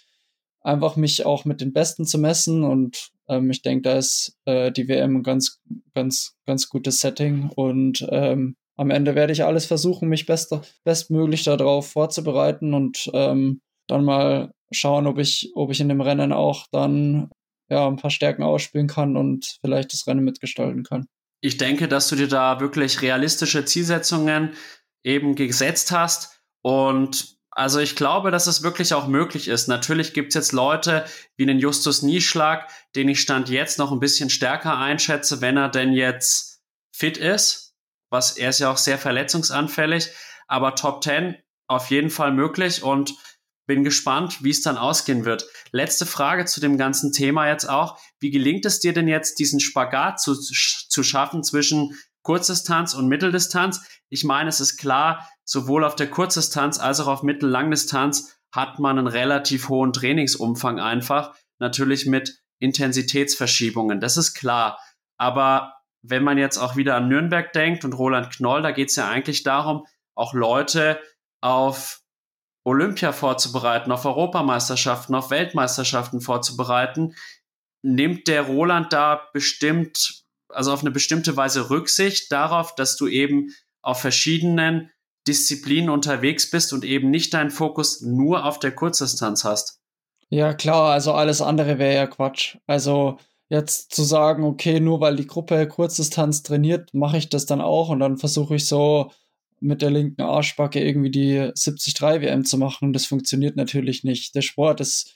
einfach 0.68 0.98
mich 0.98 1.26
auch 1.26 1.46
mit 1.46 1.62
den 1.62 1.72
Besten 1.72 2.06
zu 2.06 2.18
messen 2.18 2.64
und 2.64 3.10
ähm, 3.30 3.50
ich 3.50 3.62
denke, 3.62 3.84
da 3.84 3.98
ist 3.98 4.38
äh, 4.46 4.72
die 4.72 4.88
WM 4.90 5.18
ein 5.18 5.24
ganz, 5.24 5.62
ganz, 5.96 6.36
ganz 6.46 6.68
gutes 6.68 7.00
Setting 7.00 7.50
und 7.56 8.06
ähm, 8.12 8.58
am 8.76 8.92
Ende 8.92 9.16
werde 9.16 9.34
ich 9.34 9.44
alles 9.44 9.66
versuchen, 9.66 10.10
mich 10.10 10.26
best, 10.26 10.54
bestmöglich 10.84 11.44
darauf 11.46 11.90
vorzubereiten 11.90 12.74
und 12.74 13.10
ähm, 13.14 13.62
dann 13.88 14.04
mal 14.04 14.52
schauen, 14.72 15.08
ob 15.08 15.18
ich, 15.18 15.52
ob 15.56 15.72
ich 15.72 15.80
in 15.80 15.90
dem 15.90 16.02
Rennen 16.02 16.34
auch 16.34 16.68
dann 16.72 17.32
ja, 17.70 17.88
ein 17.88 17.96
paar 17.96 18.12
Stärken 18.12 18.44
ausspielen 18.44 18.88
kann 18.88 19.16
und 19.16 19.58
vielleicht 19.62 19.94
das 19.94 20.06
Rennen 20.06 20.24
mitgestalten 20.24 20.84
kann. 20.84 21.08
Ich 21.42 21.58
denke, 21.58 21.88
dass 21.88 22.10
du 22.10 22.18
dir 22.18 22.28
da 22.28 22.60
wirklich 22.60 23.02
realistische 23.02 23.64
Zielsetzungen 23.64 24.54
eben 25.04 25.36
gesetzt 25.36 25.92
hast 25.92 26.42
und 26.62 27.37
also 27.58 27.80
ich 27.80 27.96
glaube, 27.96 28.30
dass 28.30 28.46
es 28.46 28.62
wirklich 28.62 28.94
auch 28.94 29.08
möglich 29.08 29.48
ist. 29.48 29.68
Natürlich 29.68 30.14
gibt 30.14 30.28
es 30.30 30.36
jetzt 30.36 30.52
Leute 30.52 31.06
wie 31.38 31.44
einen 31.44 31.58
Justus 31.58 32.04
Nieschlag, 32.04 32.70
den 32.96 33.10
ich 33.10 33.20
Stand 33.20 33.50
jetzt 33.50 33.80
noch 33.80 33.92
ein 33.92 34.00
bisschen 34.00 34.30
stärker 34.30 34.78
einschätze, 34.78 35.42
wenn 35.42 35.58
er 35.58 35.68
denn 35.68 35.92
jetzt 35.92 36.62
fit 36.96 37.18
ist. 37.18 37.74
Was 38.12 38.38
er 38.38 38.52
ist 38.52 38.60
ja 38.60 38.70
auch 38.70 38.78
sehr 38.78 39.00
verletzungsanfällig. 39.00 40.12
Aber 40.48 40.76
Top 40.76 41.04
10 41.04 41.36
auf 41.66 41.90
jeden 41.90 42.12
Fall 42.12 42.32
möglich 42.32 42.84
und 42.84 43.16
bin 43.66 43.84
gespannt, 43.84 44.44
wie 44.44 44.52
es 44.52 44.62
dann 44.62 44.78
ausgehen 44.78 45.26
wird. 45.26 45.48
Letzte 45.72 46.06
Frage 46.06 46.46
zu 46.46 46.62
dem 46.62 46.78
ganzen 46.78 47.12
Thema 47.12 47.50
jetzt 47.50 47.68
auch. 47.68 47.98
Wie 48.20 48.30
gelingt 48.30 48.68
es 48.68 48.82
dir 48.82 48.94
denn 48.94 49.08
jetzt, 49.08 49.40
diesen 49.40 49.60
Spagat 49.60 50.22
zu, 50.22 50.36
zu 50.36 51.02
schaffen 51.02 51.44
zwischen 51.44 51.98
Kurzdistanz 52.22 52.94
und 52.94 53.08
Mitteldistanz? 53.08 53.82
Ich 54.10 54.24
meine, 54.24 54.50
es 54.50 54.60
ist 54.60 54.78
klar, 54.78 55.28
sowohl 55.44 55.84
auf 55.84 55.96
der 55.96 56.10
Kurzdistanz 56.10 56.80
als 56.80 57.00
auch 57.00 57.08
auf 57.08 57.24
Mittellangdistanz 57.24 58.38
hat 58.54 58.80
man 58.80 58.98
einen 58.98 59.08
relativ 59.08 59.70
hohen 59.70 59.94
Trainingsumfang 59.94 60.80
einfach, 60.80 61.36
natürlich 61.60 62.06
mit 62.06 62.42
Intensitätsverschiebungen, 62.60 64.00
das 64.00 64.18
ist 64.18 64.34
klar. 64.34 64.80
Aber 65.18 65.74
wenn 66.02 66.24
man 66.24 66.38
jetzt 66.38 66.58
auch 66.58 66.76
wieder 66.76 66.96
an 66.96 67.08
Nürnberg 67.08 67.52
denkt 67.54 67.84
und 67.84 67.94
Roland 67.94 68.30
Knoll, 68.32 68.62
da 68.62 68.72
geht 68.72 68.90
es 68.90 68.96
ja 68.96 69.10
eigentlich 69.10 69.44
darum, 69.44 69.86
auch 70.16 70.34
Leute 70.34 71.00
auf 71.42 72.02
Olympia 72.64 73.12
vorzubereiten, 73.14 73.92
auf 73.92 74.06
Europameisterschaften, 74.06 75.16
auf 75.16 75.30
Weltmeisterschaften 75.30 76.22
vorzubereiten, 76.22 77.16
nimmt 77.82 78.28
der 78.28 78.44
Roland 78.44 78.92
da 78.92 79.28
bestimmt, 79.34 80.24
also 80.50 80.74
auf 80.74 80.82
eine 80.82 80.92
bestimmte 80.92 81.38
Weise 81.38 81.70
Rücksicht 81.70 82.32
darauf, 82.32 82.76
dass 82.76 82.98
du 82.98 83.08
eben 83.08 83.54
auf 83.88 84.02
verschiedenen 84.02 84.92
Disziplinen 85.28 85.90
unterwegs 85.90 86.50
bist 86.50 86.74
und 86.74 86.84
eben 86.84 87.10
nicht 87.10 87.34
deinen 87.34 87.52
Fokus 87.52 88.02
nur 88.02 88.46
auf 88.46 88.60
der 88.60 88.72
Kurzdistanz 88.72 89.44
hast. 89.44 89.80
Ja, 90.30 90.54
klar, 90.54 90.92
also 90.92 91.14
alles 91.14 91.42
andere 91.42 91.80
wäre 91.80 91.96
ja 91.96 92.08
Quatsch. 92.08 92.58
Also 92.68 93.18
jetzt 93.50 93.96
zu 93.96 94.04
sagen, 94.04 94.44
okay, 94.44 94.82
nur 94.82 95.00
weil 95.00 95.16
die 95.16 95.26
Gruppe 95.26 95.68
Kurzdistanz 95.68 96.44
trainiert, 96.44 96.94
mache 96.94 97.18
ich 97.18 97.30
das 97.30 97.46
dann 97.46 97.62
auch 97.62 97.90
und 97.90 98.00
dann 98.00 98.18
versuche 98.18 98.56
ich 98.56 98.68
so 98.68 99.12
mit 99.60 99.82
der 99.82 99.90
linken 99.90 100.22
Arschbacke 100.22 100.84
irgendwie 100.84 101.12
die 101.12 101.38
73 101.38 102.02
WM 102.02 102.44
zu 102.44 102.58
machen. 102.58 102.92
Das 102.92 103.06
funktioniert 103.06 103.56
natürlich 103.56 104.04
nicht. 104.04 104.36
Der 104.36 104.42
Sport 104.42 104.82
ist, 104.82 105.16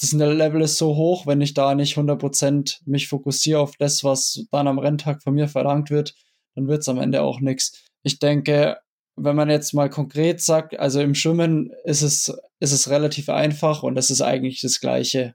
das 0.00 0.12
Level 0.12 0.62
ist 0.62 0.78
so 0.78 0.96
hoch, 0.96 1.26
wenn 1.26 1.42
ich 1.42 1.52
da 1.52 1.74
nicht 1.74 1.96
100% 1.96 2.78
mich 2.86 3.08
fokussiere 3.08 3.60
auf 3.60 3.76
das, 3.76 4.02
was 4.02 4.46
dann 4.50 4.66
am 4.66 4.78
Renntag 4.78 5.22
von 5.22 5.34
mir 5.34 5.48
verlangt 5.48 5.90
wird, 5.90 6.14
dann 6.54 6.68
wird 6.68 6.80
es 6.80 6.88
am 6.88 6.98
Ende 6.98 7.22
auch 7.22 7.40
nichts. 7.40 7.87
Ich 8.02 8.18
denke, 8.18 8.78
wenn 9.16 9.36
man 9.36 9.50
jetzt 9.50 9.74
mal 9.74 9.90
konkret 9.90 10.40
sagt, 10.40 10.78
also 10.78 11.00
im 11.00 11.14
Schwimmen 11.14 11.72
ist 11.84 12.02
es, 12.02 12.32
ist 12.60 12.72
es 12.72 12.90
relativ 12.90 13.28
einfach 13.28 13.82
und 13.82 13.94
das 13.94 14.10
ist 14.10 14.22
eigentlich 14.22 14.60
das 14.60 14.80
Gleiche. 14.80 15.34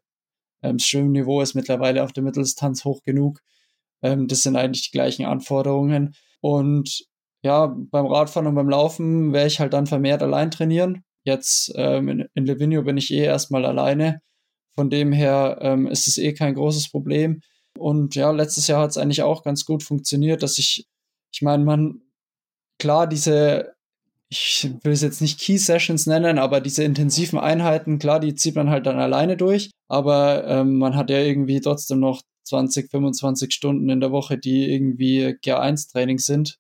Ähm, 0.62 0.78
das 0.78 0.88
Schwimmniveau 0.88 1.42
ist 1.42 1.54
mittlerweile 1.54 2.04
auf 2.04 2.14
der 2.14 2.24
Mitteldistanz 2.24 2.86
hoch 2.86 3.04
genug. 3.04 3.40
Ähm, 4.02 4.28
das 4.28 4.44
sind 4.44 4.56
eigentlich 4.56 4.84
die 4.84 4.92
gleichen 4.92 5.26
Anforderungen. 5.26 6.16
Und 6.42 7.06
ja, 7.44 7.68
beim 7.68 8.06
Radfahren 8.06 8.48
und 8.48 8.56
beim 8.56 8.70
Laufen 8.70 9.34
werde 9.34 9.48
ich 9.48 9.60
halt 9.60 9.74
dann 9.74 9.88
vermehrt 9.88 10.24
allein 10.24 10.52
trainieren. 10.52 11.04
Jetzt 11.26 11.72
ähm, 11.76 12.08
in, 12.10 12.30
in 12.34 12.46
Livigno 12.46 12.84
bin 12.84 12.98
ich 12.98 13.12
eh 13.14 13.24
erstmal 13.26 13.66
alleine. 13.66 14.22
Von 14.76 14.90
dem 14.90 15.12
her 15.12 15.78
ist 15.92 16.08
es 16.08 16.18
eh 16.18 16.34
kein 16.34 16.56
großes 16.56 16.90
Problem. 16.90 17.42
Und 17.78 18.16
ja, 18.16 18.32
letztes 18.32 18.66
Jahr 18.68 18.82
hat 18.82 18.90
es 18.90 18.98
eigentlich 18.98 19.22
auch 19.22 19.44
ganz 19.44 19.66
gut 19.66 19.84
funktioniert, 19.84 20.42
dass 20.42 20.58
ich, 20.58 20.88
ich 21.32 21.44
meine, 21.44 21.64
man, 21.64 22.02
klar, 22.84 23.08
diese, 23.08 23.76
ich 24.28 24.70
will 24.84 24.92
es 24.92 25.02
jetzt 25.02 25.22
nicht 25.22 25.40
Key 25.40 25.58
Sessions 25.58 26.06
nennen, 26.06 26.38
aber 26.38 26.60
diese 26.60 26.84
intensiven 26.84 27.40
Einheiten, 27.40 27.98
klar, 27.98 28.20
die 28.20 28.36
zieht 28.36 28.56
man 28.56 28.70
halt 28.70 28.86
dann 28.88 29.00
alleine 29.00 29.38
durch, 29.38 29.72
aber 29.88 30.46
ähm, 30.46 30.80
man 30.80 30.98
hat 30.98 31.10
ja 31.10 31.20
irgendwie 31.20 31.62
trotzdem 31.62 32.02
noch 32.02 32.22
20, 32.44 32.92
25 32.92 33.54
Stunden 33.54 33.88
in 33.88 34.02
der 34.02 34.12
Woche, 34.12 34.38
die 34.38 34.70
irgendwie 34.70 35.28
G1-Training 35.28 36.20
sind. 36.20 36.58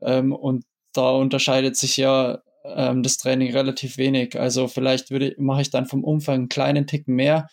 Ähm, 0.00 0.32
und 0.32 0.64
da 0.92 1.10
unterscheidet 1.10 1.76
sich 1.76 1.96
ja 1.96 2.42
ähm, 2.62 3.02
das 3.02 3.16
Training 3.16 3.50
relativ 3.52 3.98
wenig. 3.98 4.38
Also 4.38 4.68
vielleicht 4.68 5.10
mache 5.38 5.62
ich 5.62 5.70
dann 5.70 5.86
vom 5.86 6.04
Umfang 6.04 6.34
einen 6.36 6.48
kleinen 6.48 6.86
Ticken 6.86 7.16
mehr, 7.16 7.48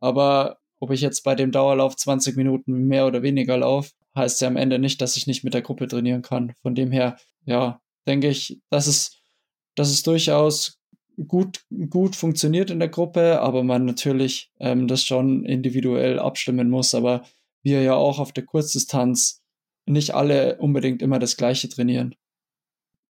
aber 0.00 0.56
ob 0.78 0.92
ich 0.92 1.02
jetzt 1.02 1.24
bei 1.24 1.34
dem 1.34 1.52
Dauerlauf 1.52 1.94
20 1.94 2.36
Minuten 2.36 2.72
mehr 2.88 3.06
oder 3.06 3.22
weniger 3.22 3.58
laufe, 3.58 3.90
heißt 4.16 4.40
ja 4.40 4.48
am 4.48 4.56
Ende 4.56 4.78
nicht, 4.78 5.00
dass 5.00 5.16
ich 5.16 5.26
nicht 5.26 5.44
mit 5.44 5.54
der 5.54 5.62
Gruppe 5.62 5.86
trainieren 5.86 6.22
kann. 6.22 6.52
Von 6.62 6.74
dem 6.74 6.90
her, 6.90 7.18
ja, 7.44 7.80
denke 8.06 8.28
ich, 8.28 8.60
dass 8.70 8.86
es, 8.86 9.22
dass 9.74 9.90
es 9.90 10.02
durchaus 10.02 10.80
gut, 11.26 11.64
gut 11.88 12.16
funktioniert 12.16 12.70
in 12.70 12.78
der 12.78 12.88
Gruppe, 12.88 13.40
aber 13.40 13.62
man 13.62 13.84
natürlich 13.84 14.50
ähm, 14.58 14.88
das 14.88 15.04
schon 15.04 15.44
individuell 15.44 16.18
abstimmen 16.18 16.70
muss. 16.70 16.94
Aber 16.94 17.24
wir 17.62 17.82
ja 17.82 17.94
auch 17.94 18.18
auf 18.18 18.32
der 18.32 18.44
Kurzdistanz 18.44 19.42
nicht 19.86 20.14
alle 20.14 20.58
unbedingt 20.58 21.02
immer 21.02 21.18
das 21.18 21.36
Gleiche 21.36 21.68
trainieren. 21.68 22.14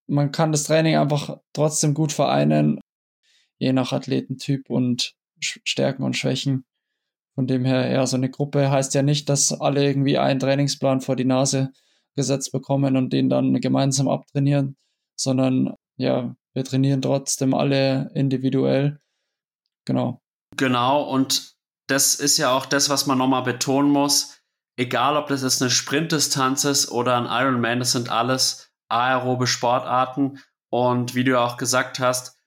Man 0.07 0.33
kann 0.33 0.53
das 0.53 0.65
Training 0.65 0.97
einfach 0.97 1.39
trotzdem 1.53 1.95
gut 1.95 2.13
vereinen, 2.13 2.81
je 3.59 3.73
nach 3.73 3.93
Athletentyp 3.93 4.69
und 4.69 5.15
Stärken 5.41 6.03
und 6.03 6.17
Schwächen. 6.17 6.65
Von 7.35 7.47
dem 7.47 7.65
her, 7.65 7.91
ja, 7.91 8.07
so 8.07 8.17
eine 8.17 8.29
Gruppe 8.29 8.71
heißt 8.71 8.95
ja 8.95 9.03
nicht, 9.03 9.29
dass 9.29 9.53
alle 9.53 9.85
irgendwie 9.85 10.19
einen 10.19 10.41
Trainingsplan 10.41 11.01
vor 11.01 11.17
die 11.17 11.25
Nase 11.25 11.73
gesetzt 12.17 12.53
bekommen 12.53 12.97
und 12.97 13.13
den 13.13 13.29
dann 13.29 13.61
gemeinsam 13.61 14.09
abtrainieren, 14.09 14.77
sondern 15.19 15.75
ja, 15.97 16.35
wir 16.55 16.65
trainieren 16.65 17.03
trotzdem 17.03 17.55
alle 17.55 18.11
individuell. 18.15 19.01
Genau. 19.87 20.21
Genau, 20.57 21.03
und 21.03 21.55
das 21.87 22.15
ist 22.15 22.39
ja 22.39 22.53
auch 22.53 22.67
das, 22.67 22.89
was 22.89 23.07
man 23.07 23.19
nochmal 23.19 23.43
betonen 23.43 23.91
muss. 23.91 24.41
Egal, 24.77 25.17
ob 25.17 25.29
das 25.29 25.43
jetzt 25.43 25.61
eine 25.61 25.71
Sprintdistanz 25.71 26.65
ist 26.65 26.91
oder 26.91 27.17
ein 27.17 27.27
Ironman, 27.27 27.81
das 27.81 27.93
sind 27.93 28.11
alles 28.11 28.73
aerobe 28.89 29.47
Sportarten. 29.47 30.41
Und 30.71 31.15
wie 31.15 31.25
du 31.25 31.39
auch 31.41 31.57
gesagt 31.57 31.99
hast, 31.99 32.39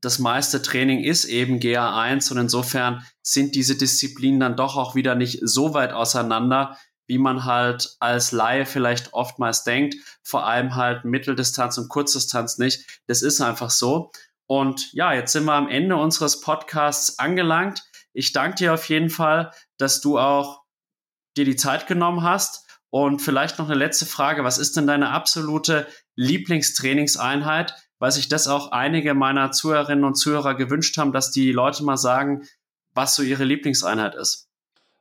das 0.00 0.18
meiste 0.18 0.62
Training 0.62 1.02
ist 1.02 1.24
eben 1.24 1.58
GA1 1.58 2.30
und 2.32 2.38
insofern 2.38 3.04
sind 3.22 3.54
diese 3.54 3.76
Disziplinen 3.76 4.40
dann 4.40 4.56
doch 4.56 4.76
auch 4.76 4.94
wieder 4.94 5.14
nicht 5.14 5.40
so 5.42 5.74
weit 5.74 5.92
auseinander, 5.92 6.78
wie 7.08 7.18
man 7.18 7.44
halt 7.44 7.96
als 7.98 8.30
Laie 8.30 8.66
vielleicht 8.66 9.12
oftmals 9.14 9.64
denkt, 9.64 9.96
vor 10.22 10.46
allem 10.46 10.76
halt 10.76 11.04
Mitteldistanz 11.04 11.78
und 11.78 11.88
Kurzdistanz 11.88 12.58
nicht. 12.58 13.02
Das 13.06 13.22
ist 13.22 13.40
einfach 13.40 13.70
so. 13.70 14.12
Und 14.46 14.92
ja, 14.92 15.12
jetzt 15.12 15.32
sind 15.32 15.46
wir 15.46 15.54
am 15.54 15.68
Ende 15.68 15.96
unseres 15.96 16.40
Podcasts 16.40 17.18
angelangt. 17.18 17.82
Ich 18.12 18.32
danke 18.32 18.56
dir 18.56 18.74
auf 18.74 18.88
jeden 18.88 19.10
Fall, 19.10 19.52
dass 19.78 20.00
du 20.00 20.18
auch 20.18 20.62
dir 21.36 21.44
die 21.44 21.56
Zeit 21.56 21.86
genommen 21.86 22.22
hast. 22.22 22.66
Und 22.90 23.20
vielleicht 23.20 23.58
noch 23.58 23.66
eine 23.68 23.78
letzte 23.78 24.06
Frage. 24.06 24.44
Was 24.44 24.56
ist 24.56 24.76
denn 24.76 24.86
deine 24.86 25.10
absolute 25.10 25.86
Lieblingstrainingseinheit? 26.14 27.74
Weil 27.98 28.12
sich 28.12 28.28
das 28.28 28.48
auch 28.48 28.72
einige 28.72 29.12
meiner 29.14 29.50
Zuhörerinnen 29.50 30.04
und 30.04 30.14
Zuhörer 30.14 30.54
gewünscht 30.54 30.96
haben, 30.96 31.12
dass 31.12 31.30
die 31.30 31.52
Leute 31.52 31.84
mal 31.84 31.98
sagen, 31.98 32.46
was 32.94 33.14
so 33.14 33.22
ihre 33.22 33.44
Lieblingseinheit 33.44 34.14
ist. 34.14 34.47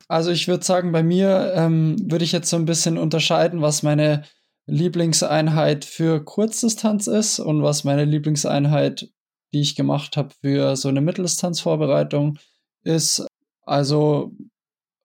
Also 0.08 0.32
ich 0.32 0.48
würde 0.48 0.64
sagen, 0.64 0.92
bei 0.92 1.04
mir 1.04 1.54
ähm, 1.56 1.98
würde 2.10 2.24
ich 2.24 2.32
jetzt 2.32 2.50
so 2.50 2.56
ein 2.56 2.66
bisschen 2.66 2.98
unterscheiden, 2.98 3.62
was 3.62 3.84
meine 3.84 4.24
Lieblingseinheit 4.68 5.86
für 5.86 6.24
Kurzdistanz 6.24 7.08
ist 7.08 7.40
und 7.40 7.64
was 7.64 7.84
meine 7.84 8.06
Lieblingseinheit, 8.06 9.10
die 9.54 9.62
ich 9.62 9.76
gemacht 9.76 10.18
habe 10.18 10.34
für 10.42 10.76
so 10.76 10.90
eine 10.90 11.02
Mitteldistanzvorbereitung 11.02 12.38
ist. 12.84 13.26
Also 13.66 14.34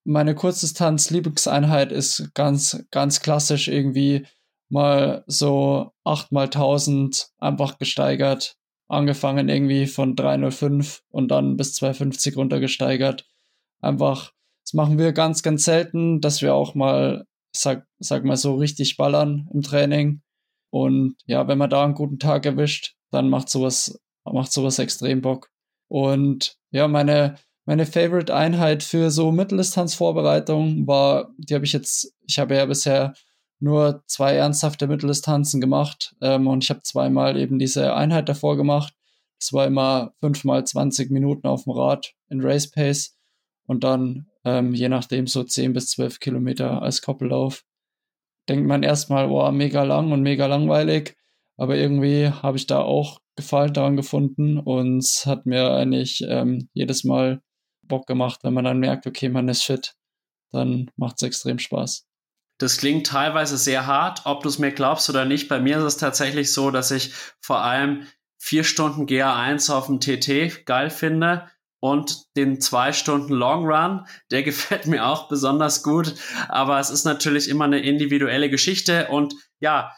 meine 0.04 0.34
Kurzdistanz-Lieblingseinheit 0.34 1.92
ist 1.92 2.34
ganz, 2.34 2.84
ganz 2.90 3.20
klassisch 3.20 3.68
irgendwie 3.68 4.26
mal 4.68 5.22
so 5.26 5.92
8 6.04 6.32
mal 6.32 6.44
1000 6.44 7.28
einfach 7.38 7.78
gesteigert. 7.78 8.56
Angefangen 8.88 9.48
irgendwie 9.48 9.86
von 9.86 10.16
305 10.16 11.02
und 11.08 11.28
dann 11.28 11.56
bis 11.56 11.74
250 11.74 12.36
runtergesteigert. 12.36 13.26
Einfach, 13.80 14.32
das 14.72 14.76
machen 14.76 14.96
wir 14.96 15.12
ganz, 15.12 15.42
ganz 15.42 15.64
selten, 15.64 16.22
dass 16.22 16.40
wir 16.40 16.54
auch 16.54 16.74
mal, 16.74 17.26
sag, 17.54 17.86
sag 17.98 18.24
mal 18.24 18.38
so, 18.38 18.54
richtig 18.54 18.96
ballern 18.96 19.46
im 19.52 19.60
Training. 19.60 20.22
Und 20.70 21.16
ja, 21.26 21.46
wenn 21.46 21.58
man 21.58 21.68
da 21.68 21.84
einen 21.84 21.92
guten 21.92 22.18
Tag 22.18 22.46
erwischt, 22.46 22.94
dann 23.10 23.28
macht 23.28 23.50
sowas, 23.50 24.00
macht 24.24 24.50
sowas 24.50 24.78
extrem 24.78 25.20
Bock. 25.20 25.50
Und 25.88 26.56
ja, 26.70 26.88
meine, 26.88 27.36
meine 27.66 27.84
Favorite-Einheit 27.84 28.82
für 28.82 29.10
so 29.10 29.30
Mitteldistanzvorbereitung 29.30 30.86
war, 30.86 31.34
die 31.36 31.54
habe 31.54 31.66
ich 31.66 31.74
jetzt, 31.74 32.14
ich 32.26 32.38
habe 32.38 32.56
ja 32.56 32.64
bisher 32.64 33.12
nur 33.60 34.02
zwei 34.06 34.36
ernsthafte 34.36 34.86
Mitteldistanzen 34.86 35.60
gemacht 35.60 36.16
ähm, 36.22 36.46
und 36.46 36.64
ich 36.64 36.70
habe 36.70 36.80
zweimal 36.80 37.36
eben 37.36 37.58
diese 37.58 37.94
Einheit 37.94 38.30
davor 38.30 38.56
gemacht. 38.56 38.94
Das 39.38 39.52
war 39.52 39.66
immer 39.66 40.14
fünfmal 40.20 40.64
20 40.64 41.10
Minuten 41.10 41.46
auf 41.46 41.64
dem 41.64 41.72
Rad 41.74 42.14
in 42.30 42.40
Race 42.40 42.70
Pace 42.70 43.18
und 43.66 43.84
dann 43.84 44.28
ähm, 44.44 44.74
je 44.74 44.88
nachdem 44.88 45.26
so 45.26 45.44
10 45.44 45.72
bis 45.72 45.90
12 45.90 46.20
Kilometer 46.20 46.82
als 46.82 47.02
Koppellauf. 47.02 47.64
Denkt 48.48 48.66
man 48.66 48.82
erstmal, 48.82 49.28
boah, 49.28 49.52
mega 49.52 49.82
lang 49.84 50.10
und 50.12 50.22
mega 50.22 50.46
langweilig, 50.46 51.16
aber 51.56 51.76
irgendwie 51.76 52.28
habe 52.28 52.56
ich 52.56 52.66
da 52.66 52.80
auch 52.80 53.20
Gefallen 53.34 53.72
daran 53.72 53.96
gefunden 53.96 54.58
und 54.58 54.98
es 54.98 55.24
hat 55.24 55.46
mir 55.46 55.70
eigentlich 55.70 56.22
ähm, 56.28 56.68
jedes 56.74 57.02
Mal 57.02 57.40
Bock 57.82 58.06
gemacht, 58.06 58.40
wenn 58.42 58.52
man 58.52 58.64
dann 58.64 58.78
merkt, 58.78 59.06
okay, 59.06 59.30
man 59.30 59.48
ist 59.48 59.62
fit, 59.62 59.94
dann 60.50 60.90
macht 60.96 61.16
es 61.16 61.22
extrem 61.22 61.58
Spaß. 61.58 62.06
Das 62.58 62.76
klingt 62.76 63.06
teilweise 63.06 63.56
sehr 63.56 63.86
hart, 63.86 64.22
ob 64.24 64.42
du 64.42 64.48
es 64.48 64.58
mir 64.58 64.70
glaubst 64.70 65.08
oder 65.08 65.24
nicht. 65.24 65.48
Bei 65.48 65.60
mir 65.60 65.78
ist 65.78 65.84
es 65.84 65.96
tatsächlich 65.96 66.52
so, 66.52 66.70
dass 66.70 66.90
ich 66.90 67.12
vor 67.40 67.62
allem 67.62 68.06
vier 68.38 68.64
Stunden 68.64 69.06
GA1 69.06 69.72
auf 69.72 69.86
dem 69.86 69.98
TT 69.98 70.66
geil 70.66 70.90
finde 70.90 71.48
und 71.82 72.26
den 72.36 72.60
zwei 72.60 72.92
Stunden 72.92 73.32
Long 73.32 73.66
Run, 73.66 74.06
der 74.30 74.42
gefällt 74.44 74.86
mir 74.86 75.04
auch 75.04 75.28
besonders 75.28 75.82
gut. 75.82 76.14
Aber 76.48 76.78
es 76.78 76.90
ist 76.90 77.04
natürlich 77.04 77.48
immer 77.48 77.64
eine 77.64 77.80
individuelle 77.80 78.48
Geschichte 78.48 79.08
und 79.08 79.34
ja, 79.60 79.92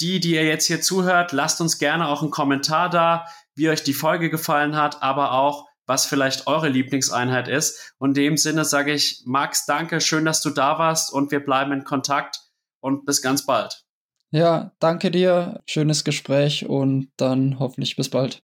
die, 0.00 0.20
die 0.20 0.34
ihr 0.34 0.44
jetzt 0.44 0.66
hier 0.66 0.80
zuhört, 0.80 1.32
lasst 1.32 1.60
uns 1.60 1.78
gerne 1.78 2.08
auch 2.08 2.22
einen 2.22 2.30
Kommentar 2.30 2.88
da, 2.88 3.26
wie 3.54 3.68
euch 3.68 3.82
die 3.82 3.92
Folge 3.92 4.30
gefallen 4.30 4.76
hat, 4.76 5.02
aber 5.02 5.32
auch 5.32 5.66
was 5.86 6.06
vielleicht 6.06 6.46
eure 6.46 6.68
Lieblingseinheit 6.68 7.48
ist. 7.48 7.94
Und 7.98 8.10
in 8.10 8.24
dem 8.24 8.36
Sinne 8.36 8.64
sage 8.64 8.92
ich, 8.92 9.22
Max, 9.26 9.66
danke, 9.66 10.00
schön, 10.00 10.24
dass 10.24 10.40
du 10.40 10.50
da 10.50 10.78
warst 10.78 11.12
und 11.12 11.32
wir 11.32 11.40
bleiben 11.40 11.72
in 11.72 11.84
Kontakt 11.84 12.38
und 12.80 13.04
bis 13.04 13.20
ganz 13.20 13.44
bald. 13.44 13.84
Ja, 14.30 14.70
danke 14.78 15.10
dir, 15.10 15.60
schönes 15.66 16.04
Gespräch 16.04 16.66
und 16.66 17.10
dann 17.16 17.58
hoffentlich 17.58 17.96
bis 17.96 18.08
bald. 18.08 18.40